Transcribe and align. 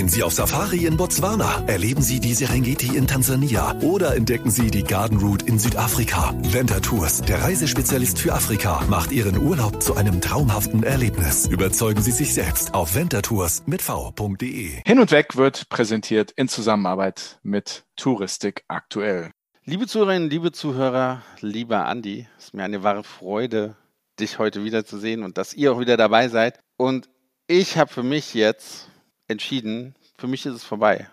Gehen 0.00 0.08
Sie 0.08 0.22
auf 0.22 0.32
Safari 0.32 0.86
in 0.86 0.96
Botswana, 0.96 1.62
erleben 1.66 2.00
Sie 2.00 2.20
die 2.20 2.32
Serengeti 2.32 2.96
in 2.96 3.06
Tansania 3.06 3.78
oder 3.82 4.16
entdecken 4.16 4.50
Sie 4.50 4.70
die 4.70 4.82
Garden 4.82 5.18
Route 5.18 5.44
in 5.44 5.58
Südafrika. 5.58 6.32
Venta 6.42 6.80
Tours, 6.80 7.20
der 7.20 7.42
Reisespezialist 7.42 8.18
für 8.18 8.32
Afrika, 8.32 8.82
macht 8.88 9.12
Ihren 9.12 9.36
Urlaub 9.36 9.82
zu 9.82 9.96
einem 9.96 10.22
traumhaften 10.22 10.84
Erlebnis. 10.84 11.46
Überzeugen 11.48 12.00
Sie 12.00 12.12
sich 12.12 12.32
selbst 12.32 12.72
auf 12.72 12.94
ventatours 12.94 13.64
mit 13.66 13.82
v.de. 13.82 14.80
Hin 14.86 15.00
und 15.00 15.10
Weg 15.10 15.36
wird 15.36 15.68
präsentiert 15.68 16.30
in 16.30 16.48
Zusammenarbeit 16.48 17.38
mit 17.42 17.84
Touristik 17.96 18.64
aktuell. 18.68 19.30
Liebe 19.66 19.86
Zuhörerinnen, 19.86 20.30
liebe 20.30 20.50
Zuhörer, 20.50 21.20
lieber 21.42 21.84
Andi, 21.84 22.26
es 22.38 22.46
ist 22.46 22.54
mir 22.54 22.64
eine 22.64 22.82
wahre 22.82 23.04
Freude, 23.04 23.76
dich 24.18 24.38
heute 24.38 24.64
wiederzusehen 24.64 25.24
und 25.24 25.36
dass 25.36 25.52
ihr 25.52 25.74
auch 25.74 25.78
wieder 25.78 25.98
dabei 25.98 26.28
seid. 26.28 26.58
Und 26.78 27.10
ich 27.46 27.76
habe 27.76 27.92
für 27.92 28.02
mich 28.02 28.32
jetzt 28.32 28.89
entschieden, 29.30 29.94
für 30.18 30.26
mich 30.26 30.44
ist 30.44 30.54
es 30.54 30.64
vorbei. 30.64 31.08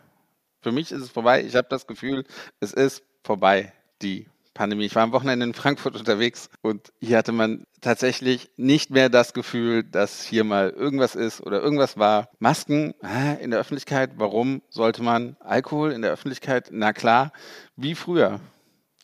Für 0.62 0.72
mich 0.72 0.92
ist 0.92 1.02
es 1.02 1.10
vorbei. 1.10 1.44
Ich 1.46 1.56
habe 1.56 1.68
das 1.70 1.88
Gefühl, 1.88 2.26
es 2.60 2.74
ist 2.74 3.04
vorbei, 3.24 3.72
die 4.02 4.28
Pandemie. 4.58 4.86
Ich 4.86 4.96
war 4.96 5.04
am 5.04 5.12
Wochenende 5.12 5.46
in 5.46 5.54
Frankfurt 5.54 5.96
unterwegs 5.96 6.50
und 6.62 6.92
hier 7.00 7.18
hatte 7.18 7.32
man 7.32 7.64
tatsächlich 7.80 8.50
nicht 8.58 8.90
mehr 8.90 9.08
das 9.08 9.34
Gefühl, 9.34 9.84
dass 9.84 10.24
hier 10.24 10.44
mal 10.44 10.72
irgendwas 10.72 11.14
ist 11.16 11.42
oder 11.42 11.62
irgendwas 11.62 11.98
war. 11.98 12.30
Masken 12.40 12.96
in 13.40 13.52
der 13.52 13.60
Öffentlichkeit, 13.60 14.14
warum 14.18 14.64
sollte 14.70 15.04
man 15.04 15.38
Alkohol 15.40 15.92
in 15.92 16.02
der 16.02 16.12
Öffentlichkeit? 16.12 16.70
Na 16.72 16.92
klar, 16.92 17.32
wie 17.76 17.94
früher. 17.94 18.40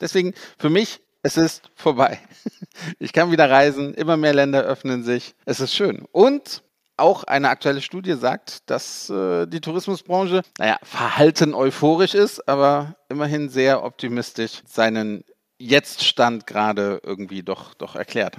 Deswegen 0.01 0.33
für 0.57 0.71
mich, 0.71 1.01
es 1.21 1.37
ist 1.37 1.71
vorbei. 1.75 2.19
Ich 2.97 3.13
kann 3.13 3.31
wieder 3.31 3.49
reisen, 3.49 3.93
immer 3.93 4.17
mehr 4.17 4.33
Länder 4.33 4.63
öffnen 4.63 5.03
sich. 5.03 5.35
Es 5.45 5.59
ist 5.59 5.75
schön. 5.75 6.05
Und 6.11 6.63
auch 6.97 7.23
eine 7.23 7.49
aktuelle 7.49 7.81
Studie 7.81 8.13
sagt, 8.13 8.69
dass 8.69 9.09
äh, 9.09 9.47
die 9.47 9.61
Tourismusbranche, 9.61 10.41
naja, 10.57 10.77
verhalten 10.83 11.53
euphorisch 11.53 12.13
ist, 12.13 12.47
aber 12.47 12.95
immerhin 13.09 13.49
sehr 13.49 13.83
optimistisch 13.83 14.61
seinen 14.65 15.23
Jetzt-Stand 15.57 16.45
gerade 16.45 17.01
irgendwie 17.03 17.43
doch, 17.43 17.73
doch 17.73 17.95
erklärt. 17.95 18.37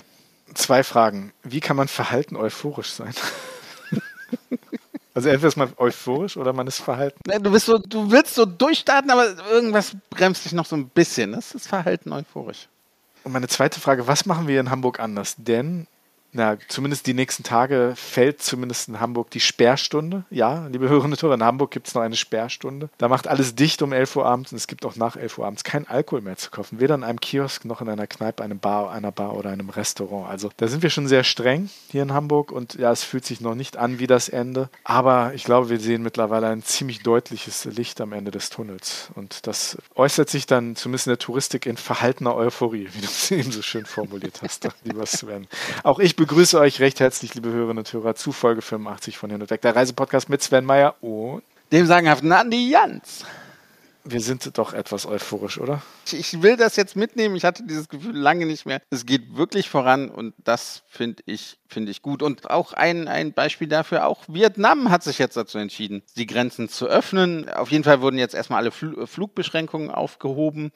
Zwei 0.55 0.85
Fragen. 0.85 1.33
Wie 1.43 1.61
kann 1.61 1.77
man 1.77 1.89
verhalten 1.89 2.37
euphorisch 2.37 2.91
sein? 2.91 3.15
Also 5.15 5.29
entweder 5.29 5.49
ist 5.49 5.57
man 5.57 5.73
euphorisch 5.77 6.37
oder 6.37 6.53
man 6.53 6.67
ist 6.67 6.81
verhalten. 6.81 7.21
Du, 7.41 7.53
bist 7.53 7.67
so, 7.67 7.79
du 7.79 8.11
willst 8.11 8.35
so 8.35 8.45
durchstarten, 8.45 9.13
aber 9.13 9.37
irgendwas 9.49 9.97
bremst 10.11 10.45
dich 10.45 10.53
noch 10.53 10.67
so 10.67 10.75
ein 10.75 10.89
bisschen. 10.89 11.33
Das 11.33 11.55
ist 11.55 11.69
Verhalten 11.69 12.13
euphorisch. 12.13 12.69
Und 13.23 13.33
meine 13.33 13.47
zweite 13.47 13.79
Frage, 13.79 14.09
was 14.09 14.27
machen 14.27 14.49
wir 14.49 14.59
in 14.59 14.71
Hamburg 14.71 14.99
anders? 14.99 15.37
Denn 15.39 15.87
na, 16.35 16.59
zumindest 16.69 17.07
die 17.07 17.15
nächsten 17.15 17.45
Tage 17.45 17.95
fällt 17.97 18.43
zumindest 18.43 18.89
in 18.89 18.99
Hamburg 18.99 19.31
die 19.31 19.41
Sperrstunde. 19.41 20.25
Ja, 20.31 20.67
liebe 20.67 20.89
und 20.89 21.23
Hörer, 21.23 21.35
in 21.35 21.45
Hamburg 21.45 21.71
gibt 21.71 21.87
es 21.87 21.95
noch 21.95 22.03
eine 22.03 22.17
Sperrstunde. 22.17 22.91
Da 22.99 23.09
macht 23.09 23.29
alles 23.29 23.55
dicht 23.55 23.83
um 23.83 23.93
11 23.93 24.17
Uhr 24.17 24.27
abends 24.27 24.51
und 24.51 24.57
es 24.57 24.67
gibt 24.67 24.85
auch 24.85 24.97
nach 24.97 25.17
11 25.17 25.39
Uhr 25.39 25.47
abends 25.47 25.63
kein 25.63 25.87
Alkohol 25.87 26.23
mehr 26.23 26.37
zu 26.37 26.51
kaufen. 26.51 26.81
Weder 26.81 26.97
in 26.97 27.05
einem 27.05 27.21
Kiosk 27.21 27.65
noch 27.65 27.81
in 27.81 27.89
einer 27.89 28.09
Kneipe, 28.09 28.43
einem 28.43 28.59
Bar, 28.59 28.91
einer 28.91 29.13
Bar 29.13 29.37
oder 29.37 29.51
einem 29.51 29.71
Restaurant. 29.71 30.29
Also 30.29 30.51
da 30.57 30.67
sind 30.67 30.83
wir 30.83 30.91
schon 30.91 31.07
sehr 31.07 31.23
streng 31.23 31.71
hier 31.89 32.03
in 32.03 32.13
Hamburg 32.13 32.51
und 32.51 32.75
ja, 32.75 32.91
es 32.91 33.05
fühlt 33.05 33.25
sich 33.25 33.41
noch 33.41 33.55
nicht 33.55 33.77
an 33.77 34.01
wie 34.01 34.09
das 34.09 34.29
Ende. 34.29 34.69
Aber 34.83 35.35
ich 35.35 35.45
glaube, 35.45 35.71
wir 35.71 35.79
sehen 35.79 36.03
mittlerweile 36.03 36.49
ein 36.49 36.65
ziemlich 36.65 37.05
deutliches 37.05 37.65
Licht 37.67 38.01
am 38.01 38.13
Ende 38.13 38.33
des 38.33 38.51
Tunnels. 38.51 39.11
Und 39.15 39.47
das 39.47 39.79
äußert 39.95 40.29
sich 40.29 40.47
dann 40.47 40.75
zumindest 40.75 41.07
in 41.07 41.13
der 41.13 41.19
Touristik 41.19 41.67
in 41.67 41.77
verhaltener 41.77 42.35
Euphorie, 42.35 42.89
wie 42.93 43.01
du 43.01 43.07
es 43.07 43.31
eben 43.31 43.53
so 43.53 43.63
schön 43.63 43.87
formuliert 43.87 44.43
hast, 44.43 44.69
lieber 44.83 45.07
Sven. 45.07 45.47
Auch 45.85 46.01
ich 46.01 46.17
begrüße 46.27 46.59
euch 46.59 46.81
recht 46.81 47.01
herzlich, 47.01 47.35
liebe 47.35 47.51
Hörerinnen 47.51 47.81
und 47.81 47.93
Hörer, 47.93 48.15
zu 48.15 48.33
Folge 48.33 48.63
85 48.63 49.19
von 49.19 49.29
Hin 49.29 49.43
und 49.43 49.51
Weg, 49.51 49.61
der 49.61 49.77
Reisepodcast 49.77 50.31
mit 50.31 50.43
Sven 50.43 50.65
Meyer 50.65 50.95
und 51.03 51.43
dem 51.71 51.85
sagenhaften 51.85 52.33
Andi 52.33 52.71
Jans. 52.71 53.27
Wir 54.05 54.23
sind 54.23 54.57
doch 54.57 54.73
etwas 54.73 55.05
euphorisch, 55.05 55.59
oder? 55.61 55.83
Ich 56.11 56.41
will 56.41 56.57
das 56.57 56.77
jetzt 56.77 56.97
mitnehmen. 56.97 57.37
Ich 57.37 57.45
hatte 57.45 57.63
dieses 57.65 57.91
Gefühl 57.91 58.17
lange 58.17 58.47
nicht 58.47 58.65
mehr. 58.65 58.81
Es 58.89 59.05
geht 59.05 59.37
wirklich 59.37 59.69
voran 59.69 60.09
und 60.09 60.33
das 60.43 60.83
finde 60.89 61.23
ich, 61.27 61.59
finde 61.75 61.91
ich 61.91 62.01
gut. 62.01 62.23
Und 62.23 62.51
auch 62.51 62.73
ein, 62.73 63.09
ein 63.09 63.35
Beispiel 63.35 63.69
dafür, 63.69 64.07
auch 64.07 64.23
Vietnam 64.29 64.91
hat 64.91 65.03
sich 65.03 65.19
jetzt 65.19 65.37
dazu 65.37 65.59
entschieden, 65.59 66.03
die 66.17 66.27
Grenzen 66.27 66.71
zu 66.71 66.87
öffnen. 66.87 67.51
Auf 67.51 67.71
jeden 67.71 67.85
Fall 67.85 68.01
wurden 68.01 68.17
jetzt 68.17 68.35
erstmal 68.35 68.61
alle 68.61 68.71
Fl 68.71 69.07
Flugbeschränkungen 69.07 69.91
aufgehoben. 69.91 70.71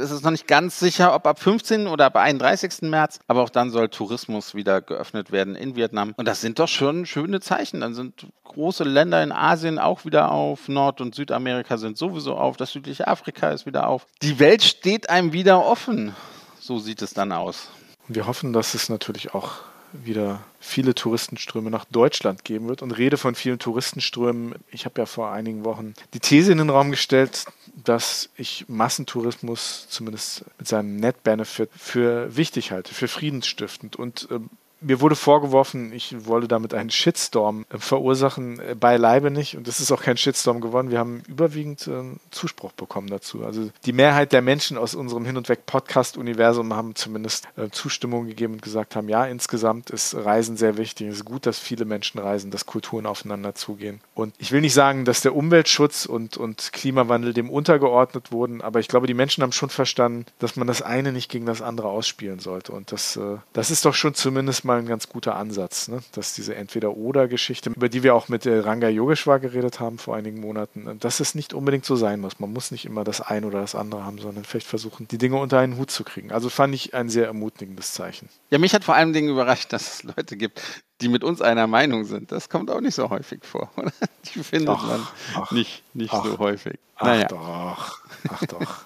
Es 0.00 0.10
ist 0.10 0.22
noch 0.22 0.30
nicht 0.30 0.46
ganz 0.46 0.78
sicher, 0.78 1.14
ob 1.14 1.26
ab 1.26 1.38
15. 1.38 1.88
oder 1.88 2.06
ab 2.06 2.16
31. 2.16 2.82
März, 2.82 3.18
aber 3.26 3.42
auch 3.42 3.50
dann 3.50 3.70
soll 3.70 3.88
Tourismus 3.88 4.54
wieder 4.54 4.80
geöffnet 4.80 5.32
werden 5.32 5.56
in 5.56 5.76
Vietnam. 5.76 6.14
Und 6.16 6.26
das 6.26 6.40
sind 6.40 6.58
doch 6.58 6.68
schon 6.68 7.04
schöne 7.04 7.40
Zeichen. 7.40 7.80
Dann 7.80 7.94
sind 7.94 8.26
große 8.44 8.84
Länder 8.84 9.22
in 9.22 9.32
Asien 9.32 9.78
auch 9.78 10.04
wieder 10.04 10.30
auf, 10.30 10.68
Nord- 10.68 11.00
und 11.00 11.14
Südamerika 11.14 11.76
sind 11.76 11.98
sowieso 11.98 12.36
auf, 12.36 12.56
das 12.56 12.70
südliche 12.70 13.08
Afrika 13.08 13.50
ist 13.50 13.66
wieder 13.66 13.88
auf. 13.88 14.06
Die 14.22 14.38
Welt 14.38 14.62
steht 14.62 15.10
einem 15.10 15.32
wieder 15.32 15.66
offen. 15.66 16.14
So 16.60 16.78
sieht 16.78 17.02
es 17.02 17.12
dann 17.12 17.32
aus. 17.32 17.68
Wir 18.06 18.26
hoffen, 18.26 18.52
dass 18.52 18.74
es 18.74 18.88
natürlich 18.88 19.34
auch 19.34 19.60
wieder 20.02 20.42
viele 20.60 20.94
Touristenströme 20.94 21.70
nach 21.70 21.84
Deutschland 21.84 22.44
geben 22.44 22.68
wird. 22.68 22.82
Und 22.82 22.92
rede 22.92 23.16
von 23.16 23.34
vielen 23.34 23.58
Touristenströmen. 23.58 24.54
Ich 24.70 24.84
habe 24.84 25.00
ja 25.00 25.06
vor 25.06 25.30
einigen 25.30 25.64
Wochen 25.64 25.94
die 26.12 26.20
These 26.20 26.52
in 26.52 26.58
den 26.58 26.70
Raum 26.70 26.90
gestellt, 26.90 27.46
dass 27.84 28.30
ich 28.36 28.66
Massentourismus 28.68 29.86
zumindest 29.88 30.44
mit 30.58 30.68
seinem 30.68 30.96
Net-Benefit 30.96 31.70
für 31.76 32.36
wichtig 32.36 32.72
halte, 32.72 32.94
für 32.94 33.08
friedensstiftend. 33.08 33.96
Und 33.96 34.28
ähm, 34.30 34.50
mir 34.84 35.00
wurde 35.00 35.16
vorgeworfen, 35.16 35.92
ich 35.92 36.26
wolle 36.26 36.48
damit 36.48 36.74
einen 36.74 36.90
Shitstorm 36.90 37.64
äh, 37.70 37.78
verursachen, 37.78 38.60
äh, 38.60 38.74
beileibe 38.78 39.30
nicht. 39.30 39.56
Und 39.56 39.66
das 39.66 39.80
ist 39.80 39.90
auch 39.90 40.02
kein 40.02 40.16
Shitstorm 40.16 40.60
geworden. 40.60 40.90
Wir 40.90 40.98
haben 40.98 41.22
überwiegend 41.26 41.86
äh, 41.86 42.02
Zuspruch 42.30 42.72
bekommen 42.72 43.08
dazu. 43.08 43.44
Also 43.44 43.70
die 43.86 43.92
Mehrheit 43.92 44.32
der 44.32 44.42
Menschen 44.42 44.76
aus 44.76 44.94
unserem 44.94 45.24
Hin 45.24 45.36
und 45.36 45.48
Weg 45.48 45.66
Podcast-Universum 45.66 46.74
haben 46.74 46.94
zumindest 46.94 47.48
äh, 47.56 47.70
Zustimmung 47.70 48.26
gegeben 48.26 48.54
und 48.54 48.62
gesagt 48.62 48.96
haben, 48.96 49.08
ja, 49.08 49.24
insgesamt 49.26 49.90
ist 49.90 50.14
Reisen 50.14 50.56
sehr 50.56 50.76
wichtig. 50.76 51.08
Es 51.08 51.16
ist 51.16 51.24
gut, 51.24 51.46
dass 51.46 51.58
viele 51.58 51.84
Menschen 51.84 52.20
reisen, 52.20 52.50
dass 52.50 52.66
Kulturen 52.66 53.06
aufeinander 53.06 53.54
zugehen. 53.54 54.00
Und 54.14 54.34
ich 54.38 54.52
will 54.52 54.60
nicht 54.60 54.74
sagen, 54.74 55.04
dass 55.04 55.22
der 55.22 55.34
Umweltschutz 55.34 56.06
und, 56.06 56.36
und 56.36 56.72
Klimawandel 56.72 57.32
dem 57.32 57.50
untergeordnet 57.50 58.32
wurden, 58.32 58.60
aber 58.60 58.80
ich 58.80 58.88
glaube, 58.88 59.06
die 59.06 59.14
Menschen 59.14 59.42
haben 59.42 59.52
schon 59.52 59.70
verstanden, 59.70 60.26
dass 60.38 60.56
man 60.56 60.66
das 60.66 60.82
eine 60.82 61.12
nicht 61.12 61.30
gegen 61.30 61.46
das 61.46 61.62
andere 61.62 61.88
ausspielen 61.88 62.38
sollte. 62.38 62.72
Und 62.72 62.92
das, 62.92 63.16
äh, 63.16 63.38
das 63.52 63.70
ist 63.70 63.84
doch 63.84 63.94
schon 63.94 64.14
zumindest 64.14 64.64
mal 64.64 64.73
mal 64.74 64.80
ein 64.80 64.86
ganz 64.86 65.08
guter 65.08 65.36
Ansatz, 65.36 65.88
ne? 65.88 66.00
dass 66.12 66.34
diese 66.34 66.54
Entweder-Oder-Geschichte, 66.54 67.70
über 67.70 67.88
die 67.88 68.02
wir 68.02 68.14
auch 68.14 68.28
mit 68.28 68.46
äh, 68.46 68.58
Ranga 68.58 68.88
Yogeshwar 68.88 69.38
geredet 69.38 69.80
haben 69.80 69.98
vor 69.98 70.16
einigen 70.16 70.40
Monaten, 70.40 70.86
äh, 70.86 70.96
dass 70.96 71.20
es 71.20 71.34
nicht 71.34 71.54
unbedingt 71.54 71.84
so 71.84 71.96
sein 71.96 72.20
muss. 72.20 72.40
Man 72.40 72.52
muss 72.52 72.70
nicht 72.70 72.84
immer 72.84 73.04
das 73.04 73.20
eine 73.20 73.46
oder 73.46 73.60
das 73.60 73.74
andere 73.74 74.04
haben, 74.04 74.18
sondern 74.18 74.44
vielleicht 74.44 74.66
versuchen, 74.66 75.06
die 75.08 75.18
Dinge 75.18 75.36
unter 75.36 75.58
einen 75.58 75.76
Hut 75.76 75.90
zu 75.90 76.04
kriegen. 76.04 76.32
Also 76.32 76.48
fand 76.48 76.74
ich 76.74 76.94
ein 76.94 77.08
sehr 77.08 77.26
ermutigendes 77.26 77.92
Zeichen. 77.92 78.28
Ja, 78.50 78.58
mich 78.58 78.74
hat 78.74 78.84
vor 78.84 78.94
allem 78.94 79.12
Dingen 79.12 79.28
überrascht, 79.28 79.72
dass 79.72 79.94
es 79.94 80.02
Leute 80.02 80.36
gibt, 80.36 80.60
die 81.00 81.08
mit 81.08 81.22
uns 81.24 81.40
einer 81.40 81.66
Meinung 81.66 82.04
sind. 82.04 82.32
Das 82.32 82.48
kommt 82.48 82.70
auch 82.70 82.80
nicht 82.80 82.94
so 82.94 83.10
häufig 83.10 83.44
vor. 83.44 83.70
Oder? 83.76 83.92
Die 84.34 84.42
findet 84.42 84.70
ach, 84.70 84.86
man 84.86 85.06
ach, 85.34 85.50
nicht, 85.52 85.82
nicht 85.94 86.12
ach, 86.12 86.24
so 86.24 86.38
häufig. 86.38 86.78
Ach 86.96 87.06
naja. 87.06 87.28
doch, 87.28 87.98
ach 88.28 88.46
doch. 88.46 88.84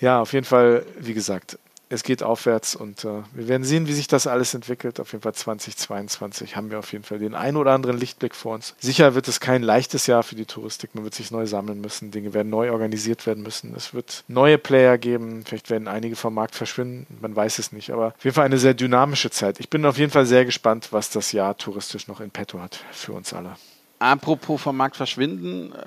ja, 0.00 0.20
auf 0.20 0.32
jeden 0.32 0.46
Fall, 0.46 0.86
wie 0.98 1.14
gesagt, 1.14 1.58
es 1.88 2.02
geht 2.02 2.22
aufwärts 2.22 2.74
und 2.74 3.04
äh, 3.04 3.22
wir 3.32 3.48
werden 3.48 3.64
sehen, 3.64 3.86
wie 3.86 3.92
sich 3.92 4.08
das 4.08 4.26
alles 4.26 4.54
entwickelt. 4.54 4.98
Auf 4.98 5.12
jeden 5.12 5.22
Fall 5.22 5.34
2022 5.34 6.56
haben 6.56 6.70
wir 6.70 6.78
auf 6.78 6.92
jeden 6.92 7.04
Fall 7.04 7.18
den 7.18 7.34
einen 7.34 7.56
oder 7.56 7.72
anderen 7.72 7.96
Lichtblick 7.98 8.34
vor 8.34 8.54
uns. 8.54 8.74
Sicher 8.78 9.14
wird 9.14 9.28
es 9.28 9.38
kein 9.38 9.62
leichtes 9.62 10.06
Jahr 10.06 10.22
für 10.22 10.34
die 10.34 10.46
Touristik. 10.46 10.94
Man 10.94 11.04
wird 11.04 11.14
sich 11.14 11.30
neu 11.30 11.46
sammeln 11.46 11.80
müssen. 11.80 12.10
Dinge 12.10 12.34
werden 12.34 12.50
neu 12.50 12.72
organisiert 12.72 13.26
werden 13.26 13.42
müssen. 13.42 13.74
Es 13.76 13.94
wird 13.94 14.24
neue 14.26 14.58
Player 14.58 14.98
geben. 14.98 15.44
Vielleicht 15.46 15.70
werden 15.70 15.86
einige 15.86 16.16
vom 16.16 16.34
Markt 16.34 16.56
verschwinden. 16.56 17.06
Man 17.20 17.36
weiß 17.36 17.58
es 17.60 17.70
nicht. 17.70 17.90
Aber 17.90 18.08
auf 18.08 18.24
jeden 18.24 18.34
Fall 18.34 18.46
eine 18.46 18.58
sehr 18.58 18.74
dynamische 18.74 19.30
Zeit. 19.30 19.60
Ich 19.60 19.70
bin 19.70 19.84
auf 19.86 19.98
jeden 19.98 20.10
Fall 20.10 20.26
sehr 20.26 20.44
gespannt, 20.44 20.88
was 20.90 21.10
das 21.10 21.30
Jahr 21.32 21.56
touristisch 21.56 22.08
noch 22.08 22.20
in 22.20 22.30
petto 22.30 22.60
hat 22.60 22.80
für 22.90 23.12
uns 23.12 23.32
alle. 23.32 23.56
Apropos 23.98 24.60
vom 24.60 24.76
Markt 24.76 24.96
verschwinden, 24.96 25.72
äh, 25.72 25.84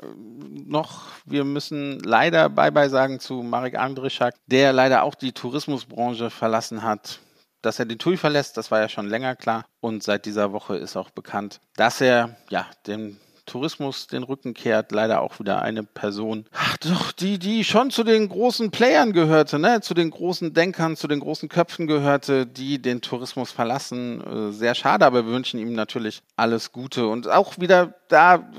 noch, 0.66 1.08
wir 1.26 1.44
müssen 1.44 2.00
leider 2.00 2.50
Bye-bye 2.50 2.90
sagen 2.90 3.20
zu 3.20 3.44
Marek 3.44 3.78
Andrischak, 3.78 4.36
der 4.48 4.74
leider 4.74 5.04
auch 5.04 5.16
die 5.16 5.32
Tourismusbranche 5.32 6.30
verlassen 6.30 6.84
hat. 6.84 7.20
Dass 7.62 7.78
er 7.78 7.86
den 7.86 8.00
TUI 8.00 8.18
verlässt, 8.18 8.56
das 8.56 8.72
war 8.72 8.80
ja 8.80 8.88
schon 8.88 9.10
länger 9.10 9.36
klar. 9.36 9.66
Und 9.82 10.02
seit 10.02 10.26
dieser 10.26 10.54
Woche 10.54 10.78
ist 10.78 10.96
auch 10.96 11.10
bekannt, 11.10 11.60
dass 11.76 12.00
er 12.02 12.38
ja 12.50 12.66
den 12.88 13.20
Tourismus 13.50 14.08
den 14.08 14.24
Rücken 14.24 14.54
kehrt, 14.54 14.92
leider 14.92 15.22
auch 15.22 15.40
wieder 15.40 15.62
eine 15.62 15.84
Person, 15.84 16.46
ach 16.54 16.78
doch, 16.78 17.12
die, 17.12 17.40
die 17.40 17.64
schon 17.64 17.92
zu 17.92 18.04
den 18.04 18.30
großen 18.30 18.72
Playern 18.72 19.12
gehörte, 19.12 19.60
ne? 19.60 19.82
zu 19.82 19.94
den 19.94 20.12
großen 20.12 20.54
Denkern, 20.54 20.96
zu 20.96 21.08
den 21.08 21.20
großen 21.20 21.50
Köpfen 21.50 21.88
gehörte, 21.88 22.46
die 22.46 22.82
den 22.82 23.02
Tourismus 23.02 23.52
verlassen. 23.52 24.22
Äh, 24.22 24.52
sehr 24.54 24.76
schade, 24.76 25.06
aber 25.06 25.26
wir 25.26 25.34
wünschen 25.34 25.60
ihm 25.60 25.74
natürlich 25.74 26.22
alles 26.36 26.72
Gute. 26.72 27.08
Und 27.08 27.28
auch 27.28 27.60
wieder 27.60 27.96
da 28.08 28.50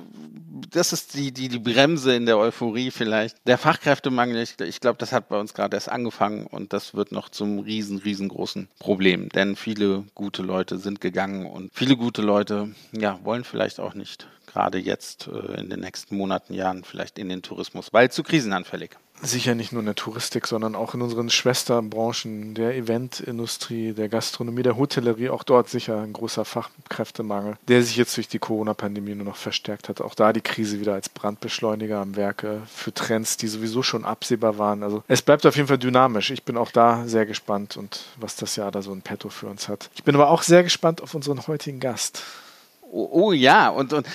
das 0.71 0.93
ist 0.93 1.15
die, 1.15 1.33
die, 1.33 1.49
die 1.49 1.59
Bremse 1.59 2.15
in 2.15 2.27
der 2.27 2.39
Euphorie 2.39 2.91
vielleicht. 2.91 3.37
Der 3.47 3.59
Fachkräftemangel, 3.59 4.43
ich, 4.43 4.61
ich 4.61 4.81
glaube, 4.81 4.99
das 4.99 5.13
hat 5.13 5.29
bei 5.29 5.39
uns 5.39 5.55
gerade 5.55 5.77
erst 5.77 5.89
angefangen 5.89 6.47
und 6.47 6.73
das 6.73 6.95
wird 6.95 7.13
noch 7.13 7.29
zum 7.29 7.61
riesen, 7.61 7.99
riesengroßen 7.99 8.69
Problem. 8.79 9.29
Denn 9.31 9.57
viele 9.57 10.05
gute 10.15 10.43
Leute 10.43 10.79
sind 10.79 11.01
gegangen 11.01 11.47
und 11.47 11.71
viele 11.75 11.97
gute 11.97 12.23
Leute, 12.23 12.75
ja, 12.93 13.19
wollen 13.25 13.45
vielleicht 13.45 13.81
auch 13.81 13.95
nicht 13.95 14.27
gerade 14.47 14.79
jetzt 14.79 15.29
äh, 15.29 15.61
in 15.61 15.71
den 15.71 15.81
nächsten 15.81 16.17
Monaten, 16.17 16.55
Jahren 16.55 16.85
vielleicht 16.85 17.19
in 17.19 17.29
den 17.29 17.43
Tourismus, 17.43 17.93
weil 17.93 18.11
zu 18.11 18.23
krisenanfällig 18.23 18.91
sicher 19.23 19.55
nicht 19.55 19.73
nur 19.73 19.81
in 19.81 19.87
der 19.87 19.95
Touristik, 19.95 20.47
sondern 20.47 20.75
auch 20.75 20.95
in 20.95 21.03
unseren 21.03 21.31
Schwesterbranchen, 21.31 22.55
der 22.55 22.75
Eventindustrie, 22.77 23.93
der 23.93 24.09
Gastronomie, 24.09 24.63
der 24.63 24.77
Hotellerie, 24.77 25.31
auch 25.31 25.43
dort 25.43 25.69
sicher 25.69 26.01
ein 26.01 26.13
großer 26.13 26.45
Fachkräftemangel, 26.45 27.57
der 27.69 27.83
sich 27.83 27.97
jetzt 27.97 28.17
durch 28.17 28.29
die 28.29 28.39
Corona-Pandemie 28.39 29.15
nur 29.15 29.27
noch 29.27 29.37
verstärkt 29.37 29.89
hat. 29.89 30.01
Auch 30.01 30.15
da 30.15 30.33
die 30.33 30.41
Krise 30.41 30.81
wieder 30.81 30.95
als 30.95 31.09
Brandbeschleuniger 31.09 31.99
am 31.99 32.17
Werke 32.17 32.63
für 32.73 32.93
Trends, 32.93 33.37
die 33.37 33.49
sowieso 33.49 33.83
schon 33.83 34.05
absehbar 34.05 34.59
waren. 34.59 34.83
Also 34.83 35.03
es 35.09 35.23
bleibt 35.23 35.47
auf 35.47 35.57
jeden 35.57 35.69
Fall 35.69 35.79
dynamisch. 35.79 36.31
Ich 36.31 36.45
bin 36.45 36.57
auch 36.57 36.71
da 36.71 37.07
sehr 37.07 37.27
gespannt 37.27 37.77
und 37.77 38.05
was 38.17 38.37
das 38.37 38.57
Jahr 38.57 38.71
da 38.71 38.83
so 38.83 38.93
in 38.93 39.03
petto 39.03 39.29
für 39.29 39.47
uns 39.47 39.69
hat. 39.69 39.91
Ich 39.95 40.05
bin 40.05 40.15
aber 40.15 40.31
auch 40.31 40.43
sehr 40.43 40.63
gespannt 40.63 41.03
auf 41.03 41.15
unseren 41.15 41.47
heutigen 41.47 41.81
Gast. 41.81 42.23
Oh, 42.93 43.09
oh, 43.13 43.33
ja, 43.33 43.69
und, 43.69 43.93
und 43.93 44.07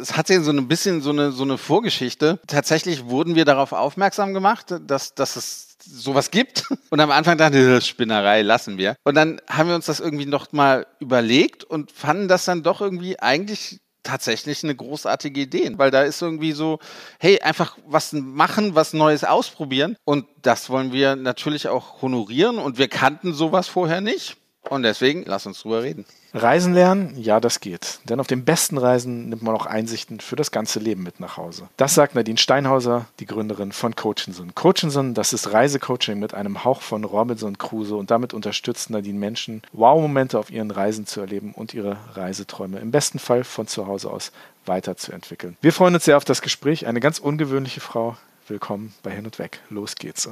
es 0.00 0.16
hat 0.16 0.28
ja 0.28 0.40
so 0.40 0.52
ein 0.52 0.68
bisschen 0.68 1.00
so 1.00 1.10
eine, 1.10 1.32
so 1.32 1.42
eine 1.42 1.58
Vorgeschichte. 1.58 2.38
Tatsächlich 2.46 3.06
wurden 3.06 3.34
wir 3.34 3.44
darauf 3.44 3.72
aufmerksam 3.72 4.32
gemacht, 4.32 4.74
dass, 4.86 5.16
dass 5.16 5.34
es 5.34 5.76
sowas 5.84 6.30
gibt. 6.30 6.64
Und 6.90 7.00
am 7.00 7.10
Anfang 7.10 7.38
dachte 7.38 7.78
ich, 7.78 7.86
Spinnerei, 7.86 8.42
lassen 8.42 8.78
wir. 8.78 8.96
Und 9.04 9.14
dann 9.14 9.40
haben 9.48 9.68
wir 9.68 9.74
uns 9.74 9.86
das 9.86 10.00
irgendwie 10.00 10.26
noch 10.26 10.52
mal 10.52 10.86
überlegt 11.00 11.64
und 11.64 11.92
fanden 11.92 12.28
das 12.28 12.44
dann 12.44 12.62
doch 12.62 12.80
irgendwie 12.80 13.18
eigentlich 13.18 13.80
tatsächlich 14.02 14.62
eine 14.62 14.74
großartige 14.74 15.40
Idee, 15.40 15.72
weil 15.76 15.90
da 15.90 16.02
ist 16.02 16.22
irgendwie 16.22 16.52
so, 16.52 16.78
hey, 17.18 17.40
einfach 17.40 17.76
was 17.86 18.12
machen, 18.12 18.74
was 18.74 18.92
Neues 18.92 19.24
ausprobieren. 19.24 19.96
Und 20.04 20.26
das 20.42 20.70
wollen 20.70 20.92
wir 20.92 21.16
natürlich 21.16 21.68
auch 21.68 22.02
honorieren 22.02 22.58
und 22.58 22.78
wir 22.78 22.88
kannten 22.88 23.32
sowas 23.32 23.68
vorher 23.68 24.00
nicht. 24.00 24.36
Und 24.68 24.82
deswegen, 24.82 25.24
lass 25.26 25.46
uns 25.46 25.62
drüber 25.62 25.82
reden. 25.82 26.06
Reisen 26.36 26.74
lernen? 26.74 27.14
Ja, 27.16 27.40
das 27.40 27.60
geht. 27.60 28.00
Denn 28.04 28.20
auf 28.20 28.26
den 28.26 28.44
besten 28.44 28.76
Reisen 28.76 29.30
nimmt 29.30 29.42
man 29.42 29.54
auch 29.54 29.66
Einsichten 29.66 30.20
für 30.20 30.36
das 30.36 30.50
ganze 30.50 30.78
Leben 30.78 31.02
mit 31.02 31.18
nach 31.18 31.36
Hause. 31.36 31.68
Das 31.76 31.94
sagt 31.94 32.14
Nadine 32.14 32.38
Steinhauser, 32.38 33.06
die 33.20 33.26
Gründerin 33.26 33.72
von 33.72 33.96
Coachinson. 33.96 34.54
Coachinson, 34.54 35.14
das 35.14 35.32
ist 35.32 35.52
Reisecoaching 35.52 36.18
mit 36.18 36.34
einem 36.34 36.62
Hauch 36.64 36.82
von 36.82 37.04
Robinson 37.04 37.56
Crusoe 37.56 37.98
und 37.98 38.10
damit 38.10 38.34
unterstützt 38.34 38.90
Nadine 38.90 39.18
Menschen, 39.18 39.62
Wow-Momente 39.72 40.38
auf 40.38 40.50
ihren 40.50 40.70
Reisen 40.70 41.06
zu 41.06 41.20
erleben 41.20 41.52
und 41.52 41.72
ihre 41.72 41.96
Reiseträume 42.14 42.78
im 42.80 42.90
besten 42.90 43.18
Fall 43.18 43.42
von 43.42 43.66
zu 43.66 43.86
Hause 43.86 44.10
aus 44.10 44.30
weiterzuentwickeln. 44.66 45.56
Wir 45.62 45.72
freuen 45.72 45.94
uns 45.94 46.04
sehr 46.04 46.18
auf 46.18 46.24
das 46.24 46.42
Gespräch. 46.42 46.86
Eine 46.86 47.00
ganz 47.00 47.18
ungewöhnliche 47.18 47.80
Frau. 47.80 48.16
Willkommen 48.46 48.94
bei 49.02 49.10
Hin 49.10 49.24
und 49.24 49.38
Weg. 49.38 49.60
Los 49.70 49.96
geht's. 49.96 50.28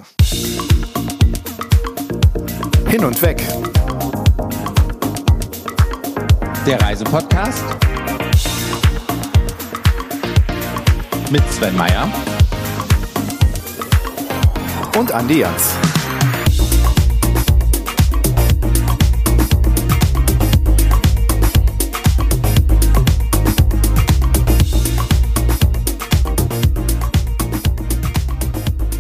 Hin 2.89 3.05
und 3.05 3.23
Weg 3.23 3.43
der 6.67 6.81
Reisepodcast 6.81 7.63
mit 11.31 11.43
Sven 11.53 11.77
Meyer 11.77 12.09
und 14.97 15.13
Andi 15.13 15.41
Jans. 15.41 15.75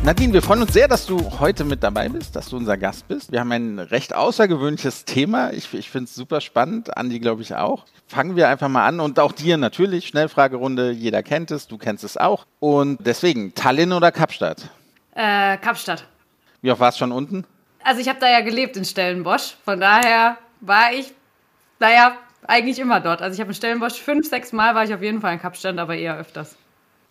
Nadine, 0.04 0.34
wir 0.34 0.42
freuen 0.42 0.60
uns 0.60 0.74
sehr, 0.74 0.86
dass 0.86 1.06
du 1.06 1.18
heute 1.40 1.64
mit 1.64 1.82
dabei 1.82 2.10
bist, 2.10 2.36
dass 2.36 2.50
du 2.50 2.58
unser 2.58 2.76
Gast 2.76 3.08
bist. 3.08 3.32
Wir 3.32 3.40
haben 3.40 3.50
ein 3.52 3.78
recht 3.78 4.14
außergewöhnliches 4.14 5.06
Thema. 5.06 5.50
Ich, 5.54 5.72
ich 5.72 5.88
finde 5.88 6.04
es 6.04 6.14
super 6.14 6.42
spannend. 6.42 6.94
Andi, 6.94 7.20
glaube 7.20 7.40
ich, 7.40 7.54
auch. 7.54 7.86
Fangen 8.06 8.36
wir 8.36 8.50
einfach 8.50 8.68
mal 8.68 8.86
an 8.86 9.00
und 9.00 9.18
auch 9.18 9.32
dir 9.32 9.56
natürlich. 9.56 10.06
Schnellfragerunde, 10.08 10.90
jeder 10.90 11.22
kennt 11.22 11.50
es, 11.50 11.68
du 11.68 11.78
kennst 11.78 12.04
es 12.04 12.18
auch. 12.18 12.44
Und 12.60 12.98
deswegen, 13.00 13.54
Tallinn 13.54 13.94
oder 13.94 14.12
Kapstadt? 14.12 14.68
Äh, 15.14 15.56
Kapstadt. 15.56 16.06
Wie 16.60 16.70
oft 16.70 16.80
warst 16.80 16.98
du 16.98 17.04
schon 17.04 17.12
unten? 17.12 17.46
Also 17.82 18.02
ich 18.02 18.08
habe 18.10 18.20
da 18.20 18.28
ja 18.28 18.42
gelebt 18.42 18.76
in 18.76 18.84
Stellenbosch. 18.84 19.54
Von 19.64 19.80
daher 19.80 20.36
war 20.60 20.92
ich, 20.92 21.14
naja, 21.78 22.18
eigentlich 22.46 22.78
immer 22.78 23.00
dort. 23.00 23.22
Also 23.22 23.36
ich 23.36 23.40
habe 23.40 23.52
in 23.52 23.54
Stellenbosch 23.54 23.94
fünf, 23.94 24.28
sechs 24.28 24.52
Mal 24.52 24.74
war 24.74 24.84
ich 24.84 24.92
auf 24.92 25.00
jeden 25.00 25.22
Fall 25.22 25.32
in 25.32 25.40
Kapstadt, 25.40 25.78
aber 25.78 25.96
eher 25.96 26.18
öfters. 26.18 26.56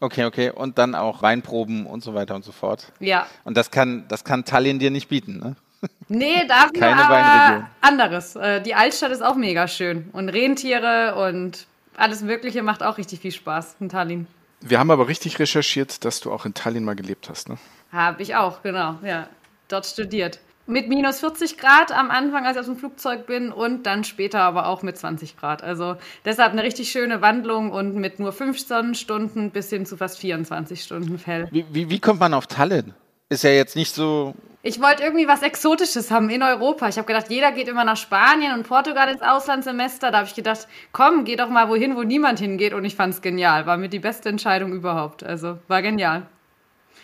Okay, 0.03 0.25
okay. 0.25 0.51
Und 0.51 0.77
dann 0.77 0.95
auch 0.95 1.21
Weinproben 1.21 1.85
und 1.85 2.03
so 2.03 2.13
weiter 2.13 2.35
und 2.35 2.44
so 2.44 2.51
fort. 2.51 2.91
Ja. 3.00 3.25
Und 3.45 3.55
das 3.55 3.71
kann, 3.71 4.03
das 4.09 4.25
kann 4.25 4.44
Tallinn 4.44 4.77
dir 4.77 4.91
nicht 4.91 5.07
bieten, 5.07 5.39
ne? 5.39 5.55
Nee, 6.09 6.45
dafür 6.45 6.79
Keine 6.79 7.05
aber 7.05 7.15
Weinregion. 7.15 7.67
anderes. 7.79 8.35
Äh, 8.35 8.61
die 8.61 8.75
Altstadt 8.75 9.11
ist 9.11 9.21
auch 9.21 9.35
mega 9.35 9.69
schön. 9.69 10.09
Und 10.11 10.27
Rentiere 10.27 11.15
und 11.15 11.67
alles 11.95 12.21
Mögliche 12.21 12.63
macht 12.63 12.83
auch 12.83 12.97
richtig 12.97 13.21
viel 13.21 13.31
Spaß 13.31 13.77
in 13.79 13.88
Tallinn. 13.88 14.27
Wir 14.59 14.79
haben 14.79 14.91
aber 14.91 15.07
richtig 15.07 15.39
recherchiert, 15.39 16.03
dass 16.03 16.19
du 16.19 16.33
auch 16.33 16.45
in 16.45 16.53
Tallinn 16.53 16.83
mal 16.83 16.95
gelebt 16.95 17.29
hast, 17.29 17.47
ne? 17.47 17.57
Habe 17.94 18.23
ich 18.23 18.35
auch, 18.35 18.61
genau. 18.61 18.95
Ja, 19.03 19.27
dort 19.69 19.85
studiert. 19.85 20.39
Mit 20.65 20.88
minus 20.88 21.19
40 21.19 21.57
Grad 21.57 21.92
am 21.92 22.10
Anfang, 22.10 22.45
als 22.45 22.56
ich 22.56 22.62
aus 22.62 22.68
dem 22.68 22.77
Flugzeug 22.77 23.25
bin, 23.25 23.51
und 23.51 23.83
dann 23.83 24.06
später 24.06 24.39
aber 24.39 24.68
auch 24.68 24.81
mit 24.81 24.98
20 24.98 25.36
Grad. 25.36 25.62
Also 25.62 25.98
deshalb 26.24 26.54
eine 26.54 26.63
richtig 26.63 26.89
schöne 26.89 27.21
Wandlung 27.21 27.71
und 27.71 27.95
mit 27.95 28.19
nur 28.19 28.31
5 28.31 28.57
Sonnenstunden 28.60 29.51
bis 29.51 29.69
hin 29.69 29.86
zu 29.86 29.98
fast 29.98 30.19
24 30.19 30.81
Stunden 30.81 31.19
Fell. 31.19 31.50
Wie, 31.51 31.65
wie, 31.71 31.89
wie 31.89 32.00
kommt 32.00 32.21
man 32.21 32.33
auf 32.33 32.48
Tallinn? 32.48 32.94
Ist 33.27 33.44
ja 33.44 33.50
jetzt 33.50 33.75
nicht 33.75 33.94
so. 33.94 34.36
Ich 34.62 34.81
wollte 34.81 35.04
irgendwie 35.04 35.27
was 35.27 35.42
Exotisches 35.42 36.12
haben 36.12 36.30
in 36.30 36.42
Europa. 36.42 36.88
Ich 36.88 36.98
habe 36.98 37.07
gedacht, 37.07 37.25
jeder 37.30 37.51
geht 37.51 37.68
immer 37.68 37.83
nach 37.83 37.98
Spanien 37.98 38.54
und 38.54 38.65
Portugal 38.65 39.10
ins 39.10 39.21
Auslandssemester. 39.21 40.12
Da 40.12 40.19
habe 40.19 40.27
ich 40.27 40.36
gedacht, 40.36 40.69
komm, 40.94 41.25
geh 41.25 41.36
doch 41.36 41.50
mal 41.50 41.68
wohin, 41.68 41.98
wo 41.98 42.04
niemand 42.04 42.39
hingeht. 42.39 42.74
Und 42.74 42.86
ich 42.86 42.95
fand 42.95 43.13
es 43.13 43.21
genial. 43.21 43.65
War 43.65 43.75
mir 43.75 43.89
die 43.89 44.00
beste 44.00 44.30
Entscheidung 44.30 44.71
überhaupt. 44.71 45.24
Also 45.24 45.57
war 45.68 45.81
genial. 45.81 46.27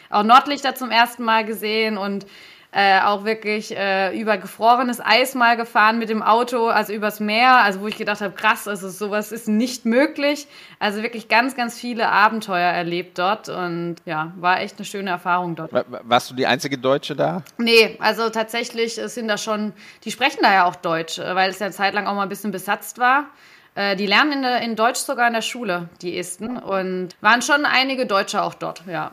Auch 0.09 0.23
Nordlichter 0.23 0.75
zum 0.75 0.91
ersten 0.91 1.23
Mal 1.23 1.43
gesehen 1.43 1.97
und 1.97 2.25
äh, 2.71 3.01
auch 3.01 3.25
wirklich 3.25 3.75
äh, 3.75 4.15
über 4.19 4.37
gefrorenes 4.37 5.01
Eis 5.03 5.33
mal 5.33 5.57
gefahren 5.57 5.97
mit 5.97 6.09
dem 6.09 6.21
Auto, 6.21 6.67
also 6.67 6.93
übers 6.93 7.19
Meer, 7.19 7.55
also 7.57 7.81
wo 7.81 7.87
ich 7.87 7.97
gedacht 7.97 8.21
habe, 8.21 8.35
krass, 8.35 8.67
also 8.67 8.89
sowas 8.89 9.31
ist 9.31 9.47
nicht 9.47 9.85
möglich. 9.85 10.47
Also 10.77 11.01
wirklich 11.01 11.27
ganz, 11.27 11.55
ganz 11.55 11.79
viele 11.79 12.09
Abenteuer 12.09 12.71
erlebt 12.71 13.17
dort 13.17 13.49
und 13.49 13.95
ja, 14.05 14.33
war 14.37 14.61
echt 14.61 14.77
eine 14.77 14.85
schöne 14.85 15.09
Erfahrung 15.09 15.55
dort. 15.55 15.71
Warst 15.73 16.29
du 16.29 16.35
die 16.35 16.45
einzige 16.45 16.77
Deutsche 16.77 17.15
da? 17.15 17.43
Nee, 17.57 17.97
also 17.99 18.29
tatsächlich 18.29 18.95
sind 18.95 19.27
da 19.27 19.37
schon, 19.37 19.73
die 20.03 20.11
sprechen 20.11 20.39
da 20.43 20.53
ja 20.53 20.65
auch 20.65 20.75
Deutsch, 20.75 21.17
äh, 21.17 21.35
weil 21.35 21.49
es 21.49 21.57
ja 21.57 21.65
eine 21.65 21.75
Zeit 21.75 21.95
lang 21.95 22.05
auch 22.05 22.13
mal 22.13 22.23
ein 22.23 22.29
bisschen 22.29 22.51
besetzt 22.51 22.99
war. 22.99 23.25
Äh, 23.73 23.95
die 23.95 24.05
lernen 24.05 24.33
in, 24.33 24.41
der, 24.43 24.61
in 24.61 24.75
Deutsch 24.75 24.99
sogar 24.99 25.27
in 25.27 25.33
der 25.33 25.41
Schule, 25.41 25.89
die 26.01 26.17
Esten. 26.17 26.57
Und 26.57 27.09
waren 27.21 27.41
schon 27.41 27.65
einige 27.65 28.05
Deutsche 28.05 28.43
auch 28.43 28.53
dort, 28.53 28.83
ja. 28.85 29.11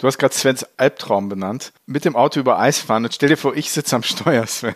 Du 0.00 0.06
hast 0.06 0.16
gerade 0.16 0.34
Svens 0.34 0.66
Albtraum 0.78 1.28
benannt. 1.28 1.74
Mit 1.84 2.06
dem 2.06 2.16
Auto 2.16 2.40
über 2.40 2.58
Eis 2.58 2.78
fahren. 2.78 3.04
Und 3.04 3.12
stell 3.12 3.28
dir 3.28 3.36
vor, 3.36 3.54
ich 3.54 3.70
sitze 3.70 3.94
am 3.94 4.02
Steuer, 4.02 4.46
Sven. 4.46 4.74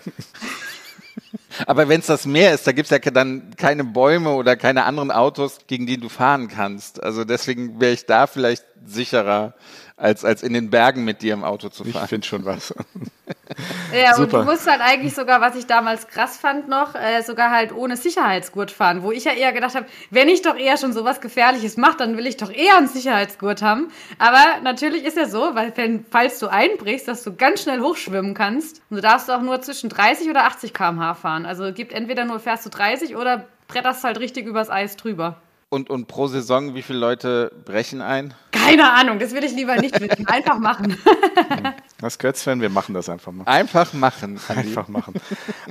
Aber 1.66 1.88
wenn 1.88 2.00
es 2.00 2.06
das 2.06 2.26
Meer 2.26 2.52
ist, 2.52 2.66
da 2.66 2.72
gibt 2.72 2.90
es 2.90 3.04
ja 3.04 3.10
dann 3.10 3.54
keine 3.56 3.84
Bäume 3.84 4.34
oder 4.34 4.54
keine 4.54 4.84
anderen 4.84 5.10
Autos, 5.10 5.60
gegen 5.66 5.86
die 5.86 5.96
du 5.96 6.10
fahren 6.10 6.48
kannst. 6.48 7.02
Also 7.02 7.24
deswegen 7.24 7.80
wäre 7.80 7.94
ich 7.94 8.04
da 8.04 8.26
vielleicht 8.26 8.66
sicherer 8.84 9.54
als, 9.96 10.24
als 10.24 10.42
in 10.42 10.52
den 10.52 10.70
Bergen 10.70 11.04
mit 11.04 11.22
dir 11.22 11.34
im 11.34 11.44
Auto 11.44 11.68
zu 11.68 11.84
fahren. 11.84 12.04
Ich 12.04 12.08
finde 12.08 12.26
schon 12.26 12.44
was. 12.44 12.74
Ja, 13.92 14.14
Super. 14.14 14.40
und 14.40 14.46
du 14.46 14.50
musst 14.52 14.68
halt 14.68 14.80
eigentlich 14.80 15.14
sogar, 15.14 15.40
was 15.40 15.54
ich 15.54 15.66
damals 15.66 16.08
krass 16.08 16.36
fand 16.36 16.68
noch, 16.68 16.94
äh, 16.94 17.22
sogar 17.22 17.50
halt 17.50 17.72
ohne 17.72 17.96
Sicherheitsgurt 17.96 18.72
fahren, 18.72 19.02
wo 19.02 19.12
ich 19.12 19.24
ja 19.24 19.32
eher 19.32 19.52
gedacht 19.52 19.76
habe, 19.76 19.86
wenn 20.10 20.28
ich 20.28 20.42
doch 20.42 20.56
eher 20.56 20.76
schon 20.76 20.92
sowas 20.92 21.20
Gefährliches 21.20 21.76
mache, 21.76 21.96
dann 21.98 22.16
will 22.16 22.26
ich 22.26 22.36
doch 22.36 22.50
eher 22.50 22.76
einen 22.76 22.88
Sicherheitsgurt 22.88 23.62
haben. 23.62 23.92
Aber 24.18 24.60
natürlich 24.62 25.04
ist 25.04 25.16
ja 25.16 25.28
so, 25.28 25.54
weil 25.54 25.72
wenn, 25.76 26.04
falls 26.10 26.38
du 26.40 26.48
einbrichst, 26.48 27.06
dass 27.06 27.22
du 27.22 27.36
ganz 27.36 27.62
schnell 27.62 27.80
hochschwimmen 27.80 28.34
kannst 28.34 28.82
und 28.90 28.96
du 28.96 29.00
darfst 29.02 29.30
auch 29.30 29.42
nur 29.42 29.60
zwischen 29.62 29.90
30 29.90 30.28
oder 30.28 30.44
80 30.44 30.74
km/h 30.74 31.14
fahren. 31.14 31.46
Also 31.46 31.72
gibt 31.72 31.92
entweder 31.92 32.24
nur 32.24 32.40
fährst 32.40 32.66
du 32.66 32.70
30 32.70 33.14
oder 33.16 33.46
bretterst 33.68 34.02
halt 34.02 34.18
richtig 34.18 34.46
übers 34.46 34.70
Eis 34.70 34.96
drüber. 34.96 35.40
Und, 35.68 35.90
und 35.90 36.06
pro 36.06 36.26
Saison, 36.26 36.74
wie 36.74 36.82
viele 36.82 36.98
Leute 36.98 37.52
brechen 37.64 38.00
ein? 38.00 38.34
Keine 38.64 38.92
Ahnung, 38.92 39.18
das 39.18 39.32
will 39.32 39.44
ich 39.44 39.52
lieber 39.52 39.76
nicht 39.76 39.98
wissen. 40.00 40.26
Einfach 40.26 40.58
machen. 40.58 40.96
Was 42.00 42.18
gehört 42.18 42.36
Sven? 42.36 42.60
Wir 42.60 42.70
machen 42.70 42.94
das 42.94 43.08
einfach 43.08 43.32
mal. 43.32 43.44
Einfach 43.44 43.92
machen. 43.92 44.40
Andi. 44.48 44.60
Einfach 44.60 44.88
machen. 44.88 45.14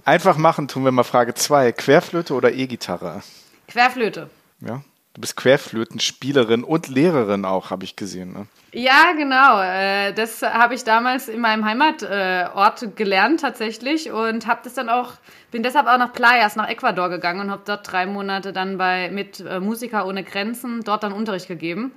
Einfach 0.06 0.38
machen 0.38 0.68
tun 0.68 0.86
wir 0.86 0.92
mal 0.92 1.04
Frage 1.04 1.34
2. 1.34 1.72
Querflöte 1.72 2.34
oder 2.34 2.52
E-Gitarre? 2.52 3.22
Querflöte. 3.68 4.30
Ja. 4.62 4.82
Du 5.14 5.22
bist 5.22 5.38
Querflötenspielerin 5.38 6.64
und 6.64 6.88
Lehrerin 6.88 7.46
auch, 7.46 7.70
habe 7.70 7.84
ich 7.84 7.96
gesehen. 7.96 8.34
Ne? 8.34 8.48
Ja, 8.72 9.12
genau. 9.16 9.62
Äh, 9.62 10.12
das 10.14 10.42
habe 10.42 10.74
ich 10.74 10.84
damals 10.84 11.28
in 11.28 11.40
meinem 11.40 11.66
Heimatort 11.66 12.96
gelernt 12.96 13.42
tatsächlich 13.42 14.12
und 14.12 14.48
habe 14.48 14.62
das 14.64 14.74
dann 14.74 14.90
auch, 14.90 15.14
bin 15.52 15.62
deshalb 15.62 15.86
auch 15.86 16.00
nach 16.00 16.14
Playas, 16.14 16.56
nach 16.56 16.68
Ecuador 16.68 17.10
gegangen 17.10 17.42
und 17.42 17.52
habe 17.52 17.62
dort 17.64 17.92
drei 17.92 18.08
Monate 18.08 18.54
dann 18.54 18.80
bei 18.80 19.12
mit 19.12 19.40
äh, 19.40 19.60
Musiker 19.60 20.08
ohne 20.08 20.24
Grenzen 20.24 20.82
dort 20.84 21.04
dann 21.04 21.14
Unterricht 21.14 21.48
gegeben. 21.48 21.92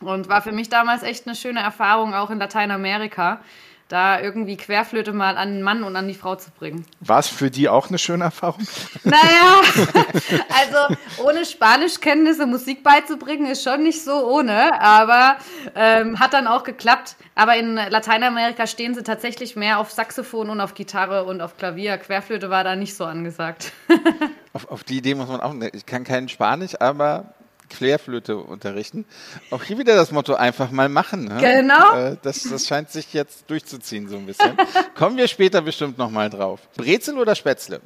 Und 0.00 0.28
war 0.28 0.42
für 0.42 0.52
mich 0.52 0.68
damals 0.68 1.02
echt 1.02 1.26
eine 1.26 1.36
schöne 1.36 1.60
Erfahrung, 1.60 2.14
auch 2.14 2.30
in 2.30 2.38
Lateinamerika 2.38 3.40
da 3.88 4.18
irgendwie 4.18 4.56
Querflöte 4.56 5.12
mal 5.12 5.36
an 5.36 5.54
den 5.54 5.62
Mann 5.62 5.84
und 5.84 5.94
an 5.94 6.08
die 6.08 6.14
Frau 6.14 6.36
zu 6.36 6.50
bringen. 6.50 6.86
War 7.00 7.18
es 7.18 7.28
für 7.28 7.50
die 7.50 7.68
auch 7.68 7.88
eine 7.88 7.98
schöne 7.98 8.24
Erfahrung? 8.24 8.66
Naja, 9.04 9.60
also 10.48 10.96
ohne 11.22 11.44
Spanischkenntnisse 11.44 12.46
Musik 12.46 12.82
beizubringen 12.82 13.46
ist 13.46 13.62
schon 13.62 13.82
nicht 13.82 14.02
so 14.02 14.26
ohne, 14.26 14.80
aber 14.80 15.36
ähm, 15.74 16.18
hat 16.18 16.32
dann 16.32 16.46
auch 16.46 16.64
geklappt. 16.64 17.16
Aber 17.34 17.56
in 17.56 17.74
Lateinamerika 17.74 18.66
stehen 18.66 18.94
sie 18.94 19.02
tatsächlich 19.02 19.56
mehr 19.56 19.78
auf 19.78 19.90
Saxophon 19.90 20.48
und 20.48 20.60
auf 20.60 20.74
Gitarre 20.74 21.24
und 21.24 21.42
auf 21.42 21.58
Klavier. 21.58 21.98
Querflöte 21.98 22.48
war 22.48 22.64
da 22.64 22.76
nicht 22.76 22.96
so 22.96 23.04
angesagt. 23.04 23.72
auf, 24.54 24.70
auf 24.70 24.84
die 24.84 24.98
Idee 24.98 25.14
muss 25.14 25.28
man 25.28 25.40
auch, 25.40 25.54
ich 25.72 25.84
kann 25.84 26.04
kein 26.04 26.28
Spanisch, 26.28 26.80
aber 26.80 27.34
Querflöte 27.74 28.36
unterrichten. 28.36 29.04
Auch 29.50 29.62
hier 29.62 29.78
wieder 29.78 29.96
das 29.96 30.10
Motto, 30.10 30.34
einfach 30.34 30.70
mal 30.70 30.88
machen. 30.88 31.24
Ne? 31.24 31.38
Genau. 31.40 31.94
Äh, 31.96 32.16
das, 32.22 32.42
das 32.44 32.66
scheint 32.66 32.90
sich 32.90 33.12
jetzt 33.12 33.50
durchzuziehen 33.50 34.08
so 34.08 34.16
ein 34.16 34.26
bisschen. 34.26 34.56
Kommen 34.94 35.16
wir 35.16 35.28
später 35.28 35.62
bestimmt 35.62 35.98
nochmal 35.98 36.30
drauf. 36.30 36.60
Brezel 36.76 37.18
oder 37.18 37.34
Spätzle? 37.34 37.80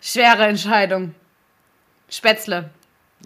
Schwere 0.00 0.46
Entscheidung. 0.46 1.14
Spätzle. 2.08 2.70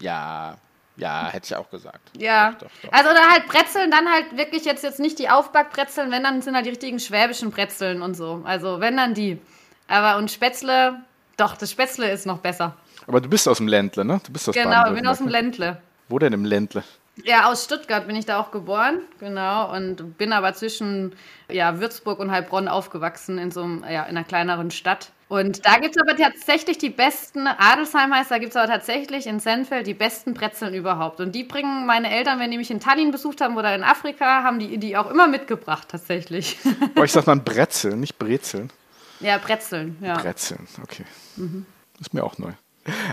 Ja, 0.00 0.58
ja, 0.96 1.28
hätte 1.30 1.46
ich 1.46 1.56
auch 1.56 1.68
gesagt. 1.70 2.10
Ja. 2.16 2.52
Doch, 2.52 2.60
doch, 2.60 2.70
doch. 2.82 2.92
Also 2.92 3.10
oder 3.10 3.30
halt 3.30 3.46
Brezeln, 3.46 3.90
dann 3.90 4.10
halt 4.10 4.36
wirklich 4.36 4.64
jetzt, 4.64 4.82
jetzt 4.82 5.00
nicht 5.00 5.18
die 5.18 5.28
Aufbackbrezeln, 5.28 6.10
wenn 6.10 6.22
dann 6.22 6.40
sind 6.42 6.54
halt 6.54 6.64
die 6.64 6.70
richtigen 6.70 6.98
schwäbischen 6.98 7.50
Brezeln 7.50 8.02
und 8.02 8.14
so. 8.14 8.42
Also 8.44 8.80
wenn 8.80 8.96
dann 8.96 9.14
die. 9.14 9.38
Aber 9.88 10.16
und 10.18 10.30
Spätzle, 10.30 11.00
doch, 11.36 11.56
das 11.56 11.70
Spätzle 11.70 12.10
ist 12.10 12.26
noch 12.26 12.38
besser. 12.38 12.76
Aber 13.06 13.20
du 13.20 13.28
bist 13.28 13.46
aus 13.46 13.58
dem 13.58 13.68
Ländle, 13.68 14.04
ne? 14.04 14.20
Du 14.24 14.32
bist 14.32 14.48
aus 14.48 14.54
Genau, 14.54 14.88
ich 14.88 14.94
bin 14.94 15.06
aus 15.06 15.18
dem 15.18 15.28
Ländle. 15.28 15.80
Wo 16.08 16.18
denn 16.18 16.32
im 16.32 16.44
Ländle? 16.44 16.84
Ja, 17.24 17.50
aus 17.50 17.64
Stuttgart 17.64 18.06
bin 18.06 18.14
ich 18.14 18.26
da 18.26 18.38
auch 18.38 18.50
geboren, 18.50 19.00
genau, 19.20 19.74
und 19.74 20.18
bin 20.18 20.34
aber 20.34 20.52
zwischen 20.52 21.14
ja, 21.50 21.80
Würzburg 21.80 22.18
und 22.18 22.30
Heilbronn 22.30 22.68
aufgewachsen 22.68 23.38
in 23.38 23.50
so 23.50 23.62
einem, 23.62 23.84
ja, 23.84 24.02
in 24.02 24.16
einer 24.16 24.24
kleineren 24.24 24.70
Stadt. 24.70 25.12
Und 25.28 25.64
da 25.66 25.78
gibt 25.78 25.96
es 25.96 26.02
aber 26.02 26.16
tatsächlich 26.16 26.78
die 26.78 26.90
besten, 26.90 27.46
Adelsheim 27.46 28.14
heißt, 28.14 28.30
da 28.30 28.38
gibt 28.38 28.50
es 28.50 28.56
aber 28.56 28.70
tatsächlich 28.70 29.26
in 29.26 29.40
Senfeld 29.40 29.86
die 29.86 29.94
besten 29.94 30.34
Brezeln 30.34 30.74
überhaupt. 30.74 31.20
Und 31.20 31.34
die 31.34 31.42
bringen 31.42 31.86
meine 31.86 32.14
Eltern, 32.14 32.38
wenn 32.38 32.50
die 32.50 32.58
mich 32.58 32.70
in 32.70 32.80
Tallinn 32.80 33.10
besucht 33.10 33.40
haben 33.40 33.56
oder 33.56 33.74
in 33.74 33.82
Afrika, 33.82 34.44
haben 34.44 34.58
die 34.58 34.78
die 34.78 34.96
auch 34.96 35.10
immer 35.10 35.26
mitgebracht, 35.26 35.88
tatsächlich. 35.88 36.58
Oh, 36.94 37.02
ich 37.02 37.12
sag 37.12 37.26
mal 37.26 37.36
Brezeln, 37.36 37.98
nicht 37.98 38.18
Brezeln. 38.18 38.70
Ja, 39.20 39.38
Brezeln, 39.38 39.96
ja. 40.00 40.18
Brezeln, 40.18 40.68
okay. 40.82 41.04
Mhm. 41.36 41.66
Ist 41.98 42.12
mir 42.12 42.22
auch 42.22 42.36
neu. 42.38 42.52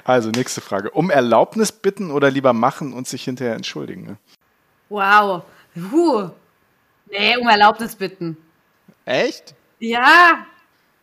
Also, 0.04 0.30
nächste 0.30 0.62
Frage. 0.62 0.92
Um 0.92 1.10
Erlaubnis 1.10 1.72
bitten 1.72 2.12
oder 2.12 2.30
lieber 2.30 2.54
machen 2.54 2.94
und 2.94 3.08
sich 3.08 3.24
hinterher 3.24 3.56
entschuldigen? 3.56 4.04
Ne? 4.04 4.18
Wow. 4.90 5.44
Huh. 5.92 6.30
Nee, 7.10 7.38
um 7.38 7.48
Erlaubnis 7.48 7.96
bitten. 7.96 8.38
Echt? 9.06 9.56
Ja. 9.80 10.46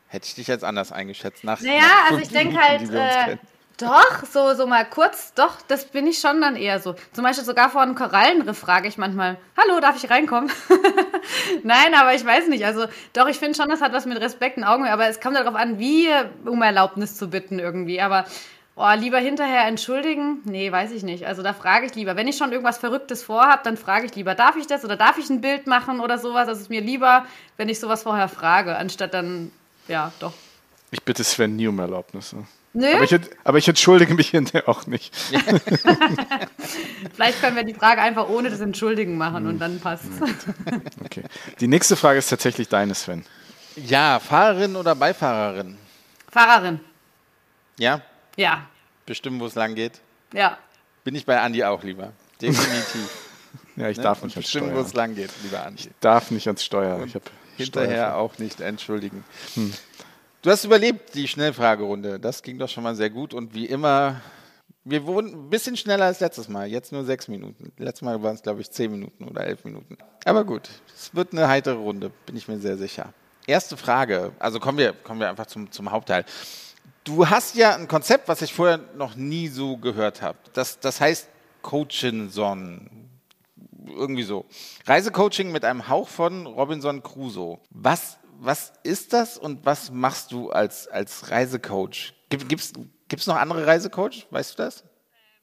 Hätte 0.08 0.26
ich 0.26 0.34
dich 0.34 0.48
jetzt 0.48 0.64
anders 0.64 0.90
eingeschätzt. 0.90 1.44
Nach, 1.44 1.60
naja, 1.60 1.80
nach 1.80 2.10
also 2.10 2.22
ich 2.22 2.30
denke 2.30 2.58
halt, 2.58 2.90
äh, 2.90 3.36
doch, 3.80 4.24
so, 4.26 4.54
so 4.54 4.66
mal 4.66 4.84
kurz, 4.84 5.32
doch, 5.34 5.62
das 5.66 5.86
bin 5.86 6.06
ich 6.06 6.18
schon 6.18 6.40
dann 6.40 6.56
eher 6.56 6.80
so. 6.80 6.96
Zum 7.12 7.24
Beispiel 7.24 7.44
sogar 7.44 7.70
vor 7.70 7.80
einem 7.80 7.94
Korallenriff 7.94 8.58
frage 8.58 8.88
ich 8.88 8.98
manchmal, 8.98 9.38
hallo, 9.56 9.80
darf 9.80 10.02
ich 10.02 10.10
reinkommen? 10.10 10.50
Nein, 11.62 11.94
aber 11.94 12.14
ich 12.14 12.24
weiß 12.24 12.48
nicht. 12.48 12.64
Also 12.66 12.86
doch, 13.14 13.26
ich 13.28 13.38
finde 13.38 13.56
schon, 13.56 13.68
das 13.68 13.80
hat 13.80 13.92
was 13.92 14.04
mit 14.04 14.20
Respekt 14.20 14.58
und 14.58 14.64
Augen, 14.64 14.86
aber 14.86 15.06
es 15.06 15.20
kommt 15.20 15.36
darauf 15.36 15.54
an, 15.54 15.78
wie, 15.78 16.08
um 16.44 16.60
Erlaubnis 16.60 17.16
zu 17.16 17.28
bitten 17.30 17.58
irgendwie. 17.58 18.00
Aber 18.02 18.26
Oh, 18.82 18.90
lieber 18.96 19.18
hinterher 19.18 19.66
entschuldigen? 19.66 20.38
Nee, 20.44 20.72
weiß 20.72 20.92
ich 20.92 21.02
nicht. 21.02 21.26
Also 21.26 21.42
da 21.42 21.52
frage 21.52 21.84
ich 21.84 21.94
lieber. 21.94 22.16
Wenn 22.16 22.26
ich 22.26 22.38
schon 22.38 22.50
irgendwas 22.50 22.78
Verrücktes 22.78 23.22
vorhabe, 23.22 23.60
dann 23.62 23.76
frage 23.76 24.06
ich 24.06 24.14
lieber, 24.14 24.34
darf 24.34 24.56
ich 24.56 24.66
das 24.66 24.86
oder 24.86 24.96
darf 24.96 25.18
ich 25.18 25.28
ein 25.28 25.42
Bild 25.42 25.66
machen 25.66 26.00
oder 26.00 26.16
sowas? 26.16 26.46
Das 26.46 26.58
ist 26.58 26.70
mir 26.70 26.80
lieber, 26.80 27.26
wenn 27.58 27.68
ich 27.68 27.78
sowas 27.78 28.04
vorher 28.04 28.28
frage, 28.28 28.76
anstatt 28.76 29.12
dann, 29.12 29.52
ja, 29.86 30.12
doch. 30.18 30.32
Ich 30.92 31.02
bitte 31.02 31.22
Sven 31.24 31.56
nie 31.56 31.66
um 31.66 31.78
Erlaubnis. 31.78 32.34
Nö? 32.72 32.86
Aber 32.94 33.04
ich, 33.04 33.20
aber 33.44 33.58
ich 33.58 33.68
entschuldige 33.68 34.14
mich 34.14 34.30
hinterher 34.30 34.66
auch 34.66 34.86
nicht. 34.86 35.14
Vielleicht 37.14 37.42
können 37.42 37.56
wir 37.56 37.64
die 37.64 37.74
Frage 37.74 38.00
einfach 38.00 38.30
ohne 38.30 38.48
das 38.48 38.60
Entschuldigen 38.60 39.18
machen 39.18 39.46
und 39.46 39.58
dann 39.58 39.78
passt 39.80 40.04
Okay. 41.04 41.24
Die 41.60 41.68
nächste 41.68 41.96
Frage 41.96 42.18
ist 42.18 42.30
tatsächlich 42.30 42.70
deine, 42.70 42.94
Sven. 42.94 43.26
Ja, 43.76 44.20
Fahrerin 44.20 44.74
oder 44.74 44.94
Beifahrerin? 44.94 45.76
Fahrerin. 46.30 46.80
Ja? 47.78 48.00
Ja. 48.36 48.66
Bestimmen, 49.06 49.40
wo 49.40 49.46
es 49.46 49.54
lang 49.54 49.74
geht? 49.74 50.00
Ja. 50.32 50.58
Bin 51.04 51.14
ich 51.14 51.26
bei 51.26 51.40
Andi 51.40 51.64
auch 51.64 51.82
lieber. 51.82 52.12
Definitiv. 52.40 53.28
ja, 53.76 53.88
ich 53.88 53.96
ne? 53.96 54.02
darf 54.02 54.22
nicht 54.22 54.36
bestimmen, 54.36 54.74
wo 54.74 54.80
es 54.80 54.94
lang 54.94 55.14
geht, 55.14 55.30
lieber 55.42 55.64
Andi. 55.64 55.88
Ich 55.88 55.90
darf 56.00 56.30
nicht 56.30 56.46
ans 56.46 56.64
Steuer. 56.64 57.04
Ich 57.04 57.12
hinterher 57.56 57.88
Steuer 57.88 58.14
auch 58.14 58.38
nicht 58.38 58.60
entschuldigen. 58.60 59.24
Hm. 59.54 59.72
Du 60.42 60.50
hast 60.50 60.64
überlebt 60.64 61.14
die 61.14 61.28
Schnellfragerunde. 61.28 62.18
Das 62.18 62.42
ging 62.42 62.58
doch 62.58 62.68
schon 62.68 62.82
mal 62.82 62.94
sehr 62.94 63.10
gut. 63.10 63.34
Und 63.34 63.54
wie 63.54 63.66
immer, 63.66 64.20
wir 64.84 65.04
wurden 65.04 65.32
ein 65.34 65.50
bisschen 65.50 65.76
schneller 65.76 66.06
als 66.06 66.20
letztes 66.20 66.48
Mal. 66.48 66.66
Jetzt 66.66 66.92
nur 66.92 67.04
sechs 67.04 67.28
Minuten. 67.28 67.72
Letztes 67.76 68.02
Mal 68.02 68.22
waren 68.22 68.34
es, 68.34 68.42
glaube 68.42 68.62
ich, 68.62 68.70
zehn 68.70 68.90
Minuten 68.90 69.24
oder 69.24 69.44
elf 69.44 69.64
Minuten. 69.64 69.98
Aber 70.24 70.44
gut, 70.44 70.70
es 70.96 71.14
wird 71.14 71.32
eine 71.32 71.48
heitere 71.48 71.76
Runde, 71.76 72.10
bin 72.24 72.36
ich 72.36 72.48
mir 72.48 72.58
sehr 72.58 72.78
sicher. 72.78 73.12
Erste 73.46 73.76
Frage, 73.76 74.32
also 74.38 74.60
kommen 74.60 74.78
wir, 74.78 74.92
kommen 74.92 75.20
wir 75.20 75.28
einfach 75.28 75.46
zum, 75.46 75.70
zum 75.70 75.90
Hauptteil. 75.90 76.24
Du 77.04 77.28
hast 77.28 77.54
ja 77.54 77.74
ein 77.74 77.88
Konzept, 77.88 78.28
was 78.28 78.42
ich 78.42 78.52
vorher 78.52 78.78
noch 78.96 79.16
nie 79.16 79.48
so 79.48 79.76
gehört 79.76 80.22
habe. 80.22 80.38
Das, 80.52 80.80
das 80.80 81.00
heißt 81.00 81.28
Coachinson. 81.62 83.08
Irgendwie 83.86 84.22
so. 84.22 84.46
Reisecoaching 84.86 85.50
mit 85.50 85.64
einem 85.64 85.88
Hauch 85.88 86.08
von 86.08 86.46
Robinson 86.46 87.02
Crusoe. 87.02 87.58
Was, 87.70 88.18
was 88.38 88.72
ist 88.82 89.12
das 89.12 89.38
und 89.38 89.64
was 89.64 89.90
machst 89.90 90.32
du 90.32 90.50
als, 90.50 90.86
als 90.88 91.30
Reisecoach? 91.30 92.14
Gibt 92.28 92.52
es 92.52 93.26
noch 93.26 93.36
andere 93.36 93.66
Reisecoach? 93.66 94.26
Weißt 94.30 94.58
du 94.58 94.62
das? 94.62 94.84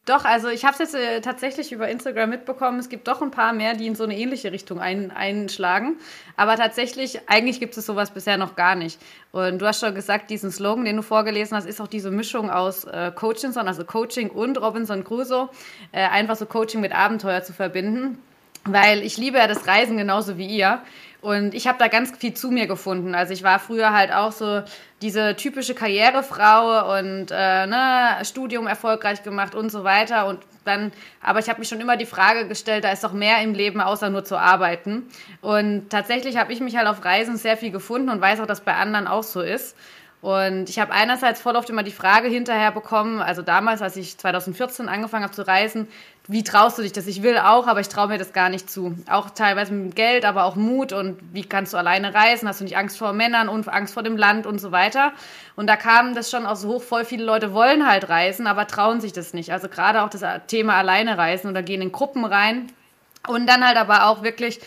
Doch, 0.07 0.23
also 0.23 0.47
ich 0.47 0.63
habe 0.63 0.71
es 0.71 0.79
jetzt 0.79 0.95
äh, 0.95 1.19
tatsächlich 1.19 1.73
über 1.73 1.89
Instagram 1.89 2.29
mitbekommen. 2.29 2.79
Es 2.79 2.87
gibt 2.87 3.09
doch 3.09 3.21
ein 3.21 3.29
paar 3.29 3.51
mehr, 3.51 3.73
die 3.73 3.87
in 3.87 3.95
so 3.95 4.05
eine 4.05 4.17
ähnliche 4.17 4.53
Richtung 4.53 4.79
ein, 4.79 5.11
einschlagen. 5.11 5.97
Aber 6.37 6.55
tatsächlich, 6.55 7.19
eigentlich 7.27 7.59
gibt 7.59 7.75
es 7.75 7.85
sowas 7.85 8.11
bisher 8.11 8.37
noch 8.37 8.55
gar 8.55 8.75
nicht. 8.75 9.01
Und 9.33 9.59
du 9.59 9.67
hast 9.67 9.81
schon 9.81 9.93
gesagt, 9.93 10.29
diesen 10.29 10.49
Slogan, 10.49 10.85
den 10.85 10.95
du 10.95 11.01
vorgelesen 11.01 11.57
hast, 11.57 11.65
ist 11.65 11.81
auch 11.81 11.89
diese 11.89 12.09
Mischung 12.09 12.49
aus 12.49 12.85
äh, 12.85 13.11
Coachinson, 13.13 13.67
also 13.67 13.83
Coaching 13.83 14.29
und 14.29 14.61
Robinson 14.61 15.03
Crusoe, 15.03 15.49
äh, 15.91 16.07
einfach 16.07 16.37
so 16.37 16.45
Coaching 16.45 16.79
mit 16.79 16.93
Abenteuer 16.93 17.43
zu 17.43 17.51
verbinden. 17.51 18.17
Weil 18.63 19.03
ich 19.03 19.17
liebe 19.17 19.37
ja 19.37 19.47
das 19.47 19.67
Reisen 19.67 19.97
genauso 19.97 20.37
wie 20.37 20.47
ihr. 20.47 20.81
Und 21.21 21.55
ich 21.55 21.67
habe 21.67 21.79
da 21.79 21.87
ganz 21.87 22.15
viel 22.15 22.33
zu 22.33 22.51
mir 22.51 22.67
gefunden. 22.67 23.15
Also 23.15 23.33
ich 23.33 23.43
war 23.43 23.59
früher 23.59 23.91
halt 23.91 24.13
auch 24.13 24.31
so 24.31 24.61
diese 25.01 25.35
typische 25.35 25.73
Karrierefrau 25.73 26.97
und 26.97 27.31
äh, 27.31 27.67
ne, 27.67 28.17
Studium 28.23 28.67
erfolgreich 28.67 29.23
gemacht 29.23 29.55
und 29.55 29.71
so 29.71 29.83
weiter. 29.83 30.27
Und 30.27 30.39
dann, 30.63 30.91
aber 31.21 31.39
ich 31.39 31.49
habe 31.49 31.59
mich 31.59 31.69
schon 31.69 31.81
immer 31.81 31.97
die 31.97 32.05
Frage 32.05 32.47
gestellt, 32.47 32.83
da 32.83 32.91
ist 32.91 33.03
doch 33.03 33.13
mehr 33.13 33.41
im 33.41 33.53
Leben, 33.53 33.81
außer 33.81 34.09
nur 34.09 34.25
zu 34.25 34.37
arbeiten. 34.37 35.07
Und 35.41 35.89
tatsächlich 35.89 36.37
habe 36.37 36.53
ich 36.53 36.59
mich 36.59 36.75
halt 36.77 36.87
auf 36.87 37.03
Reisen 37.03 37.37
sehr 37.37 37.57
viel 37.57 37.71
gefunden 37.71 38.09
und 38.09 38.21
weiß 38.21 38.39
auch, 38.39 38.47
dass 38.47 38.61
bei 38.61 38.75
anderen 38.75 39.07
auch 39.07 39.23
so 39.23 39.41
ist. 39.41 39.75
Und 40.21 40.67
ich 40.67 40.79
habe 40.79 40.93
einerseits 40.93 41.41
voll 41.41 41.55
oft 41.55 41.69
immer 41.69 41.83
die 41.83 41.91
Frage 41.91 42.27
hinterher 42.27 42.71
bekommen, 42.71 43.21
also 43.21 43.43
damals, 43.43 43.83
als 43.83 43.95
ich 43.95 44.17
2014 44.17 44.89
angefangen 44.89 45.23
habe 45.23 45.33
zu 45.33 45.45
reisen, 45.45 45.87
wie 46.29 46.43
traust 46.43 46.77
du 46.77 46.81
dich 46.81 46.91
das? 46.91 47.07
Ich 47.07 47.23
will 47.23 47.37
auch, 47.37 47.67
aber 47.67 47.79
ich 47.79 47.87
traue 47.87 48.09
mir 48.09 48.17
das 48.17 48.33
gar 48.33 48.49
nicht 48.49 48.69
zu. 48.69 48.97
Auch 49.09 49.29
teilweise 49.29 49.73
mit 49.73 49.95
Geld, 49.95 50.25
aber 50.25 50.43
auch 50.43 50.55
Mut 50.55 50.91
und 50.91 51.17
wie 51.31 51.43
kannst 51.43 51.71
du 51.71 51.77
alleine 51.77 52.13
reisen? 52.13 52.49
Hast 52.49 52.59
du 52.59 52.65
nicht 52.65 52.75
Angst 52.75 52.97
vor 52.97 53.13
Männern 53.13 53.47
und 53.47 53.69
Angst 53.69 53.93
vor 53.93 54.03
dem 54.03 54.17
Land 54.17 54.45
und 54.45 54.59
so 54.59 54.73
weiter? 54.73 55.13
Und 55.55 55.67
da 55.67 55.77
kam 55.77 56.15
das 56.15 56.29
schon 56.29 56.45
aus 56.45 56.61
so 56.61 56.69
hoch, 56.69 56.83
voll 56.83 57.05
viele 57.05 57.23
Leute 57.23 57.53
wollen 57.53 57.87
halt 57.87 58.09
reisen, 58.09 58.45
aber 58.45 58.67
trauen 58.67 58.99
sich 58.99 59.13
das 59.13 59.33
nicht. 59.33 59.53
Also 59.53 59.69
gerade 59.69 60.01
auch 60.01 60.09
das 60.09 60.23
Thema 60.47 60.75
alleine 60.75 61.17
reisen 61.17 61.49
oder 61.49 61.63
gehen 61.63 61.81
in 61.81 61.93
Gruppen 61.93 62.25
rein 62.25 62.67
und 63.27 63.47
dann 63.47 63.65
halt 63.65 63.77
aber 63.77 64.07
auch 64.07 64.21
wirklich 64.21 64.59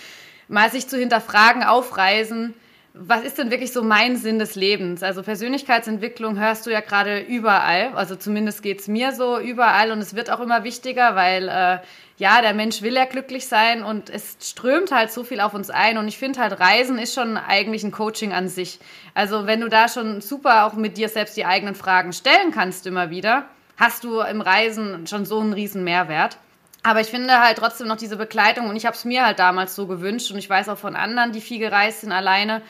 mal 0.49 0.71
sich 0.71 0.89
zu 0.89 0.99
hinterfragen, 0.99 1.63
aufreisen, 1.63 2.55
was 2.93 3.23
ist 3.23 3.39
denn 3.39 3.51
wirklich 3.51 3.73
so 3.73 3.83
mein 3.83 4.17
Sinn 4.17 4.39
des 4.39 4.57
Lebens? 4.57 5.03
Also 5.03 5.23
Persönlichkeitsentwicklung 5.23 6.39
hörst 6.39 6.67
du 6.67 6.71
ja 6.71 6.81
gerade 6.81 7.21
überall, 7.21 7.93
also 7.95 8.17
zumindest 8.17 8.63
geht 8.63 8.81
es 8.81 8.89
mir 8.89 9.13
so 9.13 9.39
überall 9.39 9.93
und 9.93 10.01
es 10.01 10.17
wird 10.17 10.31
auch 10.31 10.41
immer 10.41 10.65
wichtiger, 10.65 11.15
weil 11.15 11.49
äh, 11.49 11.79
ja, 12.17 12.43
der 12.43 12.53
Mensch 12.53 12.83
will 12.83 12.95
ja 12.95 13.05
glücklich 13.05 13.47
sein 13.47 13.83
und 13.85 14.11
es 14.11 14.37
strömt 14.43 14.91
halt 14.91 15.13
so 15.13 15.25
viel 15.25 15.41
auf 15.41 15.55
uns 15.55 15.71
ein 15.71 15.99
und 15.99 16.09
ich 16.09 16.19
finde 16.19 16.41
halt 16.41 16.59
Reisen 16.59 16.99
ist 16.99 17.15
schon 17.15 17.37
eigentlich 17.37 17.85
ein 17.85 17.93
Coaching 17.93 18.33
an 18.33 18.49
sich. 18.49 18.81
Also 19.15 19.47
wenn 19.47 19.61
du 19.61 19.69
da 19.69 19.89
schon 19.89 20.21
super 20.21 20.67
auch 20.67 20.75
mit 20.75 20.97
dir 20.97 21.09
selbst 21.09 21.37
die 21.37 21.47
eigenen 21.47 21.77
Fragen 21.77 22.13
stellen 22.13 22.51
kannst 22.53 22.87
immer 22.87 23.11
wieder, 23.11 23.47
hast 23.77 24.05
du 24.05 24.21
im 24.21 24.41
Reisen 24.41 25.07
schon 25.07 25.25
so 25.25 25.41
einen 25.41 25.53
riesen 25.53 25.85
Mehrwert. 25.85 26.39
Aber 26.83 27.01
ich 27.01 27.09
finde 27.09 27.41
halt 27.41 27.59
trotzdem 27.59 27.89
noch 27.89 27.97
diese 27.97 28.17
Begleitung 28.17 28.69
und 28.69 28.77
ich 28.77 28.87
habe 28.87 28.97
es 28.97 29.05
mir 29.05 29.25
halt 29.25 29.39
damals 29.39 29.75
so 29.75 29.87
gewünscht 29.87 30.31
und 30.31 30.39
ich 30.39 30.49
weiß 30.49 30.69
auch 30.71 30.79
von 30.79 30.97
anderen, 30.97 31.33
die 31.33 31.41
viel 31.41 31.59
gereist 31.59 32.01
sind 32.01 32.13
alleine, 32.13 32.63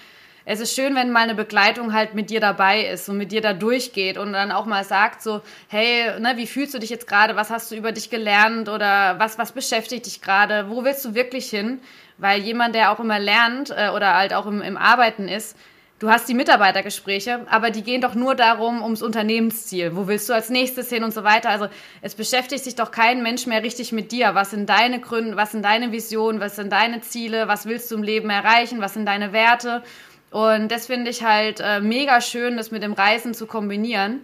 es 0.44 0.60
ist 0.60 0.74
schön, 0.74 0.94
wenn 0.94 1.10
mal 1.10 1.20
eine 1.20 1.34
Begleitung 1.34 1.92
halt 1.92 2.14
mit 2.14 2.30
dir 2.30 2.40
dabei 2.40 2.86
ist 2.86 3.08
und 3.08 3.18
mit 3.18 3.32
dir 3.32 3.40
da 3.40 3.52
durchgeht 3.52 4.18
und 4.18 4.32
dann 4.32 4.52
auch 4.52 4.66
mal 4.66 4.84
sagt 4.84 5.22
so, 5.22 5.42
hey, 5.68 6.18
ne, 6.18 6.32
wie 6.36 6.46
fühlst 6.46 6.74
du 6.74 6.78
dich 6.78 6.90
jetzt 6.90 7.06
gerade? 7.06 7.36
Was 7.36 7.50
hast 7.50 7.70
du 7.70 7.76
über 7.76 7.92
dich 7.92 8.10
gelernt 8.10 8.68
oder 8.68 9.18
was, 9.18 9.38
was 9.38 9.52
beschäftigt 9.52 10.06
dich 10.06 10.20
gerade? 10.20 10.68
Wo 10.70 10.84
willst 10.84 11.04
du 11.04 11.14
wirklich 11.14 11.50
hin? 11.50 11.80
Weil 12.18 12.40
jemand, 12.40 12.74
der 12.74 12.92
auch 12.92 13.00
immer 13.00 13.18
lernt 13.18 13.70
äh, 13.70 13.90
oder 13.90 14.14
halt 14.14 14.34
auch 14.34 14.46
im, 14.46 14.62
im 14.62 14.76
Arbeiten 14.76 15.28
ist, 15.28 15.56
Du 16.00 16.08
hast 16.08 16.30
die 16.30 16.34
Mitarbeitergespräche, 16.34 17.46
aber 17.50 17.70
die 17.70 17.82
gehen 17.82 18.00
doch 18.00 18.14
nur 18.14 18.34
darum, 18.34 18.82
ums 18.82 19.02
Unternehmensziel. 19.02 19.94
Wo 19.94 20.08
willst 20.08 20.30
du 20.30 20.32
als 20.32 20.48
nächstes 20.48 20.88
hin 20.88 21.04
und 21.04 21.12
so 21.12 21.24
weiter? 21.24 21.50
Also 21.50 21.68
es 22.00 22.14
beschäftigt 22.14 22.64
sich 22.64 22.74
doch 22.74 22.90
kein 22.90 23.22
Mensch 23.22 23.46
mehr 23.46 23.62
richtig 23.62 23.92
mit 23.92 24.10
dir. 24.10 24.34
Was 24.34 24.52
sind 24.52 24.66
deine 24.70 25.00
Gründe, 25.00 25.36
was 25.36 25.52
sind 25.52 25.62
deine 25.62 25.92
Visionen, 25.92 26.40
was 26.40 26.56
sind 26.56 26.72
deine 26.72 27.02
Ziele, 27.02 27.48
was 27.48 27.66
willst 27.66 27.90
du 27.90 27.96
im 27.96 28.02
Leben 28.02 28.30
erreichen, 28.30 28.80
was 28.80 28.94
sind 28.94 29.04
deine 29.04 29.34
Werte? 29.34 29.82
Und 30.30 30.68
das 30.68 30.86
finde 30.86 31.10
ich 31.10 31.24
halt 31.24 31.60
äh, 31.60 31.80
mega 31.80 32.20
schön, 32.20 32.56
das 32.56 32.70
mit 32.70 32.82
dem 32.82 32.92
Reisen 32.92 33.34
zu 33.34 33.46
kombinieren. 33.46 34.20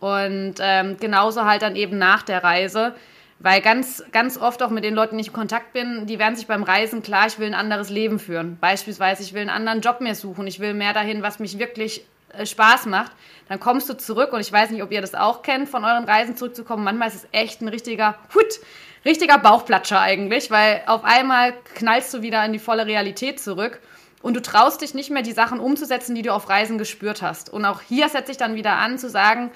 Und 0.00 0.54
ähm, 0.60 0.96
genauso 0.98 1.44
halt 1.44 1.62
dann 1.62 1.76
eben 1.76 1.98
nach 1.98 2.22
der 2.22 2.42
Reise. 2.42 2.94
Weil 3.38 3.60
ganz, 3.60 4.04
ganz 4.12 4.38
oft 4.38 4.62
auch 4.62 4.70
mit 4.70 4.84
den 4.84 4.94
Leuten, 4.94 5.16
die 5.16 5.22
ich 5.22 5.28
in 5.28 5.32
Kontakt 5.32 5.72
bin, 5.72 6.06
die 6.06 6.18
werden 6.18 6.36
sich 6.36 6.46
beim 6.46 6.62
Reisen 6.62 7.02
klar, 7.02 7.26
ich 7.26 7.40
will 7.40 7.48
ein 7.48 7.54
anderes 7.54 7.90
Leben 7.90 8.20
führen. 8.20 8.56
Beispielsweise, 8.60 9.22
ich 9.22 9.34
will 9.34 9.40
einen 9.40 9.50
anderen 9.50 9.80
Job 9.80 10.00
mehr 10.00 10.14
suchen, 10.14 10.46
ich 10.46 10.60
will 10.60 10.74
mehr 10.74 10.92
dahin, 10.92 11.22
was 11.22 11.40
mich 11.40 11.58
wirklich 11.58 12.04
äh, 12.32 12.46
Spaß 12.46 12.86
macht. 12.86 13.10
Dann 13.48 13.58
kommst 13.58 13.88
du 13.88 13.94
zurück 13.94 14.32
und 14.32 14.40
ich 14.40 14.52
weiß 14.52 14.70
nicht, 14.70 14.82
ob 14.82 14.92
ihr 14.92 15.00
das 15.00 15.14
auch 15.14 15.42
kennt, 15.42 15.68
von 15.68 15.84
euren 15.84 16.04
Reisen 16.04 16.36
zurückzukommen. 16.36 16.84
Manchmal 16.84 17.08
ist 17.08 17.16
es 17.16 17.28
echt 17.32 17.60
ein 17.60 17.68
richtiger 17.68 18.16
Hut, 18.32 18.60
richtiger 19.04 19.38
Bauchplatscher 19.38 20.00
eigentlich, 20.00 20.50
weil 20.52 20.82
auf 20.86 21.02
einmal 21.02 21.52
knallst 21.74 22.14
du 22.14 22.22
wieder 22.22 22.44
in 22.44 22.52
die 22.52 22.60
volle 22.60 22.86
Realität 22.86 23.40
zurück 23.40 23.80
und 24.22 24.34
du 24.34 24.42
traust 24.42 24.80
dich 24.80 24.94
nicht 24.94 25.10
mehr, 25.10 25.22
die 25.22 25.32
Sachen 25.32 25.60
umzusetzen, 25.60 26.14
die 26.14 26.22
du 26.22 26.32
auf 26.32 26.48
Reisen 26.48 26.78
gespürt 26.78 27.22
hast. 27.22 27.50
Und 27.50 27.64
auch 27.64 27.80
hier 27.80 28.08
setze 28.08 28.32
ich 28.32 28.38
dann 28.38 28.54
wieder 28.54 28.78
an, 28.78 28.98
zu 28.98 29.10
sagen, 29.10 29.50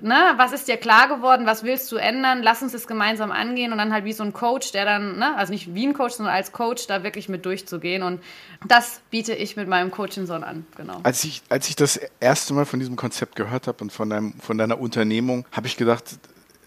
ne, 0.00 0.34
was 0.36 0.52
ist 0.52 0.68
dir 0.68 0.76
klar 0.76 1.08
geworden, 1.08 1.46
was 1.46 1.64
willst 1.64 1.90
du 1.92 1.96
ändern, 1.96 2.42
lass 2.42 2.62
uns 2.62 2.72
das 2.72 2.86
gemeinsam 2.86 3.30
angehen 3.30 3.72
und 3.72 3.78
dann 3.78 3.92
halt 3.92 4.04
wie 4.04 4.12
so 4.12 4.22
ein 4.22 4.32
Coach, 4.32 4.72
der 4.72 4.84
dann, 4.84 5.18
ne, 5.18 5.36
also 5.36 5.52
nicht 5.52 5.74
wie 5.74 5.86
ein 5.86 5.94
Coach, 5.94 6.14
sondern 6.14 6.34
als 6.34 6.52
Coach 6.52 6.86
da 6.86 7.02
wirklich 7.02 7.28
mit 7.28 7.44
durchzugehen 7.44 8.02
und 8.02 8.22
das 8.66 9.00
biete 9.10 9.34
ich 9.34 9.56
mit 9.56 9.68
meinem 9.68 9.90
Coaching 9.90 10.26
Son 10.26 10.44
an, 10.44 10.66
genau. 10.76 11.00
Als 11.02 11.24
ich, 11.24 11.42
als 11.48 11.68
ich 11.68 11.76
das 11.76 12.00
erste 12.20 12.54
Mal 12.54 12.64
von 12.64 12.78
diesem 12.78 12.96
Konzept 12.96 13.36
gehört 13.36 13.66
habe 13.66 13.82
und 13.82 13.92
von, 13.92 14.10
deinem, 14.10 14.34
von 14.34 14.58
deiner 14.58 14.80
Unternehmung, 14.80 15.46
habe 15.52 15.66
ich 15.66 15.76
gedacht, 15.76 16.04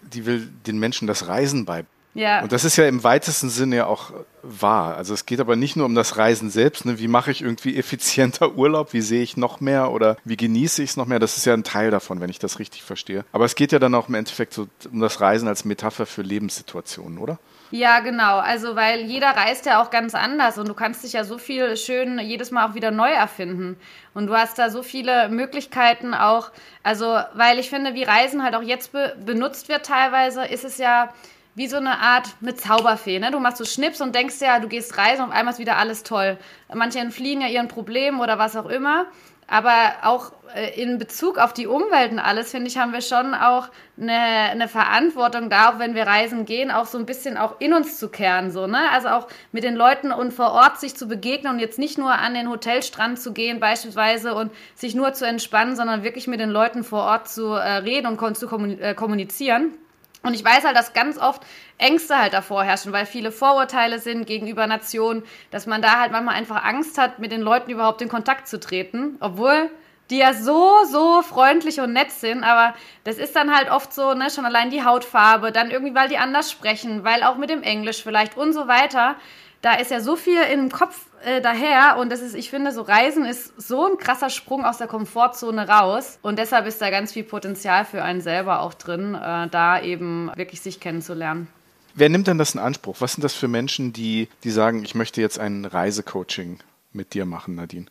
die 0.02 0.26
will 0.26 0.48
den 0.66 0.78
Menschen 0.78 1.06
das 1.08 1.26
Reisen 1.28 1.64
beibringen. 1.64 2.01
Ja. 2.14 2.42
Und 2.42 2.52
das 2.52 2.64
ist 2.64 2.76
ja 2.76 2.86
im 2.86 3.04
weitesten 3.04 3.48
Sinne 3.48 3.76
ja 3.76 3.86
auch 3.86 4.12
wahr. 4.42 4.96
Also 4.96 5.14
es 5.14 5.24
geht 5.24 5.40
aber 5.40 5.56
nicht 5.56 5.76
nur 5.76 5.86
um 5.86 5.94
das 5.94 6.18
Reisen 6.18 6.50
selbst. 6.50 6.84
Ne? 6.84 6.98
Wie 6.98 7.08
mache 7.08 7.30
ich 7.30 7.42
irgendwie 7.42 7.76
effizienter 7.78 8.54
Urlaub? 8.56 8.92
Wie 8.92 9.00
sehe 9.00 9.22
ich 9.22 9.36
noch 9.36 9.60
mehr 9.60 9.90
oder 9.90 10.16
wie 10.24 10.36
genieße 10.36 10.82
ich 10.82 10.90
es 10.90 10.96
noch 10.96 11.06
mehr? 11.06 11.18
Das 11.18 11.36
ist 11.36 11.46
ja 11.46 11.54
ein 11.54 11.64
Teil 11.64 11.90
davon, 11.90 12.20
wenn 12.20 12.30
ich 12.30 12.38
das 12.38 12.58
richtig 12.58 12.82
verstehe. 12.82 13.24
Aber 13.32 13.44
es 13.44 13.54
geht 13.54 13.72
ja 13.72 13.78
dann 13.78 13.94
auch 13.94 14.08
im 14.08 14.14
Endeffekt 14.14 14.52
so 14.52 14.68
um 14.90 15.00
das 15.00 15.20
Reisen 15.20 15.48
als 15.48 15.64
Metapher 15.64 16.06
für 16.06 16.22
Lebenssituationen, 16.22 17.18
oder? 17.18 17.38
Ja, 17.70 18.00
genau. 18.00 18.36
Also, 18.36 18.76
weil 18.76 19.00
jeder 19.00 19.30
reist 19.30 19.64
ja 19.64 19.82
auch 19.82 19.88
ganz 19.88 20.14
anders 20.14 20.58
und 20.58 20.68
du 20.68 20.74
kannst 20.74 21.04
dich 21.04 21.14
ja 21.14 21.24
so 21.24 21.38
viel 21.38 21.78
schön 21.78 22.18
jedes 22.18 22.50
Mal 22.50 22.68
auch 22.68 22.74
wieder 22.74 22.90
neu 22.90 23.10
erfinden. 23.10 23.78
Und 24.12 24.26
du 24.26 24.36
hast 24.36 24.58
da 24.58 24.68
so 24.68 24.82
viele 24.82 25.30
Möglichkeiten 25.30 26.12
auch. 26.12 26.50
Also, 26.82 27.18
weil 27.32 27.58
ich 27.58 27.70
finde, 27.70 27.94
wie 27.94 28.02
Reisen 28.02 28.42
halt 28.42 28.54
auch 28.56 28.62
jetzt 28.62 28.92
be 28.92 29.16
benutzt 29.24 29.70
wird 29.70 29.86
teilweise, 29.86 30.44
ist 30.44 30.66
es 30.66 30.76
ja 30.76 31.14
wie 31.54 31.66
so 31.66 31.76
eine 31.76 31.98
Art 31.98 32.28
mit 32.40 32.60
Zauberfee. 32.60 33.18
Ne? 33.18 33.30
Du 33.30 33.38
machst 33.38 33.58
so 33.58 33.64
Schnips 33.64 34.00
und 34.00 34.14
denkst 34.14 34.40
ja, 34.40 34.58
du 34.58 34.68
gehst 34.68 34.96
reisen 34.96 35.22
und 35.22 35.30
auf 35.30 35.36
einmal 35.36 35.52
ist 35.52 35.60
wieder 35.60 35.76
alles 35.76 36.02
toll. 36.02 36.38
Manche 36.72 36.98
entfliehen 36.98 37.40
ja 37.40 37.48
ihren 37.48 37.68
Problemen 37.68 38.20
oder 38.20 38.38
was 38.38 38.56
auch 38.56 38.66
immer. 38.66 39.06
Aber 39.48 39.92
auch 40.02 40.32
äh, 40.54 40.80
in 40.80 40.98
Bezug 40.98 41.36
auf 41.36 41.52
die 41.52 41.66
Umwelt 41.66 42.10
und 42.12 42.20
alles, 42.20 42.52
finde 42.52 42.68
ich, 42.68 42.78
haben 42.78 42.94
wir 42.94 43.02
schon 43.02 43.34
auch 43.34 43.68
eine, 44.00 44.14
eine 44.14 44.66
Verantwortung 44.66 45.50
da, 45.50 45.70
auch 45.70 45.78
wenn 45.78 45.94
wir 45.94 46.06
reisen 46.06 46.46
gehen, 46.46 46.70
auch 46.70 46.86
so 46.86 46.96
ein 46.96 47.04
bisschen 47.04 47.36
auch 47.36 47.56
in 47.58 47.74
uns 47.74 47.98
zu 47.98 48.08
kehren. 48.08 48.50
So, 48.50 48.66
ne? 48.66 48.90
Also 48.92 49.08
auch 49.08 49.28
mit 49.50 49.62
den 49.62 49.74
Leuten 49.74 50.10
und 50.10 50.32
vor 50.32 50.52
Ort 50.52 50.80
sich 50.80 50.96
zu 50.96 51.06
begegnen 51.06 51.52
und 51.52 51.58
jetzt 51.58 51.78
nicht 51.78 51.98
nur 51.98 52.12
an 52.12 52.32
den 52.32 52.48
Hotelstrand 52.48 53.20
zu 53.20 53.34
gehen 53.34 53.60
beispielsweise 53.60 54.34
und 54.34 54.52
sich 54.74 54.94
nur 54.94 55.12
zu 55.12 55.26
entspannen, 55.26 55.76
sondern 55.76 56.02
wirklich 56.02 56.28
mit 56.28 56.40
den 56.40 56.50
Leuten 56.50 56.82
vor 56.82 57.02
Ort 57.02 57.28
zu 57.28 57.48
äh, 57.48 57.78
reden 57.78 58.06
und 58.06 58.36
zu 58.38 58.46
äh, 58.46 58.94
kommunizieren. 58.94 59.74
Und 60.22 60.34
ich 60.34 60.44
weiß 60.44 60.64
halt, 60.64 60.76
dass 60.76 60.92
ganz 60.92 61.18
oft 61.18 61.42
Ängste 61.78 62.16
halt 62.16 62.32
davor 62.32 62.62
herrschen, 62.62 62.92
weil 62.92 63.06
viele 63.06 63.32
Vorurteile 63.32 63.98
sind 63.98 64.26
gegenüber 64.26 64.66
Nationen, 64.66 65.24
dass 65.50 65.66
man 65.66 65.82
da 65.82 66.00
halt 66.00 66.12
manchmal 66.12 66.36
einfach 66.36 66.64
Angst 66.64 66.96
hat, 66.96 67.18
mit 67.18 67.32
den 67.32 67.40
Leuten 67.40 67.70
überhaupt 67.70 68.02
in 68.02 68.08
Kontakt 68.08 68.46
zu 68.46 68.60
treten, 68.60 69.16
obwohl 69.20 69.70
die 70.10 70.18
ja 70.18 70.34
so, 70.34 70.84
so 70.84 71.22
freundlich 71.22 71.80
und 71.80 71.92
nett 71.92 72.10
sind, 72.12 72.44
aber 72.44 72.74
das 73.04 73.16
ist 73.16 73.34
dann 73.34 73.54
halt 73.54 73.70
oft 73.70 73.92
so, 73.92 74.14
ne, 74.14 74.30
schon 74.30 74.44
allein 74.44 74.70
die 74.70 74.84
Hautfarbe, 74.84 75.52
dann 75.52 75.70
irgendwie, 75.70 75.94
weil 75.94 76.08
die 76.08 76.18
anders 76.18 76.50
sprechen, 76.50 77.02
weil 77.02 77.22
auch 77.22 77.36
mit 77.36 77.50
dem 77.50 77.62
Englisch 77.62 78.02
vielleicht 78.02 78.36
und 78.36 78.52
so 78.52 78.68
weiter 78.68 79.16
da 79.62 79.74
ist 79.74 79.90
ja 79.90 80.00
so 80.00 80.16
viel 80.16 80.42
im 80.52 80.70
Kopf 80.70 81.06
äh, 81.24 81.40
daher 81.40 81.96
und 81.98 82.10
das 82.10 82.20
ist, 82.20 82.34
ich 82.34 82.50
finde, 82.50 82.72
so 82.72 82.82
Reisen 82.82 83.24
ist 83.24 83.54
so 83.60 83.86
ein 83.86 83.96
krasser 83.96 84.28
Sprung 84.28 84.64
aus 84.64 84.78
der 84.78 84.88
Komfortzone 84.88 85.68
raus 85.68 86.18
und 86.20 86.38
deshalb 86.38 86.66
ist 86.66 86.82
da 86.82 86.90
ganz 86.90 87.12
viel 87.12 87.24
Potenzial 87.24 87.84
für 87.84 88.02
einen 88.02 88.20
selber 88.20 88.60
auch 88.60 88.74
drin, 88.74 89.14
äh, 89.14 89.48
da 89.48 89.80
eben 89.80 90.30
wirklich 90.34 90.60
sich 90.60 90.80
kennenzulernen. 90.80 91.46
Wer 91.94 92.08
nimmt 92.08 92.26
denn 92.26 92.38
das 92.38 92.54
in 92.54 92.60
Anspruch? 92.60 92.96
Was 93.00 93.12
sind 93.12 93.22
das 93.22 93.34
für 93.34 93.48
Menschen, 93.48 93.92
die, 93.92 94.28
die 94.44 94.50
sagen, 94.50 94.82
ich 94.82 94.94
möchte 94.94 95.20
jetzt 95.20 95.38
ein 95.38 95.64
Reisecoaching 95.64 96.58
mit 96.92 97.14
dir 97.14 97.24
machen, 97.24 97.54
Nadine? 97.54 97.86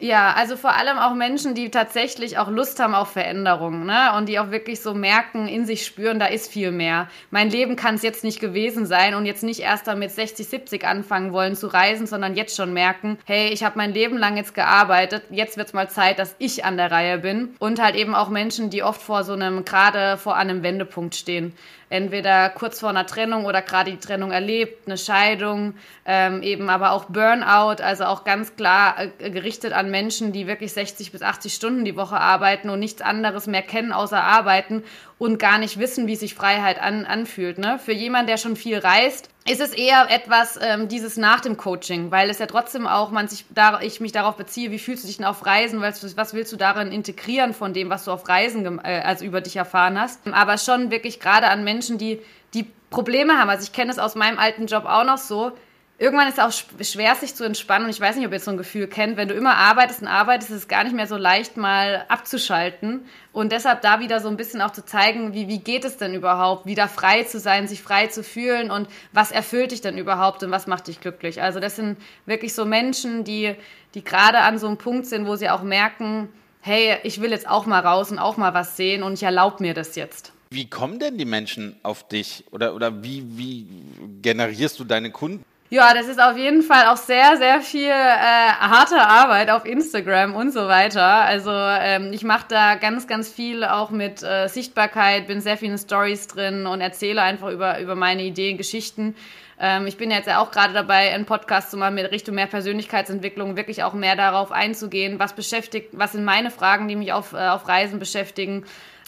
Ja, 0.00 0.34
also 0.34 0.56
vor 0.56 0.74
allem 0.74 0.98
auch 0.98 1.14
Menschen, 1.14 1.54
die 1.54 1.70
tatsächlich 1.70 2.36
auch 2.36 2.48
Lust 2.48 2.80
haben 2.80 2.96
auf 2.96 3.12
Veränderungen, 3.12 3.86
ne? 3.86 4.12
Und 4.18 4.28
die 4.28 4.40
auch 4.40 4.50
wirklich 4.50 4.80
so 4.80 4.92
merken, 4.92 5.46
in 5.46 5.66
sich 5.66 5.86
spüren, 5.86 6.18
da 6.18 6.26
ist 6.26 6.50
viel 6.50 6.72
mehr. 6.72 7.08
Mein 7.30 7.48
Leben 7.48 7.76
kann 7.76 7.94
es 7.94 8.02
jetzt 8.02 8.24
nicht 8.24 8.40
gewesen 8.40 8.86
sein 8.86 9.14
und 9.14 9.24
jetzt 9.24 9.44
nicht 9.44 9.60
erst 9.60 9.86
damit 9.86 10.10
60, 10.10 10.48
70 10.48 10.84
anfangen 10.84 11.32
wollen 11.32 11.54
zu 11.54 11.68
reisen, 11.68 12.08
sondern 12.08 12.34
jetzt 12.34 12.56
schon 12.56 12.72
merken, 12.72 13.18
hey, 13.24 13.50
ich 13.50 13.62
habe 13.62 13.78
mein 13.78 13.94
Leben 13.94 14.18
lang 14.18 14.36
jetzt 14.36 14.54
gearbeitet, 14.54 15.22
jetzt 15.30 15.56
wird 15.56 15.68
es 15.68 15.74
mal 15.74 15.88
Zeit, 15.88 16.18
dass 16.18 16.34
ich 16.40 16.64
an 16.64 16.76
der 16.76 16.90
Reihe 16.90 17.18
bin. 17.18 17.54
Und 17.60 17.80
halt 17.80 17.94
eben 17.94 18.16
auch 18.16 18.28
Menschen, 18.28 18.70
die 18.70 18.82
oft 18.82 19.00
vor 19.00 19.22
so 19.22 19.32
einem, 19.34 19.64
gerade 19.64 20.18
vor 20.18 20.34
einem 20.36 20.64
Wendepunkt 20.64 21.14
stehen 21.14 21.54
entweder 21.90 22.50
kurz 22.50 22.80
vor 22.80 22.88
einer 22.88 23.06
Trennung 23.06 23.44
oder 23.44 23.62
gerade 23.62 23.90
die 23.90 23.98
Trennung 23.98 24.30
erlebt, 24.30 24.86
eine 24.86 24.98
Scheidung, 24.98 25.74
ähm, 26.06 26.42
eben 26.42 26.70
aber 26.70 26.92
auch 26.92 27.06
Burnout, 27.06 27.82
also 27.82 28.04
auch 28.04 28.24
ganz 28.24 28.56
klar 28.56 28.96
äh, 29.18 29.30
gerichtet 29.30 29.72
an 29.72 29.90
Menschen, 29.90 30.32
die 30.32 30.46
wirklich 30.46 30.72
60 30.72 31.12
bis 31.12 31.22
80 31.22 31.54
Stunden 31.54 31.84
die 31.84 31.96
Woche 31.96 32.18
arbeiten 32.18 32.70
und 32.70 32.80
nichts 32.80 33.02
anderes 33.02 33.46
mehr 33.46 33.62
kennen 33.62 33.92
außer 33.92 34.22
arbeiten 34.22 34.82
und 35.18 35.38
gar 35.38 35.58
nicht 35.58 35.78
wissen, 35.78 36.06
wie 36.06 36.16
sich 36.16 36.34
Freiheit 36.34 36.80
an, 36.80 37.06
anfühlt. 37.06 37.58
Ne? 37.58 37.78
Für 37.78 37.92
jemanden, 37.92 38.26
der 38.26 38.36
schon 38.36 38.56
viel 38.56 38.78
reist, 38.78 39.30
ist 39.48 39.60
es 39.60 39.72
eher 39.72 40.10
etwas 40.10 40.58
ähm, 40.60 40.88
dieses 40.88 41.16
nach 41.16 41.40
dem 41.40 41.56
Coaching, 41.56 42.10
weil 42.10 42.30
es 42.30 42.38
ja 42.38 42.46
trotzdem 42.46 42.86
auch 42.86 43.10
man 43.10 43.28
sich 43.28 43.44
da, 43.50 43.80
ich 43.80 44.00
mich 44.00 44.12
darauf 44.12 44.36
beziehe, 44.36 44.70
wie 44.70 44.78
fühlst 44.78 45.04
du 45.04 45.06
dich 45.06 45.18
denn 45.18 45.26
auf 45.26 45.44
Reisen, 45.44 45.80
was, 45.80 46.16
was 46.16 46.34
willst 46.34 46.52
du 46.52 46.56
darin 46.56 46.90
integrieren 46.90 47.52
von 47.52 47.72
dem, 47.72 47.90
was 47.90 48.04
du 48.04 48.10
auf 48.10 48.28
Reisen 48.28 48.80
äh, 48.82 49.02
also 49.04 49.24
über 49.24 49.40
dich 49.40 49.56
erfahren 49.56 50.00
hast. 50.00 50.20
Aber 50.32 50.58
schon 50.58 50.90
wirklich 50.90 51.20
gerade 51.20 51.48
an 51.48 51.62
Menschen, 51.62 51.98
die 51.98 52.20
die 52.54 52.66
Probleme 52.90 53.38
haben. 53.38 53.50
Also 53.50 53.64
ich 53.64 53.72
kenne 53.72 53.90
es 53.90 53.98
aus 53.98 54.14
meinem 54.14 54.38
alten 54.38 54.66
Job 54.66 54.84
auch 54.86 55.04
noch 55.04 55.18
so 55.18 55.52
irgendwann 55.98 56.28
ist 56.28 56.38
es 56.38 56.44
auch 56.44 56.84
schwer, 56.84 57.14
sich 57.14 57.34
zu 57.34 57.44
entspannen. 57.44 57.86
Und 57.86 57.90
ich 57.90 58.00
weiß 58.00 58.16
nicht, 58.16 58.26
ob 58.26 58.32
ihr 58.32 58.40
so 58.40 58.50
ein 58.50 58.56
Gefühl 58.56 58.88
kennt. 58.88 59.16
Wenn 59.16 59.28
du 59.28 59.34
immer 59.34 59.56
arbeitest 59.56 60.02
und 60.02 60.08
arbeitest, 60.08 60.50
ist 60.50 60.56
es 60.56 60.68
gar 60.68 60.84
nicht 60.84 60.94
mehr 60.94 61.06
so 61.06 61.16
leicht, 61.16 61.56
mal 61.56 62.04
abzuschalten. 62.08 63.04
Und 63.32 63.52
deshalb 63.52 63.82
da 63.82 64.00
wieder 64.00 64.20
so 64.20 64.28
ein 64.28 64.36
bisschen 64.36 64.60
auch 64.60 64.72
zu 64.72 64.84
zeigen, 64.84 65.34
wie, 65.34 65.48
wie 65.48 65.58
geht 65.58 65.84
es 65.84 65.96
denn 65.96 66.14
überhaupt, 66.14 66.66
wieder 66.66 66.88
frei 66.88 67.22
zu 67.24 67.38
sein, 67.38 67.68
sich 67.68 67.82
frei 67.82 68.08
zu 68.08 68.22
fühlen 68.22 68.70
und 68.70 68.88
was 69.12 69.30
erfüllt 69.30 69.70
dich 69.70 69.80
denn 69.80 69.98
überhaupt 69.98 70.42
und 70.42 70.50
was 70.50 70.66
macht 70.66 70.88
dich 70.88 71.00
glücklich. 71.00 71.42
Also 71.42 71.60
das 71.60 71.76
sind 71.76 71.96
wirklich 72.26 72.54
so 72.54 72.64
Menschen, 72.64 73.24
die, 73.24 73.54
die 73.94 74.02
gerade 74.02 74.40
an 74.40 74.58
so 74.58 74.66
einem 74.66 74.78
Punkt 74.78 75.06
sind, 75.06 75.26
wo 75.26 75.36
sie 75.36 75.48
auch 75.50 75.62
merken, 75.62 76.28
hey, 76.60 76.96
ich 77.02 77.20
will 77.20 77.30
jetzt 77.30 77.48
auch 77.48 77.66
mal 77.66 77.80
raus 77.80 78.10
und 78.10 78.18
auch 78.18 78.36
mal 78.36 78.54
was 78.54 78.76
sehen 78.76 79.02
und 79.02 79.14
ich 79.14 79.22
erlaube 79.22 79.62
mir 79.62 79.74
das 79.74 79.96
jetzt. 79.96 80.32
Wie 80.50 80.68
kommen 80.70 80.98
denn 80.98 81.18
die 81.18 81.24
Menschen 81.24 81.76
auf 81.82 82.06
dich 82.06 82.44
oder, 82.52 82.74
oder 82.74 83.02
wie, 83.02 83.24
wie 83.36 83.66
generierst 84.22 84.78
du 84.78 84.84
deine 84.84 85.10
Kunden? 85.10 85.44
Ja, 85.70 85.94
das 85.94 86.08
ist 86.08 86.20
auf 86.20 86.36
jeden 86.36 86.62
Fall 86.62 86.86
auch 86.86 86.96
sehr, 86.96 87.36
sehr 87.38 87.60
viel 87.60 87.88
äh, 87.88 87.90
harte 87.90 89.00
Arbeit 89.00 89.50
auf 89.50 89.64
Instagram 89.64 90.34
und 90.34 90.52
so 90.52 90.68
weiter. 90.68 91.02
Also 91.02 91.50
ähm, 91.50 92.12
ich 92.12 92.22
mache 92.22 92.44
da 92.48 92.74
ganz, 92.76 93.06
ganz 93.06 93.30
viel 93.30 93.64
auch 93.64 93.90
mit 93.90 94.22
äh, 94.22 94.46
Sichtbarkeit, 94.48 95.26
bin 95.26 95.40
sehr 95.40 95.56
vielen 95.56 95.78
Stories 95.78 96.28
drin 96.28 96.66
und 96.66 96.80
erzähle 96.80 97.22
einfach 97.22 97.48
über, 97.48 97.80
über 97.80 97.94
meine 97.94 98.22
Ideen, 98.22 98.58
Geschichten. 98.58 99.16
Ähm, 99.58 99.86
ich 99.86 99.96
bin 99.96 100.10
jetzt 100.10 100.26
ja 100.26 100.40
auch 100.40 100.50
gerade 100.50 100.74
dabei, 100.74 101.12
einen 101.12 101.24
Podcast 101.24 101.70
zu 101.70 101.78
machen 101.78 101.94
mit 101.94 102.10
Richtung 102.12 102.34
mehr 102.34 102.46
Persönlichkeitsentwicklung, 102.46 103.56
wirklich 103.56 103.82
auch 103.82 103.94
mehr 103.94 104.16
darauf 104.16 104.52
einzugehen, 104.52 105.18
was 105.18 105.32
beschäftigt, 105.32 105.88
was 105.92 106.12
sind 106.12 106.24
meine 106.24 106.50
Fragen, 106.50 106.88
die 106.88 106.96
mich 106.96 107.12
auf, 107.12 107.32
äh, 107.32 107.48
auf 107.48 107.66
Reisen 107.66 107.98
beschäftigen 107.98 108.64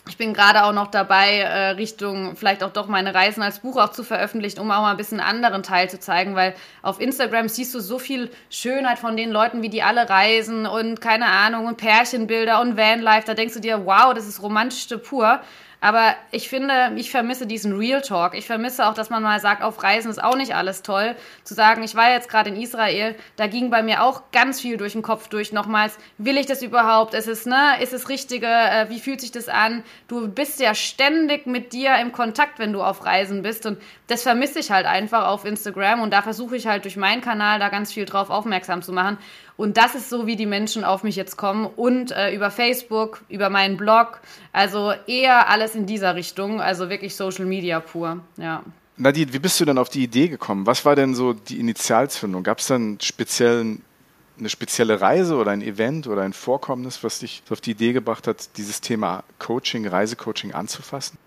Ich 0.09 0.17
bin 0.17 0.35
gerade 0.35 0.65
auch 0.65 0.73
noch 0.73 0.87
dabei, 0.87 1.39
äh, 1.39 1.71
Richtung 1.71 2.37
vielleicht 2.37 2.63
auch 2.63 2.73
doch 2.73 2.87
meine 2.87 3.13
Reisen 3.13 3.43
als 3.43 3.59
Buch 3.59 3.77
auch 3.77 3.91
zu 3.91 4.05
veröffentlichen, 4.05 4.61
um 4.61 4.71
auch 4.71 4.81
mal 4.81 4.93
ein 4.93 4.97
bisschen 4.97 5.19
einen 5.19 5.45
anderen 5.45 5.65
Teil 5.65 5.91
zu 5.91 5.99
zeigen, 5.99 6.37
weil 6.37 6.55
auf 6.83 7.01
Instagram 7.01 7.49
siehst 7.49 7.75
du 7.75 7.81
so 7.81 7.99
viel 7.99 8.31
Schönheit 8.49 9.01
von 9.01 9.17
den 9.17 9.33
Leuten, 9.33 9.63
wie 9.63 9.69
die 9.69 9.83
alle 9.83 10.09
reisen 10.09 10.65
und 10.65 11.01
keine 11.01 11.27
Ahnung 11.27 11.67
und 11.67 11.77
Pärchenbilder 11.77 12.61
und 12.61 12.77
Vanlife. 12.77 13.27
Da 13.27 13.35
denkst 13.35 13.55
du 13.55 13.61
dir, 13.61 13.85
wow, 13.85 14.15
das 14.15 14.29
ist 14.29 14.43
romantischste 14.43 14.99
pur. 14.99 15.41
Aber 15.81 16.15
ich 16.31 16.49
finde, 16.49 16.93
ich 16.97 17.11
vermisse 17.11 17.47
diesen 17.47 17.77
Real 17.77 18.01
Talk. 18.01 18.35
Ich 18.35 18.47
vermisse 18.47 18.87
auch, 18.87 18.95
dass 18.95 19.11
man 19.11 19.23
mal 19.23 19.41
sagt, 19.41 19.63
auf 19.63 19.83
Reisen 19.83 20.11
ist 20.11 20.23
auch 20.23 20.37
nicht 20.37 20.55
alles 20.55 20.83
toll. 20.83 21.15
Zu 21.45 21.55
sagen, 21.55 21.83
ich 21.83 21.95
war 21.95 22.11
jetzt 22.11 22.29
gerade 22.29 22.51
in 22.51 22.61
Israel, 22.61 23.15
da 23.37 23.47
ging 23.47 23.71
bei 23.71 23.83
mir 23.83 24.03
auch 24.03 24.23
ganz 24.33 24.61
viel 24.61 24.77
durch 24.77 24.93
den 24.93 25.03
Kopf 25.03 25.29
durch. 25.29 25.53
Nochmals, 25.53 25.99
will 26.19 26.39
ich 26.39 26.47
das 26.47 26.63
überhaupt? 26.63 27.15
Ist 27.15 27.29
es, 27.29 27.47
ne, 27.47 27.81
ist 27.81 27.93
es 27.93 28.09
Richtige? 28.09 28.47
Äh, 28.47 28.89
wie 28.89 29.01
fühlt 29.01 29.21
sich 29.21 29.33
das 29.33 29.49
an? 29.49 29.83
Du 30.09 30.29
bist 30.29 30.61
ja 30.61 30.75
ständig 30.75 31.47
mit 31.47 31.73
dir 31.73 31.97
im 31.97 32.13
Kontakt, 32.13 32.59
wenn 32.59 32.73
du 32.73 32.83
auf 32.83 33.05
Reisen 33.05 33.43
bist. 33.43 33.67
Und 33.67 33.79
das 34.07 34.23
vermisse 34.23 34.61
ich 34.61 34.71
halt 34.71 34.87
einfach 34.87 35.27
auf 35.27 35.45
Instagram. 35.45 36.01
Und 36.01 36.13
da 36.13 36.23
versuche 36.23 36.57
ich 36.57 36.67
halt 36.67 36.85
durch 36.85 36.97
meinen 36.97 37.21
Kanal 37.21 37.59
da 37.59 37.69
ganz 37.69 37.93
viel 37.93 38.05
drauf 38.05 38.31
aufmerksam 38.31 38.83
zu 38.83 38.93
machen. 38.93 39.19
Und 39.57 39.77
das 39.77 39.95
ist 39.95 40.11
so, 40.11 40.27
wie 40.27 40.37
die 40.37 40.47
Menschen 40.47 40.85
auf 40.85 41.03
mich 41.03 41.17
jetzt 41.17 41.37
kommen. 41.37 41.67
Und 41.67 42.13
äh, 42.13 42.33
über 42.35 42.51
Facebook, 42.51 43.25
über 43.29 43.51
meinen 43.51 43.77
Blog. 43.77 44.21
Also 44.53 44.93
eher 45.07 45.49
alles 45.49 45.75
in 45.75 45.87
dieser 45.87 46.15
Richtung. 46.15 46.61
Also 46.61 46.89
wirklich 46.89 47.17
Social 47.17 47.47
Media 47.47 47.81
pur. 47.81 48.21
Ja. 48.37 48.63
Nadine, 48.97 49.33
wie 49.33 49.39
bist 49.39 49.61
du 49.61 49.65
denn 49.65 49.77
auf 49.77 49.89
die 49.89 50.05
Idee 50.05 50.29
gekommen? 50.29 50.67
Was 50.67 50.85
war 50.85 50.97
denn 50.97 51.15
so 51.15 51.33
die 51.33 51.59
Initialzündung? 51.59 52.45
Gab 52.45 52.61
es 52.61 52.69
dann 52.69 52.99
speziellen, 53.03 53.83
eine 54.39 54.49
spezielle 54.49 55.01
Reise 55.01 55.37
oder 55.37 55.51
ein 55.51 55.63
Event 55.63 56.07
oder 56.07 56.23
ein 56.23 56.33
Vorkommnis, 56.33 57.03
was 57.03 57.19
dich 57.19 57.43
auf 57.51 57.61
die 57.61 57.73
Idee 57.73 57.93
gebracht 57.93 58.27
hat, 58.27 58.57
dieses 58.57 58.81
Thema 58.81 59.25
Coaching, 59.39 59.87
Reisecoaching 59.87 60.53
anzufassen? 60.53 61.19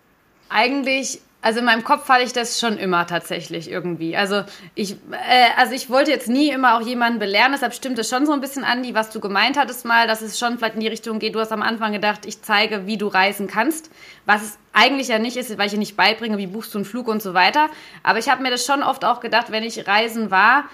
Eigentlich 0.50 1.22
also 1.42 1.60
in 1.60 1.66
meinem 1.66 1.86
Kopf 1.86 2.10
hatte 2.10 2.24
ich 2.24 2.34
das 2.34 2.60
schon 2.60 2.78
immer 2.78 3.08
tatsächlich 3.08 3.72
irgendwie. 3.72 4.18
Also 4.18 4.44
ich, 4.76 4.94
äh, 5.12 5.48
also 5.58 5.74
ich 5.74 5.90
wollte 5.90 6.12
jetzt 6.12 6.28
nie 6.28 6.50
immer 6.50 6.76
auch 6.76 6.82
jemanden 6.82 7.20
belehren, 7.20 7.54
deshalb 7.54 7.74
stimmt 7.74 7.98
es 7.98 8.10
schon 8.10 8.26
so 8.26 8.34
ein 8.34 8.42
bisschen, 8.42 8.66
Andi, 8.66 8.94
was 8.94 9.10
du 9.10 9.22
gemeint 9.22 9.58
hattest 9.58 9.86
mal, 9.86 10.06
dass 10.06 10.22
es 10.22 10.38
schon 10.38 10.58
vielleicht 10.58 10.76
in 10.76 10.82
die 10.82 10.90
Richtung 10.90 11.18
geht. 11.20 11.36
Du 11.36 11.40
hast 11.40 11.54
am 11.54 11.62
Anfang 11.62 11.94
gedacht, 11.94 12.26
ich 12.26 12.42
zeige, 12.42 12.88
wie 12.88 12.98
du 12.98 13.08
reisen 13.08 13.48
kannst, 13.48 13.90
was 14.26 14.44
es 14.44 14.60
eigentlich 14.74 15.08
ja 15.08 15.18
nicht 15.18 15.38
ist, 15.38 15.58
weil 15.58 15.68
ich 15.68 15.72
dir 15.72 15.80
nicht 15.80 15.96
beibringe, 15.96 16.38
wie 16.38 16.48
buchst 16.48 16.74
du 16.74 16.80
einen 16.80 16.86
Flug 16.86 17.08
und 17.08 17.22
so 17.22 17.34
weiter. 17.34 17.70
Aber 18.04 18.20
ich 18.20 18.30
habe 18.30 18.44
mir 18.44 18.52
das 18.52 18.66
schon 18.66 18.84
oft 18.84 19.06
auch 19.06 19.22
gedacht, 19.22 19.50
wenn 19.50 19.64
ich 19.64 19.88
reisen 19.88 20.32
war, 20.32 20.66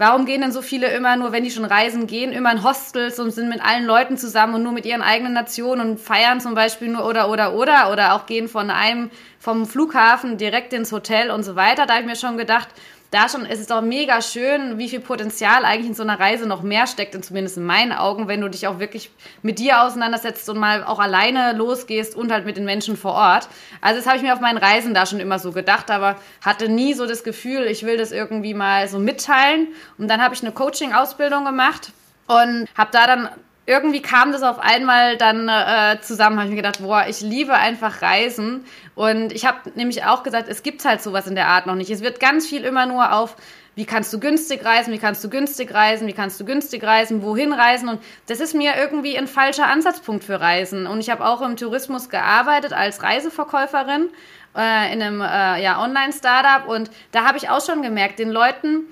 Warum 0.00 0.24
gehen 0.24 0.40
denn 0.40 0.50
so 0.50 0.62
viele 0.62 0.86
immer 0.86 1.14
nur, 1.16 1.30
wenn 1.30 1.44
die 1.44 1.50
schon 1.50 1.66
reisen 1.66 2.06
gehen, 2.06 2.32
immer 2.32 2.50
in 2.50 2.64
Hostels 2.64 3.20
und 3.20 3.32
sind 3.32 3.50
mit 3.50 3.62
allen 3.62 3.84
Leuten 3.84 4.16
zusammen 4.16 4.54
und 4.54 4.62
nur 4.62 4.72
mit 4.72 4.86
ihren 4.86 5.02
eigenen 5.02 5.34
Nationen 5.34 5.90
und 5.90 6.00
feiern 6.00 6.40
zum 6.40 6.54
Beispiel 6.54 6.88
nur 6.88 7.04
oder 7.04 7.28
oder 7.28 7.52
oder 7.52 7.92
oder 7.92 8.14
auch 8.14 8.24
gehen 8.24 8.48
von 8.48 8.70
einem 8.70 9.10
vom 9.38 9.66
Flughafen 9.66 10.38
direkt 10.38 10.72
ins 10.72 10.90
Hotel 10.90 11.30
und 11.30 11.42
so 11.42 11.54
weiter. 11.54 11.84
Da 11.84 11.96
habe 11.96 12.04
ich 12.04 12.08
mir 12.08 12.16
schon 12.16 12.38
gedacht, 12.38 12.68
da 13.10 13.28
schon 13.28 13.44
ist 13.44 13.58
es 13.58 13.66
doch 13.66 13.82
mega 13.82 14.22
schön, 14.22 14.78
wie 14.78 14.88
viel 14.88 15.00
Potenzial 15.00 15.64
eigentlich 15.64 15.88
in 15.88 15.94
so 15.94 16.04
einer 16.04 16.20
Reise 16.20 16.46
noch 16.46 16.62
mehr 16.62 16.86
steckt, 16.86 17.24
zumindest 17.24 17.56
in 17.56 17.64
meinen 17.64 17.92
Augen, 17.92 18.28
wenn 18.28 18.40
du 18.40 18.48
dich 18.48 18.68
auch 18.68 18.78
wirklich 18.78 19.10
mit 19.42 19.58
dir 19.58 19.82
auseinandersetzt 19.82 20.48
und 20.48 20.58
mal 20.58 20.84
auch 20.84 21.00
alleine 21.00 21.52
losgehst 21.52 22.14
und 22.14 22.30
halt 22.30 22.46
mit 22.46 22.56
den 22.56 22.64
Menschen 22.64 22.96
vor 22.96 23.14
Ort. 23.14 23.48
Also 23.80 23.98
das 23.98 24.06
habe 24.06 24.18
ich 24.18 24.22
mir 24.22 24.32
auf 24.32 24.40
meinen 24.40 24.58
Reisen 24.58 24.94
da 24.94 25.06
schon 25.06 25.18
immer 25.18 25.40
so 25.40 25.50
gedacht, 25.50 25.90
aber 25.90 26.16
hatte 26.40 26.68
nie 26.68 26.94
so 26.94 27.06
das 27.06 27.24
Gefühl, 27.24 27.62
ich 27.62 27.84
will 27.84 27.96
das 27.96 28.12
irgendwie 28.12 28.54
mal 28.54 28.86
so 28.86 29.00
mitteilen. 29.00 29.68
Und 29.98 30.08
dann 30.08 30.22
habe 30.22 30.34
ich 30.34 30.42
eine 30.42 30.52
Coaching-Ausbildung 30.52 31.44
gemacht 31.44 31.92
und 32.28 32.68
habe 32.76 32.90
da 32.92 33.06
dann 33.08 33.28
irgendwie 33.70 34.02
kam 34.02 34.32
das 34.32 34.42
auf 34.42 34.58
einmal 34.58 35.16
dann 35.16 35.48
äh, 35.48 36.00
zusammen, 36.00 36.38
habe 36.38 36.46
ich 36.46 36.50
mir 36.50 36.60
gedacht, 36.60 36.82
boah, 36.82 37.04
ich 37.08 37.20
liebe 37.20 37.54
einfach 37.54 38.02
Reisen. 38.02 38.64
Und 38.96 39.32
ich 39.32 39.46
habe 39.46 39.70
nämlich 39.76 40.04
auch 40.04 40.24
gesagt, 40.24 40.48
es 40.48 40.64
gibt 40.64 40.84
halt 40.84 41.00
sowas 41.00 41.28
in 41.28 41.36
der 41.36 41.46
Art 41.46 41.66
noch 41.66 41.76
nicht. 41.76 41.88
Es 41.88 42.02
wird 42.02 42.18
ganz 42.18 42.48
viel 42.48 42.64
immer 42.64 42.86
nur 42.86 43.12
auf, 43.12 43.36
wie 43.76 43.84
kannst 43.84 44.12
du 44.12 44.18
günstig 44.18 44.64
reisen, 44.64 44.92
wie 44.92 44.98
kannst 44.98 45.22
du 45.22 45.30
günstig 45.30 45.72
reisen, 45.72 46.08
wie 46.08 46.12
kannst 46.12 46.40
du 46.40 46.44
günstig 46.44 46.82
reisen, 46.82 47.22
wohin 47.22 47.52
reisen. 47.52 47.88
Und 47.88 48.02
das 48.26 48.40
ist 48.40 48.54
mir 48.54 48.72
irgendwie 48.76 49.16
ein 49.16 49.28
falscher 49.28 49.68
Ansatzpunkt 49.68 50.24
für 50.24 50.40
Reisen. 50.40 50.88
Und 50.88 50.98
ich 50.98 51.08
habe 51.08 51.24
auch 51.24 51.40
im 51.40 51.56
Tourismus 51.56 52.08
gearbeitet 52.08 52.72
als 52.72 53.04
Reiseverkäuferin 53.04 54.08
äh, 54.56 54.92
in 54.92 55.00
einem 55.00 55.20
äh, 55.20 55.62
ja, 55.62 55.80
Online-Startup. 55.80 56.68
Und 56.68 56.90
da 57.12 57.24
habe 57.24 57.38
ich 57.38 57.48
auch 57.48 57.64
schon 57.64 57.82
gemerkt, 57.82 58.18
den 58.18 58.30
Leuten 58.30 58.86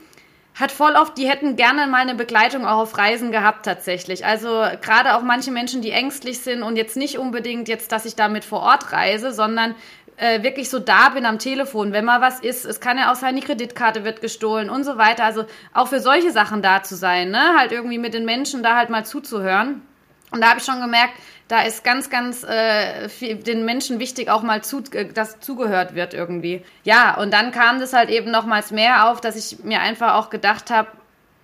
hat 0.59 0.73
voll 0.73 0.95
oft, 0.97 1.17
die 1.17 1.29
hätten 1.29 1.55
gerne 1.55 1.87
mal 1.87 1.99
eine 1.99 2.17
Begleitung 2.17 2.67
auch 2.67 2.79
auf 2.79 2.99
Reisen 2.99 3.31
gehabt 3.31 3.65
tatsächlich. 3.65 4.27
Also 4.27 4.49
gerade 4.81 5.15
auch 5.15 5.23
manche 5.23 5.53
Menschen, 5.53 5.83
die 5.83 5.93
ängstlich 5.93 6.41
sind 6.41 6.65
und 6.65 6.77
jetzt 6.77 6.97
nicht 6.97 7.19
unbedingt 7.19 7.69
jetzt, 7.69 7.93
dass 7.93 8.05
ich 8.05 8.17
damit 8.17 8.45
vor 8.45 8.61
Ort 8.61 8.93
reise, 8.93 9.33
sondern 9.33 9.77
äh, 10.17 10.43
wirklich 10.43 10.69
so 10.69 10.81
da 10.81 11.11
bin 11.11 11.27
am 11.27 11.39
Telefon, 11.39 11.93
wenn 11.93 12.05
mal 12.05 12.21
was 12.21 12.41
ist. 12.41 12.65
Es 12.65 12.81
kann 12.81 12.99
ja 12.99 13.13
auch 13.13 13.15
sein, 13.15 13.37
die 13.37 13.43
Kreditkarte 13.43 14.05
wird 14.05 14.21
gestohlen 14.21 14.69
und 14.69 14.83
so 14.83 14.99
weiter. 14.99 15.25
Also 15.25 15.45
auch 15.73 15.87
für 15.87 16.01
solche 16.01 16.33
Sachen 16.33 16.61
da 16.61 16.83
zu 16.83 16.97
sein, 16.97 17.31
ne? 17.31 17.55
Halt 17.57 17.71
irgendwie 17.71 17.99
mit 17.99 18.15
den 18.15 18.25
Menschen 18.25 18.65
da 18.65 18.77
halt 18.77 18.91
mal 18.91 19.07
zuzuhören. 19.07 19.83
Und 20.31 20.41
da 20.41 20.51
habe 20.51 20.59
ich 20.59 20.65
schon 20.65 20.81
gemerkt, 20.81 21.15
da 21.49 21.63
ist 21.63 21.83
ganz, 21.83 22.11
ganz 22.11 22.45
äh, 22.45 23.09
viel, 23.09 23.37
den 23.37 23.65
Menschen 23.65 23.99
wichtig, 23.99 24.29
auch 24.29 24.43
mal 24.43 24.63
zu, 24.63 24.83
äh, 24.93 25.07
dass 25.07 25.41
zugehört 25.41 25.95
wird 25.95 26.13
irgendwie. 26.13 26.63
Ja, 26.85 27.17
und 27.17 27.33
dann 27.33 27.53
kam 27.53 27.81
das 27.81 27.95
halt 27.95 28.11
eben 28.11 28.31
nochmals 28.31 28.71
mehr 28.71 29.09
auf, 29.09 29.21
dass 29.21 29.37
ich 29.37 29.65
mir 29.65 29.81
einfach 29.81 30.15
auch 30.15 30.29
gedacht 30.29 30.71
habe, 30.71 30.89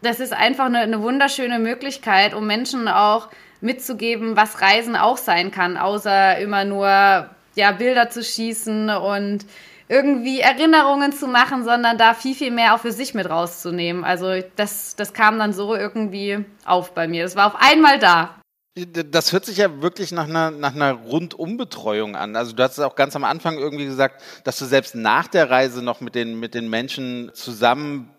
das 0.02 0.20
ist 0.20 0.34
einfach 0.34 0.66
eine, 0.66 0.80
eine 0.80 1.00
wunderschöne 1.00 1.58
Möglichkeit, 1.58 2.34
um 2.34 2.46
Menschen 2.46 2.88
auch 2.88 3.28
mitzugeben, 3.62 4.36
was 4.36 4.60
Reisen 4.60 4.96
auch 4.96 5.16
sein 5.16 5.50
kann, 5.50 5.78
außer 5.78 6.36
immer 6.38 6.66
nur 6.66 7.30
ja, 7.54 7.72
Bilder 7.72 8.10
zu 8.10 8.22
schießen 8.22 8.90
und 8.90 9.46
irgendwie 9.88 10.40
Erinnerungen 10.40 11.12
zu 11.12 11.26
machen, 11.26 11.64
sondern 11.64 11.96
da 11.96 12.14
viel, 12.14 12.34
viel 12.34 12.50
mehr 12.50 12.74
auch 12.74 12.80
für 12.80 12.92
sich 12.92 13.14
mit 13.14 13.28
rauszunehmen. 13.28 14.04
Also 14.04 14.42
das, 14.56 14.96
das 14.96 15.12
kam 15.14 15.38
dann 15.38 15.52
so 15.52 15.74
irgendwie 15.74 16.44
auf 16.64 16.92
bei 16.92 17.06
mir. 17.06 17.22
Das 17.22 17.36
war 17.36 17.46
auf 17.46 17.56
einmal 17.58 17.98
da. 17.98 18.34
Das 18.76 19.32
hört 19.32 19.46
sich 19.46 19.58
ja 19.58 19.82
wirklich 19.82 20.10
nach 20.10 20.28
einer, 20.28 20.50
nach 20.50 20.74
einer 20.74 20.92
Rundumbetreuung 20.92 22.16
an. 22.16 22.34
Also 22.34 22.54
du 22.54 22.62
hast 22.64 22.72
es 22.72 22.80
auch 22.80 22.96
ganz 22.96 23.14
am 23.14 23.22
Anfang 23.22 23.56
irgendwie 23.56 23.84
gesagt, 23.84 24.20
dass 24.42 24.58
du 24.58 24.64
selbst 24.64 24.96
nach 24.96 25.28
der 25.28 25.48
Reise 25.48 25.80
noch 25.80 26.00
mit 26.00 26.16
den, 26.16 26.40
mit 26.40 26.54
den 26.54 26.68
Menschen 26.68 27.30
zusammen 27.34 28.10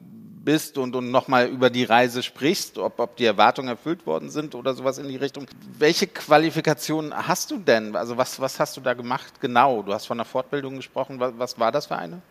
bist 0.46 0.78
und, 0.78 0.96
und 0.96 1.12
nochmal 1.12 1.48
über 1.48 1.70
die 1.70 1.84
Reise 1.84 2.24
sprichst, 2.24 2.78
ob, 2.78 3.00
ob 3.00 3.18
die 3.18 3.26
Erwartungen 3.26 3.68
erfüllt 3.68 4.06
worden 4.06 4.30
sind 4.30 4.56
oder 4.56 4.74
sowas 4.74 4.98
in 4.98 5.10
die 5.10 5.18
Richtung. 5.18 5.46
Welche 5.78 6.08
Qualifikationen 6.08 7.14
hast 7.28 7.52
du 7.52 7.58
denn? 7.58 7.94
Also 7.98 8.16
was, 8.16 8.40
was 8.40 8.58
hast 8.58 8.78
du 8.78 8.82
da 8.82 8.94
gemacht 8.94 9.42
genau? 9.42 9.82
Du 9.82 9.94
hast 9.94 10.06
von 10.06 10.18
einer 10.18 10.26
Fortbildung 10.26 10.78
gesprochen. 10.78 11.20
Was, 11.20 11.34
was 11.38 11.60
war 11.60 11.74
das 11.74 11.88
für 11.88 11.98
eine? 11.98 12.22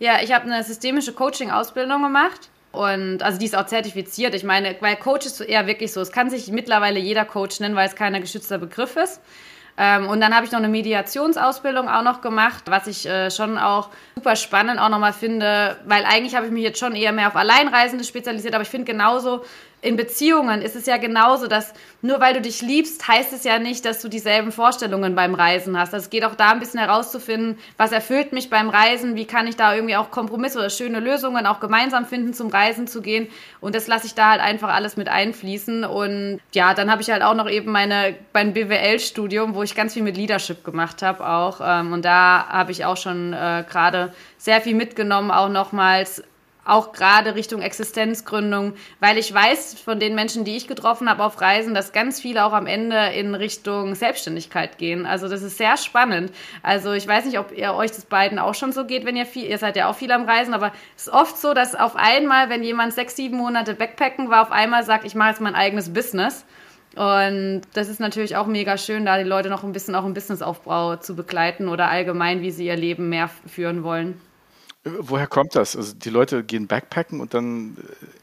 Ja, 0.00 0.20
ich 0.22 0.34
habe 0.34 0.44
eine 0.44 0.62
systemische 0.64 1.14
Coaching-Ausbildung 1.14 2.02
gemacht 2.02 2.50
und 2.72 3.22
also 3.22 3.38
die 3.38 3.46
ist 3.46 3.56
auch 3.56 3.66
zertifiziert. 3.66 4.34
Ich 4.34 4.44
meine, 4.44 4.76
weil 4.80 4.96
Coach 4.96 5.26
ist 5.26 5.40
eher 5.40 5.66
wirklich 5.66 5.92
so. 5.92 6.00
Es 6.00 6.12
kann 6.12 6.30
sich 6.30 6.48
mittlerweile 6.48 7.00
jeder 7.00 7.24
Coach 7.24 7.60
nennen, 7.60 7.74
weil 7.74 7.88
es 7.88 7.96
kein 7.96 8.18
geschützter 8.20 8.58
Begriff 8.58 8.96
ist. 8.96 9.20
Ähm, 9.76 10.08
und 10.08 10.20
dann 10.20 10.34
habe 10.34 10.44
ich 10.44 10.52
noch 10.52 10.58
eine 10.58 10.68
Mediationsausbildung 10.68 11.88
auch 11.88 12.02
noch 12.02 12.20
gemacht, 12.20 12.64
was 12.66 12.86
ich 12.86 13.06
äh, 13.06 13.30
schon 13.30 13.56
auch 13.56 13.88
super 14.14 14.36
spannend 14.36 14.78
auch 14.78 14.88
nochmal 14.90 15.12
finde, 15.12 15.78
weil 15.86 16.04
eigentlich 16.04 16.34
habe 16.34 16.46
ich 16.46 16.52
mich 16.52 16.62
jetzt 16.62 16.78
schon 16.78 16.94
eher 16.94 17.12
mehr 17.12 17.28
auf 17.28 17.36
Alleinreisende 17.36 18.04
spezialisiert, 18.04 18.54
aber 18.54 18.62
ich 18.62 18.68
finde 18.68 18.92
genauso 18.92 19.42
in 19.82 19.96
Beziehungen 19.96 20.60
ist 20.60 20.76
es 20.76 20.86
ja 20.86 20.98
genauso, 20.98 21.46
dass 21.46 21.72
nur 22.02 22.20
weil 22.20 22.34
du 22.34 22.40
dich 22.40 22.60
liebst, 22.62 23.06
heißt 23.06 23.32
es 23.32 23.44
ja 23.44 23.58
nicht, 23.58 23.84
dass 23.84 24.00
du 24.00 24.08
dieselben 24.08 24.52
Vorstellungen 24.52 25.14
beim 25.14 25.34
Reisen 25.34 25.78
hast. 25.78 25.94
Also 25.94 26.04
es 26.04 26.10
geht 26.10 26.24
auch 26.24 26.34
da 26.34 26.50
ein 26.50 26.60
bisschen 26.60 26.80
herauszufinden, 26.80 27.58
was 27.76 27.92
erfüllt 27.92 28.32
mich 28.32 28.50
beim 28.50 28.68
Reisen, 28.68 29.16
wie 29.16 29.26
kann 29.26 29.46
ich 29.46 29.56
da 29.56 29.74
irgendwie 29.74 29.96
auch 29.96 30.10
Kompromisse 30.10 30.58
oder 30.58 30.70
schöne 30.70 31.00
Lösungen 31.00 31.46
auch 31.46 31.60
gemeinsam 31.60 32.04
finden, 32.04 32.34
zum 32.34 32.48
Reisen 32.48 32.86
zu 32.86 33.00
gehen. 33.00 33.28
Und 33.60 33.74
das 33.74 33.86
lasse 33.86 34.06
ich 34.06 34.14
da 34.14 34.30
halt 34.30 34.40
einfach 34.40 34.68
alles 34.68 34.96
mit 34.96 35.08
einfließen. 35.08 35.84
Und 35.84 36.40
ja, 36.52 36.74
dann 36.74 36.90
habe 36.90 37.00
ich 37.02 37.10
halt 37.10 37.22
auch 37.22 37.34
noch 37.34 37.48
eben 37.48 37.72
meine, 37.72 38.14
mein 38.32 38.52
BWL-Studium, 38.52 39.54
wo 39.54 39.62
ich 39.62 39.74
ganz 39.74 39.94
viel 39.94 40.02
mit 40.02 40.16
Leadership 40.16 40.64
gemacht 40.64 41.02
habe 41.02 41.26
auch. 41.26 41.60
Ähm, 41.62 41.92
und 41.92 42.04
da 42.04 42.46
habe 42.48 42.72
ich 42.72 42.84
auch 42.84 42.96
schon 42.96 43.32
äh, 43.32 43.64
gerade 43.68 44.12
sehr 44.36 44.60
viel 44.60 44.74
mitgenommen, 44.74 45.30
auch 45.30 45.48
nochmals 45.48 46.22
auch 46.70 46.92
gerade 46.92 47.34
Richtung 47.34 47.62
Existenzgründung, 47.62 48.74
weil 49.00 49.18
ich 49.18 49.32
weiß 49.32 49.80
von 49.80 49.98
den 49.98 50.14
Menschen, 50.14 50.44
die 50.44 50.56
ich 50.56 50.68
getroffen 50.68 51.10
habe 51.10 51.24
auf 51.24 51.40
Reisen, 51.40 51.74
dass 51.74 51.92
ganz 51.92 52.20
viele 52.20 52.44
auch 52.44 52.52
am 52.52 52.66
Ende 52.66 52.96
in 53.14 53.34
Richtung 53.34 53.94
Selbstständigkeit 53.94 54.78
gehen. 54.78 55.04
Also 55.04 55.28
das 55.28 55.42
ist 55.42 55.58
sehr 55.58 55.76
spannend. 55.76 56.32
Also 56.62 56.92
ich 56.92 57.06
weiß 57.06 57.24
nicht, 57.24 57.38
ob 57.38 57.56
ihr 57.56 57.74
euch 57.74 57.90
das 57.90 58.04
beiden 58.04 58.38
auch 58.38 58.54
schon 58.54 58.72
so 58.72 58.84
geht, 58.84 59.04
wenn 59.04 59.16
ihr 59.16 59.26
viel, 59.26 59.46
ihr 59.46 59.58
seid 59.58 59.76
ja 59.76 59.90
auch 59.90 59.96
viel 59.96 60.12
am 60.12 60.24
Reisen, 60.24 60.54
aber 60.54 60.72
es 60.96 61.08
ist 61.08 61.12
oft 61.12 61.36
so, 61.36 61.54
dass 61.54 61.74
auf 61.74 61.96
einmal, 61.96 62.48
wenn 62.50 62.62
jemand 62.62 62.92
sechs, 62.94 63.16
sieben 63.16 63.36
Monate 63.36 63.74
Backpacken 63.74 64.30
war, 64.30 64.42
auf 64.42 64.52
einmal 64.52 64.84
sagt, 64.84 65.04
ich 65.04 65.14
mache 65.14 65.30
jetzt 65.30 65.40
mein 65.40 65.54
eigenes 65.54 65.92
Business. 65.92 66.44
Und 66.96 67.62
das 67.72 67.88
ist 67.88 68.00
natürlich 68.00 68.36
auch 68.36 68.46
mega 68.46 68.76
schön, 68.76 69.04
da 69.04 69.18
die 69.18 69.28
Leute 69.28 69.48
noch 69.48 69.62
ein 69.62 69.72
bisschen 69.72 69.94
auch 69.94 70.04
im 70.04 70.14
Businessaufbau 70.14 70.96
zu 70.96 71.14
begleiten 71.14 71.68
oder 71.68 71.88
allgemein, 71.88 72.42
wie 72.42 72.50
sie 72.50 72.66
ihr 72.66 72.76
Leben 72.76 73.08
mehr 73.08 73.30
führen 73.46 73.84
wollen. 73.84 74.20
Woher 74.82 75.26
kommt 75.26 75.56
das? 75.56 75.76
Also 75.76 75.92
die 75.94 76.08
Leute 76.08 76.42
gehen 76.42 76.66
Backpacken 76.66 77.20
und 77.20 77.34
dann 77.34 77.76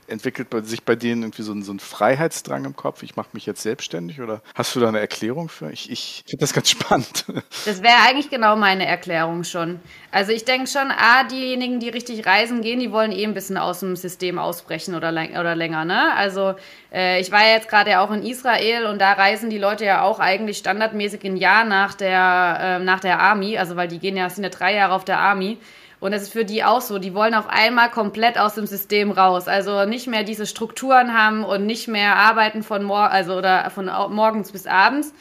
entwickelt 0.07 0.47
sich 0.65 0.83
bei 0.83 0.95
denen 0.95 1.21
irgendwie 1.21 1.43
so 1.43 1.51
ein, 1.51 1.61
so 1.61 1.71
ein 1.71 1.79
Freiheitsdrang 1.79 2.65
im 2.65 2.75
Kopf? 2.75 3.03
Ich 3.03 3.15
mache 3.15 3.29
mich 3.33 3.45
jetzt 3.45 3.61
selbstständig 3.61 4.21
oder 4.21 4.41
hast 4.55 4.75
du 4.75 4.79
da 4.79 4.87
eine 4.87 4.99
Erklärung 4.99 5.49
für? 5.49 5.69
Ich, 5.71 5.91
ich 5.91 6.23
finde 6.27 6.41
das 6.41 6.53
ganz 6.53 6.71
spannend. 6.71 7.25
Das 7.65 7.83
wäre 7.83 7.97
eigentlich 8.07 8.29
genau 8.29 8.55
meine 8.55 8.85
Erklärung 8.87 9.43
schon. 9.43 9.79
Also 10.11 10.31
ich 10.31 10.45
denke 10.45 10.67
schon, 10.67 10.89
A, 10.89 11.25
diejenigen, 11.25 11.79
die 11.79 11.89
richtig 11.89 12.25
reisen 12.25 12.61
gehen, 12.61 12.79
die 12.79 12.91
wollen 12.91 13.11
eh 13.11 13.25
ein 13.25 13.33
bisschen 13.33 13.57
aus 13.57 13.81
dem 13.81 13.95
System 13.95 14.39
ausbrechen 14.39 14.95
oder, 14.95 15.09
oder 15.09 15.55
länger. 15.55 15.85
Ne? 15.85 16.13
Also 16.15 16.55
äh, 16.91 17.19
ich 17.19 17.31
war 17.31 17.41
ja 17.41 17.55
jetzt 17.55 17.69
gerade 17.69 17.91
ja 17.91 18.01
auch 18.01 18.11
in 18.11 18.23
Israel 18.23 18.85
und 18.85 18.99
da 18.99 19.13
reisen 19.13 19.49
die 19.49 19.57
Leute 19.57 19.85
ja 19.85 20.01
auch 20.01 20.19
eigentlich 20.19 20.57
standardmäßig 20.57 21.23
ein 21.25 21.37
Jahr 21.37 21.65
nach 21.65 21.93
der, 21.93 22.79
äh, 22.79 22.83
nach 22.83 23.01
der 23.01 23.19
Army, 23.19 23.57
also 23.57 23.75
weil 23.75 23.89
die 23.89 23.99
gehen 23.99 24.15
ja, 24.15 24.29
sind 24.29 24.43
ja 24.43 24.49
drei 24.49 24.73
Jahre 24.73 24.93
auf 24.93 25.05
der 25.05 25.19
Army. 25.19 25.57
Und 25.99 26.11
das 26.11 26.23
ist 26.23 26.33
für 26.33 26.45
die 26.45 26.63
auch 26.63 26.81
so. 26.81 26.99
Die 26.99 27.13
wollen 27.13 27.33
auf 27.33 27.47
einmal 27.49 27.89
komplett 27.89 28.37
aus 28.37 28.55
dem 28.55 28.67
System 28.67 29.11
raus. 29.11 29.47
Also 29.47 29.85
nicht 29.85 30.07
mehr 30.07 30.23
diese 30.23 30.45
Strukturen 30.45 31.13
haben 31.13 31.43
und 31.43 31.65
nicht 31.65 31.87
mehr 31.87 32.15
arbeiten 32.15 32.61
von 32.61 32.83
mor 32.83 33.09
also 33.09 33.35
oder 33.35 33.69
von 33.71 33.85
morgens 33.85 34.51
bis 34.51 34.67
abends. 34.67 35.13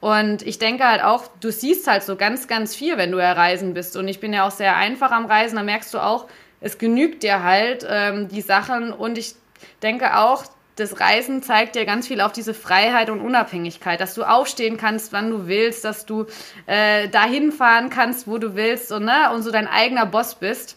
Und 0.00 0.42
ich 0.42 0.58
denke 0.58 0.84
halt 0.84 1.02
auch, 1.02 1.24
du 1.40 1.50
siehst 1.50 1.86
halt 1.86 2.02
so 2.02 2.16
ganz, 2.16 2.48
ganz 2.48 2.74
viel, 2.74 2.96
wenn 2.96 3.10
du 3.10 3.18
ja 3.18 3.32
reisen 3.32 3.74
bist. 3.74 3.96
Und 3.96 4.08
ich 4.08 4.20
bin 4.20 4.32
ja 4.32 4.46
auch 4.46 4.50
sehr 4.50 4.76
einfach 4.76 5.10
am 5.10 5.26
Reisen. 5.26 5.56
Da 5.56 5.62
merkst 5.62 5.92
du 5.92 5.98
auch, 5.98 6.26
es 6.60 6.78
genügt 6.78 7.22
dir 7.22 7.42
halt 7.42 7.86
ähm, 7.88 8.28
die 8.28 8.40
Sachen. 8.40 8.92
Und 8.92 9.18
ich 9.18 9.34
denke 9.82 10.16
auch, 10.16 10.44
das 10.80 10.98
Reisen 10.98 11.42
zeigt 11.42 11.76
dir 11.76 11.84
ganz 11.84 12.08
viel 12.08 12.20
auf 12.20 12.32
diese 12.32 12.54
Freiheit 12.54 13.10
und 13.10 13.20
Unabhängigkeit, 13.20 14.00
dass 14.00 14.14
du 14.14 14.24
aufstehen 14.24 14.76
kannst, 14.76 15.12
wann 15.12 15.30
du 15.30 15.46
willst, 15.46 15.84
dass 15.84 16.06
du 16.06 16.26
äh, 16.66 17.08
dahin 17.08 17.52
fahren 17.52 17.90
kannst, 17.90 18.26
wo 18.26 18.38
du 18.38 18.54
willst 18.54 18.90
und, 18.90 19.04
ne, 19.04 19.30
und 19.34 19.42
so 19.42 19.50
dein 19.50 19.68
eigener 19.68 20.06
Boss 20.06 20.34
bist. 20.34 20.76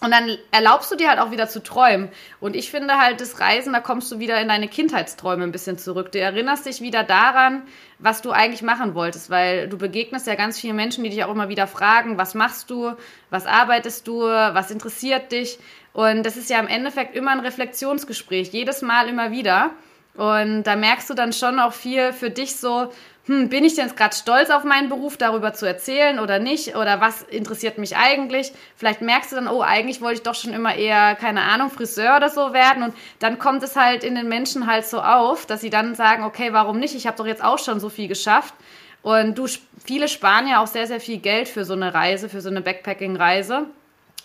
Und 0.00 0.10
dann 0.10 0.36
erlaubst 0.50 0.92
du 0.92 0.96
dir 0.96 1.08
halt 1.08 1.18
auch 1.18 1.30
wieder 1.30 1.48
zu 1.48 1.62
träumen. 1.62 2.10
Und 2.38 2.56
ich 2.56 2.70
finde 2.70 2.98
halt, 2.98 3.22
das 3.22 3.40
Reisen, 3.40 3.72
da 3.72 3.80
kommst 3.80 4.12
du 4.12 4.18
wieder 4.18 4.38
in 4.38 4.48
deine 4.48 4.68
Kindheitsträume 4.68 5.44
ein 5.44 5.52
bisschen 5.52 5.78
zurück. 5.78 6.12
Du 6.12 6.18
erinnerst 6.18 6.66
dich 6.66 6.82
wieder 6.82 7.04
daran, 7.04 7.62
was 7.98 8.20
du 8.20 8.30
eigentlich 8.30 8.60
machen 8.60 8.94
wolltest, 8.94 9.30
weil 9.30 9.66
du 9.66 9.78
begegnest 9.78 10.26
ja 10.26 10.34
ganz 10.34 10.60
vielen 10.60 10.76
Menschen, 10.76 11.04
die 11.04 11.10
dich 11.10 11.24
auch 11.24 11.30
immer 11.30 11.48
wieder 11.48 11.66
fragen, 11.66 12.18
was 12.18 12.34
machst 12.34 12.68
du, 12.68 12.92
was 13.30 13.46
arbeitest 13.46 14.06
du, 14.06 14.20
was 14.24 14.70
interessiert 14.70 15.32
dich. 15.32 15.58
Und 15.94 16.26
das 16.26 16.36
ist 16.36 16.50
ja 16.50 16.58
im 16.58 16.66
Endeffekt 16.66 17.16
immer 17.16 17.30
ein 17.30 17.40
Reflexionsgespräch, 17.40 18.48
jedes 18.48 18.82
Mal 18.82 19.08
immer 19.08 19.30
wieder. 19.30 19.70
Und 20.16 20.64
da 20.64 20.76
merkst 20.76 21.08
du 21.08 21.14
dann 21.14 21.32
schon 21.32 21.58
auch 21.58 21.72
viel 21.72 22.12
für 22.12 22.30
dich 22.30 22.56
so, 22.56 22.92
hm, 23.26 23.48
bin 23.48 23.64
ich 23.64 23.76
denn 23.76 23.86
jetzt 23.86 23.96
gerade 23.96 24.14
stolz 24.14 24.50
auf 24.50 24.64
meinen 24.64 24.88
Beruf, 24.88 25.16
darüber 25.16 25.54
zu 25.54 25.66
erzählen 25.66 26.18
oder 26.18 26.40
nicht? 26.40 26.76
Oder 26.76 27.00
was 27.00 27.22
interessiert 27.22 27.78
mich 27.78 27.96
eigentlich? 27.96 28.52
Vielleicht 28.76 29.02
merkst 29.02 29.32
du 29.32 29.36
dann, 29.36 29.48
oh, 29.48 29.62
eigentlich 29.62 30.00
wollte 30.00 30.16
ich 30.16 30.22
doch 30.22 30.34
schon 30.34 30.52
immer 30.52 30.74
eher, 30.74 31.14
keine 31.14 31.42
Ahnung, 31.42 31.70
Friseur 31.70 32.16
oder 32.16 32.28
so 32.28 32.52
werden. 32.52 32.82
Und 32.82 32.94
dann 33.20 33.38
kommt 33.38 33.62
es 33.62 33.76
halt 33.76 34.02
in 34.02 34.16
den 34.16 34.28
Menschen 34.28 34.66
halt 34.66 34.86
so 34.86 35.00
auf, 35.00 35.46
dass 35.46 35.60
sie 35.60 35.70
dann 35.70 35.94
sagen, 35.94 36.24
okay, 36.24 36.52
warum 36.52 36.80
nicht? 36.80 36.96
Ich 36.96 37.06
habe 37.06 37.16
doch 37.16 37.26
jetzt 37.26 37.42
auch 37.42 37.58
schon 37.58 37.78
so 37.78 37.88
viel 37.88 38.08
geschafft. 38.08 38.54
Und 39.02 39.38
du, 39.38 39.46
viele 39.84 40.08
sparen 40.08 40.48
ja 40.48 40.60
auch 40.60 40.66
sehr, 40.66 40.88
sehr 40.88 41.00
viel 41.00 41.18
Geld 41.18 41.48
für 41.48 41.64
so 41.64 41.74
eine 41.74 41.94
Reise, 41.94 42.28
für 42.28 42.40
so 42.40 42.50
eine 42.50 42.62
Backpacking-Reise 42.62 43.68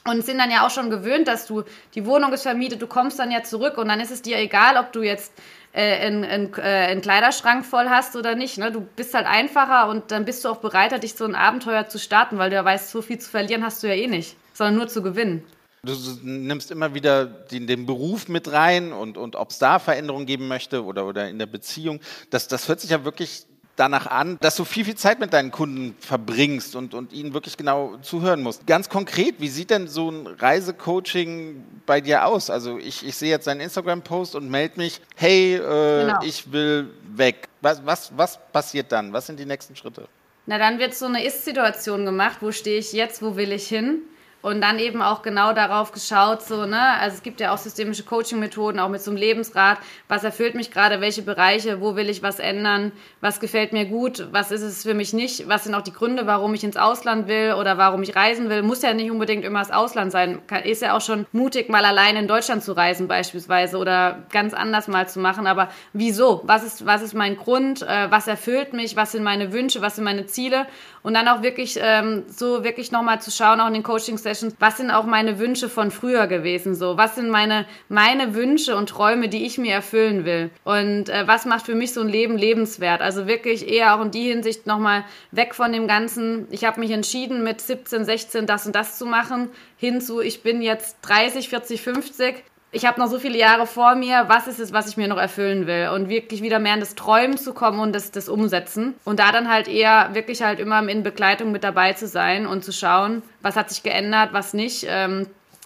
und 0.10 0.26
sind 0.26 0.38
dann 0.38 0.52
ja 0.52 0.66
auch 0.66 0.70
schon 0.70 0.90
gewöhnt, 0.90 1.28
dass 1.28 1.46
du 1.46 1.64
die 1.96 2.06
Wohnung 2.06 2.34
ist 2.34 2.44
vermietet, 2.44 2.82
du 2.82 2.88
kommst 2.88 3.20
dann 3.20 3.32
ja 3.32 3.44
zurück 3.44 3.78
und 3.78 3.88
dann 3.88 4.00
ist 4.00 4.12
es 4.12 4.22
dir 4.22 4.38
egal, 4.38 4.78
ob 4.78 4.92
du 4.92 5.02
jetzt 5.02 5.34
äh, 5.72 6.06
einen, 6.06 6.24
einen, 6.24 6.54
äh, 6.56 6.62
einen 6.62 7.02
Kleiderschrank 7.02 7.66
voll 7.66 7.90
hast 7.90 8.16
oder 8.16 8.36
nicht. 8.36 8.58
Ne? 8.58 8.72
Du 8.72 8.82
bist 8.82 9.14
halt 9.14 9.28
einfacher 9.28 9.88
und 9.90 10.12
dann 10.12 10.26
bist 10.26 10.44
du 10.44 10.50
auch 10.50 10.58
bereit, 10.58 11.02
dich 11.04 11.14
so 11.14 11.26
ein 11.26 11.36
Abenteuer 11.36 11.88
zu 11.88 12.00
starten, 12.00 12.38
weil 12.38 12.50
du 12.50 12.56
ja 12.56 12.66
weißt, 12.66 12.90
so 12.90 13.02
viel 13.02 13.20
zu 13.20 13.30
verlieren 13.30 13.64
hast 13.64 13.84
du 13.84 13.88
ja 13.88 13.94
eh 13.94 14.08
nicht, 14.08 14.36
sondern 14.54 14.76
nur 14.76 14.88
zu 14.88 15.04
gewinnen. 15.04 15.44
Du 15.82 15.94
nimmst 16.24 16.72
immer 16.72 16.94
wieder 16.94 17.26
den, 17.26 17.66
den 17.66 17.86
Beruf 17.86 18.28
mit 18.28 18.52
rein 18.52 18.92
und, 18.92 19.18
und 19.18 19.38
ob 19.38 19.52
es 19.52 19.60
da 19.60 19.80
Veränderungen 19.80 20.26
geben 20.26 20.50
möchte 20.50 20.84
oder, 20.84 21.06
oder 21.06 21.30
in 21.30 21.40
der 21.40 21.46
Beziehung. 21.46 22.02
Das, 22.32 22.50
das 22.50 22.68
hört 22.68 22.82
sich 22.82 22.90
ja 22.90 23.06
wirklich 23.06 23.46
danach 23.80 24.08
an, 24.08 24.38
dass 24.42 24.56
du 24.56 24.66
viel, 24.66 24.86
viel 24.86 24.96
Zeit 24.96 25.20
mit 25.20 25.34
deinen 25.34 25.52
Kunden 25.52 25.96
verbringst 26.00 26.76
und, 26.76 26.94
und 26.94 27.14
ihnen 27.14 27.34
wirklich 27.34 27.58
genau 27.58 27.98
zuhören 28.02 28.44
musst. 28.44 28.68
Ganz 28.68 28.90
konkret, 28.90 29.36
wie 29.40 29.48
sieht 29.48 29.70
denn 29.70 29.88
so 29.88 30.10
ein 30.10 30.28
Reisecoaching 30.28 31.64
bei 31.86 32.02
dir 32.02 32.26
aus? 32.26 32.50
Also 32.50 32.78
ich, 32.78 33.06
ich 33.06 33.16
sehe 33.16 33.30
jetzt 33.30 33.48
deinen 33.48 33.62
Instagram-Post 33.62 34.36
und 34.36 34.50
melde 34.50 34.78
mich, 34.78 35.02
hey, 35.16 35.56
äh, 35.56 35.60
genau. 36.06 36.20
ich 36.24 36.52
will 36.52 36.90
weg. 37.16 37.48
Was, 37.62 37.86
was, 37.86 38.12
was 38.16 38.40
passiert 38.52 38.92
dann? 38.92 39.14
Was 39.14 39.28
sind 39.28 39.40
die 39.40 39.46
nächsten 39.46 39.76
Schritte? 39.76 40.08
Na, 40.46 40.58
dann 40.58 40.80
wird 40.80 40.96
so 40.96 41.06
eine 41.06 41.24
Ist-Situation 41.24 42.06
gemacht. 42.06 42.38
Wo 42.42 42.52
stehe 42.52 42.80
ich 42.80 42.92
jetzt? 42.94 43.22
Wo 43.22 43.36
will 43.36 43.52
ich 43.52 43.68
hin? 43.68 44.02
Und 44.42 44.62
dann 44.62 44.80
eben 44.80 45.02
auch 45.02 45.22
genau 45.22 45.54
darauf 45.54 45.92
geschaut, 45.92 46.42
so, 46.42 46.66
ne, 46.66 46.94
also 47.00 47.16
es 47.18 47.24
gibt 47.24 47.40
ja 47.42 47.54
auch 47.54 47.58
systemische 47.58 48.04
Coaching-Methoden, 48.04 48.80
auch 48.80 48.90
mit 48.90 49.02
so 49.02 49.12
einem 49.12 49.18
Lebensrat, 49.18 49.78
was 50.08 50.24
erfüllt 50.24 50.56
mich 50.56 50.72
gerade, 50.72 51.02
welche 51.02 51.22
Bereiche, 51.22 51.82
wo 51.82 51.96
will 51.96 52.10
ich 52.10 52.24
was 52.24 52.40
ändern, 52.40 52.92
was 53.22 53.40
gefällt 53.40 53.74
mir 53.74 53.86
gut, 53.86 54.28
was 54.32 54.52
ist 54.52 54.62
es 54.62 54.84
für 54.84 54.94
mich 54.94 55.14
nicht, 55.14 55.50
was 55.50 55.66
sind 55.66 55.76
auch 55.76 55.82
die 55.82 55.94
Gründe, 55.94 56.26
warum 56.26 56.54
ich 56.54 56.64
ins 56.64 56.78
Ausland 56.78 57.28
will 57.28 57.54
oder 57.60 57.78
warum 57.78 58.02
ich 58.02 58.16
reisen 58.16 58.50
will, 58.50 58.62
muss 58.62 58.82
ja 58.82 58.94
nicht 58.94 59.12
unbedingt 59.12 59.44
immer 59.44 59.60
das 59.60 59.72
Ausland 59.72 60.12
sein, 60.12 60.42
ist 60.64 60.82
ja 60.82 60.96
auch 60.96 61.02
schon 61.02 61.26
mutig, 61.32 61.70
mal 61.70 61.84
allein 61.84 62.16
in 62.16 62.28
Deutschland 62.28 62.64
zu 62.64 62.74
reisen 62.74 63.08
beispielsweise 63.08 63.78
oder 63.78 64.24
ganz 64.32 64.54
anders 64.54 64.88
mal 64.88 65.08
zu 65.10 65.20
machen, 65.20 65.48
aber 65.48 65.70
wieso, 65.94 66.42
was 66.46 66.64
ist, 66.64 66.86
was 66.86 67.02
ist 67.02 67.14
mein 67.14 67.36
Grund, 67.36 67.82
äh, 67.82 68.10
was 68.10 68.28
erfüllt 68.28 68.74
mich, 68.74 68.96
was 68.96 69.12
sind 69.12 69.24
meine 69.24 69.52
Wünsche, 69.52 69.82
was 69.82 69.96
sind 69.96 70.06
meine 70.06 70.26
Ziele? 70.26 70.66
Und 71.02 71.14
dann 71.14 71.28
auch 71.28 71.42
wirklich 71.42 71.80
ähm, 71.82 72.24
so 72.28 72.64
wirklich 72.64 72.92
nochmal 72.92 73.22
zu 73.22 73.32
schauen, 73.32 73.62
auch 73.62 73.68
in 73.68 73.74
den 73.74 73.84
Coaching-Sessions, 74.30 74.56
was 74.60 74.78
sind 74.78 74.92
auch 74.92 75.06
meine 75.06 75.40
Wünsche 75.40 75.70
von 75.70 75.92
früher 75.92 76.28
gewesen, 76.28 76.76
so, 76.76 76.98
was 76.98 77.16
sind 77.16 77.30
meine, 77.30 77.66
meine 77.88 78.36
Wünsche 78.36 78.76
und 78.76 78.90
Träume, 78.90 79.30
die 79.30 79.46
ich 79.46 79.58
mir 79.58 79.74
erfüllen 79.74 80.26
will? 80.26 80.52
Und 80.64 81.10
äh, 81.10 81.28
was 81.28 81.46
macht 81.46 81.66
für 81.66 81.76
mich 81.76 81.94
so 81.94 82.02
ein 82.02 82.10
Leben 82.10 82.38
lebenswert, 82.38 83.02
also 83.02 83.28
wirklich 83.28 83.68
eher 83.68 83.96
auch 83.96 84.02
in 84.02 84.12
die 84.12 84.30
Hinsicht 84.30 84.68
nochmal 84.68 85.04
weg 85.32 85.56
von 85.56 85.72
dem 85.72 85.88
Ganzen, 85.88 86.48
ich 86.52 86.66
habe 86.66 86.80
mich 86.80 86.92
entschieden 86.92 87.44
mit 87.44 87.62
17, 87.62 88.06
16 88.06 88.46
das 88.46 88.66
und 88.66 88.76
das 88.76 88.98
zu 88.98 89.06
machen, 89.06 89.50
hinzu, 89.78 90.22
ich 90.22 90.44
bin 90.44 90.62
jetzt 90.62 90.98
30, 91.02 91.50
40, 91.50 91.82
50 91.82 92.44
ich 92.72 92.86
habe 92.86 93.00
noch 93.00 93.08
so 93.08 93.18
viele 93.20 93.38
Jahre 93.38 93.66
vor 93.66 93.96
mir, 93.96 94.26
was 94.28 94.48
ist 94.48 94.60
es, 94.60 94.72
was 94.72 94.88
ich 94.88 94.98
mir 94.98 95.08
noch 95.08 95.18
erfüllen 95.18 95.66
will? 95.66 95.90
Und 95.90 96.08
wirklich 96.08 96.44
wieder 96.44 96.60
mehr 96.60 96.76
in 96.76 96.80
das 96.80 96.96
Träumen 96.96 97.38
zu 97.38 97.54
kommen 97.54 97.80
und 97.80 97.94
das, 97.94 98.12
das 98.12 98.30
Umsetzen. 98.30 98.94
Und 99.06 99.20
da 99.20 99.32
dann 99.32 99.50
halt 99.50 99.68
eher 99.68 100.10
wirklich 100.14 100.44
halt 100.44 100.60
immer 100.60 100.88
in 100.88 101.02
Begleitung 101.02 101.52
mit 101.52 101.64
dabei 101.64 101.94
zu 101.94 102.08
sein 102.08 102.46
und 102.46 102.64
zu 102.64 102.72
schauen, 102.72 103.24
was 103.42 103.56
hat 103.56 103.70
sich 103.70 103.82
geändert, 103.82 104.34
was 104.34 104.54
nicht. 104.54 104.86
Ähm, 104.88 105.26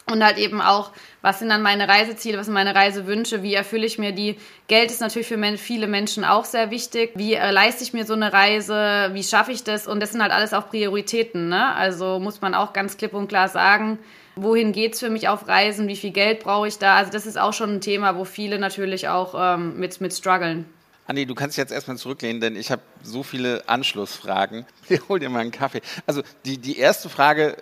und 0.09 0.23
halt 0.23 0.37
eben 0.37 0.61
auch, 0.61 0.91
was 1.21 1.39
sind 1.39 1.49
dann 1.49 1.61
meine 1.61 1.87
Reiseziele, 1.87 2.37
was 2.37 2.45
sind 2.47 2.53
meine 2.53 2.75
Reisewünsche, 2.75 3.41
wie 3.41 3.53
erfülle 3.53 3.85
ich 3.85 3.97
mir 3.97 4.11
die. 4.11 4.37
Geld 4.67 4.91
ist 4.91 4.99
natürlich 4.99 5.27
für 5.27 5.57
viele 5.57 5.87
Menschen 5.87 6.25
auch 6.25 6.43
sehr 6.43 6.71
wichtig. 6.71 7.11
Wie 7.15 7.35
äh, 7.35 7.51
leiste 7.51 7.83
ich 7.83 7.93
mir 7.93 8.05
so 8.05 8.13
eine 8.13 8.33
Reise, 8.33 9.09
wie 9.13 9.23
schaffe 9.23 9.51
ich 9.51 9.63
das? 9.63 9.87
Und 9.87 10.01
das 10.01 10.11
sind 10.11 10.21
halt 10.21 10.33
alles 10.33 10.53
auch 10.53 10.69
Prioritäten, 10.69 11.49
ne? 11.49 11.73
Also 11.75 12.19
muss 12.19 12.41
man 12.41 12.53
auch 12.53 12.73
ganz 12.73 12.97
klipp 12.97 13.13
und 13.13 13.27
klar 13.27 13.47
sagen, 13.47 13.99
wohin 14.36 14.72
geht 14.72 14.93
es 14.93 15.00
für 15.00 15.10
mich 15.10 15.28
auf 15.28 15.48
Reisen, 15.48 15.88
wie 15.88 15.96
viel 15.96 16.12
Geld 16.12 16.39
brauche 16.41 16.67
ich 16.67 16.78
da. 16.78 16.96
Also 16.98 17.12
das 17.12 17.26
ist 17.26 17.38
auch 17.38 17.54
schon 17.54 17.76
ein 17.76 17.82
Thema, 17.82 18.17
wo 18.17 18.26
viele 18.26 18.60
natürlich 18.60 19.08
auch 19.08 19.36
ähm, 19.38 19.80
mit, 19.80 20.00
mit 20.02 20.13
strugglen. 20.13 20.65
Andi, 21.06 21.26
du 21.26 21.36
kannst 21.36 21.58
dich 21.58 21.62
jetzt 21.62 21.74
erstmal 21.74 21.98
zurücklehnen, 21.98 22.39
denn 22.39 22.56
ich 22.56 22.72
habe 22.72 22.82
so 23.02 23.24
viele 23.24 23.63
Anschlussfragen. 23.67 24.65
Ich 24.89 25.02
hol 25.08 25.19
dir 25.19 25.30
mal 25.30 25.39
einen 25.39 25.52
Kaffee. 25.52 25.82
Also 26.06 26.24
die, 26.46 26.58
die 26.58 26.78
erste 26.78 27.10
Frage, 27.10 27.56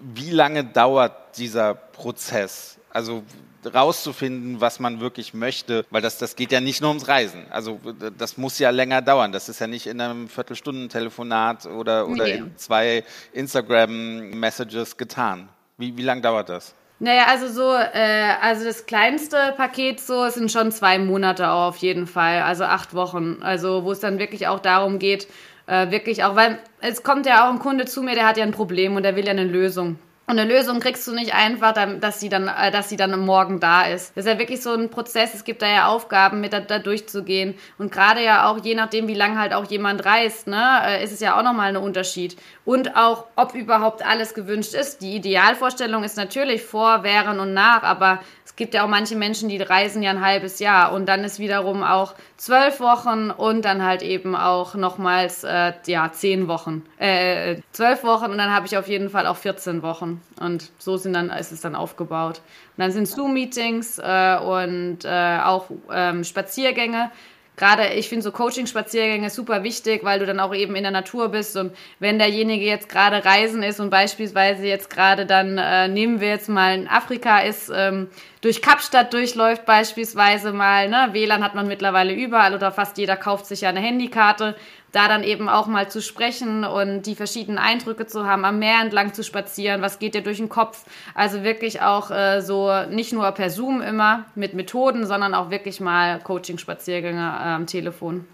wie 0.00 0.30
lange 0.30 0.64
dauert 0.64 1.38
dieser 1.38 1.74
Prozess? 1.74 2.78
Also 2.90 3.22
rauszufinden, 3.64 4.60
was 4.60 4.80
man 4.80 5.00
wirklich 5.00 5.34
möchte, 5.34 5.84
weil 5.90 6.02
das, 6.02 6.18
das 6.18 6.36
geht 6.36 6.52
ja 6.52 6.60
nicht 6.60 6.80
nur 6.80 6.90
ums 6.90 7.08
Reisen. 7.08 7.46
Also 7.50 7.80
das 8.16 8.36
muss 8.36 8.58
ja 8.58 8.70
länger 8.70 9.02
dauern. 9.02 9.32
Das 9.32 9.48
ist 9.48 9.60
ja 9.60 9.66
nicht 9.66 9.86
in 9.86 10.00
einem 10.00 10.28
Viertelstunden-Telefonat 10.28 11.66
oder, 11.66 12.08
oder 12.08 12.24
nee. 12.24 12.34
in 12.34 12.56
zwei 12.56 13.04
Instagram-Messages 13.32 14.96
getan. 14.96 15.48
Wie, 15.78 15.96
wie 15.96 16.02
lange 16.02 16.20
dauert 16.20 16.48
das? 16.48 16.74
Naja, 17.00 17.26
also 17.28 17.48
so, 17.48 17.72
äh, 17.72 18.34
also 18.42 18.64
das 18.64 18.86
kleinste 18.86 19.54
Paket 19.56 20.00
so 20.00 20.28
sind 20.28 20.50
schon 20.50 20.72
zwei 20.72 20.98
Monate 20.98 21.48
auf 21.48 21.76
jeden 21.76 22.08
Fall, 22.08 22.42
also 22.42 22.64
acht 22.64 22.92
Wochen. 22.94 23.38
Also 23.40 23.84
wo 23.84 23.92
es 23.92 24.00
dann 24.00 24.18
wirklich 24.18 24.48
auch 24.48 24.58
darum 24.58 24.98
geht, 24.98 25.28
äh, 25.66 25.92
wirklich 25.92 26.24
auch, 26.24 26.34
weil 26.34 26.58
es 26.80 27.04
kommt 27.04 27.26
ja 27.26 27.46
auch 27.46 27.52
ein 27.52 27.60
Kunde 27.60 27.84
zu 27.84 28.02
mir, 28.02 28.16
der 28.16 28.26
hat 28.26 28.36
ja 28.36 28.42
ein 28.42 28.50
Problem 28.50 28.96
und 28.96 29.04
der 29.04 29.14
will 29.14 29.24
ja 29.24 29.30
eine 29.30 29.44
Lösung. 29.44 30.00
Und 30.28 30.38
eine 30.38 30.44
Lösung 30.44 30.78
kriegst 30.78 31.08
du 31.08 31.14
nicht 31.14 31.34
einfach, 31.34 31.72
dass 31.72 32.20
sie 32.20 32.28
dann, 32.28 32.48
äh, 32.48 32.70
dass 32.70 32.90
sie 32.90 32.98
dann 32.98 33.18
Morgen 33.18 33.60
da 33.60 33.86
ist. 33.86 34.14
Das 34.14 34.26
ist 34.26 34.30
ja 34.30 34.38
wirklich 34.38 34.62
so 34.62 34.74
ein 34.74 34.90
Prozess. 34.90 35.32
Es 35.32 35.42
gibt 35.42 35.62
da 35.62 35.66
ja 35.66 35.88
Aufgaben, 35.88 36.42
mit 36.42 36.52
da, 36.52 36.60
da 36.60 36.78
durchzugehen. 36.78 37.54
Und 37.78 37.90
gerade 37.90 38.22
ja 38.22 38.46
auch, 38.46 38.62
je 38.62 38.74
nachdem, 38.74 39.08
wie 39.08 39.14
lange 39.14 39.38
halt 39.38 39.54
auch 39.54 39.64
jemand 39.70 40.04
reist, 40.04 40.46
ne, 40.46 40.82
äh, 40.84 41.02
ist 41.02 41.12
es 41.12 41.20
ja 41.20 41.38
auch 41.38 41.42
nochmal 41.42 41.70
ein 41.70 41.78
Unterschied. 41.78 42.36
Und 42.66 42.94
auch, 42.94 43.24
ob 43.36 43.54
überhaupt 43.54 44.04
alles 44.04 44.34
gewünscht 44.34 44.74
ist. 44.74 45.00
Die 45.00 45.16
Idealvorstellung 45.16 46.04
ist 46.04 46.18
natürlich 46.18 46.62
vor, 46.62 47.04
während 47.04 47.40
und 47.40 47.54
nach, 47.54 47.82
aber 47.82 48.20
es 48.48 48.56
gibt 48.56 48.72
ja 48.72 48.82
auch 48.82 48.88
manche 48.88 49.14
Menschen, 49.14 49.50
die 49.50 49.60
reisen 49.60 50.02
ja 50.02 50.10
ein 50.10 50.24
halbes 50.24 50.58
Jahr 50.58 50.94
und 50.94 51.06
dann 51.06 51.22
ist 51.22 51.38
wiederum 51.38 51.82
auch 51.82 52.14
zwölf 52.38 52.80
Wochen 52.80 53.30
und 53.30 53.62
dann 53.62 53.84
halt 53.84 54.00
eben 54.00 54.34
auch 54.34 54.74
nochmals 54.74 55.44
äh, 55.44 55.74
ja 55.86 56.10
zehn 56.12 56.48
Wochen, 56.48 56.82
äh, 56.96 57.56
zwölf 57.72 58.04
Wochen 58.04 58.30
und 58.30 58.38
dann 58.38 58.50
habe 58.50 58.64
ich 58.64 58.78
auf 58.78 58.88
jeden 58.88 59.10
Fall 59.10 59.26
auch 59.26 59.36
14 59.36 59.82
Wochen. 59.82 60.22
Und 60.40 60.70
so 60.78 60.96
sind 60.96 61.12
dann 61.12 61.28
ist 61.28 61.52
es 61.52 61.60
dann 61.60 61.74
aufgebaut. 61.74 62.40
Und 62.78 62.84
dann 62.84 62.90
sind 62.90 63.06
Zoom-Meetings 63.06 63.98
äh, 63.98 64.38
und 64.38 65.04
äh, 65.04 65.40
auch 65.44 65.66
ähm, 65.92 66.24
Spaziergänge 66.24 67.10
gerade, 67.58 67.88
ich 67.94 68.08
finde 68.08 68.22
so 68.22 68.32
Coaching-Spaziergänge 68.32 69.28
super 69.28 69.62
wichtig, 69.62 70.04
weil 70.04 70.18
du 70.18 70.26
dann 70.26 70.40
auch 70.40 70.54
eben 70.54 70.74
in 70.76 70.84
der 70.84 70.92
Natur 70.92 71.28
bist. 71.28 71.56
Und 71.56 71.72
wenn 71.98 72.18
derjenige 72.18 72.64
jetzt 72.64 72.88
gerade 72.88 73.24
reisen 73.24 73.62
ist 73.62 73.80
und 73.80 73.90
beispielsweise 73.90 74.66
jetzt 74.66 74.88
gerade 74.88 75.26
dann, 75.26 75.58
äh, 75.58 75.88
nehmen 75.88 76.20
wir 76.20 76.28
jetzt 76.28 76.48
mal 76.48 76.74
in 76.74 76.88
Afrika 76.88 77.40
ist, 77.40 77.70
ähm, 77.74 78.08
durch 78.40 78.62
Kapstadt 78.62 79.12
durchläuft 79.12 79.66
beispielsweise 79.66 80.52
mal, 80.52 80.88
ne, 80.88 81.08
WLAN 81.12 81.42
hat 81.42 81.54
man 81.54 81.66
mittlerweile 81.66 82.14
überall 82.14 82.54
oder 82.54 82.70
fast 82.70 82.96
jeder 82.96 83.16
kauft 83.16 83.46
sich 83.46 83.62
ja 83.62 83.68
eine 83.68 83.80
Handykarte, 83.80 84.56
da 84.92 85.08
dann 85.08 85.22
eben 85.22 85.48
auch 85.48 85.66
mal 85.66 85.90
zu 85.90 86.00
sprechen 86.00 86.64
und 86.64 87.02
die 87.02 87.14
verschiedenen 87.14 87.58
Eindrücke 87.58 88.06
zu 88.06 88.26
haben, 88.26 88.44
am 88.44 88.58
Meer 88.58 88.80
entlang 88.80 89.12
zu 89.12 89.22
spazieren, 89.22 89.82
was 89.82 89.98
geht 89.98 90.14
dir 90.14 90.22
durch 90.22 90.38
den 90.38 90.48
Kopf, 90.48 90.84
also 91.14 91.42
wirklich 91.42 91.82
auch 91.82 92.10
äh, 92.10 92.40
so 92.40 92.70
nicht 92.88 93.12
nur 93.12 93.30
per 93.32 93.50
Zoom 93.50 93.82
immer 93.82 94.24
mit 94.34 94.54
Methoden, 94.54 95.06
sondern 95.06 95.34
auch 95.34 95.50
wirklich 95.50 95.80
mal 95.80 96.20
Coaching-Spaziergänge 96.20 97.20
äh, 97.20 97.48
am 97.48 97.66
Telefon. 97.66 98.26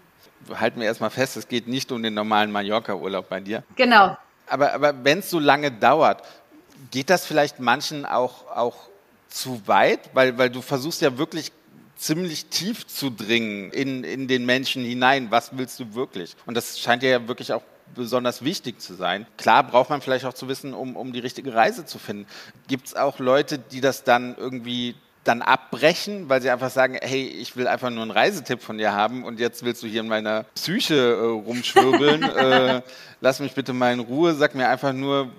Halten 0.53 0.79
wir 0.79 0.87
erstmal 0.87 1.09
fest, 1.09 1.37
es 1.37 1.47
geht 1.47 1.67
nicht 1.67 1.91
um 1.91 2.01
den 2.03 2.13
normalen 2.13 2.51
Mallorca-Urlaub 2.51 3.27
bei 3.29 3.39
dir. 3.39 3.63
Genau. 3.75 4.15
Aber, 4.47 4.73
aber 4.73 4.93
wenn 5.03 5.19
es 5.19 5.29
so 5.29 5.39
lange 5.39 5.71
dauert, 5.71 6.21
geht 6.91 7.09
das 7.09 7.25
vielleicht 7.25 7.59
manchen 7.59 8.05
auch, 8.05 8.47
auch 8.55 8.75
zu 9.27 9.67
weit? 9.67 9.99
Weil, 10.13 10.37
weil 10.37 10.49
du 10.49 10.61
versuchst 10.61 11.01
ja 11.01 11.17
wirklich 11.17 11.51
ziemlich 11.95 12.47
tief 12.47 12.85
zu 12.87 13.09
dringen 13.09 13.71
in, 13.71 14.03
in 14.03 14.27
den 14.27 14.45
Menschen 14.45 14.83
hinein. 14.83 15.31
Was 15.31 15.57
willst 15.57 15.79
du 15.79 15.95
wirklich? 15.95 16.35
Und 16.45 16.55
das 16.55 16.79
scheint 16.79 17.03
ja 17.03 17.27
wirklich 17.27 17.53
auch 17.53 17.63
besonders 17.93 18.43
wichtig 18.43 18.81
zu 18.81 18.95
sein. 18.95 19.25
Klar 19.37 19.63
braucht 19.63 19.89
man 19.89 20.01
vielleicht 20.01 20.25
auch 20.25 20.33
zu 20.33 20.47
wissen, 20.47 20.73
um, 20.73 20.95
um 20.95 21.13
die 21.13 21.19
richtige 21.19 21.53
Reise 21.53 21.85
zu 21.85 21.99
finden. 21.99 22.27
Gibt 22.67 22.87
es 22.87 22.95
auch 22.95 23.19
Leute, 23.19 23.59
die 23.59 23.81
das 23.81 24.03
dann 24.03 24.35
irgendwie 24.37 24.95
dann 25.23 25.41
abbrechen, 25.41 26.29
weil 26.29 26.41
sie 26.41 26.51
einfach 26.51 26.69
sagen, 26.69 26.97
hey, 27.01 27.25
ich 27.25 27.57
will 27.57 27.67
einfach 27.67 27.89
nur 27.89 28.03
einen 28.03 28.11
Reisetipp 28.11 28.61
von 28.61 28.77
dir 28.77 28.93
haben 28.93 29.23
und 29.23 29.39
jetzt 29.39 29.65
willst 29.65 29.81
du 29.81 29.87
hier 29.87 30.01
in 30.01 30.07
meiner 30.07 30.43
Psyche 30.55 30.95
äh, 30.95 31.25
rumschwirbeln. 31.25 32.23
äh, 32.23 32.81
lass 33.21 33.39
mich 33.39 33.53
bitte 33.53 33.73
mal 33.73 33.91
in 33.91 34.01
Ruhe, 34.01 34.35
sag 34.35 34.53
mir 34.53 34.69
einfach 34.69 34.93
nur, 34.93 35.31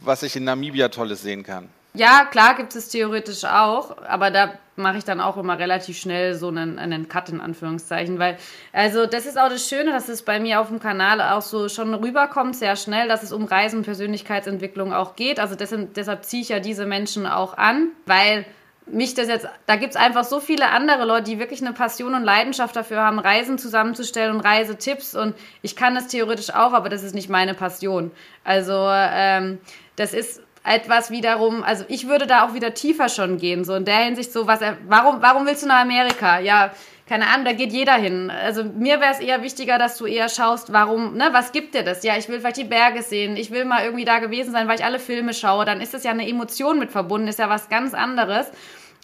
was 0.00 0.24
ich 0.24 0.34
in 0.34 0.44
Namibia 0.44 0.88
Tolles 0.88 1.22
sehen 1.22 1.44
kann. 1.44 1.68
Ja, 1.96 2.24
klar 2.24 2.56
gibt 2.56 2.74
es 2.74 2.88
theoretisch 2.88 3.44
auch, 3.44 3.96
aber 4.08 4.32
da 4.32 4.54
mache 4.74 4.98
ich 4.98 5.04
dann 5.04 5.20
auch 5.20 5.36
immer 5.36 5.60
relativ 5.60 5.96
schnell 5.96 6.34
so 6.34 6.48
einen, 6.48 6.80
einen 6.80 7.08
Cut 7.08 7.28
in 7.28 7.40
Anführungszeichen, 7.40 8.18
weil 8.18 8.36
also 8.72 9.06
das 9.06 9.26
ist 9.26 9.38
auch 9.38 9.48
das 9.48 9.68
Schöne, 9.68 9.92
dass 9.92 10.08
es 10.08 10.22
bei 10.22 10.40
mir 10.40 10.60
auf 10.60 10.68
dem 10.68 10.80
Kanal 10.80 11.20
auch 11.20 11.42
so 11.42 11.68
schon 11.68 11.94
rüberkommt, 11.94 12.56
sehr 12.56 12.74
schnell, 12.74 13.06
dass 13.06 13.22
es 13.22 13.30
um 13.30 13.44
Reisen 13.44 13.78
und 13.78 13.84
Persönlichkeitsentwicklung 13.84 14.92
auch 14.92 15.14
geht. 15.14 15.38
Also 15.38 15.54
deshalb, 15.54 15.94
deshalb 15.94 16.24
ziehe 16.24 16.42
ich 16.42 16.48
ja 16.48 16.58
diese 16.58 16.84
Menschen 16.84 17.28
auch 17.28 17.56
an, 17.56 17.90
weil 18.06 18.44
mich 18.86 19.14
das 19.14 19.28
jetzt, 19.28 19.46
da 19.66 19.76
gibt 19.76 19.94
es 19.94 19.96
einfach 19.96 20.24
so 20.24 20.40
viele 20.40 20.70
andere 20.70 21.04
Leute, 21.04 21.30
die 21.30 21.38
wirklich 21.38 21.62
eine 21.62 21.72
Passion 21.72 22.14
und 22.14 22.24
Leidenschaft 22.24 22.74
dafür 22.74 23.02
haben, 23.02 23.20
Reisen 23.20 23.56
zusammenzustellen 23.56 24.34
und 24.34 24.40
Reisetipps 24.40 25.14
und 25.14 25.36
ich 25.62 25.76
kann 25.76 25.94
das 25.94 26.08
theoretisch 26.08 26.50
auch, 26.50 26.72
aber 26.72 26.88
das 26.88 27.04
ist 27.04 27.14
nicht 27.14 27.30
meine 27.30 27.54
Passion. 27.54 28.10
Also 28.42 28.88
ähm, 28.90 29.60
das 29.96 30.12
ist 30.12 30.42
etwas 30.64 31.10
wiederum, 31.10 31.62
also 31.62 31.84
ich 31.88 32.08
würde 32.08 32.26
da 32.26 32.46
auch 32.46 32.54
wieder 32.54 32.72
tiefer 32.72 33.10
schon 33.10 33.36
gehen, 33.36 33.64
so 33.64 33.74
in 33.74 33.84
der 33.84 33.98
Hinsicht 33.98 34.32
so, 34.32 34.46
was 34.46 34.60
warum, 34.88 35.20
warum 35.20 35.46
willst 35.46 35.62
du 35.62 35.66
nach 35.66 35.82
Amerika? 35.82 36.40
Ja, 36.40 36.72
keine 37.06 37.26
Ahnung, 37.28 37.44
da 37.44 37.52
geht 37.52 37.70
jeder 37.70 37.94
hin. 37.94 38.30
Also 38.30 38.64
mir 38.64 38.98
wäre 38.98 39.12
es 39.12 39.20
eher 39.20 39.42
wichtiger, 39.42 39.76
dass 39.76 39.98
du 39.98 40.06
eher 40.06 40.30
schaust, 40.30 40.72
warum, 40.72 41.16
ne, 41.16 41.28
was 41.32 41.52
gibt 41.52 41.74
dir 41.74 41.82
das? 41.82 42.02
Ja, 42.02 42.16
ich 42.16 42.30
will 42.30 42.40
vielleicht 42.40 42.56
die 42.56 42.64
Berge 42.64 43.02
sehen, 43.02 43.36
ich 43.36 43.50
will 43.50 43.66
mal 43.66 43.84
irgendwie 43.84 44.06
da 44.06 44.20
gewesen 44.20 44.52
sein, 44.52 44.66
weil 44.66 44.78
ich 44.78 44.84
alle 44.86 44.98
Filme 44.98 45.34
schaue, 45.34 45.66
dann 45.66 45.82
ist 45.82 45.92
das 45.92 46.02
ja 46.02 46.12
eine 46.12 46.26
Emotion 46.26 46.78
mit 46.78 46.90
verbunden, 46.90 47.28
ist 47.28 47.38
ja 47.38 47.50
was 47.50 47.68
ganz 47.68 47.92
anderes. 47.92 48.46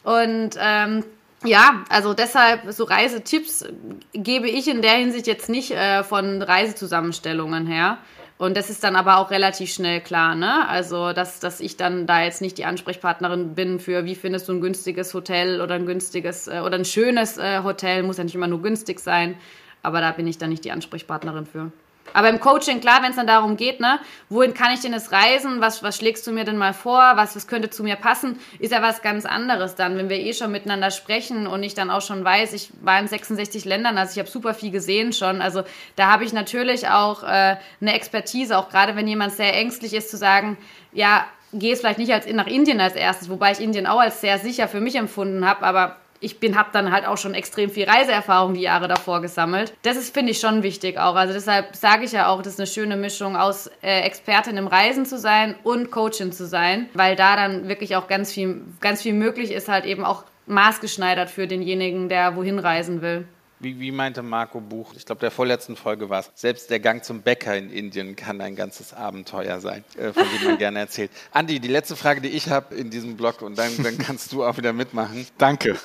Und 0.02 0.52
ähm, 0.58 1.04
ja, 1.44 1.84
also 1.90 2.14
deshalb 2.14 2.72
so 2.72 2.84
Reisetipps 2.84 3.66
gebe 4.14 4.48
ich 4.48 4.66
in 4.66 4.80
der 4.80 4.92
Hinsicht 4.92 5.26
jetzt 5.26 5.50
nicht 5.50 5.72
äh, 5.72 6.02
von 6.04 6.40
Reisezusammenstellungen 6.40 7.66
her. 7.66 7.98
Und 8.40 8.56
das 8.56 8.70
ist 8.70 8.82
dann 8.84 8.96
aber 8.96 9.18
auch 9.18 9.30
relativ 9.30 9.70
schnell 9.70 10.00
klar, 10.00 10.34
ne? 10.34 10.66
Also, 10.66 11.12
dass, 11.12 11.40
dass 11.40 11.60
ich 11.60 11.76
dann 11.76 12.06
da 12.06 12.22
jetzt 12.22 12.40
nicht 12.40 12.56
die 12.56 12.64
Ansprechpartnerin 12.64 13.54
bin 13.54 13.78
für, 13.78 14.06
wie 14.06 14.14
findest 14.14 14.48
du 14.48 14.54
ein 14.54 14.62
günstiges 14.62 15.12
Hotel 15.12 15.60
oder 15.60 15.74
ein 15.74 15.84
günstiges 15.84 16.48
äh, 16.48 16.60
oder 16.64 16.78
ein 16.78 16.86
schönes 16.86 17.36
äh, 17.36 17.62
Hotel, 17.62 18.02
muss 18.02 18.16
ja 18.16 18.24
nicht 18.24 18.34
immer 18.34 18.46
nur 18.46 18.62
günstig 18.62 18.98
sein, 19.00 19.36
aber 19.82 20.00
da 20.00 20.12
bin 20.12 20.26
ich 20.26 20.38
dann 20.38 20.48
nicht 20.48 20.64
die 20.64 20.72
Ansprechpartnerin 20.72 21.44
für. 21.44 21.70
Aber 22.12 22.28
im 22.28 22.40
Coaching, 22.40 22.80
klar, 22.80 23.02
wenn 23.02 23.10
es 23.10 23.16
dann 23.16 23.26
darum 23.26 23.56
geht, 23.56 23.80
ne, 23.80 24.00
wohin 24.28 24.54
kann 24.54 24.72
ich 24.72 24.80
denn 24.80 24.92
jetzt 24.92 25.12
reisen? 25.12 25.60
Was, 25.60 25.82
was 25.82 25.96
schlägst 25.96 26.26
du 26.26 26.32
mir 26.32 26.44
denn 26.44 26.56
mal 26.56 26.74
vor? 26.74 27.12
Was, 27.14 27.36
was 27.36 27.46
könnte 27.46 27.70
zu 27.70 27.82
mir 27.82 27.96
passen? 27.96 28.38
Ist 28.58 28.72
ja 28.72 28.82
was 28.82 29.02
ganz 29.02 29.26
anderes 29.26 29.74
dann, 29.74 29.96
wenn 29.96 30.08
wir 30.08 30.18
eh 30.18 30.32
schon 30.32 30.50
miteinander 30.50 30.90
sprechen 30.90 31.46
und 31.46 31.62
ich 31.62 31.74
dann 31.74 31.90
auch 31.90 32.02
schon 32.02 32.24
weiß, 32.24 32.52
ich 32.52 32.70
war 32.82 32.98
in 32.98 33.08
66 33.08 33.64
Ländern, 33.64 33.98
also 33.98 34.12
ich 34.12 34.18
habe 34.18 34.28
super 34.28 34.54
viel 34.54 34.70
gesehen 34.70 35.12
schon. 35.12 35.40
Also 35.40 35.62
da 35.96 36.10
habe 36.10 36.24
ich 36.24 36.32
natürlich 36.32 36.88
auch 36.88 37.22
äh, 37.22 37.56
eine 37.80 37.94
Expertise, 37.94 38.58
auch 38.58 38.68
gerade 38.68 38.96
wenn 38.96 39.06
jemand 39.06 39.32
sehr 39.32 39.54
ängstlich 39.54 39.94
ist, 39.94 40.10
zu 40.10 40.16
sagen, 40.16 40.56
ja, 40.92 41.24
geh 41.52 41.72
es 41.72 41.80
vielleicht 41.80 41.98
nicht 41.98 42.12
als 42.12 42.26
nach 42.26 42.46
Indien 42.46 42.80
als 42.80 42.94
erstes, 42.94 43.28
wobei 43.28 43.52
ich 43.52 43.60
Indien 43.60 43.86
auch 43.86 44.00
als 44.00 44.20
sehr 44.20 44.38
sicher 44.38 44.68
für 44.68 44.80
mich 44.80 44.96
empfunden 44.96 45.46
habe, 45.46 45.64
aber 45.64 45.96
ich 46.20 46.38
bin, 46.38 46.56
habe 46.56 46.68
dann 46.72 46.92
halt 46.92 47.06
auch 47.06 47.16
schon 47.16 47.34
extrem 47.34 47.70
viel 47.70 47.88
Reiseerfahrung 47.88 48.54
die 48.54 48.60
Jahre 48.60 48.88
davor 48.88 49.20
gesammelt. 49.20 49.72
Das 49.82 49.96
ist, 49.96 50.12
finde 50.12 50.32
ich, 50.32 50.40
schon 50.40 50.62
wichtig 50.62 50.98
auch. 50.98 51.14
Also 51.14 51.32
deshalb 51.32 51.74
sage 51.74 52.04
ich 52.04 52.12
ja 52.12 52.28
auch, 52.28 52.42
das 52.42 52.54
ist 52.54 52.60
eine 52.60 52.66
schöne 52.66 52.96
Mischung 52.96 53.36
aus 53.36 53.70
äh, 53.82 54.02
Expertin 54.02 54.56
im 54.56 54.66
Reisen 54.66 55.06
zu 55.06 55.18
sein 55.18 55.54
und 55.62 55.90
Coachin 55.90 56.32
zu 56.32 56.46
sein, 56.46 56.88
weil 56.94 57.16
da 57.16 57.36
dann 57.36 57.68
wirklich 57.68 57.96
auch 57.96 58.06
ganz 58.06 58.32
viel, 58.32 58.62
ganz 58.80 59.02
viel 59.02 59.14
möglich 59.14 59.50
ist, 59.50 59.68
halt 59.68 59.86
eben 59.86 60.04
auch 60.04 60.24
maßgeschneidert 60.46 61.30
für 61.30 61.46
denjenigen, 61.46 62.08
der 62.08 62.36
wohin 62.36 62.58
reisen 62.58 63.02
will. 63.02 63.26
Wie, 63.62 63.78
wie 63.78 63.92
meinte 63.92 64.22
Marco 64.22 64.58
Buch, 64.58 64.94
ich 64.96 65.04
glaube, 65.04 65.20
der 65.20 65.30
vorletzten 65.30 65.76
Folge 65.76 66.08
war 66.08 66.20
es, 66.20 66.30
selbst 66.34 66.70
der 66.70 66.80
Gang 66.80 67.04
zum 67.04 67.20
Bäcker 67.20 67.54
in 67.54 67.70
Indien 67.70 68.16
kann 68.16 68.40
ein 68.40 68.56
ganzes 68.56 68.94
Abenteuer 68.94 69.60
sein, 69.60 69.84
äh, 69.98 70.14
von 70.14 70.24
dem 70.34 70.48
man 70.48 70.58
gerne 70.58 70.78
erzählt. 70.78 71.10
Andi, 71.32 71.60
die 71.60 71.68
letzte 71.68 71.94
Frage, 71.94 72.22
die 72.22 72.28
ich 72.28 72.48
habe 72.48 72.74
in 72.74 72.88
diesem 72.88 73.18
Blog, 73.18 73.42
und 73.42 73.58
dann, 73.58 73.70
dann 73.82 73.98
kannst 73.98 74.32
du 74.32 74.44
auch 74.44 74.56
wieder 74.56 74.72
mitmachen. 74.72 75.26
Danke. 75.36 75.76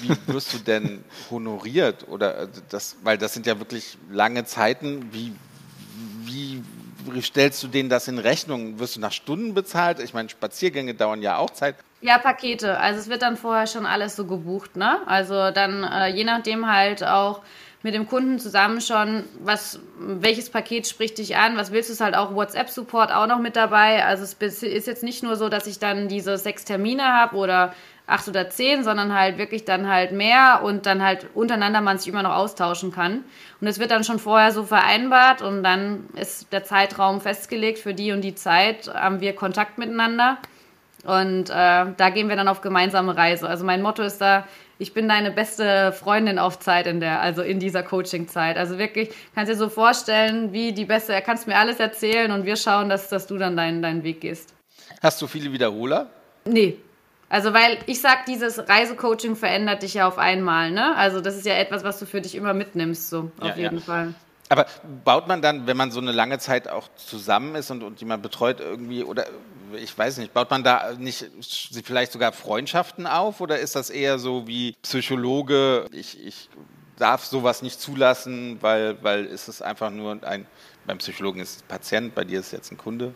Wie, 0.00 0.08
wie 0.08 0.34
wirst 0.34 0.52
du 0.52 0.58
denn 0.58 1.04
honoriert? 1.30 2.08
Oder 2.08 2.42
äh, 2.42 2.48
das, 2.70 2.96
weil 3.04 3.18
das 3.18 3.34
sind 3.34 3.46
ja 3.46 3.58
wirklich 3.60 3.96
lange 4.10 4.44
Zeiten. 4.44 5.08
Wie, 5.12 5.32
wie 6.24 6.60
stellst 7.22 7.62
du 7.62 7.68
denen 7.68 7.88
das 7.88 8.08
in 8.08 8.18
Rechnung? 8.18 8.78
Wirst 8.78 8.96
du 8.96 9.00
nach 9.00 9.12
Stunden 9.12 9.54
bezahlt? 9.54 10.00
Ich 10.00 10.14
meine, 10.14 10.28
Spaziergänge 10.28 10.94
dauern 10.94 11.22
ja 11.22 11.36
auch 11.38 11.50
Zeit. 11.50 11.76
Ja, 12.00 12.18
Pakete. 12.18 12.78
Also 12.78 13.00
es 13.00 13.08
wird 13.08 13.22
dann 13.22 13.36
vorher 13.36 13.66
schon 13.66 13.86
alles 13.86 14.16
so 14.16 14.26
gebucht, 14.26 14.76
ne? 14.76 14.98
Also 15.06 15.50
dann 15.50 15.84
äh, 15.84 16.08
je 16.08 16.24
nachdem 16.24 16.70
halt 16.70 17.04
auch 17.04 17.42
mit 17.82 17.94
dem 17.94 18.06
Kunden 18.06 18.38
zusammen 18.38 18.80
schon, 18.80 19.24
was, 19.40 19.80
welches 19.98 20.50
Paket 20.50 20.86
spricht 20.86 21.18
dich 21.18 21.36
an, 21.36 21.56
was 21.56 21.72
willst 21.72 21.88
du, 21.88 21.94
ist 21.94 22.00
halt 22.00 22.14
auch 22.14 22.34
WhatsApp-Support 22.34 23.12
auch 23.12 23.26
noch 23.26 23.40
mit 23.40 23.56
dabei. 23.56 24.04
Also 24.04 24.22
es 24.22 24.62
ist 24.62 24.86
jetzt 24.86 25.02
nicht 25.02 25.22
nur 25.22 25.36
so, 25.36 25.48
dass 25.48 25.66
ich 25.66 25.78
dann 25.78 26.08
diese 26.08 26.38
sechs 26.38 26.64
Termine 26.64 27.04
habe 27.04 27.36
oder 27.36 27.74
acht 28.06 28.28
oder 28.28 28.50
zehn, 28.50 28.84
sondern 28.84 29.14
halt 29.14 29.38
wirklich 29.38 29.64
dann 29.64 29.88
halt 29.88 30.12
mehr 30.12 30.60
und 30.64 30.86
dann 30.86 31.02
halt 31.02 31.26
untereinander 31.34 31.80
man 31.80 31.98
sich 31.98 32.08
immer 32.08 32.22
noch 32.22 32.34
austauschen 32.34 32.92
kann. 32.92 33.24
Und 33.60 33.66
es 33.66 33.78
wird 33.78 33.90
dann 33.90 34.04
schon 34.04 34.18
vorher 34.18 34.52
so 34.52 34.64
vereinbart 34.64 35.40
und 35.42 35.62
dann 35.62 36.08
ist 36.16 36.52
der 36.52 36.64
Zeitraum 36.64 37.20
festgelegt 37.20 37.78
für 37.78 37.94
die 37.94 38.12
und 38.12 38.22
die 38.22 38.34
Zeit, 38.34 38.92
haben 38.92 39.20
wir 39.20 39.34
Kontakt 39.34 39.78
miteinander. 39.78 40.38
Und 41.04 41.50
äh, 41.50 41.52
da 41.96 42.10
gehen 42.12 42.28
wir 42.28 42.36
dann 42.36 42.48
auf 42.48 42.60
gemeinsame 42.60 43.16
Reise. 43.16 43.48
Also 43.48 43.64
mein 43.64 43.82
Motto 43.82 44.02
ist 44.02 44.20
da, 44.20 44.46
ich 44.78 44.94
bin 44.94 45.08
deine 45.08 45.30
beste 45.30 45.92
Freundin 45.92 46.38
auf 46.38 46.58
Zeit 46.58 46.86
in 46.86 47.00
der, 47.00 47.20
also 47.20 47.42
in 47.42 47.58
dieser 47.58 47.82
Coaching-Zeit. 47.82 48.56
Also 48.56 48.78
wirklich, 48.78 49.10
kannst 49.34 49.50
dir 49.50 49.56
so 49.56 49.68
vorstellen, 49.68 50.52
wie 50.52 50.72
die 50.72 50.84
beste, 50.84 51.12
er 51.12 51.22
kannst 51.22 51.46
mir 51.46 51.56
alles 51.56 51.80
erzählen 51.80 52.30
und 52.30 52.44
wir 52.44 52.56
schauen, 52.56 52.88
dass, 52.88 53.08
dass 53.08 53.26
du 53.26 53.38
dann 53.38 53.56
deinen, 53.56 53.82
deinen 53.82 54.04
Weg 54.04 54.20
gehst. 54.20 54.54
Hast 55.00 55.20
du 55.22 55.26
viele 55.26 55.52
Wiederholer? 55.52 56.08
Nee. 56.44 56.76
Also, 57.32 57.54
weil 57.54 57.78
ich 57.86 58.02
sag, 58.02 58.26
dieses 58.26 58.68
Reisecoaching 58.68 59.36
verändert 59.36 59.82
dich 59.82 59.94
ja 59.94 60.06
auf 60.06 60.18
einmal, 60.18 60.70
ne? 60.70 60.94
Also, 60.96 61.22
das 61.22 61.34
ist 61.34 61.46
ja 61.46 61.54
etwas, 61.54 61.82
was 61.82 61.98
du 61.98 62.04
für 62.04 62.20
dich 62.20 62.34
immer 62.34 62.52
mitnimmst, 62.52 63.08
so, 63.08 63.32
auf 63.40 63.48
ja, 63.48 63.56
jeden 63.56 63.78
ja. 63.78 63.82
Fall. 63.82 64.14
Aber 64.50 64.66
baut 65.02 65.28
man 65.28 65.40
dann, 65.40 65.66
wenn 65.66 65.78
man 65.78 65.90
so 65.90 65.98
eine 65.98 66.12
lange 66.12 66.38
Zeit 66.40 66.68
auch 66.68 66.88
zusammen 66.94 67.54
ist 67.54 67.70
und, 67.70 67.82
und 67.84 68.00
jemand 68.00 68.22
betreut 68.22 68.60
irgendwie, 68.60 69.02
oder 69.02 69.24
ich 69.74 69.96
weiß 69.96 70.18
nicht, 70.18 70.34
baut 70.34 70.50
man 70.50 70.62
da 70.62 70.92
nicht 70.98 71.24
vielleicht 71.82 72.12
sogar 72.12 72.32
Freundschaften 72.32 73.06
auf 73.06 73.40
oder 73.40 73.58
ist 73.58 73.76
das 73.76 73.88
eher 73.88 74.18
so 74.18 74.46
wie 74.46 74.74
Psychologe, 74.82 75.86
ich, 75.90 76.22
ich 76.22 76.50
darf 76.96 77.24
sowas 77.24 77.62
nicht 77.62 77.80
zulassen, 77.80 78.58
weil, 78.60 79.02
weil 79.02 79.24
ist 79.24 79.48
es 79.48 79.62
einfach 79.62 79.90
nur 79.90 80.22
ein, 80.22 80.46
beim 80.84 80.98
Psychologen 80.98 81.40
ist 81.40 81.56
es 81.56 81.62
Patient, 81.62 82.14
bei 82.14 82.24
dir 82.24 82.40
ist 82.40 82.46
es 82.46 82.52
jetzt 82.52 82.72
ein 82.72 82.76
Kunde? 82.76 83.14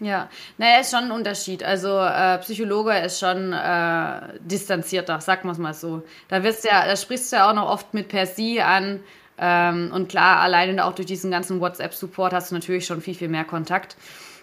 Ja, 0.00 0.28
naja, 0.58 0.80
ist 0.80 0.90
schon 0.92 1.04
ein 1.04 1.10
Unterschied. 1.10 1.64
Also 1.64 1.98
äh, 1.98 2.38
Psychologe 2.38 2.96
ist 2.98 3.18
schon 3.18 3.52
äh, 3.52 4.38
distanzierter, 4.40 5.18
wir 5.26 5.52
es 5.52 5.58
mal 5.58 5.74
so. 5.74 6.02
Da 6.28 6.44
wirst 6.44 6.64
ja, 6.64 6.86
da 6.86 6.94
sprichst 6.94 7.32
du 7.32 7.36
ja 7.36 7.50
auch 7.50 7.54
noch 7.54 7.68
oft 7.68 7.94
mit 7.94 8.08
per 8.08 8.26
Sie 8.26 8.60
an. 8.60 9.00
Ähm, 9.38 9.90
und 9.92 10.08
klar, 10.08 10.40
alleine 10.40 10.84
auch 10.84 10.92
durch 10.92 11.06
diesen 11.06 11.30
ganzen 11.30 11.60
WhatsApp-Support 11.60 12.32
hast 12.32 12.50
du 12.50 12.54
natürlich 12.54 12.86
schon 12.86 13.00
viel, 13.00 13.14
viel 13.14 13.28
mehr 13.28 13.44
Kontakt. 13.44 13.96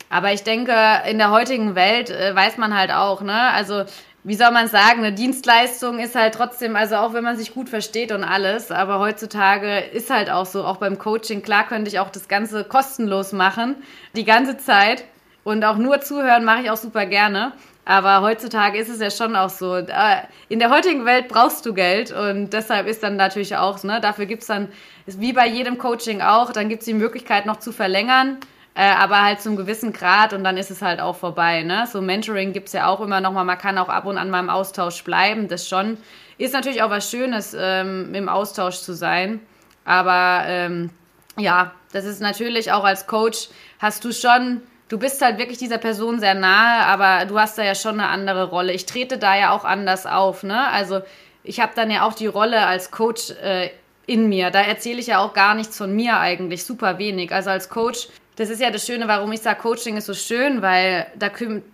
Aber 0.09 0.33
ich 0.33 0.43
denke, 0.43 0.73
in 1.09 1.17
der 1.17 1.31
heutigen 1.31 1.75
Welt 1.75 2.09
äh, 2.09 2.35
weiß 2.35 2.57
man 2.57 2.77
halt 2.77 2.91
auch, 2.91 3.21
ne? 3.21 3.51
Also 3.51 3.85
wie 4.23 4.35
soll 4.35 4.51
man 4.51 4.67
sagen, 4.67 4.99
eine 4.99 5.13
Dienstleistung 5.13 5.99
ist 5.99 6.15
halt 6.15 6.33
trotzdem, 6.33 6.75
also 6.75 6.95
auch 6.95 7.13
wenn 7.13 7.23
man 7.23 7.37
sich 7.37 7.53
gut 7.53 7.69
versteht 7.69 8.11
und 8.11 8.23
alles, 8.23 8.71
aber 8.71 8.99
heutzutage 8.99 9.77
ist 9.79 10.09
halt 10.09 10.31
auch 10.31 10.47
so, 10.47 10.63
auch 10.65 10.77
beim 10.77 10.97
Coaching, 10.97 11.43
klar 11.43 11.67
könnte 11.67 11.89
ich 11.89 11.99
auch 11.99 12.09
das 12.09 12.27
Ganze 12.27 12.63
kostenlos 12.63 13.33
machen, 13.33 13.75
die 14.15 14.25
ganze 14.25 14.57
Zeit 14.57 15.03
und 15.45 15.63
auch 15.63 15.77
nur 15.77 16.01
zuhören 16.01 16.43
mache 16.43 16.63
ich 16.63 16.69
auch 16.69 16.77
super 16.77 17.05
gerne. 17.05 17.53
Aber 17.85 18.21
heutzutage 18.21 18.77
ist 18.77 18.89
es 18.89 18.99
ja 18.99 19.11
schon 19.11 19.37
auch 19.37 19.49
so, 19.49 19.77
in 19.77 20.59
der 20.59 20.69
heutigen 20.71 21.05
Welt 21.05 21.29
brauchst 21.29 21.65
du 21.65 21.73
Geld 21.73 22.11
und 22.11 22.49
deshalb 22.49 22.87
ist 22.87 23.03
dann 23.03 23.15
natürlich 23.15 23.55
auch, 23.55 23.81
ne, 23.83 24.01
dafür 24.01 24.25
gibt 24.25 24.41
es 24.41 24.47
dann, 24.47 24.67
wie 25.05 25.31
bei 25.31 25.47
jedem 25.47 25.77
Coaching 25.77 26.21
auch, 26.21 26.51
dann 26.51 26.67
gibt 26.67 26.81
es 26.81 26.85
die 26.85 26.93
Möglichkeit 26.93 27.45
noch 27.45 27.59
zu 27.59 27.71
verlängern 27.71 28.39
äh, 28.75 28.81
aber 28.81 29.23
halt 29.23 29.41
zum 29.41 29.55
gewissen 29.55 29.93
Grad 29.93 30.33
und 30.33 30.43
dann 30.43 30.57
ist 30.57 30.69
es 30.69 30.81
halt 30.81 30.99
auch 30.99 31.15
vorbei. 31.15 31.63
Ne? 31.63 31.87
So 31.91 32.01
Mentoring 32.01 32.51
gibt 32.51 32.67
es 32.67 32.73
ja 32.73 32.87
auch 32.87 32.99
immer 32.99 33.21
noch 33.21 33.31
mal. 33.31 33.45
Man 33.45 33.57
kann 33.57 33.77
auch 33.77 33.87
ab 33.87 34.05
und 34.05 34.17
an 34.17 34.29
mal 34.29 34.41
im 34.41 34.49
Austausch 34.49 35.03
bleiben. 35.03 35.47
Das 35.47 35.67
schon 35.67 35.97
ist 36.37 36.53
natürlich 36.53 36.83
auch 36.83 36.89
was 36.89 37.09
Schönes, 37.09 37.55
ähm, 37.57 38.13
im 38.13 38.27
Austausch 38.27 38.79
zu 38.79 38.93
sein. 38.93 39.39
Aber 39.85 40.43
ähm, 40.45 40.89
ja, 41.37 41.71
das 41.93 42.03
ist 42.03 42.21
natürlich 42.21 42.73
auch 42.73 42.83
als 42.83 43.07
Coach 43.07 43.47
hast 43.79 44.03
du 44.03 44.11
schon, 44.11 44.61
du 44.89 44.99
bist 44.99 45.21
halt 45.21 45.37
wirklich 45.37 45.57
dieser 45.57 45.77
Person 45.77 46.19
sehr 46.19 46.35
nahe, 46.35 46.85
aber 46.85 47.25
du 47.25 47.39
hast 47.39 47.57
da 47.57 47.63
ja 47.63 47.75
schon 47.75 47.99
eine 47.99 48.09
andere 48.09 48.49
Rolle. 48.49 48.73
Ich 48.73 48.85
trete 48.85 49.17
da 49.17 49.35
ja 49.35 49.51
auch 49.51 49.65
anders 49.65 50.05
auf. 50.05 50.43
Ne? 50.43 50.67
Also 50.69 51.01
ich 51.43 51.59
habe 51.59 51.73
dann 51.75 51.91
ja 51.91 52.05
auch 52.05 52.13
die 52.13 52.27
Rolle 52.27 52.65
als 52.65 52.91
Coach 52.91 53.31
äh, 53.41 53.69
in 54.05 54.29
mir. 54.29 54.51
Da 54.51 54.61
erzähle 54.61 54.99
ich 54.99 55.07
ja 55.07 55.19
auch 55.19 55.33
gar 55.33 55.55
nichts 55.55 55.77
von 55.77 55.95
mir 55.95 56.17
eigentlich, 56.19 56.63
super 56.63 56.97
wenig. 56.97 57.31
Also 57.31 57.49
als 57.49 57.69
Coach 57.69 58.09
das 58.35 58.49
ist 58.49 58.59
ja 58.59 58.69
das 58.69 58.85
Schöne, 58.85 59.07
warum 59.07 59.31
ich 59.31 59.41
sage, 59.41 59.61
Coaching 59.61 59.95
ist 59.95 60.07
so 60.07 60.13
schön, 60.13 60.61
weil 60.61 61.07
da, 61.17 61.31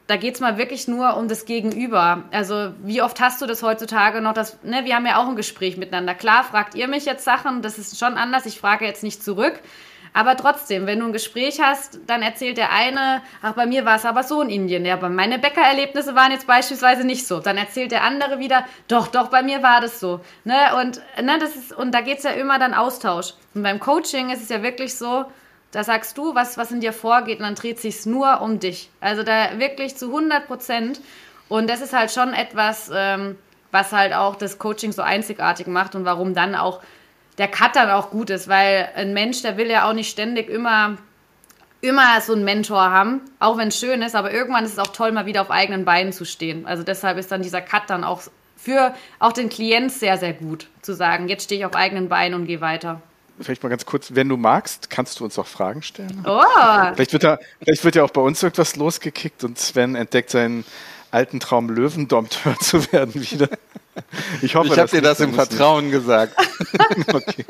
da 0.08 0.16
geht 0.16 0.36
es 0.36 0.42
mal 0.42 0.58
wirklich 0.58 0.88
nur 0.88 1.18
um 1.18 1.28
das 1.28 1.46
Gegenüber. 1.46 2.24
Also 2.32 2.74
wie 2.84 3.02
oft 3.02 3.20
hast 3.20 3.42
du 3.42 3.48
das 3.48 3.64
heutzutage 3.64 4.22
noch? 4.22 4.34
Dass, 4.34 4.62
ne, 4.64 4.86
wir 4.86 4.96
haben 4.96 5.06
ja 5.08 5.18
auch 5.18 5.28
ein 5.28 5.36
Gespräch 5.36 5.78
miteinander. 5.78 6.14
Klar, 6.14 6.44
fragt 6.44 6.76
ihr 6.76 6.88
mich 6.88 7.06
jetzt 7.06 7.26
Sachen, 7.26 7.64
das 7.64 7.80
ist 7.80 7.98
schon 7.98 8.14
anders, 8.14 8.46
ich 8.46 8.60
frage 8.60 8.86
jetzt 8.86 9.04
nicht 9.04 9.24
zurück. 9.24 9.60
Aber 10.14 10.36
trotzdem, 10.36 10.88
wenn 10.88 11.00
du 11.00 11.06
ein 11.06 11.14
Gespräch 11.14 11.62
hast, 11.62 12.00
dann 12.06 12.22
erzählt 12.22 12.58
der 12.58 12.72
eine, 12.72 13.22
ach, 13.42 13.54
bei 13.54 13.66
mir 13.66 13.86
war 13.86 13.96
es 13.96 14.06
aber 14.06 14.24
so 14.24 14.42
in 14.42 14.50
Indien. 14.50 14.86
Ja, 14.86 14.96
aber 14.96 15.10
meine 15.10 15.40
Bäckererlebnisse 15.40 16.16
waren 16.16 16.32
jetzt 16.32 16.48
beispielsweise 16.48 17.06
nicht 17.06 17.26
so. 17.26 17.40
Dann 17.40 17.58
erzählt 17.58 17.92
der 17.92 18.04
andere 18.04 18.40
wieder, 18.40 18.66
doch, 18.90 19.08
doch, 19.08 19.30
bei 19.30 19.42
mir 19.42 19.64
war 19.64 19.80
das 19.80 20.00
so. 20.00 20.20
Ne? 20.44 20.76
Und, 20.80 21.02
ne, 21.22 21.38
das 21.40 21.56
ist, 21.56 21.74
und 21.74 21.94
da 21.94 22.02
geht 22.02 22.18
es 22.18 22.24
ja 22.26 22.32
immer 22.32 22.60
dann 22.60 22.74
Austausch. 22.74 23.34
Und 23.54 23.64
beim 23.64 23.80
Coaching 23.80 24.30
ist 24.32 24.42
es 24.42 24.50
ja 24.50 24.62
wirklich 24.64 24.98
so, 24.98 25.26
da 25.72 25.86
sagst 25.86 26.18
du, 26.18 26.36
was, 26.36 26.58
was 26.58 26.72
in 26.72 26.82
dir 26.82 26.92
vorgeht 26.92 27.40
und 27.40 27.46
dann 27.46 27.56
dreht 27.56 27.80
sich 27.80 28.06
nur 28.06 28.42
um 28.42 28.60
dich. 28.60 28.90
Also 29.00 29.24
da 29.24 29.58
wirklich 29.60 29.96
zu 29.96 30.08
100 30.08 30.46
Prozent. 30.46 31.00
Und 31.48 31.70
das 31.70 31.80
ist 31.80 31.94
halt 31.94 32.12
schon 32.12 32.34
etwas, 32.34 32.92
ähm, 32.94 33.38
was 33.72 33.94
halt 33.94 34.14
auch 34.14 34.36
das 34.36 34.60
Coaching 34.60 34.92
so 34.92 35.02
einzigartig 35.02 35.68
macht 35.68 35.96
und 35.96 36.04
warum 36.04 36.34
dann 36.34 36.56
auch 36.56 36.82
der 37.38 37.48
Cut 37.48 37.76
dann 37.76 37.90
auch 37.90 38.10
gut 38.10 38.30
ist, 38.30 38.48
weil 38.48 38.90
ein 38.96 39.14
Mensch, 39.14 39.42
der 39.42 39.58
will 39.58 39.70
ja 39.70 39.90
auch 39.90 39.94
nicht 39.94 40.10
ständig 40.10 40.50
immer 40.50 40.98
immer 41.82 42.22
so 42.22 42.34
einen 42.34 42.44
Mentor 42.44 42.80
haben, 42.80 43.22
auch 43.40 43.58
wenn 43.58 43.70
es 43.70 43.80
schön 43.80 44.04
ist, 44.04 44.16
aber 44.16 44.32
irgendwann 44.32 44.66
ist 44.66 44.74
es 44.74 44.80
auch 44.80 44.94
toll, 44.94 45.12
mal 45.12 45.26
wieder 45.26 45.42
auf 45.42 45.50
eigenen 45.50 45.84
Beinen 45.84 46.14
zu 46.14 46.26
stehen. 46.26 46.68
Also 46.68 46.84
deshalb 46.84 47.18
ist 47.18 47.32
dann 47.32 47.42
dieser 47.42 47.62
Cut 47.62 47.90
dann 47.90 48.04
auch 48.04 48.22
für 48.56 48.94
auch 49.18 49.32
den 49.32 49.50
Klient 49.50 49.92
sehr, 49.92 50.20
sehr 50.20 50.34
gut, 50.34 50.68
zu 50.84 50.94
sagen, 50.94 51.28
jetzt 51.28 51.46
stehe 51.46 51.62
ich 51.62 51.66
auf 51.66 51.76
eigenen 51.76 52.08
Beinen 52.08 52.40
und 52.40 52.46
gehe 52.46 52.62
weiter 52.62 53.02
vielleicht 53.44 53.64
mal 53.64 53.70
ganz 53.70 53.86
kurz, 53.86 54.14
wenn 54.14 54.30
du 54.30 54.38
magst, 54.38 54.90
kannst 54.90 55.20
du 55.20 55.24
uns 55.24 55.38
auch 55.40 55.48
Fragen 55.48 55.82
stellen. 55.82 56.24
Oh. 56.28 56.42
Vielleicht 56.94 57.14
wird, 57.14 57.24
da, 57.24 57.40
vielleicht 57.64 57.84
wird 57.84 57.96
ja 57.96 58.04
auch 58.04 58.12
bei 58.12 58.22
uns 58.22 58.44
irgendwas 58.44 58.76
losgekickt 58.76 59.44
und 59.44 59.58
Sven 59.58 59.96
entdeckt 59.96 60.30
seinen 60.30 60.64
alten 61.12 61.40
Traum, 61.40 61.70
Löwendompteur 61.70 62.58
zu 62.60 62.92
werden 62.92 63.16
wieder. 63.16 63.50
Ich 64.42 64.56
hoffe, 64.56 64.70
ich 64.70 64.80
habe 64.80 64.90
dir 64.90 65.02
das 65.02 65.20
im 65.20 65.34
Vertrauen 65.34 65.86
nicht. 65.86 65.94
gesagt. 65.94 66.36
okay. 67.14 67.46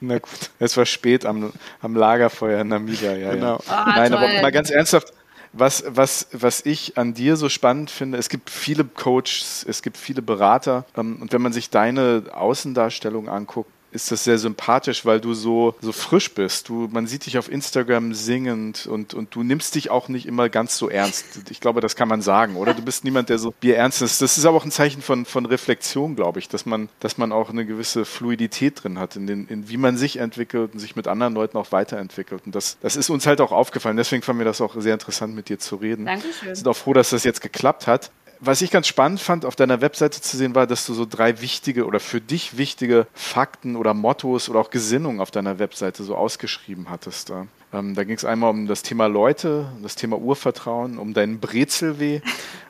Na 0.00 0.18
gut, 0.18 0.50
es 0.58 0.76
war 0.76 0.86
spät 0.86 1.26
am, 1.26 1.52
am 1.82 1.94
Lagerfeuer 1.94 2.62
in 2.62 2.68
Namibia. 2.68 3.14
Ja, 3.14 3.34
genau. 3.34 3.60
Ja. 3.66 3.84
Oh, 3.86 3.90
Nein, 3.90 4.12
toll. 4.12 4.24
aber 4.24 4.42
mal 4.42 4.52
ganz 4.52 4.70
ernsthaft, 4.70 5.12
was, 5.52 5.84
was, 5.86 6.28
was 6.32 6.64
ich 6.64 6.96
an 6.98 7.14
dir 7.14 7.36
so 7.36 7.48
spannend 7.48 7.90
finde, 7.90 8.18
es 8.18 8.28
gibt 8.28 8.50
viele 8.50 8.84
Coaches, 8.84 9.64
es 9.68 9.82
gibt 9.82 9.96
viele 9.96 10.22
Berater 10.22 10.84
ähm, 10.96 11.18
und 11.20 11.32
wenn 11.32 11.42
man 11.42 11.52
sich 11.52 11.70
deine 11.70 12.24
Außendarstellung 12.32 13.28
anguckt, 13.28 13.70
ist 13.90 14.10
das 14.10 14.24
sehr 14.24 14.38
sympathisch, 14.38 15.04
weil 15.04 15.20
du 15.20 15.34
so, 15.34 15.74
so 15.80 15.92
frisch 15.92 16.34
bist. 16.34 16.68
Du, 16.68 16.88
man 16.90 17.06
sieht 17.06 17.26
dich 17.26 17.38
auf 17.38 17.50
Instagram 17.50 18.14
singend 18.14 18.86
und, 18.86 19.14
und 19.14 19.34
du 19.34 19.42
nimmst 19.42 19.74
dich 19.74 19.90
auch 19.90 20.08
nicht 20.08 20.26
immer 20.26 20.48
ganz 20.48 20.76
so 20.76 20.88
ernst. 20.88 21.24
Ich 21.50 21.60
glaube, 21.60 21.80
das 21.80 21.96
kann 21.96 22.08
man 22.08 22.20
sagen, 22.20 22.56
oder? 22.56 22.74
Du 22.74 22.82
bist 22.82 23.04
niemand, 23.04 23.28
der 23.28 23.38
so 23.38 23.52
Bier 23.60 23.76
ernst 23.76 24.02
ist. 24.02 24.20
Das 24.20 24.36
ist 24.36 24.44
aber 24.44 24.56
auch 24.56 24.64
ein 24.64 24.70
Zeichen 24.70 25.02
von, 25.02 25.24
von 25.24 25.46
Reflexion, 25.46 26.16
glaube 26.16 26.38
ich, 26.38 26.48
dass 26.48 26.66
man, 26.66 26.88
dass 27.00 27.18
man 27.18 27.32
auch 27.32 27.50
eine 27.50 27.64
gewisse 27.64 28.04
Fluidität 28.04 28.82
drin 28.82 28.98
hat, 28.98 29.16
in, 29.16 29.26
den, 29.26 29.46
in 29.46 29.68
wie 29.68 29.76
man 29.76 29.96
sich 29.96 30.18
entwickelt 30.18 30.74
und 30.74 30.78
sich 30.78 30.96
mit 30.96 31.08
anderen 31.08 31.34
Leuten 31.34 31.56
auch 31.56 31.72
weiterentwickelt. 31.72 32.42
Und 32.44 32.54
das, 32.54 32.76
das 32.80 32.96
ist 32.96 33.10
uns 33.10 33.26
halt 33.26 33.40
auch 33.40 33.52
aufgefallen. 33.52 33.96
Deswegen 33.96 34.22
fand 34.22 34.38
mir 34.38 34.44
das 34.44 34.60
auch 34.60 34.78
sehr 34.80 34.94
interessant, 34.94 35.34
mit 35.34 35.48
dir 35.48 35.58
zu 35.58 35.76
reden. 35.76 36.04
Dankeschön. 36.04 36.48
Wir 36.48 36.56
sind 36.56 36.68
auch 36.68 36.76
froh, 36.76 36.92
dass 36.92 37.10
das 37.10 37.24
jetzt 37.24 37.40
geklappt 37.40 37.86
hat 37.86 38.10
was 38.40 38.62
ich 38.62 38.70
ganz 38.70 38.86
spannend 38.86 39.20
fand, 39.20 39.44
auf 39.44 39.56
deiner 39.56 39.80
Webseite 39.80 40.20
zu 40.20 40.36
sehen, 40.36 40.54
war, 40.54 40.66
dass 40.66 40.86
du 40.86 40.94
so 40.94 41.06
drei 41.06 41.40
wichtige 41.40 41.86
oder 41.86 42.00
für 42.00 42.20
dich 42.20 42.56
wichtige 42.56 43.06
Fakten 43.14 43.76
oder 43.76 43.94
Mottos 43.94 44.48
oder 44.48 44.60
auch 44.60 44.70
Gesinnungen 44.70 45.20
auf 45.20 45.30
deiner 45.30 45.58
Webseite 45.58 46.04
so 46.04 46.14
ausgeschrieben 46.14 46.90
hattest. 46.90 47.30
Da, 47.30 47.46
ähm, 47.72 47.94
da 47.94 48.04
ging 48.04 48.16
es 48.16 48.24
einmal 48.24 48.50
um 48.50 48.66
das 48.66 48.82
Thema 48.82 49.06
Leute, 49.06 49.66
das 49.82 49.96
Thema 49.96 50.18
Urvertrauen, 50.18 50.98
um 50.98 51.14
deinen 51.14 51.40
Brezelweh 51.40 52.20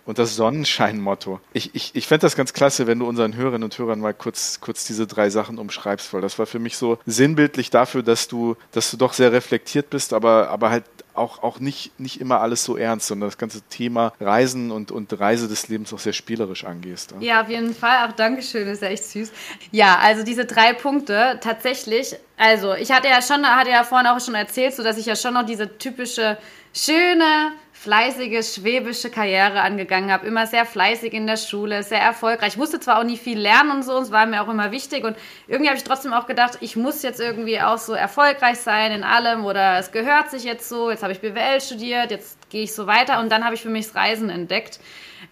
und 0.09 0.19
das 0.19 0.37
Sonnenschein-Motto. 0.37 1.39
Ich, 1.53 1.75
ich, 1.75 1.91
ich 1.95 2.07
fände 2.07 2.23
das 2.23 2.35
ganz 2.35 2.55
klasse, 2.55 2.87
wenn 2.87 2.99
du 2.99 3.07
unseren 3.07 3.37
Hörerinnen 3.37 3.65
und 3.65 3.77
Hörern 3.77 4.01
mal 4.01 4.15
kurz, 4.15 4.59
kurz 4.59 4.87
diese 4.87 5.07
drei 5.07 5.29
Sachen 5.29 5.59
umschreibst, 5.59 6.15
weil 6.15 6.23
das 6.23 6.39
war 6.39 6.47
für 6.47 6.59
mich 6.59 6.79
so 6.79 6.99
sinnbildlich 7.05 7.69
dafür, 7.69 8.03
dass 8.03 8.27
du, 8.27 8.57
dass 8.73 8.91
du 8.91 8.97
doch 8.97 9.13
sehr 9.13 9.33
reflektiert 9.33 9.91
bist, 9.91 10.15
aber, 10.15 10.49
aber 10.49 10.71
halt 10.71 10.85
auch, 11.13 11.43
auch 11.43 11.61
nicht, 11.61 12.01
nicht 12.01 12.23
immer 12.23 12.41
alles 12.41 12.65
so 12.65 12.79
ernst, 12.79 13.09
sondern 13.09 13.29
das 13.29 13.37
ganze 13.37 13.61
Thema 13.61 14.15
Reisen 14.19 14.71
und, 14.71 14.91
und 14.91 15.21
Reise 15.21 15.47
des 15.47 15.69
Lebens 15.69 15.93
auch 15.93 15.99
sehr 15.99 16.15
spielerisch 16.15 16.65
angehst. 16.65 17.15
Ja, 17.21 17.43
auf 17.43 17.51
jeden 17.51 17.75
Fall. 17.75 18.09
Auch 18.09 18.13
Dankeschön, 18.13 18.67
ist 18.67 18.81
ja 18.81 18.89
echt 18.89 19.05
süß. 19.05 19.31
Ja, 19.73 19.99
also 19.99 20.25
diese 20.25 20.47
drei 20.47 20.73
Punkte, 20.73 21.39
tatsächlich, 21.43 22.17
also 22.39 22.73
ich 22.73 22.93
hatte 22.93 23.09
ja 23.09 23.21
schon, 23.21 23.45
hatte 23.45 23.71
ja 23.71 23.85
vorhin 23.85 24.07
auch 24.07 24.21
schon 24.21 24.35
erzählt, 24.35 24.75
so 24.75 24.83
dass 24.83 24.97
ich 24.97 25.05
ja 25.05 25.17
schon 25.17 25.35
noch 25.35 25.45
diese 25.45 25.77
typische 25.77 26.39
schöne 26.73 27.53
fleißige 27.81 28.45
schwäbische 28.45 29.09
Karriere 29.09 29.61
angegangen 29.61 30.11
habe, 30.11 30.27
immer 30.27 30.47
sehr 30.47 30.67
fleißig 30.67 31.13
in 31.13 31.29
der 31.29 31.37
Schule, 31.37 31.85
sehr 31.85 32.01
erfolgreich. 32.01 32.55
Ich 32.55 32.57
musste 32.57 32.81
zwar 32.81 32.99
auch 32.99 33.05
nie 33.05 33.17
viel 33.17 33.39
lernen 33.39 33.71
und 33.71 33.83
so, 33.85 33.99
es 33.99 34.11
war 34.11 34.27
mir 34.27 34.43
auch 34.43 34.49
immer 34.49 34.73
wichtig 34.73 35.05
und 35.05 35.17
irgendwie 35.47 35.69
habe 35.69 35.79
ich 35.79 35.85
trotzdem 35.85 36.13
auch 36.13 36.27
gedacht, 36.27 36.59
ich 36.61 36.75
muss 36.75 37.03
jetzt 37.03 37.21
irgendwie 37.21 37.61
auch 37.61 37.79
so 37.79 37.93
erfolgreich 37.93 38.59
sein 38.59 38.91
in 38.91 39.05
allem 39.05 39.45
oder 39.45 39.79
es 39.79 39.93
gehört 39.93 40.31
sich 40.31 40.43
jetzt 40.43 40.69
so, 40.69 40.91
jetzt 40.91 41.05
habe 41.05 41.13
ich 41.13 41.21
BWL 41.21 41.61
studiert, 41.61 42.11
jetzt 42.11 42.51
gehe 42.51 42.65
ich 42.65 42.75
so 42.75 42.87
weiter 42.89 43.21
und 43.21 43.31
dann 43.31 43.45
habe 43.45 43.55
ich 43.55 43.63
für 43.63 43.71
mich 43.71 43.87
das 43.87 43.95
Reisen 43.95 44.29
entdeckt 44.29 44.81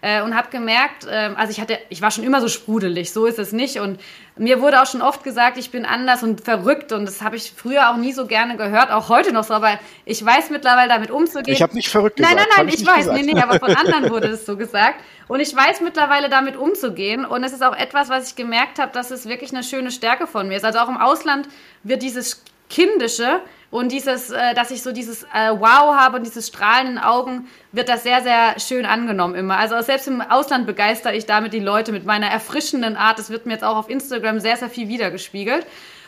äh, 0.01 0.21
und 0.21 0.35
habe 0.35 0.49
gemerkt, 0.49 1.05
äh, 1.05 1.31
also 1.35 1.51
ich 1.51 1.59
hatte, 1.59 1.79
ich 1.89 2.01
war 2.01 2.11
schon 2.11 2.23
immer 2.23 2.41
so 2.41 2.47
sprudelig, 2.47 3.11
so 3.11 3.25
ist 3.25 3.39
es 3.39 3.51
nicht 3.51 3.79
und 3.79 3.99
mir 4.37 4.61
wurde 4.61 4.81
auch 4.81 4.85
schon 4.85 5.01
oft 5.01 5.23
gesagt, 5.23 5.57
ich 5.57 5.71
bin 5.71 5.85
anders 5.85 6.23
und 6.23 6.41
verrückt 6.41 6.91
und 6.91 7.05
das 7.05 7.21
habe 7.21 7.35
ich 7.35 7.51
früher 7.55 7.89
auch 7.89 7.97
nie 7.97 8.13
so 8.13 8.27
gerne 8.27 8.55
gehört, 8.57 8.91
auch 8.91 9.09
heute 9.09 9.33
noch 9.33 9.43
so, 9.43 9.53
aber 9.53 9.79
ich 10.05 10.23
weiß 10.23 10.49
mittlerweile 10.51 10.89
damit 10.89 11.11
umzugehen. 11.11 11.53
Ich 11.53 11.61
habe 11.61 11.73
nicht 11.73 11.89
verrückt. 11.89 12.19
Nein, 12.19 12.36
nein, 12.37 12.47
nein, 12.57 12.67
ich, 12.69 12.81
ich 12.81 12.87
weiß, 12.87 13.05
gesagt. 13.05 13.17
nee, 13.17 13.33
nee, 13.33 13.41
aber 13.41 13.59
von 13.59 13.75
anderen 13.75 14.09
wurde 14.11 14.27
es 14.29 14.45
so 14.45 14.57
gesagt 14.57 15.01
und 15.27 15.39
ich 15.39 15.55
weiß 15.55 15.81
mittlerweile 15.81 16.29
damit 16.29 16.55
umzugehen 16.55 17.25
und 17.25 17.43
es 17.43 17.53
ist 17.53 17.63
auch 17.63 17.75
etwas, 17.75 18.09
was 18.09 18.29
ich 18.29 18.35
gemerkt 18.35 18.79
habe, 18.79 18.91
dass 18.91 19.11
es 19.11 19.27
wirklich 19.27 19.51
eine 19.51 19.63
schöne 19.63 19.91
Stärke 19.91 20.27
von 20.27 20.47
mir 20.47 20.57
ist. 20.57 20.65
Also 20.65 20.79
auch 20.79 20.89
im 20.89 20.97
Ausland 20.97 21.47
wird 21.83 22.01
dieses 22.01 22.43
Kindische 22.69 23.41
und 23.69 23.91
dieses, 23.91 24.29
äh, 24.29 24.53
dass 24.53 24.71
ich 24.71 24.81
so 24.81 24.91
dieses 24.91 25.23
äh, 25.23 25.51
Wow 25.51 25.95
habe 25.95 26.17
und 26.17 26.25
dieses 26.25 26.47
strahlenden 26.47 26.97
Augen, 26.97 27.47
wird 27.71 27.89
das 27.89 28.03
sehr, 28.03 28.21
sehr 28.21 28.59
schön 28.59 28.85
angenommen 28.85 29.35
immer. 29.35 29.57
Also 29.57 29.79
selbst 29.81 30.07
im 30.07 30.21
Ausland 30.21 30.65
begeistere 30.65 31.15
ich 31.15 31.25
damit 31.25 31.53
die 31.53 31.59
Leute 31.59 31.91
mit 31.91 32.05
meiner 32.05 32.27
erfrischenden 32.27 32.95
Art. 32.95 33.19
Das 33.19 33.29
wird 33.29 33.45
mir 33.45 33.53
jetzt 33.53 33.63
auch 33.63 33.75
auf 33.75 33.89
Instagram 33.89 34.39
sehr, 34.39 34.57
sehr 34.57 34.69
viel 34.69 34.87
wiedergespiegelt. 34.87 35.65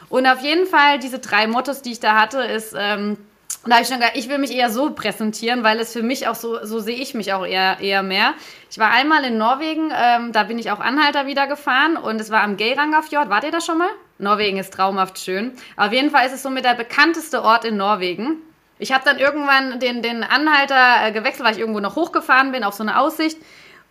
Und 0.09 0.25
auf 0.25 0.41
jeden 0.41 0.65
Fall, 0.65 0.99
diese 0.99 1.19
drei 1.19 1.47
Mottos, 1.47 1.81
die 1.81 1.91
ich 1.91 1.99
da 1.99 2.19
hatte, 2.19 2.39
ist, 2.41 2.73
ähm, 2.77 3.17
da 3.65 3.73
habe 3.73 3.81
ich 3.83 3.89
schon 3.89 3.99
gesagt, 3.99 4.17
ich 4.17 4.29
will 4.29 4.37
mich 4.37 4.55
eher 4.55 4.69
so 4.69 4.91
präsentieren, 4.91 5.63
weil 5.63 5.79
es 5.79 5.91
für 5.91 6.01
mich 6.01 6.27
auch 6.27 6.35
so, 6.35 6.63
so 6.65 6.79
sehe 6.79 6.95
ich 6.95 7.13
mich 7.13 7.33
auch 7.33 7.45
eher, 7.45 7.79
eher 7.81 8.03
mehr. 8.03 8.33
Ich 8.71 8.77
war 8.77 8.91
einmal 8.91 9.23
in 9.25 9.37
Norwegen, 9.37 9.91
ähm, 9.93 10.31
da 10.31 10.43
bin 10.43 10.57
ich 10.57 10.71
auch 10.71 10.79
Anhalter 10.79 11.25
wieder 11.25 11.45
gefahren 11.45 11.97
und 11.97 12.21
es 12.21 12.31
war 12.31 12.41
am 12.41 12.55
Geiranger-Fjord. 12.55 13.29
Wart 13.29 13.43
ihr 13.43 13.51
da 13.51 13.59
schon 13.59 13.77
mal? 13.77 13.89
Norwegen 14.17 14.57
ist 14.57 14.73
traumhaft 14.73 15.19
schön. 15.19 15.53
Auf 15.75 15.91
jeden 15.91 16.09
Fall 16.09 16.25
ist 16.25 16.33
es 16.33 16.43
so 16.43 16.49
mit 16.49 16.63
der 16.63 16.75
bekannteste 16.75 17.43
Ort 17.43 17.65
in 17.65 17.77
Norwegen. 17.77 18.37
ich 18.79 18.93
habe 18.93 19.03
dann 19.03 19.17
irgendwann 19.17 19.81
den, 19.81 20.01
den 20.01 20.23
Anhalter 20.23 21.07
äh, 21.07 21.11
gewechselt, 21.11 21.45
weil 21.45 21.53
ich 21.53 21.59
irgendwo 21.59 21.81
noch 21.81 21.97
hochgefahren 21.97 22.53
bin 22.53 22.63
auf 22.63 22.75
so 22.75 22.83
eine 22.83 22.97
Aussicht. 22.97 23.37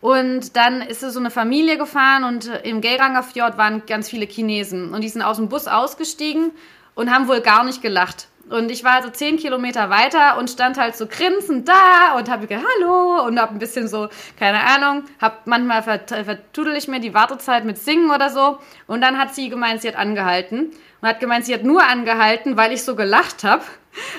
Und 0.01 0.57
dann 0.57 0.81
ist 0.81 1.01
so 1.01 1.19
eine 1.19 1.31
Familie 1.31 1.77
gefahren 1.77 2.25
und 2.25 2.49
äh, 2.49 2.61
im 2.61 2.81
Geiranger 2.81 3.23
Fjord 3.23 3.59
waren 3.59 3.83
ganz 3.87 4.09
viele 4.09 4.27
Chinesen. 4.27 4.95
Und 4.95 5.03
die 5.03 5.09
sind 5.09 5.23
aus 5.23 5.37
dem 5.37 5.49
Bus 5.51 5.67
ausgestiegen 5.67 6.53
und 6.95 7.13
haben 7.13 7.29
wohl 7.29 7.41
gar 7.41 7.65
nicht 7.65 7.83
gelacht. 7.83 8.29
Und 8.51 8.71
ich 8.71 8.83
war 8.83 8.95
also 8.95 9.11
zehn 9.11 9.37
Kilometer 9.37 9.91
weiter 9.91 10.39
und 10.39 10.49
stand 10.49 10.79
halt 10.79 10.97
so 10.97 11.07
grinsend 11.07 11.69
da 11.69 12.17
und 12.17 12.31
habe 12.31 12.47
gesagt, 12.47 12.67
hallo 12.79 13.27
und 13.27 13.39
habe 13.39 13.53
ein 13.55 13.59
bisschen 13.59 13.89
so, 13.89 14.09
keine 14.39 14.61
Ahnung, 14.65 15.05
hab 15.21 15.47
manchmal 15.47 15.83
vertudel 15.83 16.75
ich 16.77 16.89
mir 16.89 17.01
die 17.01 17.13
Wartezeit 17.15 17.65
mit 17.65 17.79
Singen 17.79 18.11
oder 18.11 18.31
so. 18.31 18.59
Und 18.87 19.01
dann 19.03 19.19
hat 19.19 19.35
sie 19.35 19.49
gemeint, 19.49 19.83
sie 19.83 19.89
hat 19.89 19.97
angehalten 19.97 20.71
und 21.01 21.09
hat 21.09 21.21
gemeint, 21.21 21.45
sie 21.45 21.55
hat 21.55 21.65
nur 21.65 21.87
angehalten, 21.87 22.57
weil 22.57 22.73
ich 22.73 22.83
so 22.83 22.97
gelacht 22.97 23.45
habe 23.45 23.63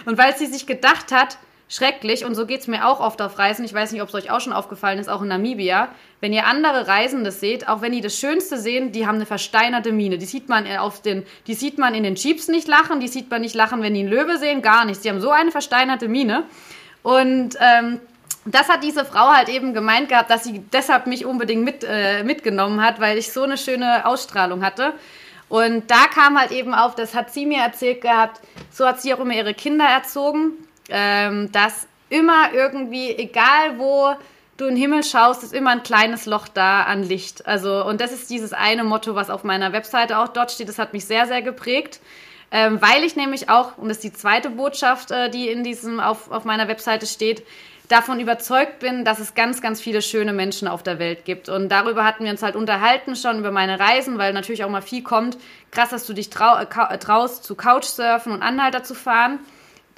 und 0.06 0.18
weil 0.18 0.36
sie 0.38 0.46
sich 0.46 0.68
gedacht 0.68 1.12
hat, 1.12 1.38
schrecklich 1.70 2.26
und 2.26 2.34
so 2.34 2.48
geht 2.48 2.62
es 2.62 2.68
mir 2.68 2.88
auch 2.88 3.00
oft 3.00 3.22
auf 3.22 3.38
Reisen. 3.38 3.64
Ich 3.64 3.74
weiß 3.74 3.92
nicht, 3.92 4.02
ob 4.02 4.10
es 4.10 4.16
euch 4.16 4.32
auch 4.32 4.42
schon 4.42 4.54
aufgefallen 4.54 4.98
ist, 4.98 5.08
auch 5.08 5.22
in 5.22 5.28
Namibia. 5.28 5.90
Wenn 6.20 6.34
ihr 6.34 6.48
andere 6.48 6.88
Reisende 6.88 7.32
seht, 7.32 7.70
auch 7.70 7.82
wenn 7.82 7.92
die 7.92 8.02
das 8.02 8.18
Schönste 8.18 8.58
sehen, 8.58 8.92
die 8.92 9.06
haben 9.06 9.16
eine 9.16 9.28
versteinerte 9.28 9.92
Miene. 9.92 10.18
Die 10.18 10.26
sieht 10.26 10.50
man 10.50 10.68
auf 10.78 11.02
den, 11.02 11.26
die 11.46 11.54
sieht 11.54 11.78
man 11.78 11.94
in 11.94 12.04
den 12.04 12.16
Jeeps 12.16 12.48
nicht 12.48 12.68
lachen, 12.68 13.00
die 13.00 13.08
sieht 13.08 13.30
man 13.30 13.42
nicht 13.42 13.56
lachen, 13.56 13.84
wenn 13.84 13.94
die 13.94 14.02
einen 14.02 14.10
Löwe 14.10 14.40
sehen, 14.40 14.64
gar 14.64 14.84
nichts. 14.84 15.04
Die 15.04 15.10
haben 15.10 15.22
so 15.22 15.30
eine 15.30 15.52
versteinerte 15.52 16.08
Miene. 16.08 16.44
Und 17.04 17.56
ähm, 17.62 18.00
das 18.46 18.68
hat 18.68 18.84
diese 18.84 19.06
Frau 19.06 19.28
halt 19.30 19.48
eben 19.48 19.76
gemeint 19.76 20.10
gehabt, 20.10 20.32
dass 20.32 20.44
sie 20.44 20.64
deshalb 20.74 21.06
mich 21.06 21.26
unbedingt 21.26 21.64
mit, 21.64 21.86
äh, 21.88 22.24
mitgenommen 22.24 22.84
hat, 22.84 23.00
weil 23.00 23.20
ich 23.20 23.32
so 23.32 23.44
eine 23.44 23.58
schöne 23.58 24.08
Ausstrahlung 24.08 24.66
hatte. 24.66 24.94
Und 25.50 25.90
da 25.90 26.06
kam 26.14 26.40
halt 26.40 26.52
eben 26.52 26.74
auf, 26.74 26.96
das 26.96 27.14
hat 27.14 27.32
sie 27.32 27.46
mir 27.46 27.62
erzählt 27.62 28.02
gehabt, 28.02 28.40
so 28.72 28.88
hat 28.88 29.02
sie 29.02 29.14
auch 29.14 29.20
immer 29.20 29.34
ihre 29.34 29.54
Kinder 29.54 29.86
erzogen, 29.86 30.54
ähm, 30.90 31.52
dass 31.52 31.88
immer 32.10 32.54
irgendwie, 32.54 33.12
egal 33.16 33.78
wo 33.78 34.16
du 34.58 34.66
in 34.66 34.76
den 34.76 34.82
Himmel 34.82 35.04
schaust, 35.04 35.44
ist 35.44 35.54
immer 35.54 35.72
ein 35.72 35.84
kleines 35.84 36.26
Loch 36.26 36.48
da 36.48 36.84
an 36.84 37.04
Licht. 37.04 37.46
Also, 37.48 37.86
und 37.86 38.02
das 38.02 38.12
ist 38.12 38.30
dieses 38.30 38.54
eine 38.54 38.84
Motto, 38.84 39.16
was 39.16 39.30
auf 39.30 39.44
meiner 39.44 39.74
Webseite 39.74 40.18
auch 40.18 40.28
dort 40.28 40.52
steht. 40.52 40.70
Das 40.70 40.80
hat 40.80 40.94
mich 40.94 41.06
sehr, 41.06 41.28
sehr 41.28 41.42
geprägt. 41.42 42.02
Ähm, 42.52 42.82
weil 42.82 43.04
ich 43.04 43.16
nämlich 43.16 43.50
auch, 43.50 43.78
und 43.78 43.90
das 43.90 43.98
ist 43.98 44.04
die 44.04 44.14
zweite 44.14 44.50
Botschaft, 44.50 45.12
äh, 45.12 45.30
die 45.30 45.50
in 45.50 45.64
diesem, 45.64 46.00
auf, 46.00 46.32
auf 46.32 46.46
meiner 46.46 46.68
Webseite 46.68 47.06
steht, 47.06 47.44
davon 47.90 48.20
überzeugt 48.20 48.80
bin, 48.80 49.06
dass 49.06 49.20
es 49.20 49.34
ganz, 49.34 49.62
ganz 49.62 49.82
viele 49.82 50.02
schöne 50.02 50.34
Menschen 50.34 50.68
auf 50.68 50.84
der 50.84 51.00
Welt 51.00 51.26
gibt. 51.26 51.50
Und 51.50 51.70
darüber 51.70 52.06
hatten 52.06 52.24
wir 52.24 52.32
uns 52.32 52.44
halt 52.44 52.56
unterhalten 52.56 53.16
schon 53.16 53.40
über 53.40 53.52
meine 53.52 53.80
Reisen, 53.80 54.18
weil 54.18 54.34
natürlich 54.34 54.64
auch 54.64 54.70
mal 54.70 54.82
viel 54.82 55.04
kommt. 55.04 55.38
Krass, 55.72 55.90
dass 55.90 56.06
du 56.06 56.14
dich 56.14 56.30
trau 56.30 56.58
äh, 56.58 56.98
traust, 56.98 57.44
zu 57.44 57.56
Couchsurfen 57.56 58.32
und 58.32 58.42
Anhalter 58.42 58.84
zu 58.84 58.96
fahren. 58.96 59.40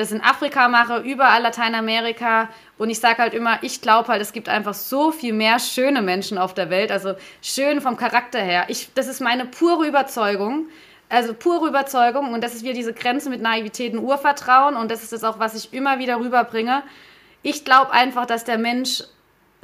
Das 0.01 0.11
in 0.11 0.21
Afrika 0.21 0.67
mache, 0.67 0.97
überall 0.99 1.41
Lateinamerika. 1.41 2.49
Und 2.77 2.89
ich 2.89 2.99
sage 2.99 3.19
halt 3.19 3.33
immer, 3.33 3.59
ich 3.61 3.81
glaube 3.81 4.09
halt, 4.09 4.21
es 4.21 4.33
gibt 4.33 4.49
einfach 4.49 4.73
so 4.73 5.11
viel 5.11 5.33
mehr 5.33 5.59
schöne 5.59 6.01
Menschen 6.01 6.37
auf 6.37 6.53
der 6.53 6.69
Welt. 6.69 6.91
Also 6.91 7.13
schön 7.41 7.81
vom 7.81 7.97
Charakter 7.97 8.39
her. 8.39 8.65
Ich, 8.67 8.93
das 8.93 9.07
ist 9.07 9.21
meine 9.21 9.45
pure 9.45 9.87
Überzeugung 9.87 10.67
also 11.09 11.33
pure 11.33 11.67
Überzeugung 11.67 12.33
und 12.33 12.41
das 12.41 12.55
ist 12.55 12.63
wieder 12.63 12.73
diese 12.73 12.93
Grenze 12.93 13.29
mit 13.29 13.41
Naivität 13.41 13.91
und 13.91 13.99
Urvertrauen 13.99 14.77
und 14.77 14.89
das 14.89 15.03
ist 15.03 15.11
das 15.11 15.25
auch, 15.25 15.39
was 15.39 15.55
ich 15.55 15.73
immer 15.73 15.99
wieder 15.99 16.21
rüberbringe 16.21 16.83
ich 17.43 17.65
glaube 17.65 17.91
einfach, 17.91 18.25
dass 18.25 18.43
der 18.43 18.57
Mensch 18.57 19.03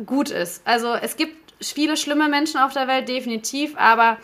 gut 0.05 0.29
ist. 0.29 0.65
Also 0.65 0.93
es 0.93 1.15
gibt 1.15 1.53
viele 1.61 1.97
schlimme 1.97 2.27
Menschen 2.29 2.59
auf 2.59 2.73
der 2.73 2.87
Welt, 2.87 3.09
definitiv, 3.09 3.75
aber 3.77 4.17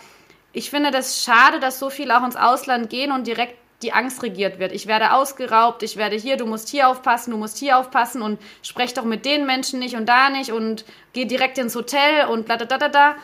ich 0.54 0.70
finde 0.70 0.92
das 0.92 1.24
schade, 1.24 1.60
dass 1.60 1.80
so 1.80 1.90
viele 1.90 2.18
auch 2.18 2.26
ins 2.26 2.36
Ausland 2.36 2.90
gehen 2.90 3.12
und 3.12 3.26
direkt 3.26 3.58
die 3.84 3.94
Angst 3.94 4.24
regiert 4.24 4.60
wird. 4.60 4.72
Ich 4.72 4.88
werde 4.88 5.14
ausgeraubt, 5.14 5.84
ich 5.84 5.98
werde 5.98 6.16
hier, 6.16 6.38
du 6.38 6.46
musst 6.46 6.70
hier 6.70 6.88
aufpassen, 6.88 7.32
du 7.32 7.38
musst 7.38 7.58
hier 7.58 7.78
aufpassen 7.78 8.22
und 8.22 8.40
sprech 8.62 8.94
doch 8.94 9.04
mit 9.04 9.26
den 9.26 9.46
Menschen 9.46 9.80
nicht 9.80 9.96
und 9.96 10.08
da 10.08 10.30
nicht 10.30 10.52
und 10.52 10.86
geh 11.14 11.26
direkt 11.26 11.58
ins 11.58 11.76
Hotel 11.76 12.28
und 12.28 12.46
bla 12.46 12.58
da 12.58 12.66
da 12.66 12.78
da 12.78 12.90
da. 12.90 13.16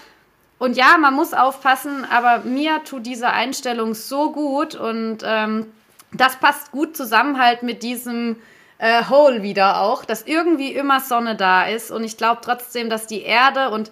Und 0.59 0.75
ja, 0.75 0.97
man 0.99 1.13
muss 1.13 1.33
aufpassen, 1.33 2.05
aber 2.11 2.39
mir 2.43 2.83
tut 2.83 3.05
diese 3.05 3.29
Einstellung 3.29 3.95
so 3.95 4.31
gut 4.31 4.75
und 4.75 5.19
ähm, 5.23 5.67
das 6.11 6.35
passt 6.35 6.71
gut 6.71 6.97
zusammen 6.97 7.41
halt 7.41 7.63
mit 7.63 7.81
diesem 7.81 8.35
äh, 8.77 9.05
Hole 9.09 9.41
wieder 9.41 9.81
auch, 9.81 10.03
dass 10.03 10.23
irgendwie 10.23 10.73
immer 10.73 10.99
Sonne 10.99 11.35
da 11.35 11.65
ist. 11.65 11.91
Und 11.91 12.03
ich 12.03 12.17
glaube 12.17 12.41
trotzdem, 12.43 12.89
dass 12.89 13.07
die 13.07 13.21
Erde 13.21 13.69
und 13.69 13.91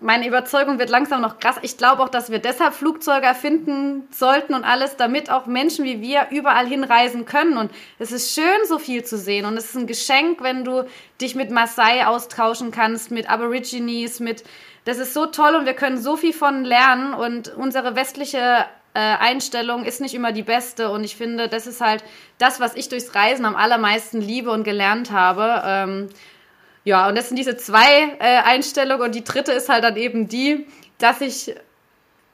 meine 0.00 0.26
Überzeugung 0.26 0.78
wird 0.78 0.90
langsam 0.90 1.20
noch 1.20 1.38
krass. 1.38 1.56
Ich 1.62 1.76
glaube 1.76 2.02
auch, 2.02 2.08
dass 2.08 2.30
wir 2.30 2.38
deshalb 2.38 2.74
Flugzeuge 2.74 3.26
erfinden 3.26 4.08
sollten 4.10 4.54
und 4.54 4.64
alles, 4.64 4.96
damit 4.96 5.30
auch 5.30 5.46
Menschen 5.46 5.84
wie 5.84 6.00
wir 6.00 6.28
überall 6.30 6.66
hinreisen 6.66 7.24
können. 7.24 7.56
Und 7.56 7.70
es 7.98 8.12
ist 8.12 8.34
schön, 8.34 8.66
so 8.66 8.78
viel 8.78 9.04
zu 9.04 9.16
sehen. 9.16 9.46
Und 9.46 9.56
es 9.56 9.66
ist 9.66 9.76
ein 9.76 9.86
Geschenk, 9.86 10.42
wenn 10.42 10.64
du 10.64 10.84
dich 11.20 11.34
mit 11.34 11.50
Maasai 11.50 12.06
austauschen 12.06 12.70
kannst, 12.70 13.10
mit 13.10 13.30
Aborigines, 13.30 14.20
mit. 14.20 14.44
Das 14.84 14.98
ist 14.98 15.14
so 15.14 15.26
toll 15.26 15.54
und 15.54 15.66
wir 15.66 15.74
können 15.74 15.98
so 15.98 16.16
viel 16.16 16.32
von 16.32 16.64
lernen. 16.64 17.14
Und 17.14 17.54
unsere 17.56 17.94
westliche 17.94 18.66
äh, 18.94 18.98
Einstellung 18.98 19.84
ist 19.84 20.00
nicht 20.00 20.14
immer 20.14 20.32
die 20.32 20.42
beste. 20.42 20.90
Und 20.90 21.04
ich 21.04 21.16
finde, 21.16 21.48
das 21.48 21.66
ist 21.66 21.80
halt 21.80 22.04
das, 22.38 22.60
was 22.60 22.74
ich 22.74 22.88
durchs 22.88 23.14
Reisen 23.14 23.44
am 23.44 23.56
allermeisten 23.56 24.20
liebe 24.20 24.50
und 24.50 24.64
gelernt 24.64 25.10
habe. 25.10 25.62
Ähm, 25.64 26.08
ja, 26.84 27.08
und 27.08 27.16
das 27.16 27.28
sind 27.28 27.36
diese 27.36 27.56
zwei 27.56 28.16
äh, 28.18 28.42
Einstellungen. 28.44 29.06
Und 29.06 29.14
die 29.14 29.24
dritte 29.24 29.52
ist 29.52 29.68
halt 29.68 29.84
dann 29.84 29.96
eben 29.96 30.28
die, 30.28 30.66
dass 30.98 31.20
ich, 31.20 31.54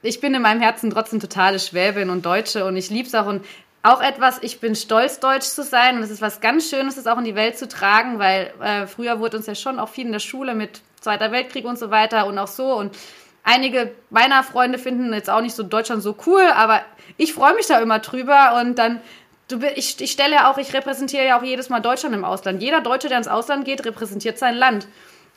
ich 0.03 0.21
bin 0.21 0.35
in 0.35 0.43
meinem 0.43 0.61
Herzen 0.61 0.91
trotzdem 0.91 1.21
totale 1.21 1.59
Schwäbin 1.59 2.11
und 2.11 2.25
Deutsche 2.25 2.65
und 2.65 2.77
ich 2.77 2.91
liebe 2.91 3.09
es 3.09 3.15
auch. 3.15 3.27
Und 3.27 3.45
auch 3.83 4.01
etwas, 4.01 4.39
ich 4.43 4.61
bin 4.61 4.75
stolz, 4.75 5.21
deutsch 5.21 5.47
zu 5.47 5.63
sein. 5.63 5.97
Und 5.97 6.03
es 6.03 6.11
ist 6.11 6.23
was 6.23 6.41
ganz 6.41 6.69
Schönes, 6.69 6.97
das 6.97 7.07
auch 7.07 7.19
in 7.19 7.25
die 7.25 7.35
Welt 7.35 7.59
zu 7.59 7.69
tragen, 7.69 8.19
weil 8.19 8.53
äh, 8.61 8.87
früher 8.87 9.21
wurde 9.21 9.37
uns 9.37 9.47
ja 9.47 9.55
schon 9.55 9.79
auch 9.79 9.89
viel 9.89 10.07
in 10.07 10.13
der 10.13 10.19
Schule 10.19 10.55
mit 10.55 10.81
Zweiter 11.01 11.31
Weltkrieg 11.31 11.65
und 11.65 11.79
so 11.79 11.91
weiter 11.91 12.27
und 12.27 12.39
auch 12.39 12.49
so. 12.49 12.75
Und 12.75 12.97
einige 13.45 13.93
meiner 14.11 14.43
Freunde 14.43 14.79
finden 14.79 15.13
jetzt 15.13 15.31
auch 15.31 15.41
nicht 15.41 15.55
so 15.55 15.63
Deutschland 15.63 16.03
so 16.03 16.17
cool, 16.27 16.43
aber 16.55 16.83
ich 17.17 17.35
freue 17.35 17.55
mich 17.55 17.67
da 17.67 17.79
immer 17.79 18.01
drüber 18.01 18.61
und 18.61 18.79
dann 18.79 19.01
Du, 19.49 19.59
ich, 19.75 19.99
ich 19.99 20.11
stelle 20.11 20.35
ja 20.35 20.51
auch, 20.51 20.59
ich 20.59 20.75
repräsentiere 20.75 21.25
ja 21.25 21.39
auch 21.39 21.43
jedes 21.43 21.71
Mal 21.71 21.81
Deutschland 21.81 22.15
im 22.15 22.25
Ausland. 22.25 22.63
Jeder 22.63 22.83
Deutsche, 22.83 23.09
der 23.09 23.17
ins 23.17 23.29
Ausland 23.29 23.65
geht, 23.65 23.85
repräsentiert 23.87 24.39
sein 24.39 24.55
Land. 24.55 24.87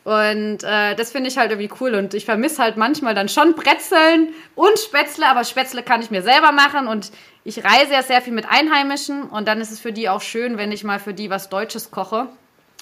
Und 0.04 0.64
äh, 0.64 0.96
das 0.96 1.12
finde 1.12 1.30
ich 1.30 1.38
halt 1.38 1.52
irgendwie 1.52 1.74
cool. 1.80 1.96
Und 1.96 2.14
ich 2.14 2.26
vermisse 2.26 2.62
halt 2.62 2.76
manchmal 2.76 3.16
dann 3.16 3.30
schon 3.30 3.54
Brezeln 3.56 4.34
und 4.56 4.78
Spätzle, 4.80 5.28
aber 5.28 5.46
Spätzle 5.46 5.82
kann 5.82 6.02
ich 6.02 6.12
mir 6.12 6.24
selber 6.24 6.52
machen. 6.52 6.88
Und 6.88 7.12
ich 7.46 7.64
reise 7.64 7.94
ja 7.94 8.04
sehr 8.04 8.22
viel 8.22 8.34
mit 8.34 8.50
Einheimischen. 8.50 9.24
Und 9.24 9.48
dann 9.48 9.62
ist 9.62 9.72
es 9.72 9.80
für 9.80 9.94
die 9.94 10.10
auch 10.10 10.22
schön, 10.22 10.58
wenn 10.58 10.74
ich 10.74 10.84
mal 10.84 11.00
für 11.00 11.14
die 11.14 11.30
was 11.30 11.48
Deutsches 11.48 11.90
koche. 11.90 12.28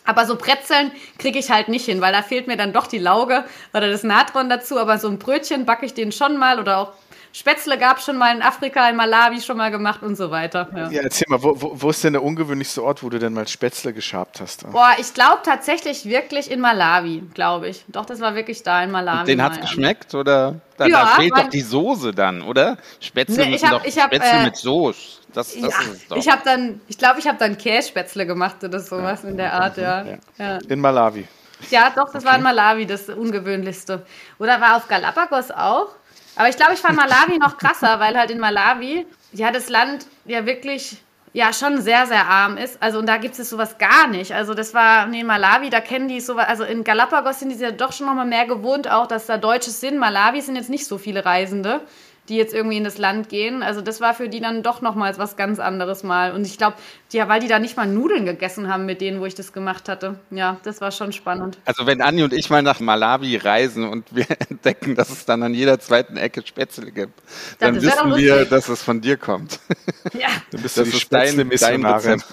Aber 0.06 0.26
so 0.26 0.36
Brezeln 0.36 0.92
kriege 1.20 1.38
ich 1.38 1.52
halt 1.52 1.68
nicht 1.68 1.86
hin, 1.86 2.02
weil 2.02 2.14
da 2.14 2.24
fehlt 2.24 2.48
mir 2.48 2.58
dann 2.58 2.74
doch 2.74 2.88
die 2.88 2.98
Lauge 2.98 3.44
oder 3.74 3.92
das 3.92 4.02
Natron 4.02 4.50
dazu. 4.50 4.80
Aber 4.80 4.98
so 4.98 5.10
ein 5.10 5.20
Brötchen 5.20 5.66
backe 5.66 5.86
ich 5.86 5.94
den 5.94 6.12
schon 6.12 6.38
mal 6.38 6.60
oder 6.60 6.80
auch 6.80 6.94
Spätzle 7.32 7.78
gab 7.78 8.00
es 8.00 8.06
schon 8.06 8.18
mal 8.18 8.36
in 8.36 8.42
Afrika, 8.42 8.90
in 8.90 8.96
Malawi 8.96 9.40
schon 9.42 9.58
mal 9.58 9.70
gemacht 9.70 10.02
und 10.02 10.16
so 10.16 10.32
weiter. 10.32 10.68
Ja, 10.76 10.90
ja 10.90 11.02
erzähl 11.04 11.26
mal, 11.30 11.42
wo, 11.42 11.54
wo, 11.62 11.72
wo, 11.76 11.90
ist 11.92 12.04
denn 12.04 12.14
der 12.14 12.24
ungewöhnlichste 12.24 12.84
Ort, 12.84 13.04
wo 13.04 13.10
du 13.10 13.20
denn 13.20 13.34
mal 13.34 13.48
Spätzle 13.48 13.94
geschabt 13.94 14.42
hast? 14.42 14.70
Boah, 14.72 14.92
ich 14.98 15.14
glaube 15.14 15.40
tatsächlich 15.44 16.06
wirklich 16.06 16.50
in 16.50 16.60
Malawi, 16.60 17.24
glaube 17.34 17.70
ich. 17.70 17.86
Doch, 17.88 18.06
das 18.06 18.20
war 18.20 18.34
wirklich 18.34 18.64
da 18.64 18.84
in 18.84 18.92
Malawi. 18.92 19.20
Und 19.20 19.28
den 19.28 19.44
hat 19.44 19.54
es 19.54 19.62
geschmeckt 19.62 20.16
oder? 20.16 20.56
Da, 20.78 20.88
ja, 20.88 21.02
da 21.02 21.08
fehlt 21.08 21.38
doch 21.38 21.50
die 21.50 21.62
Soße 21.62 22.14
dann, 22.14 22.42
oder? 22.42 22.78
Spätzle, 23.00 23.46
nee, 23.46 23.58
hab, 23.58 23.84
doch, 23.84 23.84
hab, 23.84 24.14
Spätzle 24.14 24.40
äh, 24.40 24.44
mit 24.46 24.56
Soße. 24.56 25.20
Das, 25.34 25.54
das 25.54 25.62
ja, 25.62 25.68
ist 25.68 25.88
es 25.94 26.08
doch. 26.08 26.18
Ich 26.18 26.30
habe 26.30 26.42
dann, 26.44 26.82
ich 26.88 26.98
glaube, 26.98 27.20
ich 27.20 27.28
habe 27.28 27.38
dann 27.38 27.58
Kässpätzle 27.58 28.26
gemacht 28.26 28.64
oder 28.64 28.80
sowas 28.80 29.22
ja, 29.24 29.30
in 29.30 29.38
der 29.38 29.54
Art, 29.54 29.78
ja. 29.78 30.06
ja. 30.38 30.58
In 30.68 30.80
Malawi. 30.80 31.28
Ja, 31.70 31.92
doch, 31.96 32.12
das 32.12 32.24
okay. 32.24 32.26
war 32.26 32.38
in 32.38 32.44
Malawi 32.44 32.86
das 32.86 33.10
Ungewöhnlichste. 33.10 34.06
Oder 34.40 34.62
war 34.62 34.78
auf 34.78 34.88
Galapagos 34.88 35.52
auch? 35.52 35.90
Aber 36.36 36.50
ich 36.50 36.56
glaube, 36.56 36.74
ich 36.74 36.80
fand 36.80 36.96
Malawi 36.96 37.38
noch 37.38 37.58
krasser, 37.58 38.00
weil 38.00 38.18
halt 38.18 38.32
in 38.32 38.40
Malawi, 38.40 39.06
ja, 39.34 39.52
das 39.52 39.70
Land 39.70 40.06
ja 40.26 40.46
wirklich 40.46 40.98
ja 41.34 41.54
schon 41.54 41.82
sehr, 41.82 42.08
sehr 42.08 42.28
arm 42.28 42.58
ist. 42.58 42.82
Also 42.82 43.00
und 43.00 43.06
da 43.06 43.18
gibt 43.18 43.38
es 43.38 43.50
sowas 43.50 43.78
gar 43.78 44.08
nicht. 44.08 44.34
Also 44.34 44.54
das 44.54 44.74
war, 44.74 45.06
nee, 45.06 45.24
Malawi, 45.24 45.70
da 45.70 45.80
kennen 45.82 46.08
die 46.08 46.22
sowas, 46.22 46.48
also 46.48 46.64
in 46.64 46.84
Galapagos 46.84 47.40
sind 47.40 47.50
die 47.50 47.58
ja 47.58 47.72
doch 47.72 47.94
schon 47.94 48.08
nochmal 48.08 48.26
mehr 48.26 48.46
gewohnt, 48.46 48.90
auch 48.90 49.08
dass 49.08 49.28
da 49.28 49.38
Deutsche 49.38 49.70
sind. 49.70 50.00
Malawi 50.00 50.42
sind 50.42 50.56
jetzt 50.56 50.70
nicht 50.70 50.86
so 50.86 50.98
viele 50.98 51.26
Reisende 51.26 51.82
die 52.30 52.38
jetzt 52.38 52.54
irgendwie 52.54 52.78
in 52.78 52.84
das 52.84 52.98
Land 52.98 53.28
gehen. 53.28 53.64
Also 53.64 53.82
das 53.82 54.00
war 54.00 54.14
für 54.14 54.30
die 54.30 54.40
dann 54.40 54.62
doch 54.62 54.82
nochmals 54.82 55.18
was 55.18 55.36
ganz 55.36 55.60
anderes 55.60 56.04
mal. 56.04 56.32
Und 56.32 56.46
ich 56.46 56.58
glaube, 56.58 56.78
ja, 57.12 57.28
weil 57.28 57.40
die 57.40 57.48
da 57.48 57.58
nicht 57.58 57.76
mal 57.76 57.88
Nudeln 57.88 58.26
gegessen 58.26 58.72
haben 58.72 58.86
mit 58.86 59.02
denen, 59.02 59.20
wo 59.20 59.26
ich 59.26 59.34
das 59.36 59.52
gemacht 59.52 59.90
hatte. 59.90 60.20
Ja, 60.30 60.58
das 60.64 60.80
war 60.80 60.92
schon 60.92 61.12
spannend. 61.12 61.58
Also 61.66 61.88
wenn 61.88 62.02
Anni 62.02 62.24
und 62.24 62.34
ich 62.34 62.50
mal 62.50 62.62
nach 62.62 62.80
Malawi 62.80 63.38
reisen 63.38 63.84
und 63.84 64.16
wir 64.16 64.28
entdecken, 64.50 64.96
dass 64.96 65.10
es 65.10 65.26
dann 65.26 65.42
an 65.42 65.54
jeder 65.54 65.80
zweiten 65.80 66.18
Ecke 66.18 66.44
Spätzle 66.46 66.92
gibt, 66.92 67.20
dann 67.58 67.76
das 67.76 67.84
wissen 67.84 68.16
wir, 68.16 68.46
dass 68.46 68.70
es 68.70 68.84
von 68.84 69.02
dir 69.02 69.18
kommt. 69.18 69.60
Ja. 70.14 70.28
Dann 70.52 70.62
bist 70.62 70.78
du 70.78 70.84
das 70.84 70.92
die 70.92 71.08
dein, 71.10 71.50
dein 71.50 71.86
Rezept 71.86 72.26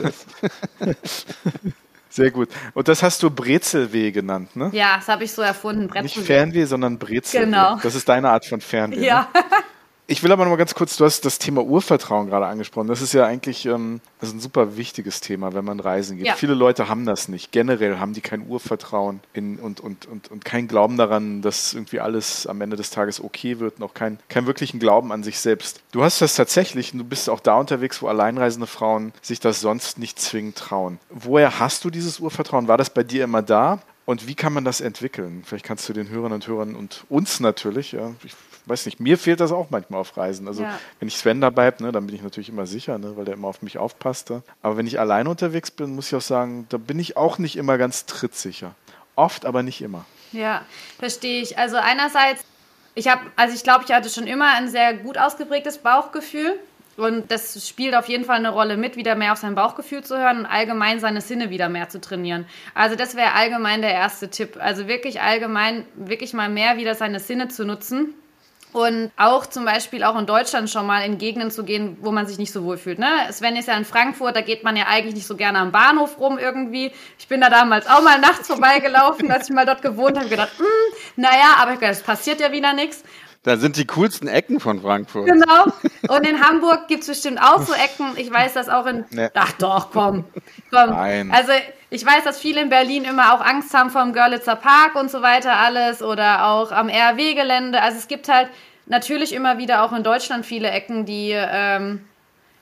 Sehr 2.08 2.30
gut. 2.30 2.48
Und 2.74 2.88
das 2.88 3.02
hast 3.02 3.22
du 3.22 3.30
Brezelweh 3.30 4.12
genannt, 4.12 4.56
ne? 4.56 4.70
Ja, 4.72 4.96
das 4.96 5.08
habe 5.08 5.24
ich 5.24 5.32
so 5.32 5.42
erfunden. 5.42 5.88
Brezelweh. 5.88 6.02
Nicht 6.02 6.26
Fernweh, 6.26 6.64
sondern 6.64 6.98
Brezelweh. 6.98 7.44
Genau. 7.44 7.78
Das 7.82 7.94
ist 7.94 8.08
deine 8.08 8.30
Art 8.30 8.46
von 8.46 8.60
Fernweh. 8.60 9.04
Ja. 9.04 9.28
Ne? 9.34 9.42
Ich 10.08 10.22
will 10.22 10.30
aber 10.32 10.44
noch 10.44 10.50
mal 10.50 10.56
ganz 10.56 10.74
kurz, 10.74 10.96
du 10.96 11.04
hast 11.04 11.24
das 11.24 11.38
Thema 11.38 11.62
Urvertrauen 11.64 12.28
gerade 12.28 12.46
angesprochen. 12.46 12.86
Das 12.86 13.02
ist 13.02 13.12
ja 13.12 13.26
eigentlich 13.26 13.66
ähm, 13.66 14.00
das 14.18 14.30
ist 14.30 14.36
ein 14.36 14.40
super 14.40 14.76
wichtiges 14.76 15.20
Thema, 15.20 15.52
wenn 15.52 15.64
man 15.64 15.78
reisen 15.78 16.16
geht. 16.16 16.26
Ja. 16.26 16.34
Viele 16.36 16.54
Leute 16.54 16.88
haben 16.88 17.04
das 17.04 17.28
nicht. 17.28 17.52
Generell 17.52 17.98
haben 17.98 18.14
die 18.14 18.22
kein 18.22 18.48
Urvertrauen 18.48 19.20
in, 19.34 19.58
und, 19.58 19.80
und, 19.80 20.06
und, 20.06 20.30
und 20.30 20.44
kein 20.44 20.68
Glauben 20.68 20.96
daran, 20.96 21.42
dass 21.42 21.74
irgendwie 21.74 22.00
alles 22.00 22.46
am 22.46 22.60
Ende 22.62 22.76
des 22.76 22.90
Tages 22.90 23.22
okay 23.22 23.58
wird, 23.58 23.78
noch 23.78 23.92
kein, 23.92 24.18
kein 24.28 24.46
wirklichen 24.46 24.80
Glauben 24.80 25.12
an 25.12 25.22
sich 25.22 25.38
selbst. 25.38 25.82
Du 25.92 26.02
hast 26.02 26.22
das 26.22 26.34
tatsächlich 26.34 26.92
und 26.92 27.00
du 27.00 27.04
bist 27.04 27.28
auch 27.28 27.40
da 27.40 27.56
unterwegs, 27.56 28.00
wo 28.00 28.08
alleinreisende 28.08 28.66
Frauen 28.66 29.12
sich 29.20 29.38
das 29.38 29.60
sonst 29.60 29.98
nicht 29.98 30.18
zwingend 30.18 30.56
trauen. 30.56 30.98
Woher 31.10 31.58
hast 31.58 31.84
du 31.84 31.90
dieses 31.90 32.20
Urvertrauen? 32.20 32.68
War 32.68 32.78
das 32.78 32.90
bei 32.90 33.02
dir 33.02 33.24
immer 33.24 33.42
da? 33.42 33.80
Und 34.06 34.28
wie 34.28 34.36
kann 34.36 34.52
man 34.52 34.64
das 34.64 34.80
entwickeln? 34.80 35.42
Vielleicht 35.44 35.64
kannst 35.64 35.88
du 35.88 35.92
den 35.92 36.08
Hörern 36.08 36.32
und 36.32 36.46
Hörern 36.46 36.76
und 36.76 37.04
uns 37.08 37.40
natürlich, 37.40 37.90
ja, 37.90 38.12
ich 38.24 38.34
weiß 38.66 38.86
nicht, 38.86 39.00
mir 39.00 39.16
fehlt 39.16 39.40
das 39.40 39.52
auch 39.52 39.70
manchmal 39.70 40.00
auf 40.00 40.16
Reisen. 40.16 40.48
Also 40.48 40.62
ja. 40.62 40.78
wenn 40.98 41.08
ich 41.08 41.16
Sven 41.16 41.40
dabei 41.40 41.66
habe, 41.66 41.82
ne, 41.82 41.92
dann 41.92 42.06
bin 42.06 42.14
ich 42.14 42.22
natürlich 42.22 42.48
immer 42.48 42.66
sicher, 42.66 42.98
ne, 42.98 43.16
weil 43.16 43.24
der 43.24 43.34
immer 43.34 43.48
auf 43.48 43.62
mich 43.62 43.78
aufpasste. 43.78 44.42
Aber 44.62 44.76
wenn 44.76 44.86
ich 44.86 45.00
alleine 45.00 45.30
unterwegs 45.30 45.70
bin, 45.70 45.94
muss 45.94 46.08
ich 46.08 46.16
auch 46.16 46.20
sagen, 46.20 46.66
da 46.68 46.76
bin 46.76 46.98
ich 46.98 47.16
auch 47.16 47.38
nicht 47.38 47.56
immer 47.56 47.78
ganz 47.78 48.06
trittsicher. 48.06 48.74
Oft, 49.14 49.46
aber 49.46 49.62
nicht 49.62 49.80
immer. 49.80 50.04
Ja, 50.32 50.62
verstehe 50.98 51.40
ich. 51.40 51.58
Also 51.58 51.76
einerseits, 51.76 52.44
ich 52.94 53.08
habe, 53.08 53.22
also 53.36 53.54
ich 53.54 53.62
glaube, 53.62 53.84
ich 53.86 53.92
hatte 53.92 54.10
schon 54.10 54.26
immer 54.26 54.54
ein 54.54 54.68
sehr 54.68 54.94
gut 54.94 55.16
ausgeprägtes 55.16 55.78
Bauchgefühl. 55.78 56.58
Und 56.96 57.30
das 57.30 57.68
spielt 57.68 57.94
auf 57.94 58.08
jeden 58.08 58.24
Fall 58.24 58.36
eine 58.36 58.48
Rolle 58.48 58.78
mit, 58.78 58.96
wieder 58.96 59.16
mehr 59.16 59.32
auf 59.32 59.38
sein 59.38 59.54
Bauchgefühl 59.54 60.02
zu 60.02 60.18
hören 60.18 60.40
und 60.40 60.46
allgemein 60.46 60.98
seine 60.98 61.20
Sinne 61.20 61.50
wieder 61.50 61.68
mehr 61.68 61.90
zu 61.90 62.00
trainieren. 62.00 62.46
Also 62.74 62.96
das 62.96 63.14
wäre 63.16 63.32
allgemein 63.32 63.82
der 63.82 63.92
erste 63.92 64.30
Tipp. 64.30 64.56
Also 64.58 64.88
wirklich 64.88 65.20
allgemein, 65.20 65.84
wirklich 65.94 66.32
mal 66.32 66.48
mehr 66.48 66.78
wieder 66.78 66.94
seine 66.94 67.20
Sinne 67.20 67.48
zu 67.48 67.66
nutzen. 67.66 68.14
Und 68.76 69.10
auch 69.16 69.46
zum 69.46 69.64
Beispiel 69.64 70.04
auch 70.04 70.18
in 70.18 70.26
Deutschland 70.26 70.68
schon 70.68 70.86
mal 70.86 71.00
in 71.00 71.16
Gegenden 71.16 71.50
zu 71.50 71.64
gehen, 71.64 71.96
wo 72.02 72.12
man 72.12 72.26
sich 72.26 72.36
nicht 72.36 72.52
so 72.52 72.62
wohl 72.62 72.76
fühlt. 72.76 72.98
Ne? 72.98 73.06
Sven 73.30 73.56
ist 73.56 73.68
ja 73.68 73.74
in 73.74 73.86
Frankfurt, 73.86 74.36
da 74.36 74.42
geht 74.42 74.64
man 74.64 74.76
ja 74.76 74.84
eigentlich 74.86 75.14
nicht 75.14 75.26
so 75.26 75.34
gerne 75.34 75.60
am 75.60 75.72
Bahnhof 75.72 76.20
rum 76.20 76.38
irgendwie. 76.38 76.92
Ich 77.18 77.26
bin 77.26 77.40
da 77.40 77.48
damals 77.48 77.86
auch 77.86 78.02
mal 78.02 78.20
nachts 78.20 78.48
vorbeigelaufen, 78.48 79.30
als 79.30 79.48
ich 79.48 79.54
mal 79.54 79.64
dort 79.64 79.80
gewohnt 79.80 80.18
habe, 80.18 80.28
gedacht, 80.28 80.50
hm, 80.58 80.66
naja, 81.16 81.56
aber 81.56 81.80
es 81.80 82.02
passiert 82.02 82.38
ja 82.38 82.52
wieder 82.52 82.74
nichts. 82.74 83.02
Da 83.44 83.56
sind 83.56 83.78
die 83.78 83.86
coolsten 83.86 84.28
Ecken 84.28 84.60
von 84.60 84.82
Frankfurt. 84.82 85.24
Genau. 85.24 85.72
Und 86.08 86.28
in 86.28 86.46
Hamburg 86.46 86.86
gibt 86.86 87.00
es 87.00 87.08
bestimmt 87.08 87.40
auch 87.40 87.62
so 87.62 87.72
Ecken. 87.72 88.12
Ich 88.16 88.30
weiß 88.30 88.52
das 88.52 88.68
auch 88.68 88.84
in. 88.84 89.06
Nee. 89.08 89.30
Ach 89.32 89.52
doch, 89.52 89.90
komm. 89.90 90.24
komm. 90.70 90.90
Nein. 90.90 91.30
Also 91.30 91.52
ich 91.90 92.04
weiß, 92.04 92.24
dass 92.24 92.40
viele 92.40 92.60
in 92.60 92.68
Berlin 92.68 93.04
immer 93.04 93.34
auch 93.34 93.40
Angst 93.40 93.72
haben 93.74 93.90
vor 93.90 94.02
dem 94.02 94.12
Görlitzer 94.12 94.56
Park 94.56 94.96
und 94.96 95.10
so 95.10 95.22
weiter 95.22 95.56
alles 95.56 96.02
oder 96.02 96.46
auch 96.46 96.72
am 96.72 96.88
RW-Gelände. 96.88 97.80
Also 97.80 97.98
es 97.98 98.08
gibt 98.08 98.28
halt 98.28 98.48
natürlich 98.86 99.32
immer 99.32 99.58
wieder 99.58 99.82
auch 99.84 99.92
in 99.92 100.02
Deutschland 100.02 100.44
viele 100.44 100.70
Ecken, 100.70 101.04
die 101.06 101.30
ähm, 101.32 102.04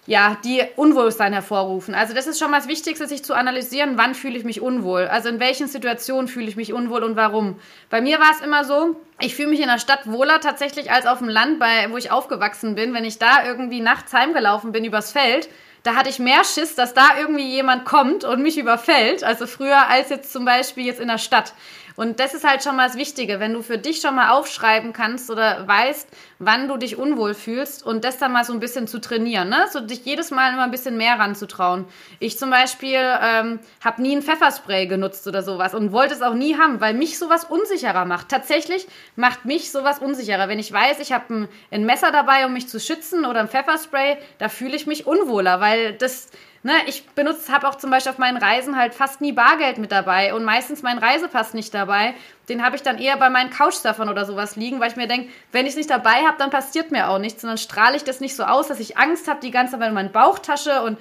ja, 0.06 0.36
die 0.44 0.62
Unwohlsein 0.76 1.32
hervorrufen. 1.32 1.94
Also 1.94 2.12
das 2.14 2.26
ist 2.26 2.38
schon 2.38 2.50
mal 2.50 2.58
das 2.58 2.68
Wichtigste, 2.68 3.06
sich 3.06 3.24
zu 3.24 3.32
analysieren, 3.34 3.96
wann 3.96 4.14
fühle 4.14 4.36
ich 4.36 4.44
mich 4.44 4.60
unwohl. 4.60 5.06
Also 5.06 5.30
in 5.30 5.40
welchen 5.40 5.66
Situationen 5.66 6.28
fühle 6.28 6.46
ich 6.46 6.56
mich 6.56 6.74
unwohl 6.74 7.02
und 7.02 7.16
warum. 7.16 7.58
Bei 7.88 8.02
mir 8.02 8.18
war 8.18 8.30
es 8.32 8.42
immer 8.42 8.64
so, 8.64 9.00
ich 9.20 9.34
fühle 9.34 9.48
mich 9.48 9.60
in 9.60 9.68
der 9.68 9.78
Stadt 9.78 10.06
wohler 10.06 10.40
tatsächlich 10.40 10.90
als 10.92 11.06
auf 11.06 11.18
dem 11.18 11.28
Land, 11.28 11.58
bei, 11.58 11.90
wo 11.90 11.96
ich 11.96 12.10
aufgewachsen 12.10 12.74
bin. 12.74 12.92
Wenn 12.92 13.04
ich 13.04 13.18
da 13.18 13.46
irgendwie 13.46 13.80
nachts 13.80 14.12
heimgelaufen 14.12 14.72
bin 14.72 14.84
übers 14.84 15.10
Feld, 15.10 15.48
da 15.84 15.94
hatte 15.94 16.08
ich 16.08 16.18
mehr 16.18 16.42
Schiss, 16.44 16.74
dass 16.74 16.94
da 16.94 17.18
irgendwie 17.18 17.46
jemand 17.46 17.84
kommt 17.84 18.24
und 18.24 18.42
mich 18.42 18.58
überfällt, 18.58 19.22
also 19.22 19.46
früher 19.46 19.86
als 19.88 20.08
jetzt 20.08 20.32
zum 20.32 20.44
Beispiel 20.46 20.86
jetzt 20.86 20.98
in 20.98 21.08
der 21.08 21.18
Stadt. 21.18 21.52
Und 21.96 22.18
das 22.18 22.34
ist 22.34 22.44
halt 22.44 22.62
schon 22.64 22.76
mal 22.76 22.88
das 22.88 22.96
Wichtige, 22.96 23.38
wenn 23.38 23.52
du 23.52 23.62
für 23.62 23.78
dich 23.78 24.00
schon 24.00 24.16
mal 24.16 24.30
aufschreiben 24.30 24.92
kannst 24.92 25.30
oder 25.30 25.66
weißt, 25.66 26.08
wann 26.38 26.66
du 26.68 26.76
dich 26.76 26.96
unwohl 26.96 27.34
fühlst 27.34 27.86
und 27.86 28.04
das 28.04 28.18
dann 28.18 28.32
mal 28.32 28.44
so 28.44 28.52
ein 28.52 28.60
bisschen 28.60 28.88
zu 28.88 29.00
trainieren, 29.00 29.48
ne? 29.48 29.66
so 29.70 29.80
dich 29.80 30.04
jedes 30.04 30.30
Mal 30.30 30.52
immer 30.52 30.64
ein 30.64 30.70
bisschen 30.70 30.96
mehr 30.96 31.18
ranzutrauen. 31.18 31.84
Ich 32.18 32.38
zum 32.38 32.50
Beispiel 32.50 32.98
ähm, 32.98 33.60
habe 33.84 34.02
nie 34.02 34.16
ein 34.16 34.22
Pfefferspray 34.22 34.86
genutzt 34.86 35.26
oder 35.28 35.42
sowas 35.42 35.74
und 35.74 35.92
wollte 35.92 36.14
es 36.14 36.22
auch 36.22 36.34
nie 36.34 36.56
haben, 36.58 36.80
weil 36.80 36.94
mich 36.94 37.18
sowas 37.18 37.44
unsicherer 37.44 38.04
macht. 38.04 38.28
Tatsächlich 38.28 38.86
macht 39.14 39.44
mich 39.44 39.70
sowas 39.70 40.00
unsicherer. 40.00 40.48
Wenn 40.48 40.58
ich 40.58 40.72
weiß, 40.72 40.98
ich 40.98 41.12
habe 41.12 41.32
ein, 41.32 41.48
ein 41.70 41.86
Messer 41.86 42.10
dabei, 42.10 42.46
um 42.46 42.52
mich 42.52 42.68
zu 42.68 42.80
schützen 42.80 43.24
oder 43.24 43.40
ein 43.40 43.48
Pfefferspray, 43.48 44.16
da 44.38 44.48
fühle 44.48 44.74
ich 44.74 44.86
mich 44.86 45.06
unwohler, 45.06 45.60
weil 45.60 45.92
das 45.92 46.28
ne, 46.64 46.72
ich 46.86 47.06
benutze, 47.10 47.52
habe 47.52 47.68
auch 47.68 47.76
zum 47.76 47.90
Beispiel 47.90 48.10
auf 48.10 48.18
meinen 48.18 48.38
Reisen 48.38 48.76
halt 48.76 48.94
fast 48.94 49.20
nie 49.20 49.32
Bargeld 49.32 49.78
mit 49.78 49.92
dabei 49.92 50.34
und 50.34 50.44
meistens 50.44 50.82
meinen 50.82 50.98
Reisepass 50.98 51.54
nicht 51.54 51.72
dabei. 51.72 52.14
Den 52.48 52.64
habe 52.64 52.74
ich 52.74 52.82
dann 52.82 52.98
eher 52.98 53.16
bei 53.16 53.30
meinen 53.30 53.50
Couchsurfern 53.50 54.08
oder 54.08 54.24
sowas 54.24 54.56
liegen, 54.56 54.80
weil 54.80 54.90
ich 54.90 54.96
mir 54.96 55.06
denke, 55.06 55.30
wenn 55.52 55.66
ich 55.66 55.72
es 55.72 55.76
nicht 55.76 55.90
dabei 55.90 56.24
habe, 56.26 56.36
dann 56.38 56.50
passiert 56.50 56.90
mir 56.90 57.08
auch 57.08 57.18
nichts 57.18 57.44
und 57.44 57.48
dann 57.50 57.58
strahle 57.58 57.96
ich 57.96 58.04
das 58.04 58.20
nicht 58.20 58.34
so 58.34 58.44
aus, 58.44 58.66
dass 58.66 58.80
ich 58.80 58.96
Angst 58.96 59.28
habe 59.28 59.40
die 59.40 59.50
ganze 59.50 59.78
Zeit 59.78 59.88
in 59.88 59.94
meiner 59.94 60.08
Bauchtasche 60.08 60.82
und 60.82 60.98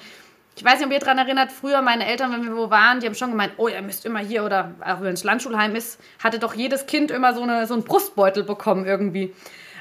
ich 0.55 0.63
weiß 0.63 0.77
nicht, 0.77 0.85
ob 0.85 0.93
ihr 0.93 0.99
daran 0.99 1.17
erinnert, 1.17 1.51
früher 1.51 1.81
meine 1.81 2.05
Eltern, 2.05 2.31
wenn 2.31 2.43
wir 2.43 2.55
wo 2.55 2.69
waren, 2.69 2.99
die 2.99 3.07
haben 3.07 3.15
schon 3.15 3.31
gemeint, 3.31 3.53
oh, 3.57 3.69
ihr 3.69 3.81
müsst 3.81 4.05
immer 4.05 4.19
hier 4.19 4.43
oder 4.43 4.75
auch 4.85 5.01
wenn 5.01 5.13
es 5.13 5.23
Landschulheim 5.23 5.75
ist, 5.75 5.99
hatte 6.23 6.37
doch 6.37 6.53
jedes 6.53 6.85
Kind 6.85 7.09
immer 7.09 7.33
so, 7.33 7.41
eine, 7.41 7.65
so 7.65 7.73
einen 7.73 7.83
Brustbeutel 7.83 8.43
bekommen 8.43 8.85
irgendwie. 8.85 9.33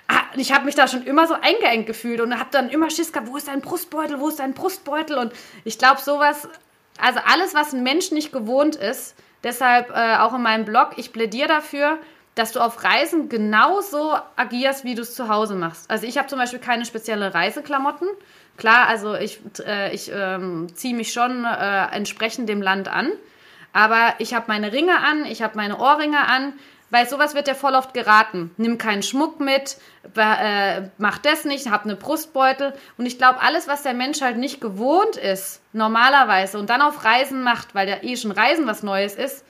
Ah, 0.08 0.22
ich 0.36 0.52
habe 0.52 0.64
mich 0.64 0.74
da 0.74 0.88
schon 0.88 1.04
immer 1.04 1.26
so 1.26 1.34
eingeengt 1.34 1.86
gefühlt 1.86 2.20
und 2.20 2.38
habe 2.38 2.50
dann 2.50 2.68
immer 2.68 2.90
Schiss 2.90 3.12
gehabt, 3.12 3.28
wo 3.28 3.36
ist 3.36 3.48
dein 3.48 3.60
Brustbeutel, 3.60 4.20
wo 4.20 4.28
ist 4.28 4.38
dein 4.38 4.54
Brustbeutel? 4.54 5.16
Und 5.16 5.32
ich 5.64 5.78
glaube, 5.78 6.00
sowas, 6.00 6.48
also 7.00 7.20
alles, 7.26 7.54
was 7.54 7.72
ein 7.72 7.82
Mensch 7.82 8.10
nicht 8.10 8.32
gewohnt 8.32 8.76
ist, 8.76 9.14
deshalb 9.44 9.90
äh, 9.90 10.16
auch 10.16 10.34
in 10.34 10.42
meinem 10.42 10.64
Blog, 10.64 10.92
ich 10.96 11.12
plädiere 11.12 11.48
dafür, 11.48 11.98
dass 12.34 12.52
du 12.52 12.60
auf 12.60 12.82
Reisen 12.82 13.28
genauso 13.28 14.14
agierst, 14.36 14.84
wie 14.84 14.94
du 14.94 15.02
es 15.02 15.14
zu 15.14 15.28
Hause 15.28 15.54
machst. 15.54 15.90
Also 15.90 16.06
ich 16.06 16.16
habe 16.16 16.28
zum 16.28 16.38
Beispiel 16.38 16.60
keine 16.60 16.86
spezielle 16.86 17.34
Reiseklamotten. 17.34 18.08
Klar, 18.56 18.88
also 18.88 19.14
ich, 19.14 19.40
äh, 19.66 19.94
ich 19.94 20.10
ähm, 20.14 20.68
ziehe 20.74 20.94
mich 20.94 21.12
schon 21.12 21.44
äh, 21.44 21.86
entsprechend 21.92 22.48
dem 22.48 22.62
Land 22.62 22.88
an. 22.88 23.12
Aber 23.72 24.14
ich 24.18 24.34
habe 24.34 24.46
meine 24.48 24.72
Ringe 24.72 24.98
an, 24.98 25.24
ich 25.24 25.42
habe 25.42 25.56
meine 25.56 25.78
Ohrringe 25.78 26.26
an, 26.26 26.54
weil 26.92 27.08
sowas 27.08 27.34
wird 27.34 27.48
ja 27.48 27.54
voll 27.54 27.74
oft 27.74 27.94
geraten. 27.94 28.50
Nimm 28.58 28.76
keinen 28.76 29.02
Schmuck 29.02 29.40
mit, 29.40 29.78
äh, 30.14 30.82
mach 30.98 31.16
das 31.16 31.46
nicht, 31.46 31.70
hab 31.70 31.84
eine 31.84 31.96
Brustbeutel. 31.96 32.74
Und 32.98 33.06
ich 33.06 33.16
glaube, 33.16 33.40
alles, 33.40 33.66
was 33.66 33.82
der 33.82 33.94
Mensch 33.94 34.20
halt 34.20 34.36
nicht 34.36 34.60
gewohnt 34.60 35.16
ist, 35.16 35.62
normalerweise, 35.72 36.58
und 36.58 36.68
dann 36.68 36.82
auf 36.82 37.02
Reisen 37.02 37.42
macht, 37.42 37.74
weil 37.74 37.86
der 37.86 38.04
eh 38.04 38.14
schon 38.18 38.30
Reisen 38.30 38.66
was 38.66 38.82
Neues 38.82 39.14
ist, 39.14 39.42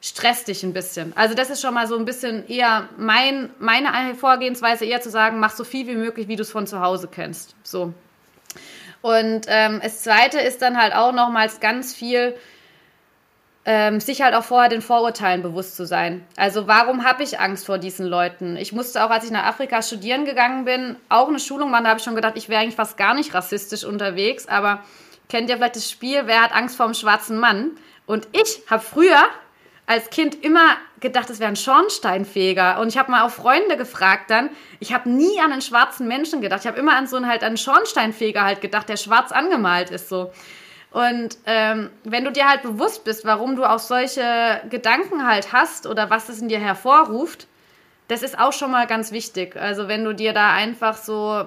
stresst 0.00 0.48
dich 0.48 0.64
ein 0.64 0.72
bisschen. 0.72 1.12
Also 1.16 1.36
das 1.36 1.50
ist 1.50 1.60
schon 1.62 1.72
mal 1.72 1.86
so 1.86 1.96
ein 1.96 2.04
bisschen 2.04 2.48
eher 2.48 2.88
mein, 2.96 3.50
meine 3.60 4.16
Vorgehensweise, 4.16 4.84
eher 4.84 5.00
zu 5.00 5.10
sagen, 5.10 5.38
mach 5.38 5.54
so 5.54 5.62
viel 5.62 5.86
wie 5.86 5.94
möglich, 5.94 6.26
wie 6.26 6.34
du 6.34 6.42
es 6.42 6.50
von 6.50 6.66
zu 6.66 6.80
Hause 6.80 7.08
kennst. 7.08 7.54
So. 7.62 7.94
Und 9.02 9.42
ähm, 9.46 9.78
das 9.80 10.02
Zweite 10.02 10.40
ist 10.40 10.62
dann 10.62 10.76
halt 10.76 10.96
auch 10.96 11.12
nochmals 11.12 11.60
ganz 11.60 11.94
viel 11.94 12.34
ähm, 13.70 14.00
sich 14.00 14.22
halt 14.22 14.34
auch 14.34 14.44
vorher 14.44 14.70
den 14.70 14.80
Vorurteilen 14.80 15.42
bewusst 15.42 15.76
zu 15.76 15.84
sein. 15.84 16.26
Also 16.36 16.66
warum 16.66 17.04
habe 17.04 17.22
ich 17.22 17.38
Angst 17.38 17.66
vor 17.66 17.76
diesen 17.76 18.06
Leuten? 18.06 18.56
Ich 18.56 18.72
musste 18.72 19.04
auch, 19.04 19.10
als 19.10 19.26
ich 19.26 19.30
nach 19.30 19.44
Afrika 19.44 19.82
studieren 19.82 20.24
gegangen 20.24 20.64
bin, 20.64 20.96
auch 21.10 21.28
eine 21.28 21.38
Schulung 21.38 21.70
machen, 21.70 21.84
da 21.84 21.90
habe 21.90 21.98
ich 21.98 22.04
schon 22.04 22.14
gedacht, 22.14 22.32
ich 22.36 22.48
wäre 22.48 22.62
eigentlich 22.62 22.76
fast 22.76 22.96
gar 22.96 23.12
nicht 23.12 23.34
rassistisch 23.34 23.84
unterwegs, 23.84 24.48
aber 24.48 24.82
kennt 25.28 25.50
ihr 25.50 25.56
vielleicht 25.56 25.76
das 25.76 25.90
Spiel, 25.90 26.22
wer 26.24 26.40
hat 26.40 26.54
Angst 26.54 26.78
vor 26.78 26.86
einem 26.86 26.94
schwarzen 26.94 27.38
Mann? 27.38 27.72
Und 28.06 28.26
ich 28.32 28.62
habe 28.70 28.82
früher 28.82 29.22
als 29.84 30.08
Kind 30.08 30.42
immer 30.42 30.78
gedacht, 31.00 31.28
es 31.28 31.38
wäre 31.38 31.50
ein 31.50 31.56
Schornsteinfeger. 31.56 32.80
Und 32.80 32.88
ich 32.88 32.96
habe 32.96 33.10
mal 33.10 33.26
auch 33.26 33.30
Freunde 33.30 33.76
gefragt 33.76 34.30
dann. 34.30 34.48
Ich 34.80 34.94
habe 34.94 35.10
nie 35.10 35.40
an 35.40 35.52
einen 35.52 35.60
schwarzen 35.60 36.08
Menschen 36.08 36.40
gedacht. 36.40 36.60
Ich 36.60 36.66
habe 36.66 36.78
immer 36.78 36.96
an 36.96 37.06
so 37.06 37.16
einen 37.16 37.28
halt 37.28 37.44
einen 37.44 37.58
Schornsteinfeger 37.58 38.42
halt 38.42 38.62
gedacht, 38.62 38.88
der 38.88 38.96
schwarz 38.96 39.30
angemalt 39.30 39.90
ist 39.90 40.08
so. 40.08 40.32
Und 40.90 41.36
ähm, 41.44 41.90
wenn 42.04 42.24
du 42.24 42.32
dir 42.32 42.48
halt 42.48 42.62
bewusst 42.62 43.04
bist, 43.04 43.24
warum 43.24 43.56
du 43.56 43.64
auch 43.64 43.78
solche 43.78 44.62
Gedanken 44.70 45.26
halt 45.26 45.52
hast 45.52 45.86
oder 45.86 46.08
was 46.08 46.28
es 46.28 46.40
in 46.40 46.48
dir 46.48 46.58
hervorruft, 46.58 47.46
das 48.08 48.22
ist 48.22 48.38
auch 48.38 48.52
schon 48.52 48.70
mal 48.70 48.86
ganz 48.86 49.12
wichtig. 49.12 49.54
Also 49.56 49.86
wenn 49.86 50.02
du 50.02 50.14
dir 50.14 50.32
da 50.32 50.52
einfach 50.52 50.96
so 50.96 51.44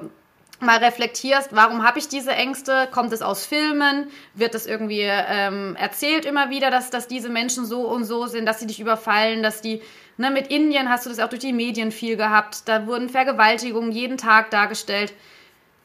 mal 0.59 0.77
reflektierst, 0.77 1.55
warum 1.55 1.83
habe 1.83 1.97
ich 1.97 2.07
diese 2.07 2.33
Ängste? 2.33 2.87
Kommt 2.91 3.11
es 3.13 3.23
aus 3.23 3.45
Filmen? 3.45 4.11
Wird 4.35 4.53
es 4.53 4.67
irgendwie 4.67 5.01
ähm, 5.01 5.75
erzählt 5.75 6.23
immer 6.23 6.51
wieder, 6.51 6.69
dass, 6.69 6.91
dass 6.91 7.07
diese 7.07 7.29
Menschen 7.29 7.65
so 7.65 7.87
und 7.87 8.03
so 8.03 8.27
sind, 8.27 8.45
dass 8.45 8.59
sie 8.59 8.67
dich 8.67 8.79
überfallen, 8.79 9.41
dass 9.41 9.61
die, 9.61 9.81
ne, 10.17 10.29
mit 10.29 10.47
Indien 10.47 10.87
hast 10.89 11.07
du 11.07 11.09
das 11.09 11.19
auch 11.19 11.29
durch 11.29 11.41
die 11.41 11.51
Medien 11.51 11.91
viel 11.91 12.15
gehabt, 12.15 12.67
da 12.67 12.85
wurden 12.85 13.09
Vergewaltigungen 13.09 13.91
jeden 13.91 14.17
Tag 14.17 14.51
dargestellt. 14.51 15.13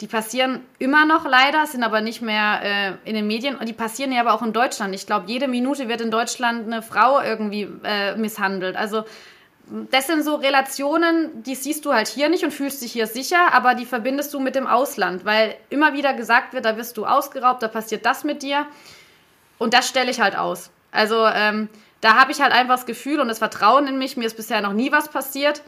Die 0.03 0.07
passieren 0.07 0.61
immer 0.78 1.07
noch 1.07 1.24
leider, 1.24 1.66
sind 1.66 1.82
aber 1.82 2.03
nicht 2.03 2.20
mehr 2.20 2.61
äh, 2.62 3.09
in 3.09 3.14
den 3.14 3.26
Medien. 3.26 3.57
Und 3.57 3.66
die 3.66 3.72
passieren 3.72 4.12
ja 4.12 4.20
aber 4.20 4.34
auch 4.34 4.42
in 4.42 4.53
Deutschland. 4.53 4.94
Ich 4.94 5.07
glaube, 5.07 5.24
jede 5.28 5.49
Minute 5.49 5.88
wird 5.88 6.03
in 6.03 6.11
Deutschland 6.11 6.66
eine 6.66 6.82
Frau 6.82 7.20
irgendwie 7.20 7.66
äh, 7.82 8.14
misshandelt. 8.16 8.76
Also 8.76 9.05
das 9.90 10.07
sind 10.07 10.22
so 10.22 10.36
Relationen, 10.36 11.42
die 11.42 11.55
siehst 11.55 11.84
du 11.84 11.92
halt 11.92 12.09
hier 12.09 12.28
nicht 12.28 12.44
und 12.44 12.53
fühlst 12.53 12.82
dich 12.82 12.92
hier 12.92 13.07
sicher, 13.07 13.53
aber 13.53 13.74
die 13.74 13.84
verbindest 13.86 14.32
du 14.32 14.38
mit 14.38 14.55
dem 14.55 14.66
Ausland, 14.66 15.24
weil 15.24 15.57
immer 15.70 15.92
wieder 15.92 16.14
gesagt 16.14 16.53
wird, 16.53 16.64
da 16.64 16.76
wirst 16.76 16.97
du 16.97 17.05
ausgeraubt, 17.05 17.62
da 17.62 17.68
passiert 17.68 18.07
das 18.07 18.22
mit 18.22 18.42
dir. 18.42 18.66
Und 19.59 19.74
das 19.74 19.88
stelle 19.88 20.11
ich 20.11 20.20
halt 20.20 20.36
aus. 20.36 20.70
Also 20.92 21.26
ähm, 21.26 21.68
da 22.01 22.14
habe 22.14 22.30
ich 22.30 22.40
halt 22.40 22.53
einfach 22.53 22.76
das 22.76 22.86
Gefühl 22.86 23.18
und 23.18 23.28
das 23.28 23.38
Vertrauen 23.38 23.88
in 23.88 23.99
mich, 23.99 24.16
mir 24.16 24.26
ist 24.26 24.36
bisher 24.36 24.61
noch 24.61 24.72
nie 24.72 24.92
was 24.92 25.09
passiert. 25.09 25.62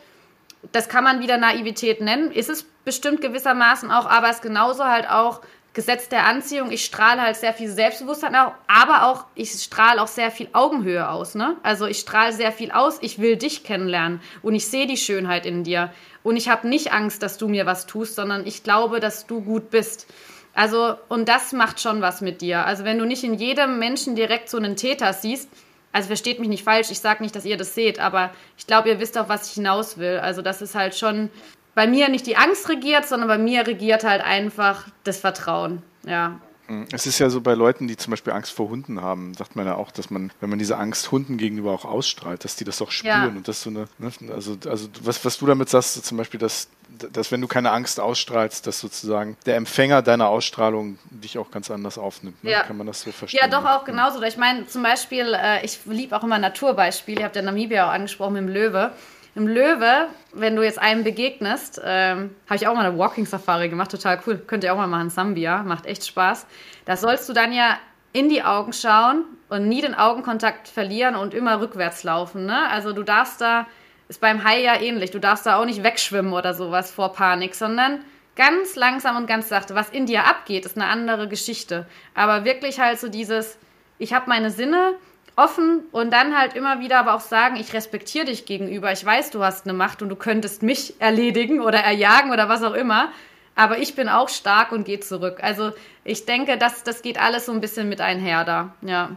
Das 0.72 0.88
kann 0.88 1.04
man 1.04 1.20
wieder 1.20 1.38
Naivität 1.38 2.00
nennen, 2.00 2.30
ist 2.30 2.50
es 2.50 2.64
bestimmt 2.84 3.20
gewissermaßen 3.20 3.90
auch, 3.90 4.06
aber 4.06 4.28
es 4.28 4.36
ist 4.36 4.42
genauso 4.42 4.84
halt 4.84 5.08
auch 5.08 5.40
Gesetz 5.74 6.08
der 6.08 6.26
Anziehung. 6.26 6.72
Ich 6.72 6.84
strahle 6.84 7.22
halt 7.22 7.36
sehr 7.36 7.52
viel 7.52 7.68
Selbstbewusstsein 7.68 8.34
auch, 8.34 8.52
aber 8.66 9.06
auch, 9.06 9.26
ich 9.34 9.52
strahle 9.52 10.02
auch 10.02 10.08
sehr 10.08 10.30
viel 10.30 10.48
Augenhöhe 10.52 11.08
aus. 11.08 11.34
Ne? 11.34 11.56
Also 11.62 11.86
ich 11.86 12.00
strahle 12.00 12.32
sehr 12.32 12.50
viel 12.50 12.72
aus, 12.72 12.98
ich 13.00 13.20
will 13.20 13.36
dich 13.36 13.62
kennenlernen 13.62 14.20
und 14.42 14.54
ich 14.54 14.66
sehe 14.66 14.86
die 14.86 14.96
Schönheit 14.96 15.46
in 15.46 15.62
dir. 15.62 15.92
Und 16.24 16.36
ich 16.36 16.48
habe 16.48 16.66
nicht 16.68 16.92
Angst, 16.92 17.22
dass 17.22 17.38
du 17.38 17.46
mir 17.46 17.64
was 17.64 17.86
tust, 17.86 18.16
sondern 18.16 18.46
ich 18.46 18.64
glaube, 18.64 18.98
dass 18.98 19.26
du 19.26 19.40
gut 19.40 19.70
bist. 19.70 20.06
Also, 20.52 20.96
und 21.08 21.28
das 21.28 21.52
macht 21.52 21.80
schon 21.80 22.00
was 22.00 22.20
mit 22.20 22.40
dir. 22.40 22.66
Also, 22.66 22.84
wenn 22.84 22.98
du 22.98 23.04
nicht 23.04 23.22
in 23.22 23.34
jedem 23.34 23.78
Menschen 23.78 24.16
direkt 24.16 24.48
so 24.48 24.56
einen 24.56 24.74
Täter 24.74 25.12
siehst, 25.12 25.48
also 25.92 26.08
versteht 26.08 26.38
mich 26.38 26.48
nicht 26.48 26.64
falsch, 26.64 26.90
ich 26.90 27.00
sage 27.00 27.22
nicht, 27.22 27.34
dass 27.34 27.44
ihr 27.44 27.56
das 27.56 27.74
seht, 27.74 27.98
aber 27.98 28.30
ich 28.56 28.66
glaube, 28.66 28.88
ihr 28.88 29.00
wisst 29.00 29.16
auch, 29.18 29.28
was 29.28 29.48
ich 29.48 29.54
hinaus 29.54 29.98
will. 29.98 30.18
Also, 30.18 30.42
das 30.42 30.62
ist 30.62 30.74
halt 30.74 30.94
schon 30.94 31.30
bei 31.74 31.86
mir 31.86 32.08
nicht 32.08 32.26
die 32.26 32.36
Angst 32.36 32.68
regiert, 32.68 33.06
sondern 33.06 33.28
bei 33.28 33.38
mir 33.38 33.66
regiert 33.66 34.04
halt 34.04 34.22
einfach 34.22 34.86
das 35.04 35.18
Vertrauen. 35.18 35.82
Ja. 36.06 36.40
Mhm. 36.68 36.86
Es 36.92 37.06
ist 37.06 37.18
ja 37.18 37.30
so 37.30 37.40
bei 37.40 37.54
Leuten, 37.54 37.88
die 37.88 37.96
zum 37.96 38.10
Beispiel 38.10 38.32
Angst 38.32 38.52
vor 38.52 38.68
Hunden 38.68 39.00
haben, 39.00 39.34
sagt 39.34 39.56
man 39.56 39.66
ja 39.66 39.74
auch, 39.74 39.90
dass 39.90 40.10
man, 40.10 40.30
wenn 40.40 40.50
man 40.50 40.58
diese 40.58 40.76
Angst 40.76 41.10
Hunden 41.10 41.38
gegenüber 41.38 41.72
auch 41.72 41.84
ausstrahlt, 41.84 42.44
dass 42.44 42.56
die 42.56 42.64
das 42.64 42.80
auch 42.82 42.90
spüren 42.90 43.22
ja. 43.22 43.28
und 43.28 43.48
das 43.48 43.62
so 43.62 43.70
eine, 43.70 43.88
ne, 43.98 44.12
also, 44.32 44.56
also 44.68 44.88
was, 45.02 45.24
was 45.24 45.38
du 45.38 45.46
damit 45.46 45.70
sagst, 45.70 46.04
zum 46.04 46.18
Beispiel, 46.18 46.38
dass, 46.38 46.68
dass 47.12 47.32
wenn 47.32 47.40
du 47.40 47.48
keine 47.48 47.70
Angst 47.70 48.00
ausstrahlst, 48.00 48.66
dass 48.66 48.80
sozusagen 48.80 49.36
der 49.46 49.56
Empfänger 49.56 50.02
deiner 50.02 50.28
Ausstrahlung 50.28 50.98
dich 51.10 51.38
auch 51.38 51.50
ganz 51.50 51.70
anders 51.70 51.96
aufnimmt. 51.96 52.42
Ne? 52.44 52.50
Ja. 52.50 52.62
Kann 52.62 52.76
man 52.76 52.86
das 52.86 53.00
so 53.00 53.12
verstehen? 53.12 53.40
Ja, 53.42 53.48
doch 53.48 53.66
auch 53.66 53.84
genauso. 53.84 54.22
Ich 54.22 54.36
meine, 54.36 54.66
zum 54.66 54.82
Beispiel, 54.82 55.34
äh, 55.34 55.64
ich 55.64 55.80
liebe 55.86 56.16
auch 56.16 56.22
immer 56.22 56.38
Naturbeispiele. 56.38 57.20
Ihr 57.20 57.24
habt 57.24 57.36
ja 57.36 57.42
Namibia 57.42 57.88
auch 57.88 57.92
angesprochen 57.92 58.34
mit 58.34 58.42
dem 58.42 58.48
Löwe. 58.48 58.92
Im 59.34 59.46
Löwe, 59.46 60.08
wenn 60.32 60.56
du 60.56 60.62
jetzt 60.62 60.78
einem 60.78 61.04
begegnest, 61.04 61.80
ähm, 61.84 62.34
habe 62.46 62.56
ich 62.56 62.66
auch 62.66 62.74
mal 62.74 62.84
eine 62.84 62.98
Walking 62.98 63.26
Safari 63.26 63.68
gemacht, 63.68 63.90
total 63.90 64.20
cool. 64.26 64.38
Könnt 64.38 64.64
ihr 64.64 64.72
auch 64.72 64.76
mal 64.76 64.86
machen, 64.86 65.10
Sambia, 65.10 65.62
macht 65.62 65.86
echt 65.86 66.06
Spaß. 66.06 66.46
Da 66.84 66.96
sollst 66.96 67.28
du 67.28 67.32
dann 67.32 67.52
ja 67.52 67.78
in 68.12 68.28
die 68.28 68.42
Augen 68.42 68.72
schauen 68.72 69.24
und 69.48 69.68
nie 69.68 69.80
den 69.80 69.94
Augenkontakt 69.94 70.68
verlieren 70.68 71.14
und 71.14 71.34
immer 71.34 71.60
rückwärts 71.60 72.04
laufen. 72.04 72.46
Ne? 72.46 72.68
Also 72.70 72.92
du 72.92 73.02
darfst 73.02 73.40
da, 73.40 73.66
ist 74.08 74.20
beim 74.20 74.44
Hai 74.44 74.62
ja 74.62 74.80
ähnlich, 74.80 75.10
du 75.10 75.20
darfst 75.20 75.46
da 75.46 75.60
auch 75.60 75.64
nicht 75.64 75.82
wegschwimmen 75.82 76.32
oder 76.32 76.54
sowas 76.54 76.90
vor 76.90 77.12
Panik, 77.12 77.54
sondern 77.54 78.00
ganz 78.34 78.76
langsam 78.76 79.16
und 79.16 79.26
ganz 79.26 79.48
sachte. 79.48 79.74
Was 79.74 79.90
in 79.90 80.06
dir 80.06 80.24
abgeht, 80.24 80.64
ist 80.64 80.76
eine 80.76 80.86
andere 80.86 81.28
Geschichte. 81.28 81.86
Aber 82.14 82.44
wirklich 82.44 82.80
halt 82.80 82.98
so 82.98 83.08
dieses, 83.08 83.58
ich 83.98 84.14
habe 84.14 84.28
meine 84.28 84.50
Sinne, 84.50 84.94
offen 85.38 85.84
und 85.92 86.12
dann 86.12 86.36
halt 86.36 86.54
immer 86.54 86.80
wieder 86.80 86.98
aber 86.98 87.14
auch 87.14 87.20
sagen, 87.20 87.56
ich 87.56 87.72
respektiere 87.72 88.26
dich 88.26 88.44
gegenüber, 88.44 88.90
ich 88.92 89.04
weiß, 89.04 89.30
du 89.30 89.42
hast 89.42 89.66
eine 89.66 89.72
Macht 89.72 90.02
und 90.02 90.08
du 90.08 90.16
könntest 90.16 90.62
mich 90.62 91.00
erledigen 91.00 91.60
oder 91.60 91.78
erjagen 91.78 92.32
oder 92.32 92.48
was 92.48 92.64
auch 92.64 92.74
immer, 92.74 93.10
aber 93.54 93.78
ich 93.78 93.94
bin 93.94 94.08
auch 94.08 94.28
stark 94.28 94.72
und 94.72 94.84
gehe 94.84 95.00
zurück. 95.00 95.38
Also 95.40 95.72
ich 96.04 96.26
denke, 96.26 96.58
das, 96.58 96.82
das 96.82 97.02
geht 97.02 97.20
alles 97.20 97.46
so 97.46 97.52
ein 97.52 97.60
bisschen 97.60 97.88
mit 97.88 98.00
einher 98.00 98.44
da, 98.44 98.74
ja. 98.82 99.10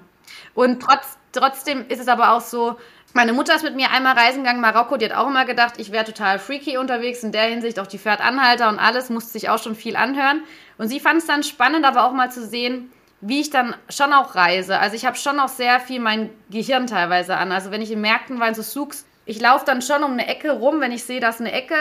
Und 0.53 0.81
trotz, 0.83 1.17
trotzdem 1.31 1.85
ist 1.89 1.99
es 1.99 2.07
aber 2.07 2.33
auch 2.33 2.41
so, 2.41 2.77
meine 3.13 3.33
Mutter 3.33 3.55
ist 3.55 3.63
mit 3.63 3.75
mir 3.75 3.89
einmal 3.89 4.15
reisen 4.15 4.43
gegangen, 4.43 4.61
Marokko, 4.61 4.97
die 4.97 5.05
hat 5.05 5.17
auch 5.17 5.27
immer 5.27 5.45
gedacht, 5.45 5.73
ich 5.77 5.91
wäre 5.91 6.05
total 6.05 6.37
freaky 6.37 6.77
unterwegs, 6.77 7.23
in 7.23 7.31
der 7.31 7.43
Hinsicht 7.45 7.79
auch 7.79 7.87
die 7.87 7.97
fährt 7.97 8.21
Anhalter 8.21 8.69
und 8.69 8.79
alles, 8.79 9.09
musste 9.09 9.31
sich 9.31 9.49
auch 9.49 9.61
schon 9.61 9.75
viel 9.75 9.95
anhören. 9.95 10.43
Und 10.77 10.87
sie 10.87 10.99
fand 10.99 11.17
es 11.17 11.25
dann 11.25 11.43
spannend, 11.43 11.83
aber 11.83 12.05
auch 12.05 12.13
mal 12.13 12.31
zu 12.31 12.45
sehen, 12.45 12.91
wie 13.21 13.41
ich 13.41 13.49
dann 13.51 13.75
schon 13.89 14.13
auch 14.13 14.35
reise. 14.35 14.79
Also 14.79 14.95
ich 14.95 15.05
habe 15.05 15.15
schon 15.15 15.39
auch 15.39 15.47
sehr 15.47 15.79
viel 15.79 15.99
mein 15.99 16.29
Gehirn 16.49 16.87
teilweise 16.87 17.37
an. 17.37 17.51
Also 17.51 17.71
wenn 17.71 17.81
ich 17.81 17.91
in 17.91 18.01
Märkten 18.01 18.39
war, 18.39 18.53
so 18.53 18.63
Souks, 18.63 19.05
ich 19.25 19.39
laufe 19.39 19.65
dann 19.65 19.81
schon 19.81 20.03
um 20.03 20.13
eine 20.13 20.27
Ecke 20.27 20.51
rum, 20.51 20.81
wenn 20.81 20.91
ich 20.91 21.03
sehe, 21.03 21.19
dass 21.19 21.39
eine 21.39 21.51
Ecke 21.51 21.75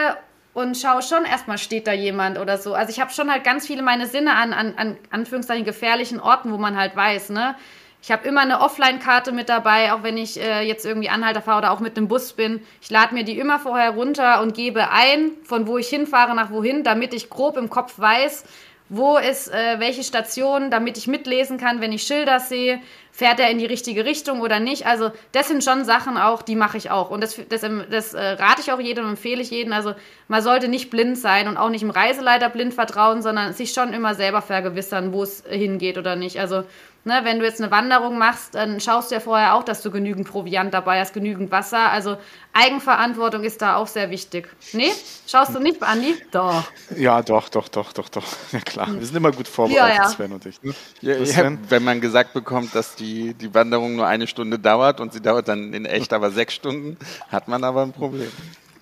und 0.52 0.76
schaue 0.76 1.02
schon 1.02 1.24
erstmal, 1.24 1.58
steht 1.58 1.86
da 1.86 1.92
jemand 1.92 2.38
oder 2.38 2.58
so. 2.58 2.74
Also 2.74 2.90
ich 2.90 3.00
habe 3.00 3.10
schon 3.10 3.30
halt 3.30 3.44
ganz 3.44 3.66
viele 3.66 3.82
meine 3.82 4.06
Sinne 4.06 4.34
an, 4.34 4.52
an, 4.52 4.74
an 4.76 4.96
Anführungszeichen 5.10 5.64
gefährlichen 5.64 6.20
Orten, 6.20 6.52
wo 6.52 6.58
man 6.58 6.76
halt 6.76 6.94
weiß, 6.94 7.30
ne? 7.30 7.56
Ich 8.02 8.10
habe 8.10 8.26
immer 8.26 8.40
eine 8.40 8.60
Offline-Karte 8.60 9.30
mit 9.30 9.50
dabei, 9.50 9.92
auch 9.92 10.02
wenn 10.02 10.16
ich 10.16 10.40
äh, 10.40 10.62
jetzt 10.62 10.86
irgendwie 10.86 11.10
Anhalter 11.10 11.42
fahre 11.42 11.58
oder 11.58 11.70
auch 11.70 11.80
mit 11.80 11.98
einem 11.98 12.08
Bus 12.08 12.32
bin. 12.32 12.62
Ich 12.80 12.88
lade 12.88 13.12
mir 13.12 13.24
die 13.24 13.38
immer 13.38 13.58
vorher 13.58 13.90
runter 13.90 14.40
und 14.40 14.54
gebe 14.54 14.90
ein, 14.90 15.32
von 15.44 15.66
wo 15.66 15.76
ich 15.76 15.88
hinfahre 15.88 16.34
nach 16.34 16.50
wohin, 16.50 16.82
damit 16.82 17.12
ich 17.12 17.28
grob 17.28 17.58
im 17.58 17.68
Kopf 17.68 17.98
weiß, 17.98 18.44
wo 18.90 19.18
ist 19.18 19.48
äh, 19.52 19.78
welche 19.78 20.02
Station, 20.02 20.70
damit 20.70 20.98
ich 20.98 21.06
mitlesen 21.06 21.58
kann, 21.58 21.80
wenn 21.80 21.92
ich 21.92 22.02
Schilder 22.02 22.40
sehe, 22.40 22.80
fährt 23.12 23.38
er 23.38 23.48
in 23.48 23.58
die 23.58 23.66
richtige 23.66 24.04
Richtung 24.04 24.40
oder 24.40 24.58
nicht. 24.58 24.84
Also 24.84 25.12
das 25.30 25.46
sind 25.46 25.62
schon 25.62 25.84
Sachen 25.84 26.16
auch, 26.16 26.42
die 26.42 26.56
mache 26.56 26.76
ich 26.76 26.90
auch. 26.90 27.10
Und 27.10 27.22
das, 27.22 27.40
das, 27.48 27.64
das 27.88 28.14
äh, 28.14 28.20
rate 28.20 28.62
ich 28.62 28.72
auch 28.72 28.80
jedem, 28.80 29.08
empfehle 29.08 29.42
ich 29.42 29.50
jedem. 29.50 29.72
Also 29.72 29.94
man 30.26 30.42
sollte 30.42 30.66
nicht 30.66 30.90
blind 30.90 31.16
sein 31.16 31.46
und 31.46 31.56
auch 31.56 31.70
nicht 31.70 31.82
im 31.82 31.90
Reiseleiter 31.90 32.48
blind 32.48 32.74
vertrauen, 32.74 33.22
sondern 33.22 33.52
sich 33.52 33.72
schon 33.72 33.92
immer 33.92 34.16
selber 34.16 34.42
vergewissern, 34.42 35.12
wo 35.12 35.22
es 35.22 35.44
hingeht 35.48 35.96
oder 35.96 36.16
nicht. 36.16 36.40
Also 36.40 36.64
Ne, 37.02 37.20
wenn 37.24 37.38
du 37.38 37.46
jetzt 37.46 37.62
eine 37.62 37.70
Wanderung 37.70 38.18
machst, 38.18 38.54
dann 38.54 38.78
schaust 38.78 39.10
du 39.10 39.14
ja 39.14 39.20
vorher 39.20 39.54
auch, 39.54 39.62
dass 39.62 39.80
du 39.80 39.90
genügend 39.90 40.28
Proviant 40.28 40.74
dabei 40.74 41.00
hast, 41.00 41.14
genügend 41.14 41.50
Wasser. 41.50 41.90
Also 41.90 42.18
Eigenverantwortung 42.52 43.42
ist 43.42 43.62
da 43.62 43.76
auch 43.76 43.86
sehr 43.86 44.10
wichtig. 44.10 44.48
Nee? 44.74 44.92
Schaust 45.26 45.54
du 45.54 45.60
nicht, 45.60 45.82
Andi? 45.82 46.14
Doch. 46.30 46.62
Ja, 46.94 47.22
doch, 47.22 47.48
doch, 47.48 47.68
doch, 47.68 47.94
doch, 47.94 48.10
doch. 48.10 48.24
Ja 48.52 48.60
klar. 48.60 48.88
Wir 48.92 49.06
sind 49.06 49.16
immer 49.16 49.32
gut 49.32 49.48
vorbereitet, 49.48 49.96
ja, 49.96 50.02
ja. 50.02 50.08
Sven 50.10 50.32
und 50.32 50.44
ich. 50.44 50.62
Ne? 50.62 50.74
Ja, 51.00 51.16
ja, 51.16 51.52
wenn 51.70 51.84
man 51.84 52.02
gesagt 52.02 52.34
bekommt, 52.34 52.74
dass 52.74 52.96
die, 52.96 53.32
die 53.32 53.54
Wanderung 53.54 53.96
nur 53.96 54.06
eine 54.06 54.26
Stunde 54.26 54.58
dauert 54.58 55.00
und 55.00 55.14
sie 55.14 55.22
dauert 55.22 55.48
dann 55.48 55.72
in 55.72 55.86
echt 55.86 56.12
aber 56.12 56.30
sechs 56.30 56.52
Stunden, 56.52 56.98
hat 57.30 57.48
man 57.48 57.64
aber 57.64 57.82
ein 57.82 57.92
Problem. 57.92 58.30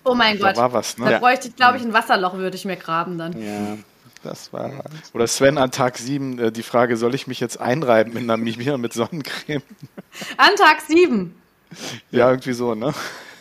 Oh 0.03 0.13
mein 0.13 0.37
da 0.39 0.47
Gott. 0.47 0.57
War 0.57 0.73
was, 0.73 0.97
ne? 0.97 1.09
Da 1.09 1.19
bräuchte 1.19 1.47
ich, 1.47 1.55
glaube 1.55 1.77
ich, 1.77 1.83
ein 1.83 1.93
Wasserloch, 1.93 2.33
würde 2.33 2.57
ich 2.57 2.65
mir 2.65 2.75
graben 2.75 3.17
dann. 3.17 3.41
Ja. 3.41 3.77
Das 4.23 4.51
war. 4.51 4.71
Oder 5.13 5.27
Sven 5.27 5.57
an 5.57 5.71
Tag 5.71 5.97
7 5.97 6.39
äh, 6.39 6.51
die 6.51 6.63
Frage: 6.63 6.97
Soll 6.97 7.15
ich 7.15 7.27
mich 7.27 7.39
jetzt 7.39 7.59
einreiben 7.59 8.15
in 8.17 8.25
Namibia 8.25 8.77
mit 8.77 8.93
Sonnencreme? 8.93 9.63
An 10.37 10.55
Tag 10.57 10.81
7? 10.81 11.35
Ja, 12.11 12.29
irgendwie 12.29 12.53
so, 12.53 12.75
ne? 12.75 12.93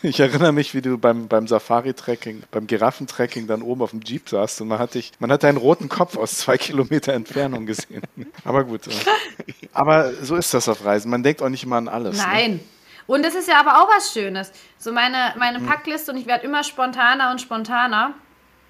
Ich 0.03 0.21
erinnere 0.21 0.53
mich, 0.53 0.75
wie 0.75 0.83
du 0.83 0.97
beim, 0.97 1.27
beim 1.27 1.49
Safari-Trekking, 1.49 2.45
beim 2.53 2.69
Giraffentrekking 2.69 3.49
dann 3.49 3.63
oben 3.63 3.83
auf 3.83 3.91
dem 3.91 4.01
Jeep 4.01 4.29
saßt 4.29 4.61
und 4.61 4.69
man 4.69 4.79
hat 4.79 4.95
dich, 4.95 5.13
man 5.19 5.33
hat 5.33 5.43
deinen 5.43 5.57
roten 5.57 5.89
Kopf 5.89 6.17
aus 6.17 6.35
zwei 6.35 6.57
Kilometer 6.59 7.13
Entfernung 7.15 7.67
gesehen. 7.67 8.03
Aber 8.45 8.65
gut. 8.65 8.87
Äh. 8.87 8.91
Aber 9.73 10.13
so 10.15 10.37
ist 10.37 10.55
das 10.55 10.69
auf 10.69 10.85
Reisen. 10.85 11.11
Man 11.11 11.23
denkt 11.23 11.43
auch 11.43 11.49
nicht 11.49 11.65
immer 11.65 11.77
an 11.77 11.89
alles. 11.89 12.19
Ne? 12.19 12.23
Nein. 12.23 12.53
Ne? 12.53 12.61
Und 13.09 13.25
es 13.25 13.35
ist 13.35 13.49
ja 13.49 13.59
aber 13.59 13.81
auch 13.81 13.89
was 13.89 14.13
Schönes. 14.13 14.53
So 14.77 14.93
meine, 14.93 15.35
meine 15.39 15.61
hm. 15.61 15.67
Packliste 15.67 16.13
und 16.13 16.19
ich 16.19 16.27
werde 16.27 16.45
immer 16.45 16.63
spontaner 16.63 17.31
und 17.31 17.41
spontaner 17.41 18.13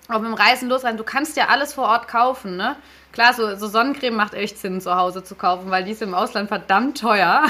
auch 0.09 0.21
mit 0.21 0.31
dem 0.31 0.35
Reisen 0.35 0.69
losreisen, 0.69 0.97
du 0.97 1.05
kannst 1.05 1.37
ja 1.37 1.49
alles 1.49 1.75
vor 1.75 1.85
Ort 1.85 2.09
kaufen, 2.09 2.57
ne? 2.57 2.77
Klar, 3.13 3.35
so, 3.35 3.57
so 3.57 3.69
Sonnencreme 3.69 4.15
macht 4.15 4.35
echt 4.35 4.59
Sinn, 4.59 4.81
zu 4.81 4.95
Hause 4.95 5.25
zu 5.25 5.35
kaufen, 5.35 5.71
weil 5.71 5.85
die 5.85 5.93
ist 5.93 6.03
im 6.03 6.15
Ausland 6.15 6.49
verdammt 6.49 7.01
teuer. 7.01 7.45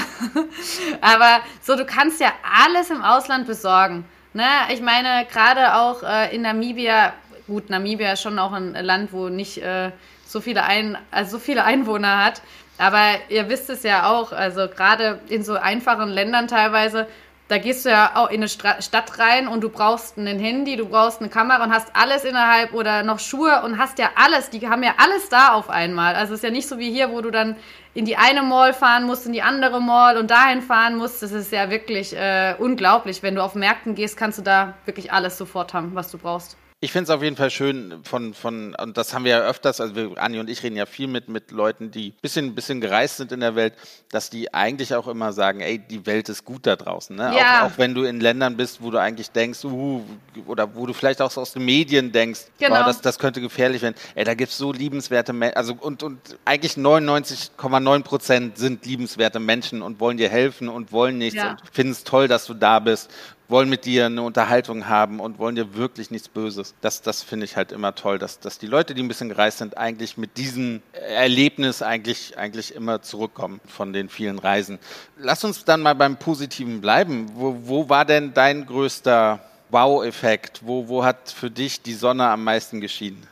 Aber 1.01 1.41
so, 1.61 1.75
du 1.75 1.85
kannst 1.85 2.19
ja 2.21 2.31
alles 2.65 2.89
im 2.89 3.03
Ausland 3.03 3.45
besorgen. 3.45 4.05
Ne? 4.33 4.45
Ich 4.71 4.81
meine, 4.81 5.27
gerade 5.31 5.75
auch 5.75 6.01
äh, 6.01 6.33
in 6.33 6.43
Namibia, 6.43 7.13
gut, 7.45 7.69
Namibia 7.69 8.13
ist 8.13 8.21
schon 8.21 8.39
auch 8.39 8.53
ein 8.53 8.73
Land, 8.73 9.11
wo 9.11 9.29
nicht 9.29 9.61
äh, 9.61 9.91
so, 10.25 10.39
viele 10.39 10.63
ein, 10.63 10.97
also 11.11 11.31
so 11.31 11.39
viele 11.39 11.65
Einwohner 11.65 12.23
hat. 12.23 12.41
Aber 12.77 13.03
ihr 13.27 13.49
wisst 13.49 13.69
es 13.69 13.83
ja 13.83 14.09
auch, 14.09 14.31
also 14.31 14.69
gerade 14.69 15.19
in 15.27 15.43
so 15.43 15.55
einfachen 15.55 16.09
Ländern 16.09 16.47
teilweise, 16.47 17.05
da 17.49 17.57
gehst 17.57 17.83
du 17.83 17.89
ja 17.89 18.11
auch 18.13 18.29
in 18.29 18.41
eine 18.41 18.47
Stadt 18.47 19.17
rein 19.17 19.47
und 19.47 19.61
du 19.61 19.69
brauchst 19.69 20.17
ein 20.17 20.27
Handy, 20.39 20.77
du 20.77 20.85
brauchst 20.85 21.19
eine 21.19 21.29
Kamera 21.29 21.63
und 21.63 21.73
hast 21.73 21.89
alles 21.95 22.23
innerhalb 22.23 22.73
oder 22.73 23.01
noch 23.01 23.17
Schuhe 23.17 23.63
und 23.63 23.79
hast 23.79 23.97
ja 23.97 24.11
alles, 24.15 24.51
die 24.51 24.69
haben 24.69 24.83
ja 24.83 24.93
alles 24.97 25.29
da 25.29 25.53
auf 25.53 25.71
einmal. 25.71 26.13
Also 26.13 26.35
es 26.35 26.39
ist 26.39 26.43
ja 26.43 26.51
nicht 26.51 26.67
so 26.67 26.77
wie 26.77 26.91
hier, 26.91 27.11
wo 27.11 27.21
du 27.21 27.31
dann 27.31 27.55
in 27.95 28.05
die 28.05 28.17
eine 28.17 28.43
Mall 28.43 28.71
fahren 28.71 29.05
musst, 29.05 29.25
in 29.25 29.33
die 29.33 29.41
andere 29.41 29.81
Mall 29.81 30.17
und 30.17 30.29
dahin 30.29 30.61
fahren 30.61 30.95
musst. 30.95 31.23
Das 31.23 31.31
ist 31.31 31.51
ja 31.51 31.71
wirklich 31.71 32.15
äh, 32.15 32.53
unglaublich. 32.59 33.23
Wenn 33.23 33.33
du 33.33 33.43
auf 33.43 33.55
Märkten 33.55 33.95
gehst, 33.95 34.15
kannst 34.15 34.37
du 34.37 34.43
da 34.43 34.75
wirklich 34.85 35.11
alles 35.11 35.35
sofort 35.35 35.73
haben, 35.73 35.95
was 35.95 36.11
du 36.11 36.19
brauchst. 36.19 36.58
Ich 36.81 36.93
finde 36.93 37.03
es 37.03 37.09
auf 37.09 37.21
jeden 37.21 37.35
Fall 37.35 37.49
schön 37.49 37.99
von, 38.03 38.33
von, 38.33 38.73
und 38.75 38.95
das 38.95 39.13
haben 39.13 39.25
wir 39.25 39.31
ja 39.31 39.41
öfters, 39.41 39.81
also 39.81 39.97
wir, 39.97 40.11
Anni 40.17 40.39
und 40.39 40.49
ich 40.49 40.63
reden 40.63 40.77
ja 40.77 40.85
viel 40.85 41.07
mit, 41.07 41.27
mit 41.27 41.51
Leuten, 41.51 41.91
die 41.91 42.11
bisschen, 42.21 42.55
bisschen 42.55 42.79
gereist 42.79 43.17
sind 43.17 43.33
in 43.33 43.41
der 43.41 43.55
Welt, 43.55 43.73
dass 44.11 44.29
die 44.29 44.53
eigentlich 44.53 44.95
auch 44.95 45.09
immer 45.09 45.33
sagen, 45.33 45.59
ey, 45.59 45.77
die 45.77 46.05
Welt 46.05 46.29
ist 46.29 46.45
gut 46.45 46.65
da 46.65 46.77
draußen. 46.77 47.17
Ne? 47.17 47.33
Ja. 47.35 47.65
Auch, 47.65 47.71
auch 47.71 47.77
wenn 47.77 47.93
du 47.93 48.03
in 48.03 48.21
Ländern 48.21 48.55
bist, 48.55 48.81
wo 48.81 48.91
du 48.91 48.97
eigentlich 48.97 49.31
denkst, 49.31 49.65
uh, 49.65 50.05
oder 50.47 50.73
wo 50.73 50.85
du 50.85 50.93
vielleicht 50.93 51.21
auch 51.21 51.31
so 51.31 51.41
aus 51.41 51.51
den 51.51 51.65
Medien 51.65 52.13
denkst, 52.13 52.45
genau. 52.57 52.79
oh, 52.79 52.85
das, 52.85 53.01
das 53.01 53.19
könnte 53.19 53.41
gefährlich 53.41 53.81
werden. 53.81 53.95
Ey, 54.15 54.23
da 54.23 54.33
gibt 54.33 54.53
es 54.53 54.57
so 54.57 54.71
liebenswerte 54.71 55.33
Menschen, 55.33 55.57
also 55.57 55.75
und, 55.77 56.01
und 56.01 56.37
eigentlich 56.45 56.75
99,9 56.75 58.03
Prozent 58.03 58.57
sind 58.57 58.85
liebenswerte 58.85 59.41
Menschen 59.41 59.81
und 59.81 59.99
wollen 59.99 60.15
dir 60.15 60.29
helfen 60.29 60.69
und 60.69 60.93
wollen 60.93 61.17
nichts 61.17 61.35
ja. 61.35 61.51
und 61.51 61.61
finden 61.73 61.91
es 61.91 62.05
toll, 62.05 62.29
dass 62.29 62.45
du 62.45 62.53
da 62.53 62.79
bist 62.79 63.11
wollen 63.49 63.67
mit 63.67 63.85
dir 63.85 64.05
eine 64.05 64.21
Unterhaltung 64.21 64.87
haben 64.87 65.19
und 65.19 65.39
wollen 65.39 65.55
dir 65.55 65.75
wirklich 65.75 66.11
nichts 66.11 66.29
Böses. 66.29 66.75
Das, 66.81 67.01
das 67.01 67.23
finde 67.23 67.45
ich 67.45 67.57
halt 67.57 67.71
immer 67.71 67.95
toll, 67.95 68.19
dass, 68.19 68.39
dass 68.39 68.59
die 68.59 68.67
Leute, 68.67 68.93
die 68.93 69.01
ein 69.01 69.07
bisschen 69.07 69.29
gereist 69.29 69.57
sind, 69.57 69.77
eigentlich 69.77 70.17
mit 70.17 70.37
diesem 70.37 70.81
Erlebnis 70.93 71.81
eigentlich, 71.81 72.37
eigentlich 72.37 72.75
immer 72.75 73.01
zurückkommen 73.01 73.59
von 73.67 73.91
den 73.91 74.07
vielen 74.07 74.37
Reisen. 74.37 74.77
Lass 75.17 75.43
uns 75.43 75.65
dann 75.65 75.81
mal 75.81 75.95
beim 75.95 76.17
Positiven 76.17 76.79
bleiben. 76.79 77.31
Wo, 77.33 77.57
wo 77.63 77.89
war 77.89 78.05
denn 78.05 78.33
dein 78.33 78.67
größter 78.67 79.39
Wow-Effekt? 79.69 80.61
Wo, 80.63 80.87
wo 80.87 81.03
hat 81.03 81.29
für 81.31 81.49
dich 81.49 81.81
die 81.81 81.93
Sonne 81.93 82.27
am 82.27 82.43
meisten 82.43 82.79
geschienen? 82.79 83.25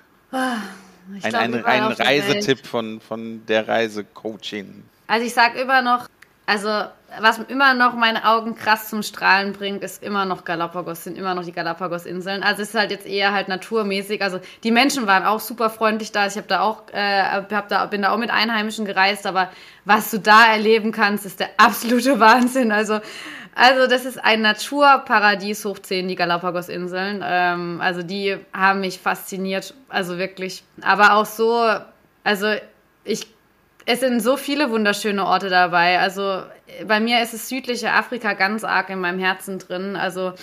Ich 1.15 1.23
Ein, 1.23 1.51
glaub, 1.51 1.65
ein, 1.65 1.65
ein. 1.65 1.91
Reisetipp 1.91 2.65
von, 2.65 2.99
von 2.99 3.45
der 3.45 3.67
Reisecoaching. 3.67 4.83
Also 5.05 5.25
ich 5.25 5.33
sag 5.33 5.55
immer 5.55 5.81
noch, 5.81 6.07
also 6.45 6.85
was 7.19 7.39
immer 7.47 7.73
noch 7.73 7.93
meine 7.93 8.25
Augen 8.25 8.55
krass 8.55 8.89
zum 8.89 9.01
Strahlen 9.01 9.53
bringt, 9.53 9.83
ist 9.83 10.03
immer 10.03 10.25
noch 10.25 10.43
Galapagos, 10.43 11.03
sind 11.03 11.17
immer 11.17 11.33
noch 11.33 11.45
die 11.45 11.51
Galapagos-Inseln. 11.51 12.43
Also 12.43 12.61
es 12.61 12.69
ist 12.69 12.75
halt 12.75 12.91
jetzt 12.91 13.05
eher 13.05 13.33
halt 13.33 13.47
naturmäßig. 13.47 14.21
Also 14.21 14.39
die 14.63 14.71
Menschen 14.71 15.07
waren 15.07 15.23
auch 15.23 15.39
super 15.39 15.69
freundlich 15.69 16.11
da. 16.11 16.27
Ich 16.27 16.35
habe 16.35 16.47
da 16.47 16.61
auch, 16.61 16.83
äh, 16.91 17.23
hab 17.23 17.69
da, 17.69 17.85
bin 17.85 18.01
da 18.01 18.11
auch 18.11 18.17
mit 18.17 18.29
Einheimischen 18.29 18.85
gereist, 18.85 19.25
aber 19.25 19.49
was 19.85 20.11
du 20.11 20.19
da 20.19 20.47
erleben 20.47 20.91
kannst, 20.91 21.25
ist 21.25 21.39
der 21.39 21.49
absolute 21.57 22.19
Wahnsinn. 22.19 22.71
Also 22.71 22.99
also 23.59 23.87
das 23.87 24.05
ist 24.05 24.23
ein 24.23 24.41
Naturparadies 24.41 25.65
hoch 25.65 25.79
10, 25.79 26.07
die 26.07 26.15
Galapagos-Inseln. 26.15 27.23
Ähm, 27.25 27.81
also 27.81 28.03
die 28.03 28.37
haben 28.53 28.81
mich 28.81 28.99
fasziniert, 28.99 29.73
also 29.89 30.19
wirklich. 30.19 30.63
Aber 30.81 31.13
auch 31.13 31.25
so, 31.25 31.65
also 32.23 32.53
ich, 33.03 33.25
es 33.87 34.01
sind 34.01 34.19
so 34.19 34.35
viele 34.35 34.69
wunderschöne 34.69 35.25
Orte 35.25 35.49
dabei. 35.49 35.99
Also 35.99 36.43
bei 36.85 36.99
mir 36.99 37.21
ist 37.21 37.33
es 37.33 37.47
südliche 37.47 37.93
Afrika 37.93 38.33
ganz 38.33 38.65
arg 38.65 38.89
in 38.89 38.99
meinem 38.99 39.17
Herzen 39.17 39.59
drin. 39.59 39.95
Also 39.95 40.33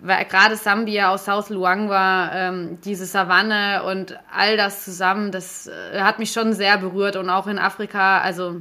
gerade 0.00 0.54
Sambia 0.54 1.10
aus 1.12 1.24
South 1.24 1.50
Luangwa, 1.50 2.30
ähm, 2.32 2.78
diese 2.84 3.04
Savanne 3.04 3.82
und 3.82 4.16
all 4.32 4.56
das 4.56 4.84
zusammen, 4.84 5.32
das 5.32 5.66
äh, 5.66 6.00
hat 6.00 6.20
mich 6.20 6.30
schon 6.30 6.52
sehr 6.52 6.78
berührt 6.78 7.16
und 7.16 7.30
auch 7.30 7.48
in 7.48 7.58
Afrika, 7.58 8.20
also 8.20 8.60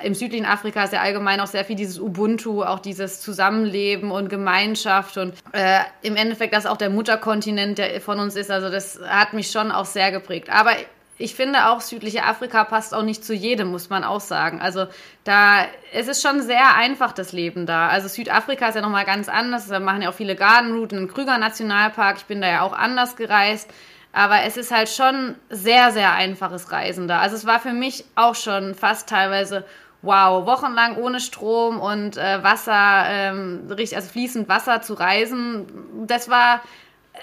im 0.00 0.14
südlichen 0.14 0.46
Afrika 0.46 0.84
ist 0.84 0.92
ja 0.92 1.00
allgemein 1.00 1.40
auch 1.40 1.46
sehr 1.48 1.64
viel 1.64 1.76
dieses 1.76 1.98
Ubuntu, 1.98 2.62
auch 2.62 2.78
dieses 2.78 3.20
Zusammenleben 3.20 4.12
und 4.12 4.28
Gemeinschaft 4.28 5.16
und 5.16 5.34
äh, 5.52 5.80
im 6.02 6.14
Endeffekt 6.14 6.54
das 6.54 6.66
auch 6.66 6.76
der 6.76 6.90
Mutterkontinent, 6.90 7.78
der 7.78 8.00
von 8.00 8.20
uns 8.20 8.36
ist. 8.36 8.52
Also 8.52 8.70
das 8.70 9.00
hat 9.04 9.32
mich 9.32 9.50
schon 9.50 9.72
auch 9.72 9.84
sehr 9.84 10.12
geprägt. 10.12 10.48
Aber 10.50 10.72
ich 11.16 11.34
finde 11.34 11.68
auch 11.68 11.80
südliche 11.80 12.24
Afrika 12.24 12.64
passt 12.64 12.94
auch 12.94 13.02
nicht 13.02 13.24
zu 13.24 13.34
jedem, 13.34 13.68
muss 13.70 13.88
man 13.88 14.02
auch 14.02 14.20
sagen. 14.20 14.60
Also 14.60 14.86
da 15.22 15.64
es 15.92 16.08
ist 16.08 16.22
schon 16.22 16.42
sehr 16.42 16.74
einfach 16.74 17.12
das 17.12 17.32
Leben 17.32 17.66
da. 17.66 17.88
Also 17.88 18.08
Südafrika 18.08 18.68
ist 18.68 18.74
ja 18.74 18.80
noch 18.80 18.90
mal 18.90 19.04
ganz 19.04 19.28
anders. 19.28 19.68
Da 19.68 19.78
machen 19.78 20.02
ja 20.02 20.10
auch 20.10 20.14
viele 20.14 20.34
Gardenrouten 20.34 20.98
im 20.98 21.08
Krüger 21.08 21.38
Nationalpark. 21.38 22.16
Ich 22.18 22.24
bin 22.24 22.40
da 22.40 22.48
ja 22.48 22.62
auch 22.62 22.72
anders 22.72 23.14
gereist. 23.14 23.70
Aber 24.12 24.42
es 24.42 24.56
ist 24.56 24.70
halt 24.70 24.88
schon 24.88 25.34
sehr, 25.50 25.90
sehr 25.90 26.12
einfaches 26.12 26.70
Reisen 26.70 27.08
da. 27.08 27.20
Also 27.20 27.36
es 27.36 27.46
war 27.46 27.58
für 27.60 27.72
mich 27.72 28.04
auch 28.14 28.36
schon 28.36 28.74
fast 28.74 29.08
teilweise 29.08 29.64
wow, 30.02 30.46
wochenlang 30.46 30.96
ohne 30.96 31.18
Strom 31.18 31.80
und 31.80 32.16
äh, 32.16 32.42
Wasser, 32.42 33.04
ähm, 33.08 33.66
richtig, 33.70 33.96
also 33.96 34.10
fließend 34.10 34.48
Wasser 34.48 34.82
zu 34.82 34.94
reisen. 34.94 35.66
Das 36.06 36.28
war, 36.28 36.60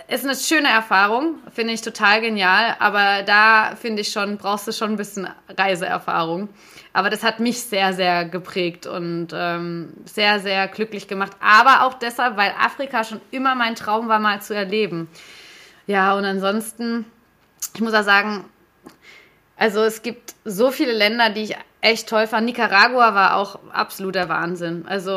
ist 0.07 0.25
eine 0.25 0.35
schöne 0.35 0.69
Erfahrung, 0.69 1.35
finde 1.53 1.73
ich 1.73 1.81
total 1.81 2.21
genial. 2.21 2.75
Aber 2.79 3.23
da 3.23 3.75
finde 3.75 4.01
ich 4.01 4.11
schon, 4.11 4.37
brauchst 4.37 4.67
du 4.67 4.71
schon 4.71 4.91
ein 4.91 4.97
bisschen 4.97 5.27
Reiseerfahrung. 5.57 6.49
Aber 6.93 7.09
das 7.09 7.23
hat 7.23 7.39
mich 7.39 7.61
sehr, 7.63 7.93
sehr 7.93 8.25
geprägt 8.25 8.85
und 8.85 9.29
ähm, 9.33 9.93
sehr, 10.05 10.39
sehr 10.39 10.67
glücklich 10.67 11.07
gemacht. 11.07 11.31
Aber 11.39 11.85
auch 11.85 11.93
deshalb, 11.93 12.37
weil 12.37 12.53
Afrika 12.59 13.03
schon 13.03 13.21
immer 13.31 13.55
mein 13.55 13.75
Traum 13.75 14.07
war, 14.07 14.19
mal 14.19 14.41
zu 14.41 14.53
erleben. 14.53 15.07
Ja, 15.87 16.13
und 16.15 16.25
ansonsten, 16.25 17.05
ich 17.73 17.81
muss 17.81 17.93
auch 17.93 18.03
sagen, 18.03 18.45
also 19.61 19.83
es 19.83 20.01
gibt 20.01 20.33
so 20.43 20.71
viele 20.71 20.91
Länder, 20.91 21.29
die 21.29 21.43
ich 21.43 21.55
echt 21.81 22.09
toll 22.09 22.25
fand. 22.25 22.47
Nicaragua 22.47 23.13
war 23.13 23.35
auch 23.35 23.59
absoluter 23.71 24.27
Wahnsinn. 24.27 24.85
Also 24.87 25.13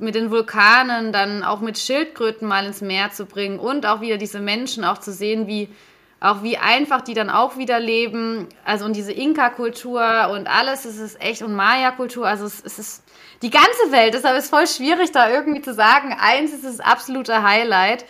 mit 0.00 0.16
den 0.16 0.32
Vulkanen, 0.32 1.12
dann 1.12 1.44
auch 1.44 1.60
mit 1.60 1.78
Schildkröten 1.78 2.48
mal 2.48 2.66
ins 2.66 2.80
Meer 2.80 3.12
zu 3.12 3.24
bringen 3.24 3.60
und 3.60 3.86
auch 3.86 4.00
wieder 4.00 4.16
diese 4.16 4.40
Menschen 4.40 4.82
auch 4.82 4.98
zu 4.98 5.12
sehen, 5.12 5.46
wie 5.46 5.68
auch 6.18 6.42
wie 6.42 6.58
einfach 6.58 7.02
die 7.02 7.14
dann 7.14 7.30
auch 7.30 7.56
wieder 7.56 7.78
leben. 7.78 8.48
Also 8.64 8.84
und 8.84 8.96
diese 8.96 9.12
Inka-Kultur 9.12 10.28
und 10.32 10.48
alles, 10.48 10.84
es 10.84 10.98
ist 10.98 11.22
echt 11.22 11.42
und 11.42 11.54
Maya-Kultur. 11.54 12.26
Also 12.26 12.46
es, 12.46 12.60
es 12.64 12.80
ist 12.80 13.04
die 13.42 13.50
ganze 13.50 13.92
Welt. 13.92 14.12
Deshalb 14.12 14.36
ist 14.36 14.46
es 14.46 14.50
voll 14.50 14.66
schwierig, 14.66 15.12
da 15.12 15.30
irgendwie 15.30 15.62
zu 15.62 15.72
sagen. 15.72 16.16
Eins 16.18 16.52
ist 16.52 16.64
das 16.64 16.80
absolute 16.80 17.44
Highlight. 17.44 18.06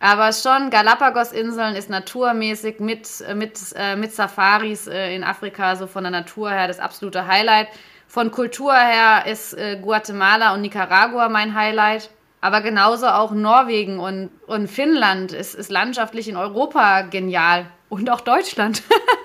Aber 0.00 0.32
schon 0.32 0.70
Galapagos-Inseln 0.70 1.74
ist 1.74 1.90
naturmäßig 1.90 2.78
mit, 2.78 3.08
mit, 3.34 3.58
äh, 3.74 3.96
mit 3.96 4.14
Safaris 4.14 4.86
äh, 4.86 5.14
in 5.14 5.24
Afrika, 5.24 5.74
so 5.74 5.86
von 5.86 6.04
der 6.04 6.12
Natur 6.12 6.50
her 6.50 6.68
das 6.68 6.78
absolute 6.78 7.26
Highlight. 7.26 7.68
Von 8.06 8.30
Kultur 8.30 8.74
her 8.74 9.26
ist 9.26 9.54
äh, 9.54 9.76
Guatemala 9.80 10.54
und 10.54 10.60
Nicaragua 10.60 11.28
mein 11.28 11.54
Highlight. 11.54 12.10
Aber 12.40 12.60
genauso 12.60 13.08
auch 13.08 13.32
Norwegen 13.32 13.98
und, 13.98 14.30
und 14.46 14.68
Finnland 14.68 15.32
ist, 15.32 15.54
ist 15.54 15.70
landschaftlich 15.70 16.28
in 16.28 16.36
Europa 16.36 17.02
genial. 17.02 17.66
Und 17.88 18.10
auch 18.10 18.20
Deutschland. 18.20 18.82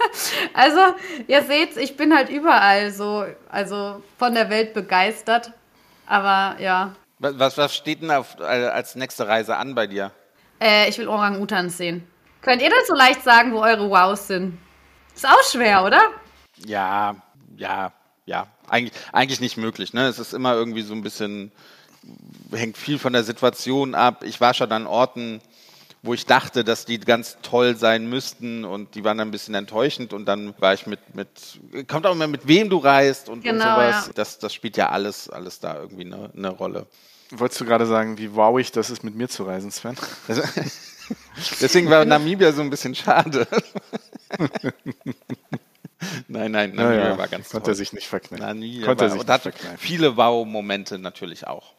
also, 0.54 0.80
ihr 1.28 1.44
seht, 1.44 1.78
ich 1.78 1.98
bin 1.98 2.16
halt 2.16 2.30
überall 2.30 2.92
so, 2.92 3.26
also 3.50 4.02
von 4.18 4.34
der 4.34 4.50
Welt 4.50 4.74
begeistert. 4.74 5.52
Aber 6.08 6.60
ja. 6.60 6.96
Was, 7.20 7.58
was 7.58 7.76
steht 7.76 8.02
denn 8.02 8.10
auf, 8.10 8.38
äh, 8.40 8.44
als 8.44 8.96
nächste 8.96 9.28
Reise 9.28 9.58
an 9.58 9.76
bei 9.76 9.86
dir? 9.86 10.12
Äh, 10.64 10.90
ich 10.90 10.98
will 10.98 11.08
Orang-Utans 11.10 11.78
sehen. 11.78 12.08
Könnt 12.42 12.62
ihr 12.62 12.70
das 12.70 12.88
so 12.88 12.96
leicht 12.96 13.22
sagen, 13.24 13.52
wo 13.54 13.62
eure 13.62 13.90
Wows 13.90 14.28
sind? 14.28 14.58
Ist 15.14 15.28
auch 15.28 15.44
schwer, 15.44 15.84
oder? 15.84 16.02
Ja, 16.66 17.16
ja, 17.58 17.92
ja. 18.26 18.48
Eigentlich, 18.70 18.94
eigentlich 19.12 19.42
nicht 19.42 19.58
möglich. 19.58 19.94
Ne? 19.94 20.08
Es 20.08 20.20
ist 20.20 20.34
immer 20.34 20.54
irgendwie 20.54 20.82
so 20.82 20.94
ein 20.94 21.04
bisschen, 21.04 21.52
hängt 22.52 22.78
viel 22.78 22.98
von 22.98 23.12
der 23.14 23.24
Situation 23.24 23.94
ab. 23.94 24.24
Ich 24.24 24.40
war 24.40 24.54
schon 24.54 24.72
an 24.72 24.88
Orten, 24.88 25.42
wo 26.02 26.14
ich 26.14 26.26
dachte, 26.26 26.64
dass 26.64 26.86
die 26.86 27.00
ganz 27.00 27.38
toll 27.42 27.76
sein 27.76 28.10
müssten 28.10 28.66
und 28.66 28.96
die 28.96 29.04
waren 29.04 29.18
dann 29.18 29.30
ein 29.30 29.32
bisschen 29.32 29.56
enttäuschend 29.56 30.14
und 30.14 30.26
dann 30.26 30.54
war 30.60 30.74
ich 30.74 30.86
mit, 30.88 31.00
mit 31.16 31.28
kommt 31.88 32.06
auch 32.06 32.12
immer 32.14 32.28
mit 32.28 32.48
wem 32.48 32.70
du 32.70 32.78
reist 32.78 33.30
und, 33.30 33.44
Genau, 33.44 33.64
und 33.66 33.82
sowas. 33.84 34.08
ja. 34.08 34.14
Das, 34.14 34.40
das 34.40 34.54
spielt 34.54 34.76
ja 34.78 34.90
alles, 34.90 35.30
alles 35.30 35.60
da 35.60 35.76
irgendwie 35.76 36.06
eine, 36.06 36.30
eine 36.36 36.50
Rolle. 36.50 36.88
Wolltest 37.36 37.62
du 37.62 37.66
gerade 37.66 37.86
sagen, 37.86 38.18
wie 38.18 38.36
wowig 38.36 38.72
das 38.72 38.90
ist, 38.90 39.04
mit 39.04 39.16
mir 39.16 39.28
zu 39.28 39.44
reisen, 39.44 39.72
Sven? 39.72 39.96
Deswegen 41.62 41.90
war 41.90 42.06
Namibia 42.06 42.52
so 42.52 42.62
ein 42.62 42.70
bisschen 42.70 42.94
schade. 42.96 43.48
nein, 46.28 46.52
nein, 46.52 46.76
Namibia 46.76 46.84
Naja, 46.84 47.18
war 47.18 47.28
ganz 47.28 47.50
konnte 47.50 47.66
toll. 47.66 47.74
er 47.74 47.76
sich 47.76 47.94
nicht 47.94 48.08
verkneifen. 48.08 48.46
Namibia 48.46 48.86
Konnte 48.86 49.06
er 49.06 49.10
war, 49.10 49.12
sich 49.12 49.22
und 49.22 49.28
nicht 49.28 49.42
verkneifen. 49.42 49.78
viele 49.78 50.16
Wow-Momente 50.18 51.00
natürlich 51.00 51.48
auch. 51.48 51.74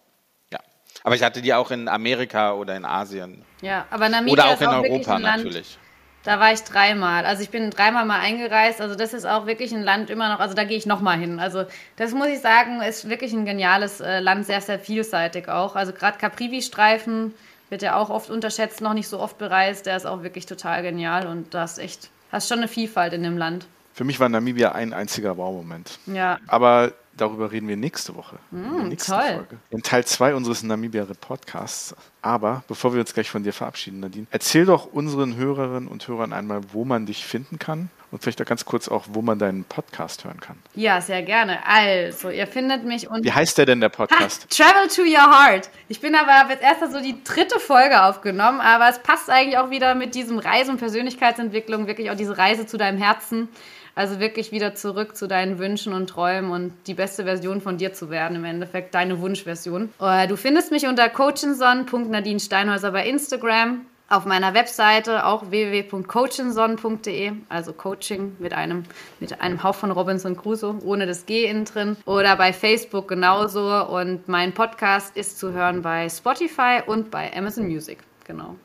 Ja. 0.52 0.58
Aber 1.04 1.14
ich 1.14 1.22
hatte 1.22 1.40
die 1.40 1.54
auch 1.54 1.70
in 1.70 1.88
Amerika 1.88 2.52
oder 2.54 2.76
in 2.76 2.84
Asien. 2.84 3.44
Ja, 3.62 3.86
aber 3.90 4.08
Namibia 4.08 4.32
Oder 4.32 4.46
auch 4.46 4.54
ist 4.54 4.60
in 4.60 4.66
auch 4.68 4.82
wirklich 4.82 4.92
Europa 4.92 5.16
ein 5.16 5.22
Land, 5.22 5.44
natürlich. 5.44 5.78
Da 6.24 6.40
war 6.40 6.52
ich 6.52 6.62
dreimal. 6.62 7.26
Also 7.26 7.42
ich 7.42 7.50
bin 7.50 7.70
dreimal 7.70 8.06
mal 8.06 8.20
eingereist. 8.20 8.80
Also 8.80 8.94
das 8.94 9.12
ist 9.12 9.26
auch 9.26 9.46
wirklich 9.46 9.72
ein 9.72 9.82
Land 9.82 10.08
immer 10.08 10.32
noch, 10.32 10.40
also 10.40 10.54
da 10.54 10.64
gehe 10.64 10.78
ich 10.78 10.86
nochmal 10.86 11.18
hin. 11.18 11.38
Also 11.38 11.64
das 11.96 12.12
muss 12.12 12.28
ich 12.28 12.40
sagen, 12.40 12.80
ist 12.80 13.08
wirklich 13.08 13.32
ein 13.32 13.44
geniales 13.44 14.00
äh, 14.00 14.20
Land, 14.20 14.46
sehr, 14.46 14.60
sehr 14.62 14.78
vielseitig 14.78 15.48
auch. 15.48 15.76
Also 15.76 15.92
gerade 15.92 16.18
Caprivi-Streifen 16.18 17.34
wird 17.68 17.82
ja 17.82 17.96
auch 17.96 18.08
oft 18.08 18.30
unterschätzt, 18.30 18.80
noch 18.80 18.94
nicht 18.94 19.08
so 19.08 19.20
oft 19.20 19.36
bereist. 19.36 19.86
Der 19.86 19.96
ist 19.96 20.06
auch 20.06 20.22
wirklich 20.22 20.46
total 20.46 20.82
genial 20.82 21.26
und 21.26 21.52
da 21.52 21.60
hast 21.60 21.78
echt, 21.78 22.08
hast 22.32 22.48
schon 22.48 22.58
eine 22.58 22.68
Vielfalt 22.68 23.12
in 23.12 23.22
dem 23.22 23.36
Land. 23.36 23.66
Für 23.92 24.04
mich 24.04 24.18
war 24.18 24.28
Namibia 24.28 24.72
ein 24.72 24.92
einziger 24.92 25.36
Wow-Moment. 25.36 25.98
Ja. 26.06 26.38
Aber 26.48 26.92
darüber 27.16 27.52
reden 27.52 27.68
wir 27.68 27.76
nächste 27.76 28.14
Woche. 28.16 28.36
in 28.52 28.62
der 28.62 28.84
nächsten 28.84 29.12
toll. 29.12 29.22
Folge. 29.22 29.56
In 29.70 29.82
Teil 29.82 30.04
2 30.04 30.34
unseres 30.34 30.62
Namibia-Podcasts. 30.62 31.94
Aber 32.22 32.64
bevor 32.68 32.94
wir 32.94 33.00
uns 33.00 33.12
gleich 33.14 33.30
von 33.30 33.42
dir 33.42 33.52
verabschieden, 33.52 34.00
Nadine, 34.00 34.26
erzähl 34.30 34.64
doch 34.64 34.86
unseren 34.92 35.36
Hörerinnen 35.36 35.88
und 35.88 36.06
Hörern 36.08 36.32
einmal, 36.32 36.60
wo 36.72 36.84
man 36.84 37.06
dich 37.06 37.24
finden 37.24 37.58
kann 37.58 37.90
und 38.10 38.22
vielleicht 38.22 38.40
auch 38.40 38.46
ganz 38.46 38.64
kurz 38.64 38.88
auch, 38.88 39.04
wo 39.10 39.22
man 39.22 39.38
deinen 39.38 39.64
Podcast 39.64 40.24
hören 40.24 40.40
kann. 40.40 40.56
Ja, 40.74 41.00
sehr 41.00 41.22
gerne. 41.22 41.58
Also, 41.66 42.30
ihr 42.30 42.46
findet 42.46 42.84
mich 42.84 43.08
unter 43.10 43.24
Wie 43.24 43.32
heißt 43.32 43.58
der 43.58 43.66
denn, 43.66 43.80
der 43.80 43.90
Ha, 43.90 43.96
Podcast? 44.06 44.48
Travel 44.56 44.88
to 44.88 45.02
Your 45.02 45.30
Heart. 45.30 45.68
Ich 45.88 46.00
bin 46.00 46.14
aber 46.14 46.32
hab 46.32 46.48
jetzt 46.48 46.62
erst 46.62 46.92
so 46.92 47.00
die 47.00 47.22
dritte 47.24 47.58
Folge 47.58 48.02
aufgenommen, 48.04 48.60
aber 48.60 48.88
es 48.88 49.00
passt 49.00 49.28
eigentlich 49.28 49.58
auch 49.58 49.70
wieder 49.70 49.94
mit 49.94 50.14
diesem 50.14 50.38
Reise- 50.38 50.70
und 50.70 50.78
Persönlichkeitsentwicklung, 50.78 51.86
wirklich 51.86 52.10
auch 52.10 52.16
diese 52.16 52.38
Reise 52.38 52.66
zu 52.66 52.76
deinem 52.78 52.98
Herzen. 52.98 53.48
Also 53.94 54.18
wirklich 54.18 54.50
wieder 54.52 54.74
zurück 54.74 55.16
zu 55.16 55.28
deinen 55.28 55.58
Wünschen 55.58 55.92
und 55.92 56.08
Träumen 56.10 56.50
und 56.50 56.72
die 56.86 56.94
beste 56.94 57.24
Version 57.24 57.60
von 57.60 57.78
dir 57.78 57.92
zu 57.92 58.10
werden, 58.10 58.36
im 58.36 58.44
Endeffekt 58.44 58.94
deine 58.94 59.20
Wunschversion. 59.20 59.90
Äh, 60.00 60.26
Du 60.26 60.36
findest 60.36 60.70
mich 60.72 60.86
unter 60.86 61.08
coachinson.nadinesteinhäuser 61.08 62.90
bei 62.90 63.06
Instagram, 63.06 63.82
auf 64.08 64.26
meiner 64.26 64.52
Webseite 64.52 65.24
auch 65.24 65.50
www.coachinson.de, 65.50 67.32
also 67.48 67.72
Coaching 67.72 68.36
mit 68.38 68.52
einem, 68.52 68.84
mit 69.18 69.40
einem 69.40 69.62
Hauch 69.62 69.74
von 69.74 69.90
Robinson 69.90 70.36
Crusoe, 70.36 70.78
ohne 70.84 71.06
das 71.06 71.26
G 71.26 71.46
innen 71.46 71.64
drin. 71.64 71.96
Oder 72.04 72.36
bei 72.36 72.52
Facebook 72.52 73.08
genauso. 73.08 73.70
Und 73.86 74.28
mein 74.28 74.52
Podcast 74.52 75.16
ist 75.16 75.38
zu 75.38 75.52
hören 75.52 75.82
bei 75.82 76.08
Spotify 76.08 76.80
und 76.86 77.10
bei 77.10 77.34
Amazon 77.34 77.66
Music. 77.66 77.98
Genau. 78.26 78.56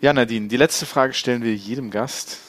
Ja, 0.00 0.12
Nadine, 0.12 0.48
die 0.48 0.58
letzte 0.58 0.84
Frage 0.84 1.14
stellen 1.14 1.42
wir 1.42 1.54
jedem 1.54 1.90
Gast. 1.90 2.40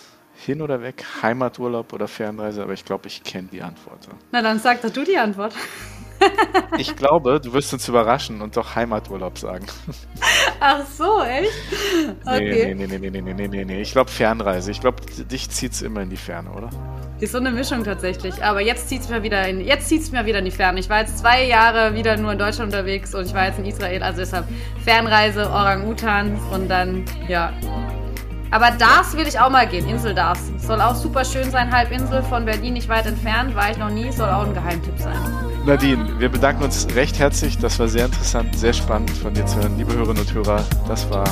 Hin 0.48 0.62
oder 0.62 0.82
weg, 0.82 1.04
Heimaturlaub 1.22 1.92
oder 1.92 2.08
Fernreise, 2.08 2.64
aber 2.64 2.72
ich 2.72 2.86
glaube, 2.86 3.08
ich 3.08 3.22
kenne 3.22 3.50
die 3.52 3.62
Antwort. 3.62 4.08
Na, 4.32 4.42
dann 4.42 4.60
sag 4.60 4.82
doch 4.82 4.90
du 4.90 5.04
die 5.04 5.18
Antwort. 5.18 5.54
Ich 6.80 6.96
glaube, 6.96 7.40
du 7.40 7.54
wirst 7.54 7.72
uns 7.74 7.88
überraschen 7.88 8.42
und 8.42 8.58
doch 8.58 8.76
Heimaturlaub 8.76 9.38
sagen. 9.38 9.68
Ach 10.60 10.84
so, 10.88 11.22
echt? 11.22 11.52
Okay. 12.26 12.74
Nee, 12.74 12.88
nee, 12.88 12.98
nee, 12.98 13.10
nee, 13.10 13.22
nee, 13.22 13.34
nee, 13.34 13.48
nee, 13.48 13.66
nee. 13.66 13.82
Ich 13.82 13.92
glaube 13.92 14.10
Fernreise. 14.10 14.72
Ich 14.72 14.82
glaube, 14.82 15.04
dich 15.06 15.52
zieht 15.52 15.74
es 15.74 15.84
immer 15.84 16.02
in 16.02 16.10
die 16.10 16.18
Ferne, 16.18 16.50
oder? 16.50 16.72
Ist 17.20 17.34
so 17.34 17.38
eine 17.38 17.52
Mischung 17.52 17.84
tatsächlich. 17.84 18.44
Aber 18.44 18.62
jetzt 18.62 18.90
zieht 18.90 19.02
es 19.02 19.10
mir 19.10 19.22
wieder 19.22 19.48
in, 19.48 19.62
jetzt 19.62 19.90
zieht's 19.90 20.12
mir 20.12 20.26
wieder 20.26 20.40
in 20.40 20.46
die 20.46 20.52
Ferne. 20.52 20.80
Ich 20.80 20.90
war 20.90 21.02
jetzt 21.02 21.20
zwei 21.20 21.46
Jahre 21.46 21.94
wieder 21.94 22.18
nur 22.18 22.32
in 22.32 22.40
Deutschland 22.40 22.74
unterwegs 22.74 23.14
und 23.14 23.28
ich 23.28 23.36
war 23.36 23.46
jetzt 23.46 23.60
in 23.60 23.66
Israel. 23.66 24.02
Also 24.02 24.22
deshalb 24.22 24.48
Fernreise, 24.84 25.48
Orang-Utans 25.52 26.40
und 26.52 26.68
dann, 26.68 27.06
ja. 27.28 27.54
Aber 28.52 28.72
Dars 28.72 29.16
will 29.16 29.28
ich 29.28 29.40
auch 29.40 29.50
mal 29.50 29.68
gehen, 29.68 29.88
Insel 29.88 30.14
Dars. 30.14 30.40
Soll 30.58 30.82
auch 30.82 30.96
super 30.96 31.26
schön 31.26 31.50
sein, 31.52 31.72
Halbinsel 31.72 32.24
von 32.24 32.46
Berlin 32.46 32.74
nicht 32.74 32.90
weit 32.90 33.06
entfernt, 33.06 33.56
war 33.56 33.72
ich 33.72 33.78
noch 33.78 33.90
nie, 33.90 34.12
soll 34.12 34.30
auch 34.30 34.46
ein 34.46 34.54
Geheimtipp 34.54 34.98
sein. 34.98 35.18
Nadine, 35.66 36.18
wir 36.18 36.30
bedanken 36.30 36.64
uns 36.64 36.88
recht 36.96 37.20
herzlich. 37.20 37.58
Das 37.58 37.78
war 37.78 37.90
sehr 37.90 38.06
interessant, 38.06 38.58
sehr 38.58 38.72
spannend 38.72 39.12
von 39.12 39.34
dir 39.34 39.46
zu 39.46 39.58
hören. 39.58 39.78
Liebe 39.78 39.94
Hörerinnen 39.94 40.22
und 40.22 40.34
Hörer, 40.34 40.64
das 40.88 41.10
war 41.10 41.26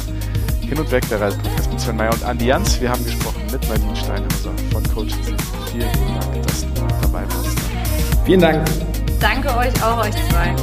Hin 0.62 0.78
und 0.78 0.92
Weg 0.92 1.08
der 1.08 1.22
Reisepodcast 1.22 1.72
mit 1.72 1.80
Sven 1.80 1.96
Meyer 1.96 2.12
und 2.12 2.24
Andi 2.24 2.48
Jans. 2.48 2.82
Wir 2.82 2.90
haben 2.90 3.04
gesprochen 3.06 3.42
mit 3.50 3.68
Nadine 3.70 3.96
Steinhauser 3.96 4.52
von 4.74 4.84
Coaching. 4.94 5.38
Vielen 5.72 5.90
Dank, 6.20 6.48
dass 6.48 6.62
du 6.62 6.82
dabei 7.02 7.24
warst. 7.24 7.58
Vielen 8.26 8.42
Dank. 8.42 8.68
Danke 9.22 9.56
euch 9.56 9.84
auch, 9.84 10.04
euch 10.04 10.16
zwei. 10.30 10.54